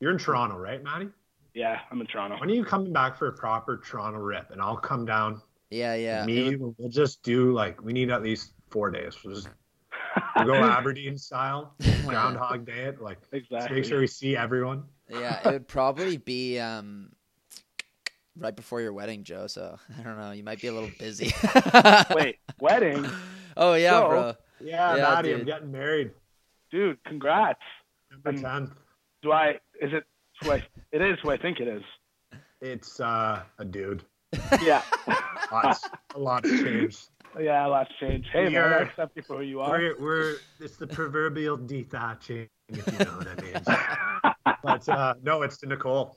you're 0.00 0.10
in 0.10 0.18
toronto 0.18 0.56
right 0.56 0.82
Matty? 0.82 1.08
yeah 1.54 1.80
i'm 1.90 2.00
in 2.00 2.06
toronto. 2.06 2.36
When 2.40 2.50
are 2.50 2.54
you 2.54 2.64
coming 2.64 2.92
back 2.92 3.16
for 3.16 3.28
a 3.28 3.32
proper 3.32 3.78
toronto 3.78 4.18
rip? 4.18 4.50
And 4.50 4.60
i'll 4.60 4.76
come 4.76 5.04
down. 5.04 5.40
Yeah, 5.70 5.94
yeah. 5.94 6.24
me 6.24 6.56
would- 6.56 6.74
we'll 6.78 6.88
just 6.88 7.22
do 7.22 7.52
like 7.52 7.82
we 7.82 7.92
need 7.92 8.10
at 8.10 8.22
least 8.22 8.54
four 8.70 8.90
days. 8.90 9.22
We'll 9.22 9.34
just 9.34 9.48
we'll 10.36 10.46
go 10.46 10.54
aberdeen 10.78 11.18
style 11.18 11.74
groundhog 12.06 12.64
day 12.66 12.84
it 12.84 13.00
like 13.02 13.18
exactly 13.32 13.76
make 13.76 13.84
sure 13.84 14.00
we 14.00 14.06
see 14.06 14.36
everyone. 14.36 14.84
Yeah, 15.10 15.40
it 15.48 15.52
would 15.52 15.68
probably 15.68 16.16
be 16.16 16.58
um 16.58 17.12
right 18.38 18.54
before 18.54 18.80
your 18.80 18.92
wedding, 18.92 19.24
Joe. 19.24 19.46
So 19.46 19.78
I 19.98 20.02
don't 20.02 20.18
know. 20.18 20.32
You 20.32 20.44
might 20.44 20.60
be 20.60 20.68
a 20.68 20.72
little 20.72 20.90
busy. 20.98 21.32
wait 22.14 22.36
wedding 22.60 23.06
Oh 23.56 23.74
yeah, 23.74 23.90
Joe? 23.90 24.08
bro. 24.08 24.34
yeah, 24.60 24.96
Yeah, 24.96 25.02
Matty, 25.02 25.34
i'm 25.34 25.44
getting 25.44 25.72
married 25.72 26.12
dude 26.70 26.98
congrats 27.04 27.60
November 28.10 28.48
10th 28.48 28.72
do 29.22 29.32
I 29.32 29.50
is 29.80 29.92
it 29.92 30.04
who 30.42 30.50
I 30.52 30.62
it 30.92 31.02
is 31.02 31.18
who 31.22 31.30
I 31.30 31.36
think 31.36 31.60
it 31.60 31.68
is. 31.68 31.82
it's 32.60 33.00
uh 33.00 33.42
a 33.58 33.64
dude 33.64 34.04
Yeah. 34.62 34.82
Lots, 35.50 35.88
a 36.14 36.18
lot 36.18 36.44
of 36.44 36.50
change 36.50 36.98
yeah, 37.38 37.66
a 37.66 37.68
lot's 37.68 37.90
changed. 38.00 38.26
Hey 38.32 38.44
We 38.48 38.54
man, 38.54 38.72
I 38.72 38.78
accept 38.80 39.14
you 39.16 39.22
for 39.22 39.36
who 39.36 39.42
you 39.42 39.60
are. 39.60 39.70
we're, 39.78 39.98
we're 40.00 40.34
it's 40.60 40.76
the 40.76 40.86
proverbial 40.86 41.56
dethatching 41.58 42.48
if 42.68 42.86
you 42.92 42.98
know 43.04 43.16
what 43.18 43.28
i 43.28 43.42
mean 43.42 44.34
but 44.62 44.88
uh 44.88 45.14
no 45.22 45.42
it's 45.42 45.56
to 45.58 45.66
nicole 45.66 46.16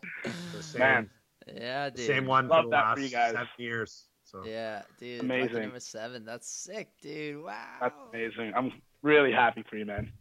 Man. 0.77 1.09
Yeah, 1.47 1.89
dude. 1.89 2.05
same 2.05 2.25
one 2.25 2.47
Love 2.47 2.63
for 2.65 2.69
the 2.69 2.69
that 2.71 2.83
last 2.85 2.95
for 2.97 3.01
you 3.03 3.09
guys. 3.09 3.31
seven 3.31 3.47
years 3.57 4.05
so 4.23 4.43
Yeah, 4.45 4.83
dude. 4.99 5.21
Amazing. 5.21 5.61
number 5.63 5.79
seven. 5.79 6.23
That's 6.25 6.47
sick, 6.49 6.89
dude. 7.01 7.43
Wow. 7.43 7.65
That's 7.81 7.95
amazing. 8.13 8.53
I'm 8.55 8.71
really 9.01 9.31
happy 9.31 9.63
for 9.69 9.75
you, 9.77 9.85
man. 9.85 10.11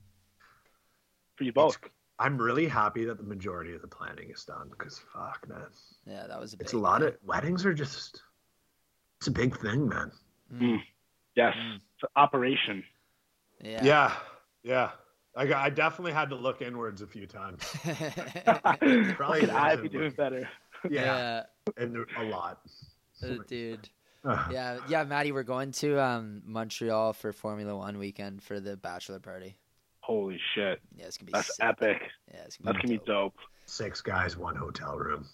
For 1.37 1.45
you 1.45 1.53
both. 1.53 1.79
I'm 2.19 2.37
really 2.37 2.67
happy 2.67 3.05
that 3.07 3.17
the 3.17 3.25
majority 3.25 3.75
of 3.75 3.81
the 3.81 3.89
planning 3.89 4.31
is 4.31 4.45
done 4.45 4.69
because 4.71 5.01
fuck, 5.13 5.47
man, 5.49 5.63
Yeah, 6.07 6.27
that 6.27 6.39
was 6.39 6.53
a 6.53 6.57
big. 6.59 6.65
it's 6.67 6.75
a 6.75 6.79
lot 6.79 7.03
of 7.03 7.17
weddings 7.25 7.65
are 7.65 7.73
just 7.73 8.21
it's 9.19 9.29
a 9.29 9.31
big 9.31 9.59
thing, 9.59 9.89
man. 9.89 10.11
Yes. 11.37 11.55
Mm. 11.57 11.77
It's 11.77 12.03
an 12.03 12.09
operation. 12.17 12.83
Yeah. 13.63 13.85
Yeah, 13.85 14.13
yeah. 14.63 14.91
I 15.37 15.53
I 15.55 15.71
definitely 15.71 16.13
had 16.13 16.29
to 16.31 16.37
look 16.37 16.61
inwards 16.61 17.01
a 17.03 17.07
few 17.07 17.27
times. 17.27 17.63
What 17.85 18.81
Probably 19.17 19.41
could 19.41 19.51
I 19.51 19.75
wasn't 19.77 19.83
be 19.83 19.89
doing 19.99 20.11
better? 20.11 20.49
Yeah, 20.89 21.43
and 21.77 21.97
a 22.19 22.23
lot. 22.25 22.61
uh, 23.23 23.35
dude. 23.49 23.89
Uh, 24.25 24.49
Yeah, 24.51 24.79
yeah, 24.89 25.05
Maddie, 25.05 25.33
we're 25.33 25.43
going 25.43 25.73
to 25.73 26.01
um 26.01 26.43
Montreal 26.45 27.13
for 27.13 27.33
Formula 27.33 27.77
One 27.77 27.99
weekend 27.99 28.43
for 28.43 28.61
the 28.61 28.77
bachelor 28.77 29.19
party. 29.21 29.57
Holy 30.01 30.39
shit. 30.55 30.81
Yeah, 30.97 31.07
it's 31.07 31.17
gonna 31.17 31.27
be 31.27 31.33
That's 31.33 31.57
sick. 31.57 31.65
epic. 31.65 32.03
Yeah, 32.33 32.41
it's 32.45 32.57
gonna 32.57 32.73
gonna 32.79 32.83
be 32.89 32.95
be 32.95 32.97
dope. 32.99 33.07
dope. 33.07 33.35
Six 33.67 34.01
guys, 34.01 34.37
one 34.37 34.57
hotel 34.57 34.97
room. 34.97 35.27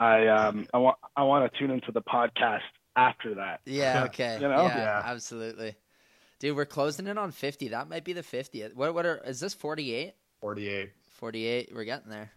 I 0.00 0.26
um 0.26 0.66
I 0.74 0.78
want 0.78 0.98
I 1.16 1.22
want 1.22 1.50
to 1.52 1.58
tune 1.58 1.70
into 1.70 1.92
the 1.92 2.02
podcast 2.02 2.60
after 2.96 3.34
that. 3.36 3.60
Yeah. 3.64 3.94
Yeah. 3.94 4.04
Okay. 4.06 4.34
You 4.40 4.48
know? 4.48 4.66
Yeah, 4.66 4.76
Yeah. 4.76 5.02
Absolutely. 5.04 5.76
Dude, 6.40 6.56
we're 6.56 6.66
closing 6.66 7.06
in 7.06 7.16
on 7.16 7.30
50. 7.30 7.68
That 7.68 7.88
might 7.88 8.04
be 8.04 8.12
the 8.12 8.22
50th. 8.22 8.74
What? 8.74 8.92
What 8.92 9.06
are? 9.06 9.18
Is 9.24 9.40
this 9.40 9.54
48? 9.54 10.14
48. 10.40 10.90
48. 11.12 11.70
We're 11.74 11.84
getting 11.84 12.10
there. 12.10 12.32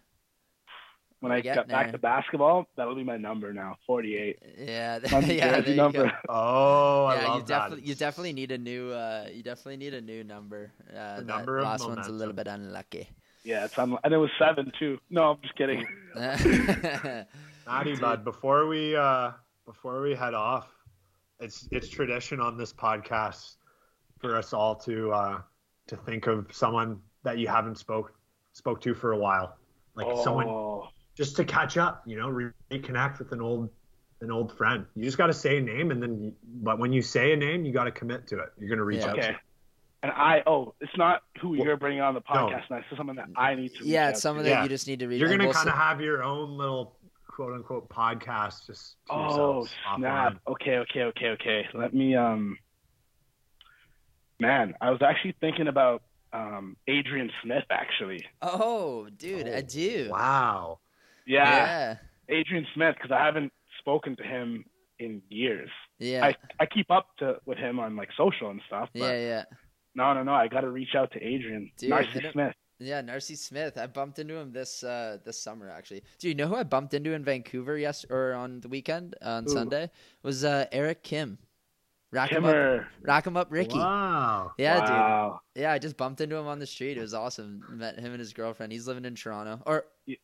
When 1.20 1.32
I 1.32 1.40
get 1.40 1.66
back 1.66 1.90
to 1.90 1.98
basketball, 1.98 2.66
that'll 2.76 2.94
be 2.94 3.02
my 3.02 3.16
number 3.16 3.52
now. 3.52 3.76
Forty-eight. 3.86 4.38
Yeah. 4.56 5.00
My 5.12 5.18
yeah. 5.20 5.60
There 5.60 5.70
you 5.70 5.76
number. 5.76 6.04
go. 6.04 6.10
Oh, 6.28 7.04
I 7.06 7.16
yeah, 7.16 7.26
love 7.28 7.40
you 7.40 7.46
definitely 7.46 7.80
that. 7.80 7.86
you 7.88 7.94
definitely 7.96 8.32
need 8.34 8.52
a 8.52 8.58
new 8.58 8.90
uh 8.92 9.26
you 9.32 9.42
definitely 9.42 9.78
need 9.78 9.94
a 9.94 10.00
new 10.00 10.22
number. 10.22 10.70
Uh, 10.90 11.16
The 11.16 11.24
that 11.24 11.26
number 11.26 11.58
of 11.58 11.64
last 11.64 11.88
one's 11.88 12.06
a 12.06 12.12
little 12.12 12.34
bit 12.34 12.46
unlucky. 12.46 13.08
Yeah, 13.42 13.64
it's 13.64 13.76
on, 13.78 13.98
and 14.04 14.14
it 14.14 14.18
was 14.18 14.30
seven 14.38 14.70
too. 14.78 14.98
No, 15.10 15.30
I'm 15.32 15.38
just 15.42 15.56
kidding. 15.56 15.84
Natty 16.14 17.26
Dude. 17.92 18.00
bud, 18.00 18.24
before 18.24 18.66
we 18.68 18.94
uh 18.94 19.32
before 19.66 20.00
we 20.02 20.14
head 20.14 20.34
off, 20.34 20.68
it's 21.40 21.68
it's 21.72 21.88
tradition 21.88 22.40
on 22.40 22.56
this 22.56 22.72
podcast 22.72 23.56
for 24.18 24.36
us 24.36 24.52
all 24.52 24.74
to 24.76 25.10
uh 25.12 25.40
to 25.88 25.96
think 25.96 26.26
of 26.26 26.46
someone 26.52 27.00
that 27.24 27.38
you 27.38 27.48
haven't 27.48 27.76
spoke 27.78 28.12
spoke 28.52 28.80
to 28.82 28.94
for 28.94 29.12
a 29.12 29.18
while. 29.18 29.56
Like 29.94 30.06
someone 30.22 30.46
oh, 30.48 30.88
just 31.18 31.36
to 31.36 31.44
catch 31.44 31.76
up, 31.76 32.02
you 32.06 32.16
know, 32.16 32.28
reconnect 32.70 33.18
with 33.18 33.32
an 33.32 33.42
old 33.42 33.68
an 34.20 34.30
old 34.30 34.56
friend. 34.56 34.86
You 34.96 35.04
just 35.04 35.18
got 35.18 35.26
to 35.26 35.34
say 35.34 35.58
a 35.58 35.60
name 35.60 35.90
and 35.90 36.02
then 36.02 36.32
but 36.62 36.78
when 36.78 36.92
you 36.92 37.02
say 37.02 37.32
a 37.32 37.36
name, 37.36 37.64
you 37.66 37.72
got 37.72 37.84
to 37.84 37.90
commit 37.90 38.26
to 38.28 38.38
it. 38.38 38.48
You're 38.58 38.68
going 38.68 38.78
to 38.78 38.84
reach 38.84 39.00
Yeah. 39.00 39.10
out. 39.10 39.18
okay. 39.18 39.36
And 40.04 40.12
I 40.12 40.42
oh, 40.46 40.74
it's 40.80 40.96
not 40.96 41.22
who 41.40 41.50
Well, 41.50 41.58
you're 41.66 41.76
bringing 41.76 42.00
on 42.00 42.14
the 42.14 42.20
podcast. 42.20 42.70
No. 42.70 42.76
It's 42.76 42.86
someone 42.96 43.16
that 43.16 43.26
I 43.36 43.54
need 43.56 43.74
to. 43.74 43.80
reach 43.80 43.88
yeah, 43.92 44.04
out 44.06 44.10
it's 44.10 44.18
to. 44.18 44.22
someone 44.22 44.44
that 44.44 44.50
Yeah. 44.50 44.62
you 44.62 44.68
just 44.68 44.86
need 44.86 45.00
to 45.00 45.08
read. 45.08 45.18
You're 45.20 45.28
going 45.28 45.40
to 45.40 45.46
we'll 45.46 45.54
kind 45.54 45.68
of 45.68 45.74
have 45.74 46.00
your 46.00 46.22
own 46.22 46.56
little 46.56 46.96
quote 47.26 47.52
unquote 47.54 47.88
podcast 47.88 48.66
just 48.66 48.94
to 49.08 49.12
Oh 49.12 49.66
snap! 49.96 50.34
offline. 50.34 50.38
Okay, 50.52 50.76
okay, 50.78 51.02
okay, 51.02 51.26
okay. 51.30 51.66
Let 51.74 51.92
me 51.94 52.14
um. 52.14 52.58
Man, 54.40 54.74
I 54.80 54.90
was 54.90 55.02
actually 55.02 55.34
thinking 55.40 55.66
about 55.68 56.02
um 56.32 56.76
Adrian 56.86 57.30
Smith 57.42 57.64
actually. 57.70 58.24
Oh, 58.42 59.08
dude, 59.16 59.48
I 59.48 59.58
Oh, 59.58 59.60
do. 59.62 60.08
Wow. 60.10 60.78
Yeah, 61.28 61.96
Adrian 62.28 62.66
Smith 62.74 62.94
because 62.96 63.10
I 63.12 63.24
haven't 63.24 63.52
spoken 63.78 64.16
to 64.16 64.22
him 64.22 64.64
in 64.98 65.22
years. 65.28 65.70
Yeah. 65.98 66.24
I 66.26 66.34
I 66.58 66.66
keep 66.66 66.90
up 66.90 67.08
to 67.18 67.36
with 67.46 67.58
him 67.58 67.78
on 67.78 67.94
like 67.96 68.08
social 68.16 68.50
and 68.50 68.60
stuff. 68.66 68.88
But 68.92 69.00
Yeah, 69.00 69.12
yeah. 69.18 69.44
no, 69.94 70.14
no, 70.14 70.22
no. 70.22 70.32
I 70.32 70.48
got 70.48 70.62
to 70.62 70.70
reach 70.70 70.94
out 70.96 71.12
to 71.12 71.22
Adrian. 71.22 71.70
Dude, 71.76 71.90
Narcy 71.90 72.32
Smith. 72.32 72.54
Yeah, 72.80 73.02
Narcy 73.02 73.36
Smith. 73.36 73.76
I 73.76 73.86
bumped 73.88 74.18
into 74.20 74.34
him 74.36 74.52
this 74.52 74.82
uh 74.84 75.18
this 75.24 75.40
summer 75.42 75.68
actually. 75.70 76.02
Do 76.18 76.28
you 76.28 76.34
know 76.34 76.46
who 76.46 76.54
I 76.56 76.62
bumped 76.62 76.94
into 76.94 77.12
in 77.12 77.24
Vancouver 77.24 77.76
yes 77.76 78.04
or 78.08 78.32
on 78.34 78.60
the 78.60 78.68
weekend 78.68 79.16
on 79.22 79.44
Who? 79.44 79.50
Sunday? 79.50 79.90
Was 80.22 80.44
uh 80.44 80.66
Eric 80.72 81.02
Kim. 81.02 81.38
Rack 82.10 82.30
him 82.30 82.44
up 82.44 82.52
Kimmer. 82.52 82.88
rack 83.02 83.26
him 83.26 83.36
up 83.36 83.48
Ricky. 83.50 83.78
Wow. 83.78 84.52
Yeah, 84.56 84.78
wow. 84.78 85.40
dude. 85.54 85.62
Yeah, 85.62 85.72
I 85.72 85.78
just 85.78 85.96
bumped 85.98 86.20
into 86.22 86.36
him 86.36 86.46
on 86.46 86.58
the 86.58 86.66
street. 86.66 86.96
It 86.96 87.00
was 87.02 87.12
awesome. 87.12 87.62
Met 87.70 87.98
him 87.98 88.12
and 88.12 88.18
his 88.20 88.32
girlfriend. 88.32 88.72
He's 88.72 88.86
living 88.86 89.04
in 89.04 89.14
Toronto. 89.14 89.60
Or 89.66 89.76
Y- 89.76 89.82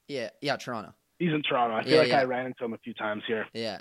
yeah, 0.09 0.30
yeah, 0.41 0.57
Toronto. 0.57 0.95
He's 1.18 1.32
in 1.32 1.43
Toronto. 1.43 1.76
I 1.76 1.85
feel 1.85 1.93
Yeah, 1.95 1.99
like 2.01 2.09
yeah. 2.09 2.20
I 2.20 2.24
ran 2.24 2.47
into 2.47 2.64
him 2.64 2.72
a 2.74 2.78
few 2.78 2.95
times 2.95 3.22
here. 3.26 3.47
Yeah. 3.53 3.80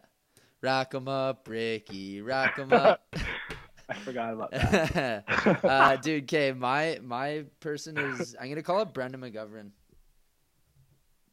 Rack 0.62 0.94
him 0.94 1.08
up, 1.08 1.48
Ricky. 1.50 2.22
Rack 2.22 2.58
him 2.58 2.72
up. 2.72 3.02
I 3.90 3.96
forgot 3.96 4.34
about 4.34 4.52
that. 4.52 5.24
uh, 5.64 5.96
dude, 5.98 6.24
okay, 6.24 6.54
my 6.54 7.00
my 7.04 7.44
person 7.60 7.98
is 7.98 8.34
I'm 8.40 8.48
gonna 8.50 8.64
call 8.64 8.82
it 8.82 8.94
Brendan 8.94 9.20
McGovern. 9.22 9.72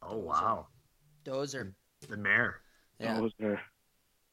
Oh 0.01 0.17
wow. 0.17 0.67
Dozer. 1.23 1.73
The 2.09 2.17
mayor. 2.17 2.55
Yeah, 2.99 3.19
Those 3.19 3.31
are- 3.43 3.61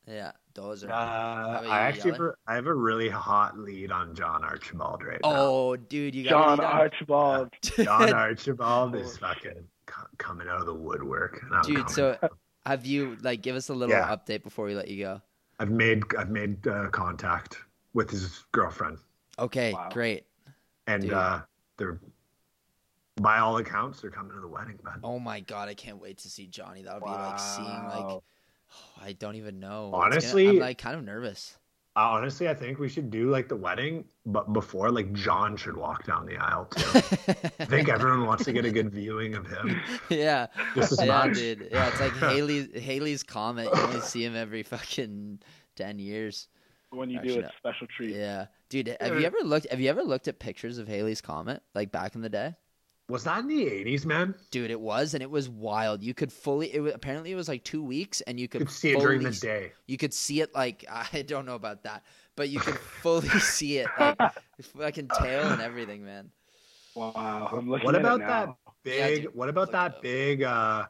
yeah, 0.06 0.32
Dozer. 0.54 0.84
Uh, 0.84 0.86
about 0.86 1.66
I 1.66 1.80
actually 1.80 2.12
have 2.12 2.20
a, 2.20 2.32
I 2.46 2.54
have 2.54 2.66
a 2.66 2.74
really 2.74 3.10
hot 3.10 3.58
lead 3.58 3.92
on 3.92 4.14
John 4.14 4.42
Archibald 4.42 5.02
right 5.04 5.20
now. 5.22 5.30
Oh, 5.30 5.76
dude, 5.76 6.14
you 6.14 6.24
got 6.24 6.30
John 6.30 6.58
me 6.58 6.64
done. 6.64 6.72
Archibald. 6.72 7.48
John 7.62 8.12
Archibald 8.14 8.94
is 8.96 9.18
fucking 9.18 9.52
co- 9.52 9.60
coming 10.18 10.48
out 10.48 10.60
of 10.60 10.66
the 10.66 10.74
woodwork. 10.74 11.42
and 11.42 11.62
Dude, 11.62 11.76
coming. 11.76 11.92
so 11.92 12.18
have 12.66 12.86
you 12.86 13.16
like 13.22 13.42
give 13.42 13.56
us 13.56 13.68
a 13.68 13.74
little 13.74 13.94
Yeah. 13.94 14.08
update 14.08 14.42
before 14.42 14.64
we 14.66 14.74
let 14.74 14.88
you 14.88 15.02
go? 15.04 15.22
I've 15.58 15.70
made 15.70 16.02
I've 16.16 16.30
made 16.30 16.66
uh, 16.66 16.88
contact 16.90 17.58
with 17.94 18.10
his 18.10 18.44
girlfriend, 18.52 18.98
Okay, 19.38 19.72
Wow. 19.72 19.88
great. 19.92 20.26
and 20.86 21.02
Dude. 21.02 21.12
uh, 21.12 21.40
they're 21.76 21.98
by 23.20 23.38
all 23.38 23.56
accounts 23.58 24.00
they're 24.00 24.10
coming 24.12 24.32
to 24.34 24.40
the 24.40 24.46
wedding, 24.48 24.78
man. 24.84 25.00
Oh 25.02 25.18
my 25.18 25.40
god, 25.40 25.68
I 25.68 25.74
can't 25.74 26.00
wait 26.00 26.18
to 26.18 26.30
see 26.30 26.46
Johnny. 26.46 26.82
That'll 26.82 27.00
be 27.00 27.06
like 27.10 27.38
seeing 27.40 27.66
like 27.66 28.04
oh, 28.04 28.22
I 29.02 29.12
don't 29.14 29.34
even 29.34 29.58
know. 29.58 29.86
It's 29.88 29.92
gonna- 29.92 30.04
Honestly- 30.04 30.48
I'm 30.50 30.58
like 30.60 30.78
kind 30.78 30.96
of 30.96 31.04
nervous. 31.04 31.57
Uh, 31.98 32.10
honestly, 32.12 32.48
I 32.48 32.54
think 32.54 32.78
we 32.78 32.88
should 32.88 33.10
do 33.10 33.28
like 33.28 33.48
the 33.48 33.56
wedding, 33.56 34.04
but 34.24 34.52
before 34.52 34.88
like 34.92 35.12
John 35.14 35.56
should 35.56 35.76
walk 35.76 36.06
down 36.06 36.26
the 36.26 36.36
aisle 36.36 36.66
too. 36.66 37.00
I 37.58 37.64
think 37.64 37.88
everyone 37.88 38.24
wants 38.24 38.44
to 38.44 38.52
get 38.52 38.64
a 38.64 38.70
good 38.70 38.92
viewing 38.92 39.34
of 39.34 39.48
him. 39.48 39.80
yeah. 40.08 40.46
Just 40.76 40.92
as 40.92 41.00
yeah, 41.00 41.06
much. 41.06 41.34
dude. 41.34 41.68
Yeah, 41.72 41.88
it's 41.88 41.98
like 41.98 42.12
Halley 42.12 42.68
Halley's 42.80 43.24
comet. 43.24 43.64
You 43.74 43.80
only 43.80 44.00
see 44.00 44.24
him 44.24 44.36
every 44.36 44.62
fucking 44.62 45.40
ten 45.74 45.98
years. 45.98 46.46
When 46.90 47.10
you 47.10 47.18
Actually, 47.18 47.34
do 47.34 47.40
no. 47.40 47.46
it, 47.48 47.54
special 47.58 47.86
treat. 47.88 48.14
Yeah, 48.14 48.46
dude. 48.68 48.96
Have 49.00 49.18
you 49.18 49.26
ever 49.26 49.38
looked? 49.42 49.66
Have 49.68 49.80
you 49.80 49.90
ever 49.90 50.04
looked 50.04 50.28
at 50.28 50.38
pictures 50.38 50.78
of 50.78 50.86
Halley's 50.86 51.20
comet 51.20 51.64
like 51.74 51.90
back 51.90 52.14
in 52.14 52.20
the 52.20 52.28
day? 52.28 52.54
Was 53.08 53.24
that 53.24 53.38
in 53.40 53.48
the 53.48 53.64
'80s, 53.64 54.04
man? 54.04 54.34
Dude, 54.50 54.70
it 54.70 54.80
was, 54.80 55.14
and 55.14 55.22
it 55.22 55.30
was 55.30 55.48
wild. 55.48 56.02
You 56.02 56.12
could 56.12 56.30
fully. 56.30 56.74
It 56.74 56.80
was, 56.80 56.92
apparently 56.94 57.32
it 57.32 57.36
was 57.36 57.48
like 57.48 57.64
two 57.64 57.82
weeks, 57.82 58.20
and 58.22 58.38
you 58.38 58.42
You 58.44 58.48
could 58.48 58.58
could 58.62 58.70
see 58.70 58.90
it 58.92 59.00
during 59.00 59.22
the 59.22 59.30
day. 59.30 59.72
You 59.86 59.96
could 59.96 60.12
see 60.12 60.42
it 60.42 60.54
like 60.54 60.84
I 60.90 61.22
don't 61.22 61.46
know 61.46 61.54
about 61.54 61.84
that, 61.84 62.04
but 62.36 62.50
you 62.50 62.60
could 62.60 62.78
fully 62.78 63.28
see 63.40 63.78
it 63.78 63.88
like 63.98 64.18
fucking 64.76 65.08
tail 65.20 65.48
and 65.48 65.62
everything, 65.62 66.04
man. 66.04 66.30
Wow. 66.94 67.48
I'm 67.52 67.70
looking 67.70 67.86
What 67.86 67.94
at 67.94 68.00
about 68.02 68.20
it 68.20 68.26
that 68.26 68.46
now. 68.48 68.56
Yeah, 68.84 69.06
big? 69.08 69.22
dude, 69.22 69.34
what 69.34 69.48
about 69.48 69.72
that 69.72 69.94
up. 69.96 70.02
big, 70.02 70.42
uh, 70.42 70.86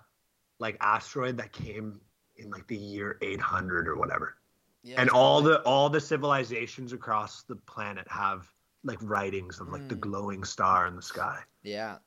like 0.59 0.77
asteroid 0.81 1.37
that 1.37 1.53
came 1.53 2.01
in 2.37 2.51
like 2.51 2.67
the 2.67 2.77
year 2.77 3.19
800 3.23 3.87
or 3.87 3.97
whatever? 3.97 4.35
Yeah, 4.83 5.01
and 5.01 5.11
all 5.11 5.41
probably- 5.43 5.53
the 5.59 5.63
all 5.63 5.89
the 5.91 6.01
civilizations 6.01 6.93
across 6.93 7.43
the 7.45 7.55
planet 7.57 8.07
have 8.11 8.51
like 8.85 8.99
writings 9.03 9.61
of 9.61 9.69
like 9.69 9.89
the 9.89 9.95
Mm. 9.97 10.01
glowing 10.01 10.45
star 10.45 10.87
in 10.89 10.97
the 10.97 11.03
sky. 11.03 11.39
yeah. 11.63 11.99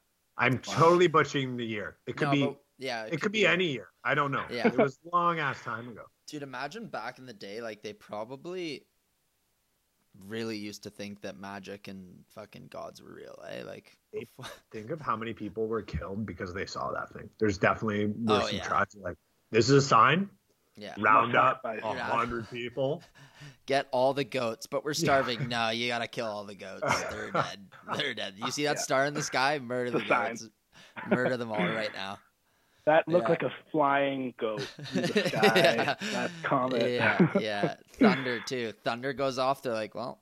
I'm 0.42 0.54
Wow. 0.54 0.60
totally 0.64 1.08
butchering 1.08 1.56
the 1.56 1.66
year. 1.66 1.98
It 2.08 2.18
could 2.18 2.26
No, 2.30 2.32
be 2.32 2.46
but- 2.48 2.58
yeah. 2.80 3.06
it, 3.06 3.22
could 3.22 3.32
be 3.32 3.46
any 3.46 3.68
year. 3.72 3.89
I 4.04 4.16
don't 4.16 4.32
know. 4.32 4.46
Yeah. 4.50 4.68
It 4.68 4.78
was 4.78 5.00
long 5.14 5.39
ass 5.39 5.62
time 5.62 5.88
ago. 5.89 6.04
Dude, 6.28 6.42
imagine 6.44 6.88
back 6.88 7.20
in 7.20 7.26
the 7.26 7.34
day, 7.34 7.62
like 7.62 7.84
they 7.84 7.94
probably 7.94 8.86
really 10.28 10.58
used 10.58 10.84
to 10.84 10.89
think 10.89 11.22
that 11.22 11.38
magic 11.39 11.88
and 11.88 12.26
fucking 12.36 12.68
gods 12.70 13.02
were 13.02 13.14
real, 13.14 13.38
eh? 13.50 13.64
Like, 13.64 13.98
Think 14.72 14.89
of 14.92 15.00
how 15.00 15.16
many 15.16 15.34
people 15.34 15.68
were 15.68 15.82
killed 15.82 16.26
because 16.26 16.54
they 16.54 16.66
saw 16.66 16.92
that 16.92 17.10
thing. 17.14 17.30
There's 17.39 17.58
definitely 17.58 18.08
were 18.08 18.42
Oh, 18.42 18.48
some 18.48 18.56
yeah. 18.58 18.64
tribes 18.68 18.96
like 19.00 19.16
this 19.52 19.70
is 19.70 19.76
a 19.76 19.82
sign. 19.88 20.30
Yeah, 20.76 20.95
Round 20.99 21.36
up 21.36 21.61
Sacrifice. 21.63 21.93
a 21.93 21.95
Yeah. 21.97 22.03
hundred 22.03 22.49
people. 22.49 23.01
get 23.65 23.88
all 23.91 24.13
the 24.13 24.24
goats, 24.24 24.65
but 24.67 24.84
we're 24.86 24.93
starving. 24.93 25.47
No, 25.47 25.69
you 25.69 25.88
gotta 25.88 26.07
kill 26.07 26.28
all 26.28 26.43
the 26.43 26.55
goats. 26.55 27.01
They're 27.11 27.32
dead. 27.32 27.67
They're 27.95 28.13
dead. 28.13 28.34
You 28.38 28.51
see 28.51 28.63
that 28.65 28.78
Yeah. 28.78 28.82
star 28.82 29.05
in 29.05 29.13
the 29.13 29.24
sky? 29.24 29.59
Murder 29.59 29.91
the 29.91 29.97
It's 29.97 30.05
a 30.05 30.09
sign. 30.09 30.30
goats. 30.32 30.49
Murder 31.09 31.38
them 31.38 31.51
all 31.51 31.57
right 31.65 31.93
now. 31.93 32.19
That 32.86 33.07
looked 33.07 33.26
Yeah. 33.26 33.30
like 33.30 33.43
a 33.43 33.53
flying 33.72 34.34
goat 34.38 34.67
in 34.95 35.01
the 35.03 35.07
sky. 35.30 35.41
Yeah. 35.55 35.95
That 36.13 36.32
comet. 36.43 36.91
Yeah, 36.91 37.28
yeah. 37.39 37.76
Thunder 37.99 38.39
too. 38.41 38.74
Thunder 38.84 39.13
goes 39.13 39.38
off. 39.38 39.61
They're 39.61 39.74
like, 39.74 39.93
well, 39.95 40.19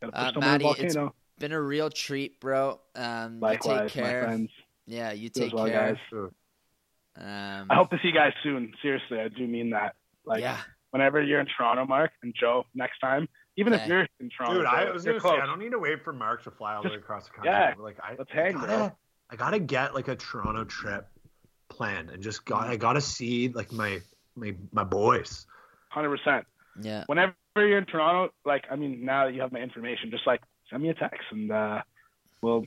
Gotta 0.00 0.16
Uh, 0.16 0.24
push 0.26 0.34
someone 0.34 0.52
in 0.54 0.58
the 0.60 0.64
Maddie, 0.68 0.84
it's 0.84 0.94
volcano. 0.94 1.14
been 1.38 1.52
a 1.52 1.60
real 1.60 1.90
treat, 1.90 2.40
bro. 2.40 2.80
Um, 2.96 3.34
you 3.34 3.40
Likewise, 3.40 3.92
take 3.92 4.02
my 4.02 4.10
friends. 4.10 4.50
Yeah, 4.86 5.12
you 5.12 5.22
You 5.24 5.28
take 5.28 5.46
as 5.48 5.52
well, 5.52 5.66
care. 5.68 5.94
guys. 6.12 6.30
Um, 7.16 7.66
I 7.70 7.74
hope 7.74 7.90
to 7.90 7.98
see 8.00 8.08
you 8.08 8.14
guys 8.14 8.32
soon. 8.42 8.72
Seriously, 8.82 9.20
I 9.20 9.28
do 9.28 9.46
mean 9.46 9.70
that. 9.70 9.94
Like, 10.24 10.40
yeah, 10.40 10.58
whenever 10.90 11.22
you're 11.22 11.40
in 11.40 11.46
Toronto, 11.56 11.84
Mark 11.86 12.10
and 12.22 12.34
Joe, 12.38 12.64
next 12.74 12.98
time, 13.00 13.28
even 13.56 13.74
Okay. 13.74 13.82
if 13.82 13.88
you're 13.88 14.08
in 14.20 14.30
Toronto, 14.30 14.58
Dude, 14.58 14.66
I 14.66 14.90
was 14.90 15.04
gonna 15.04 15.20
say. 15.20 15.28
I 15.28 15.46
don't 15.46 15.58
need 15.58 15.72
to 15.72 15.78
wait 15.78 16.02
for 16.02 16.12
Mark 16.12 16.42
to 16.44 16.50
fly 16.50 16.74
all 16.74 16.82
the 16.82 16.88
way 16.90 16.94
across 16.96 17.26
the 17.26 17.32
country. 17.34 17.50
yeah, 17.52 17.74
Like 17.78 17.98
I, 18.02 18.14
let's 18.18 18.30
I 18.34 18.52
gotta, 18.52 18.66
bro. 18.66 18.96
I 19.30 19.36
gotta 19.36 19.58
get 19.58 19.94
like 19.94 20.08
a 20.08 20.16
Toronto 20.16 20.64
trip 20.64 21.06
planned 21.68 22.10
and 22.10 22.22
just 22.22 22.44
got 22.44 22.68
I 22.68 22.76
gotta 22.76 23.00
see 23.00 23.48
like 23.48 23.72
my 23.72 24.00
my 24.36 24.54
my 24.72 24.84
boys. 24.84 25.46
Hundred 25.90 26.16
percent. 26.16 26.46
yeah. 26.80 27.04
Whenever 27.06 27.34
you're 27.56 27.78
in 27.78 27.84
Toronto, 27.86 28.32
like 28.46 28.64
I 28.70 28.76
mean, 28.76 29.04
now 29.04 29.26
that 29.26 29.34
you 29.34 29.40
have 29.42 29.52
my 29.52 29.60
information, 29.60 30.10
just 30.10 30.26
like 30.26 30.40
send 30.70 30.82
me 30.82 30.88
a 30.88 30.94
text 30.94 31.20
and 31.30 31.50
uh, 31.52 31.82
we'll 32.40 32.64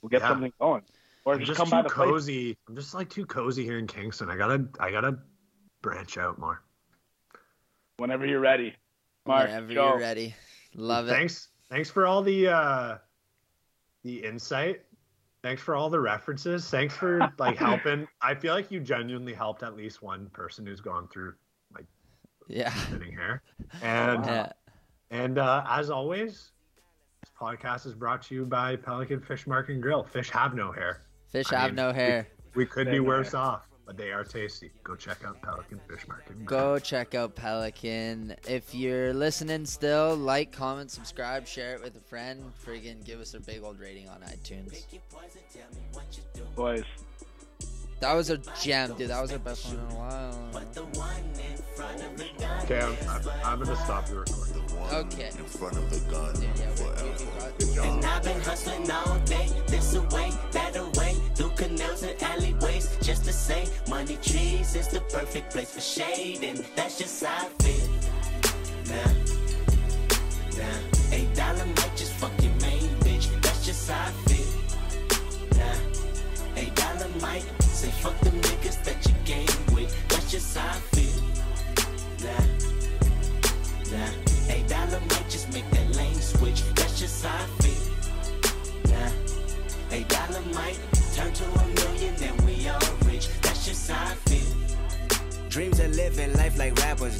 we'll 0.00 0.08
get 0.08 0.22
Yeah. 0.22 0.28
something 0.28 0.52
going. 0.58 0.82
Or 1.24 1.34
I'm 1.34 1.40
just, 1.40 1.48
just 1.50 1.58
come 1.58 1.68
too 1.82 1.88
the 1.88 1.94
place. 1.94 2.08
cozy. 2.08 2.58
I'm 2.68 2.74
just 2.76 2.94
like 2.94 3.08
too 3.10 3.26
cozy 3.26 3.64
here 3.64 3.78
in 3.78 3.86
Kingston. 3.86 4.30
I 4.30 4.36
gotta 4.36 4.66
I 4.78 4.90
gotta 4.90 5.18
branch 5.82 6.18
out 6.18 6.38
more. 6.38 6.62
whenever 7.98 8.26
you're 8.26 8.40
ready. 8.40 8.74
Mark, 9.26 9.48
Whenever 9.48 9.72
Joe, 9.74 9.88
you're 9.90 9.98
ready. 9.98 10.34
Love 10.74 11.08
it. 11.08 11.12
Thanks 11.12 11.48
thanks 11.68 11.90
for 11.90 12.06
all 12.06 12.22
the 12.22 12.48
uh 12.48 12.98
the 14.02 14.24
insight 14.24 14.82
Thanks 15.42 15.62
for 15.62 15.74
all 15.74 15.88
the 15.88 15.98
references. 16.00 16.68
Thanks 16.68 16.94
for 16.94 17.32
like 17.38 17.56
helping. 17.68 18.06
I 18.20 18.34
feel 18.34 18.52
like 18.52 18.70
you 18.70 18.78
genuinely 18.78 19.32
helped 19.32 19.62
at 19.62 19.74
least 19.74 20.02
one 20.02 20.28
person 20.34 20.66
who's 20.66 20.82
gone 20.82 21.08
through 21.08 21.32
like 21.74 21.86
Yeah. 22.46 22.72
sitting 22.90 23.10
here. 23.10 23.42
And 23.82 24.24
Yeah. 24.26 24.52
and 25.10 25.38
uh, 25.38 25.64
as 25.66 25.88
always, 25.90 26.50
this 27.22 27.30
podcast 27.40 27.86
is 27.86 27.94
brought 27.94 28.20
to 28.24 28.34
you 28.34 28.44
by 28.44 28.76
Pelican 28.76 29.20
Fish 29.20 29.46
Market 29.46 29.72
and 29.72 29.82
Grill. 29.82 30.04
Fish 30.04 30.28
have 30.30 30.54
no 30.54 30.72
hair. 30.72 31.02
Fish 31.30 31.52
I 31.52 31.60
have 31.60 31.70
mean, 31.70 31.76
no 31.76 31.92
hair. 31.92 32.28
We 32.54 32.66
could 32.66 32.86
They 32.88 32.92
be 32.92 33.00
worse 33.00 33.32
hair. 33.32 33.40
off, 33.40 33.68
but 33.86 33.96
they 33.96 34.10
are 34.10 34.24
tasty. 34.24 34.70
Go 34.82 34.96
check 34.96 35.18
out 35.24 35.40
Pelican 35.42 35.80
Fish 35.88 36.06
Market. 36.08 36.44
Go 36.44 36.78
check 36.78 37.14
out 37.14 37.34
Pelican. 37.36 38.34
If 38.48 38.74
you're 38.74 39.12
listening 39.14 39.64
still, 39.66 40.16
like, 40.16 40.50
comment, 40.52 40.90
subscribe, 40.90 41.46
share 41.46 41.74
it 41.76 41.82
with 41.82 41.96
a 41.96 42.00
friend. 42.00 42.52
Friggin' 42.66 43.04
give 43.04 43.20
us 43.20 43.34
a 43.34 43.40
big 43.40 43.62
old 43.62 43.78
rating 43.78 44.08
on 44.08 44.20
iTunes. 44.22 44.84
Boys, 46.56 46.82
That 48.00 48.14
was 48.14 48.30
a 48.30 48.38
gem, 48.60 48.94
dude. 48.96 49.10
That 49.10 49.20
was 49.22 49.30
our 49.32 49.38
best 49.38 49.66
one 49.66 49.76
in 49.76 49.94
a 49.94 49.98
while. 49.98 50.50
Okay, 52.62 52.80
I'm, 52.80 52.96
I'm, 53.08 53.22
I'm 53.44 53.58
gonna 53.62 53.76
stop 53.76 54.06
the 54.06 54.18
recording. 54.20 54.56
Okay. 54.92 55.28
In 55.38 55.44
front 55.44 55.76
of 55.76 55.90
the 55.90 56.00
gun. 56.10 56.34
Dude, 56.34 56.44
yeah, 56.58 56.70
we, 56.78 57.64
we, 57.64 57.70
we 57.70 57.76
got 57.76 57.86
And 57.86 58.04
I've 58.04 58.22
been 58.22 58.40
hustling 58.40 58.90
all 58.90 59.18
day, 59.20 59.48
this 59.66 59.94
away, 59.94 60.30
that 60.52 60.76
away, 60.76 60.89
through 62.00 62.10
and 62.10 62.22
alleyways, 62.22 62.96
just 63.02 63.24
to 63.24 63.32
say, 63.32 63.66
money 63.88 64.16
trees 64.22 64.74
is 64.74 64.88
the 64.88 65.00
perfect 65.12 65.52
place 65.52 65.72
for 65.72 65.80
shade, 65.80 66.42
and 66.42 66.58
that's 66.74 66.98
just 66.98 67.24
how 67.24 67.46
I 67.46 67.62
feel. 67.62 67.88
Nah, 68.88 69.12
nah, 70.58 71.16
eight 71.16 71.34
dollar 71.34 71.66
might 71.66 71.96
just 71.96 72.12
fuck 72.14 72.32
your 72.42 72.54
main 72.62 72.88
bitch, 73.00 73.28
that's 73.42 73.64
just 73.66 73.90
how 73.90 74.08
I 74.08 74.12
feel. 74.28 74.50
Nah, 75.58 76.60
eight 76.60 76.74
dollar 76.74 77.08
might 77.20 77.44
say 77.62 77.90
fuck 77.90 78.18
them 78.20 78.40
niggas 78.40 78.82
that 78.84 79.06
you 79.06 79.14
game 79.24 79.74
with, 79.74 79.94
that's 80.08 80.30
just 80.30 80.56
how 80.56 80.68
I 80.68 80.80
feel. 80.94 81.20
Nah, 82.24 82.44
nah, 83.96 84.29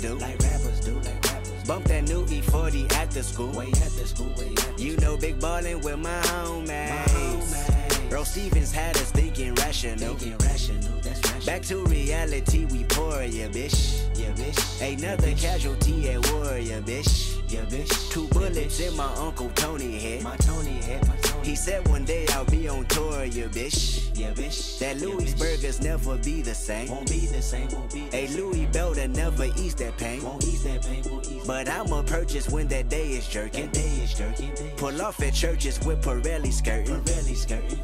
rappers 0.02 0.18
do. 0.18 0.26
Like 0.26 0.38
rappers 0.40 0.80
do, 0.80 0.94
like 0.94 1.24
rappers. 1.24 1.64
Bump 1.66 1.84
that 1.86 2.08
new 2.08 2.22
E-40 2.24 2.92
after 2.92 3.22
school. 3.22 3.52
Way 3.52 3.70
after 3.70 4.06
school, 4.06 4.32
way 4.36 4.52
after 4.56 4.82
You 4.82 4.96
know, 4.98 5.16
big 5.16 5.40
ballin' 5.40 5.80
with 5.80 5.98
my 5.98 6.20
homies. 6.22 8.08
Bro 8.08 8.24
Stevens 8.24 8.72
had 8.72 8.96
us 8.96 9.10
thinking 9.12 9.54
rational. 9.54 10.14
Thinking 10.16 10.36
rational, 10.38 11.00
that's 11.00 11.20
rational. 11.22 11.46
Back 11.46 11.62
to 11.62 11.84
reality, 11.84 12.64
we 12.66 12.84
pour 12.84 13.22
ya, 13.22 13.46
bitch. 13.48 14.02
Yeah, 14.18 14.32
bitch. 14.32 14.58
Another 14.80 15.32
casualty 15.34 16.10
at 16.10 16.32
war, 16.32 16.58
ya, 16.58 16.80
bitch. 16.80 17.38
Yeah, 17.48 17.64
bitch. 17.66 18.10
Two 18.10 18.26
bullets 18.28 18.80
in 18.80 18.96
my 18.96 19.12
Uncle 19.14 19.50
Tony 19.54 19.98
head. 19.98 20.22
My 20.24 20.36
Tony 20.38 20.80
head, 20.82 21.06
my 21.06 21.16
Tony 21.16 21.46
He 21.46 21.54
said 21.54 21.86
one 21.88 22.04
day 22.04 22.26
I'll 22.30 22.44
be 22.46 22.68
on 22.68 22.84
tour, 22.86 23.24
ya, 23.24 23.46
bitch. 23.46 23.99
Yeah, 24.20 24.32
bitch. 24.32 24.78
That 24.80 25.00
Louis 25.00 25.32
burgers 25.32 25.80
never 25.80 26.18
be 26.18 26.42
the 26.42 26.54
same. 26.54 26.90
Won't 26.90 27.08
be 27.08 27.24
the 27.24 27.40
same, 27.40 27.68
won't 27.70 27.90
be 27.90 28.06
the 28.10 28.16
A 28.18 28.28
Louis 28.28 28.66
Belder 28.66 29.08
never 29.08 29.46
ease 29.56 29.74
that 29.76 29.96
pain. 29.96 30.22
Won't 30.22 30.44
ease 30.44 30.62
that 30.64 30.82
pain, 30.82 31.02
won't 31.10 31.26
ease 31.32 31.46
But 31.46 31.70
I'ma 31.70 32.02
purchase 32.02 32.50
when 32.50 32.68
that 32.68 32.90
day 32.90 33.12
is 33.12 33.26
jerking. 33.26 33.70
That 33.70 33.72
day 33.72 33.88
is 34.04 34.12
jerking. 34.12 34.52
Pull 34.76 35.00
off 35.00 35.22
at 35.22 35.32
churches 35.32 35.80
with 35.86 36.04
Pirelli 36.04 36.52
skirting. 36.52 37.00
Pirelli 37.00 37.34
skirting. 37.34 37.80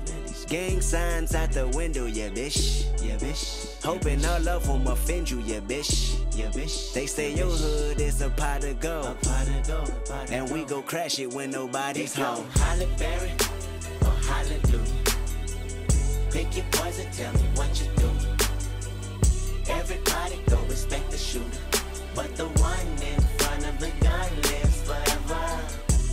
Gang 0.47 0.83
signs 0.83 1.35
out 1.35 1.53
the 1.53 1.69
window, 1.69 2.05
yeah, 2.05 2.29
bitch. 2.29 2.85
Yeah, 3.03 3.17
bitch. 3.17 3.83
Hoping 3.83 4.23
all 4.27 4.47
of 4.47 4.67
them 4.67 4.87
offend 4.89 5.31
you, 5.31 5.41
yeah, 5.41 5.61
bitch. 5.61 6.19
Yeah, 6.37 6.49
bitch. 6.49 6.93
They 6.93 7.07
say 7.07 7.35
your 7.35 7.49
hood 7.49 7.99
is 7.99 8.21
a 8.21 8.29
pot 8.29 8.63
of 8.63 8.79
gold. 8.79 9.07
A 9.07 9.15
pot 9.27 9.49
of 9.49 9.67
gold. 9.67 10.05
pot 10.05 10.25
of 10.25 10.33
And 10.33 10.51
we 10.51 10.65
go 10.67 10.83
crash 10.83 11.19
it 11.19 11.33
when 11.33 11.51
nobody's 11.51 12.15
home. 12.15 12.47
Halle 12.57 12.87
Berry 12.99 13.33
or 14.03 14.13
Hallelujah. 14.29 15.06
Pick 16.37 16.55
your 16.55 16.67
poison, 16.71 17.07
tell 17.13 17.33
me 17.33 17.49
what 17.55 17.81
you 17.81 17.87
do. 17.97 18.11
Everybody 19.73 20.39
go 20.51 20.59
respect 20.69 21.11
the 21.11 21.17
shooter. 21.17 21.63
But 22.15 22.37
the 22.37 22.45
one 22.61 22.89
in 23.01 23.21
front 23.39 23.67
of 23.67 23.81
the 23.81 23.91
gun 24.05 24.29
lives 24.45 24.83
forever. 24.83 25.45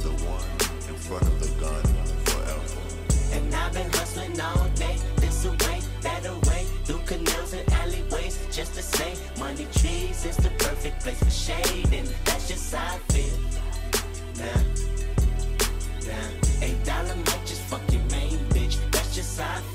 The 0.02 0.14
one 0.24 0.48
in 0.88 0.96
front 0.96 1.24
of 1.24 1.40
the 1.42 1.52
gun 1.60 1.84
forever. 2.24 2.80
And 3.34 3.54
I've 3.54 3.74
been 3.74 3.92
hustling 3.92 4.40
all 4.40 4.70
day, 4.76 4.96
this 5.18 5.44
away, 5.44 5.82
that 6.04 6.26
away, 6.26 6.68
through 6.86 7.04
canals 7.06 7.52
and 7.52 7.70
alleyways, 7.74 8.40
just 8.50 8.76
to 8.76 8.82
say, 8.82 9.16
money 9.38 9.68
trees 9.76 10.24
is 10.24 10.38
the 10.38 10.52
perfect 10.52 11.02
place 11.02 11.20
for 11.20 11.32
shade, 11.32 11.94
and 11.94 12.08
that's 12.24 12.48
just 12.48 12.74
how 12.74 12.96
I 12.96 12.98
feel. 13.12 13.40
Nah, 14.40 14.64
nah, 16.08 16.66
eight 16.66 16.82
dollar 16.86 17.14
might 17.14 17.46
just 17.46 17.64
fuck 17.64 17.82
your 17.92 18.04
main 18.04 18.40
bitch, 18.56 18.78
that's 18.92 19.14
just 19.14 19.38
how 19.38 19.58
I 19.58 19.60
feel. 19.60 19.73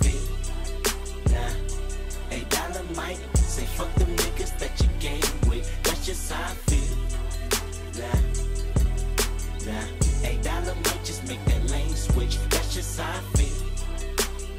Fuck 3.79 3.95
them 3.95 4.09
niggas 4.17 4.59
that 4.59 4.75
you 4.81 4.89
game 4.99 5.23
with, 5.49 5.65
that's 5.85 6.05
just 6.05 6.33
how 6.33 6.43
I 6.43 6.55
feel. 6.67 6.97
Nah, 7.99 8.19
nah, 9.71 10.29
eight 10.29 10.43
dollar 10.43 10.75
might 10.75 11.05
just 11.05 11.29
make 11.29 11.45
that 11.45 11.71
lane 11.71 11.95
switch, 11.95 12.39
that's 12.51 12.75
just 12.75 12.99
how 12.99 13.09
I 13.09 13.21
feel. 13.37 13.61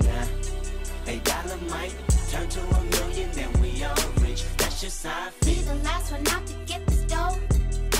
Nah, 0.07 1.11
eight 1.11 1.23
dollar 1.25 1.57
might 1.69 1.93
turn 2.31 2.47
to 2.47 2.61
a 2.61 2.81
million, 2.95 3.29
then 3.33 3.51
we 3.61 3.83
all 3.83 3.93
rich, 4.21 4.45
that's 4.55 4.79
just 4.79 5.05
how 5.05 5.27
I 5.27 5.45
Be 5.45 5.55
the 5.55 5.75
last 5.83 6.13
one 6.13 6.25
out 6.29 6.47
to 6.47 6.53
get 6.65 6.85
the 6.85 6.93
stove. 6.93 7.39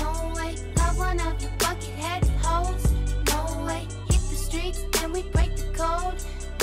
No 0.00 0.32
way, 0.36 0.56
love 0.78 0.96
one 0.96 1.20
of 1.20 1.42
your 1.42 1.52
bucket 1.58 1.96
headed 2.00 2.30
hoes. 2.40 2.82
No 3.28 3.66
way, 3.66 3.86
hit 4.08 4.22
the 4.32 4.38
streets 4.46 4.80
and 5.02 5.12
we 5.12 5.24
break 5.34 5.54
the 5.54 5.68
code. 5.76 6.16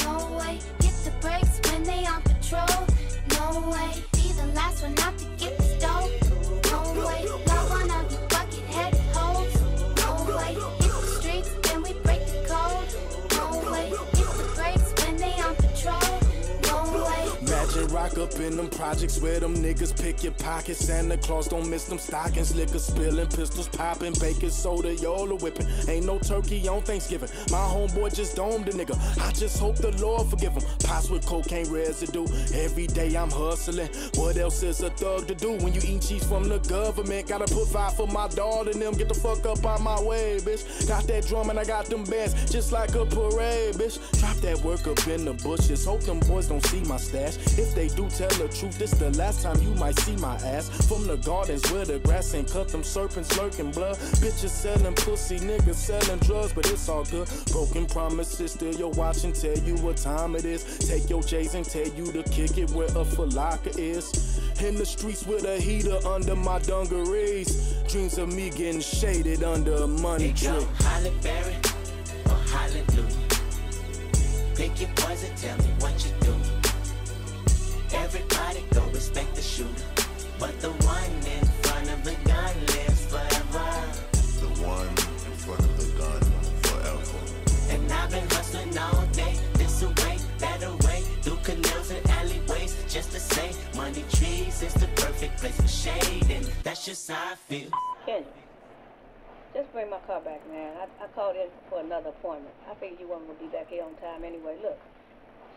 No 0.03 0.35
way, 0.39 0.59
hit 0.81 0.95
the 1.05 1.13
brakes 1.21 1.61
when 1.69 1.83
they 1.83 2.07
on 2.07 2.23
patrol. 2.23 2.87
No 3.37 3.69
way, 3.69 3.91
the 4.13 4.16
last 4.53 4.83
one 4.83 4.97
out 4.99 5.17
to 5.17 5.25
get 5.37 5.56
in 18.47 18.55
them 18.55 18.69
projects 18.69 19.19
where 19.19 19.39
them 19.39 19.55
niggas 19.57 19.93
pick 20.01 20.23
your 20.23 20.31
pockets. 20.33 20.79
Santa 20.79 21.17
Claus 21.17 21.47
don't 21.47 21.69
miss 21.69 21.85
them 21.85 21.97
stockings. 21.97 22.55
Liquor 22.55 22.79
spilling, 22.79 23.27
pistols 23.27 23.67
popping, 23.67 24.13
baking 24.19 24.49
soda, 24.49 24.95
Yola 24.95 25.35
whipping. 25.35 25.67
Ain't 25.87 26.05
no 26.05 26.17
turkey 26.17 26.67
on 26.67 26.81
Thanksgiving. 26.81 27.29
My 27.51 27.57
homeboy 27.57 28.15
just 28.15 28.35
domed 28.35 28.67
a 28.69 28.71
nigga. 28.71 28.95
I 29.21 29.31
just 29.33 29.59
hope 29.59 29.75
the 29.75 29.91
Lord 30.01 30.27
forgive 30.27 30.53
him. 30.53 30.63
Pots 30.83 31.09
with 31.09 31.25
cocaine 31.25 31.69
residue. 31.69 32.25
Every 32.53 32.87
day 32.87 33.15
I'm 33.15 33.29
hustling. 33.29 33.89
What 34.15 34.37
else 34.37 34.63
is 34.63 34.81
a 34.81 34.89
thug 34.91 35.27
to 35.27 35.35
do 35.35 35.51
when 35.57 35.73
you 35.73 35.81
eat 35.85 36.01
cheese 36.01 36.25
from 36.25 36.47
the 36.47 36.59
government? 36.59 37.27
Gotta 37.27 37.53
put 37.53 37.67
five 37.67 37.95
for 37.95 38.07
my 38.07 38.27
dog 38.29 38.67
and 38.67 38.81
them. 38.81 38.93
Get 38.93 39.09
the 39.09 39.15
fuck 39.15 39.45
up 39.45 39.65
out 39.65 39.81
my 39.81 40.01
way, 40.01 40.39
bitch. 40.39 40.87
Got 40.87 41.07
that 41.07 41.27
drum 41.27 41.49
and 41.49 41.59
I 41.59 41.65
got 41.65 41.85
them 41.85 42.03
bands 42.05 42.33
just 42.51 42.71
like 42.71 42.95
a 42.95 43.05
parade, 43.05 43.75
bitch. 43.75 43.99
Drop 44.19 44.37
that 44.37 44.57
work 44.61 44.87
up 44.87 45.05
in 45.07 45.25
the 45.25 45.33
bushes. 45.33 45.85
Hope 45.85 46.01
them 46.01 46.19
boys 46.21 46.47
don't 46.47 46.65
see 46.67 46.81
my 46.81 46.97
stash. 46.97 47.35
If 47.57 47.75
they 47.75 47.89
do 47.89 48.07
tell 48.09 48.29
the 48.37 48.47
truth, 48.47 48.77
this 48.77 48.91
the 48.91 49.09
last 49.17 49.41
time 49.41 49.59
you 49.61 49.73
might 49.75 49.97
see 49.99 50.15
my 50.17 50.35
ass. 50.35 50.69
From 50.87 51.07
the 51.07 51.17
gardens 51.17 51.69
where 51.71 51.85
the 51.85 51.99
grass 51.99 52.33
ain't 52.33 52.51
cut, 52.51 52.69
them 52.69 52.83
serpents 52.83 53.35
lurking 53.37 53.71
blood. 53.71 53.95
Bitches 54.21 54.49
selling 54.49 54.93
pussy, 54.95 55.39
niggas 55.39 55.75
selling 55.75 56.19
drugs, 56.19 56.53
but 56.53 56.69
it's 56.69 56.87
all 56.87 57.03
good. 57.05 57.27
Broken 57.51 57.85
promises, 57.85 58.51
still 58.51 58.73
your 58.75 58.91
watch 58.91 59.23
and 59.23 59.33
tell 59.33 59.57
you 59.57 59.75
what 59.77 59.97
time 59.97 60.35
it 60.35 60.45
is. 60.45 60.63
Take 60.87 61.09
your 61.09 61.23
J's 61.23 61.55
and 61.55 61.65
tell 61.65 61.87
you 61.87 62.11
to 62.11 62.23
kick 62.23 62.57
it 62.57 62.69
where 62.71 62.87
a 62.87 63.05
falaka 63.05 63.77
is. 63.77 64.39
In 64.61 64.75
the 64.75 64.85
streets 64.85 65.25
with 65.25 65.45
a 65.45 65.59
heater 65.59 65.97
under 66.07 66.35
my 66.35 66.59
dungarees. 66.59 67.73
Dreams 67.87 68.17
of 68.17 68.33
me 68.33 68.49
getting 68.49 68.81
shaded 68.81 69.43
under 69.43 69.73
a 69.73 69.87
money 69.87 70.33
tree. 70.33 70.65
Halle 70.79 71.11
Berry 71.21 71.55
or 72.25 72.37
Hallelujah. 72.51 73.15
Pick 74.55 74.81
your 74.81 74.89
poison, 74.95 75.35
tell 75.35 75.57
me 75.57 75.69
what 75.79 76.05
you 76.05 76.11
do. 76.21 76.57
Everybody 78.57 78.87
go 78.87 78.93
respect 78.93 79.35
the 79.35 79.41
shooter. 79.41 79.85
But 80.39 80.59
the 80.61 80.71
one 80.85 81.13
in 81.29 81.45
front 81.61 81.89
of 81.91 82.03
the 82.03 82.15
gun 82.25 82.55
lives 82.73 83.05
forever. 83.05 83.69
The 84.41 84.51
one 84.65 84.87
in 84.87 85.35
front 85.37 85.61
of 85.61 85.77
the 85.77 85.89
gun 85.97 86.21
forever. 86.63 87.19
And 87.69 87.91
I've 87.91 88.09
been 88.09 88.27
hustling 88.29 88.77
all 88.77 89.05
day, 89.07 89.37
this 89.53 89.81
away, 89.81 90.17
that 90.39 90.63
away, 90.63 91.01
through 91.21 91.37
canals 91.43 91.91
and 91.91 92.09
alleyways, 92.09 92.75
just 92.87 93.11
to 93.11 93.19
say, 93.19 93.51
money 93.75 94.03
trees 94.11 94.61
is 94.63 94.73
the 94.73 94.87
perfect 94.95 95.37
place 95.37 95.59
for 95.59 95.67
shade, 95.67 96.29
and 96.29 96.45
that's 96.63 96.85
just 96.85 97.09
how 97.09 97.33
I 97.33 97.35
feel. 97.35 97.69
Kendrick, 98.05 98.33
just 99.53 99.71
bring 99.73 99.89
my 99.89 99.99
car 100.07 100.21
back, 100.21 100.41
man. 100.49 100.73
I, 100.77 101.03
I 101.03 101.07
called 101.09 101.35
in 101.35 101.49
for 101.69 101.81
another 101.81 102.09
appointment. 102.09 102.53
I 102.69 102.73
figured 102.75 102.99
you 102.99 103.07
weren't 103.07 103.27
gonna 103.27 103.39
be 103.39 103.47
back 103.47 103.69
here 103.69 103.83
on 103.83 103.93
time 103.95 104.23
anyway. 104.23 104.57
Look, 104.63 104.79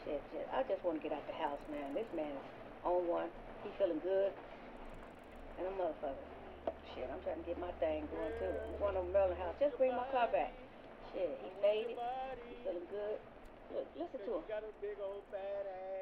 Shit, 0.05 0.23
shit. 0.33 0.49
I 0.57 0.63
just 0.65 0.83
want 0.83 0.97
to 0.97 1.03
get 1.05 1.13
out 1.13 1.27
the 1.29 1.37
house, 1.37 1.61
man. 1.71 1.93
This 1.93 2.09
man 2.17 2.33
is 2.33 2.60
on 2.85 3.07
one. 3.09 3.29
He 3.65 3.71
feeling 3.79 4.01
good. 4.01 4.33
And 5.59 5.67
a 5.69 5.73
motherfucker. 5.77 6.27
Shit, 6.95 7.09
I'm 7.13 7.21
trying 7.23 7.41
to 7.41 7.47
get 7.47 7.61
my 7.61 7.73
thing 7.79 8.09
going 8.11 8.35
too. 8.41 8.51
I'm 8.51 8.79
going 8.81 8.97
to 8.97 9.05
Merlin 9.13 9.37
house. 9.37 9.55
Just 9.61 9.77
bring 9.79 9.93
my 9.93 10.09
car 10.11 10.29
back. 10.33 10.53
Shit, 11.13 11.39
he 11.45 11.51
made 11.61 11.93
it. 11.93 11.99
He 12.49 12.55
feeling 12.65 12.89
good. 12.91 13.19
Look, 13.75 13.87
listen 13.95 14.21
to 14.27 14.31
him. 14.41 14.43
Got 14.49 14.65
a 14.65 14.73
big 14.81 14.97
old 14.99 15.23
fat 15.31 15.65
ass. 15.69 16.00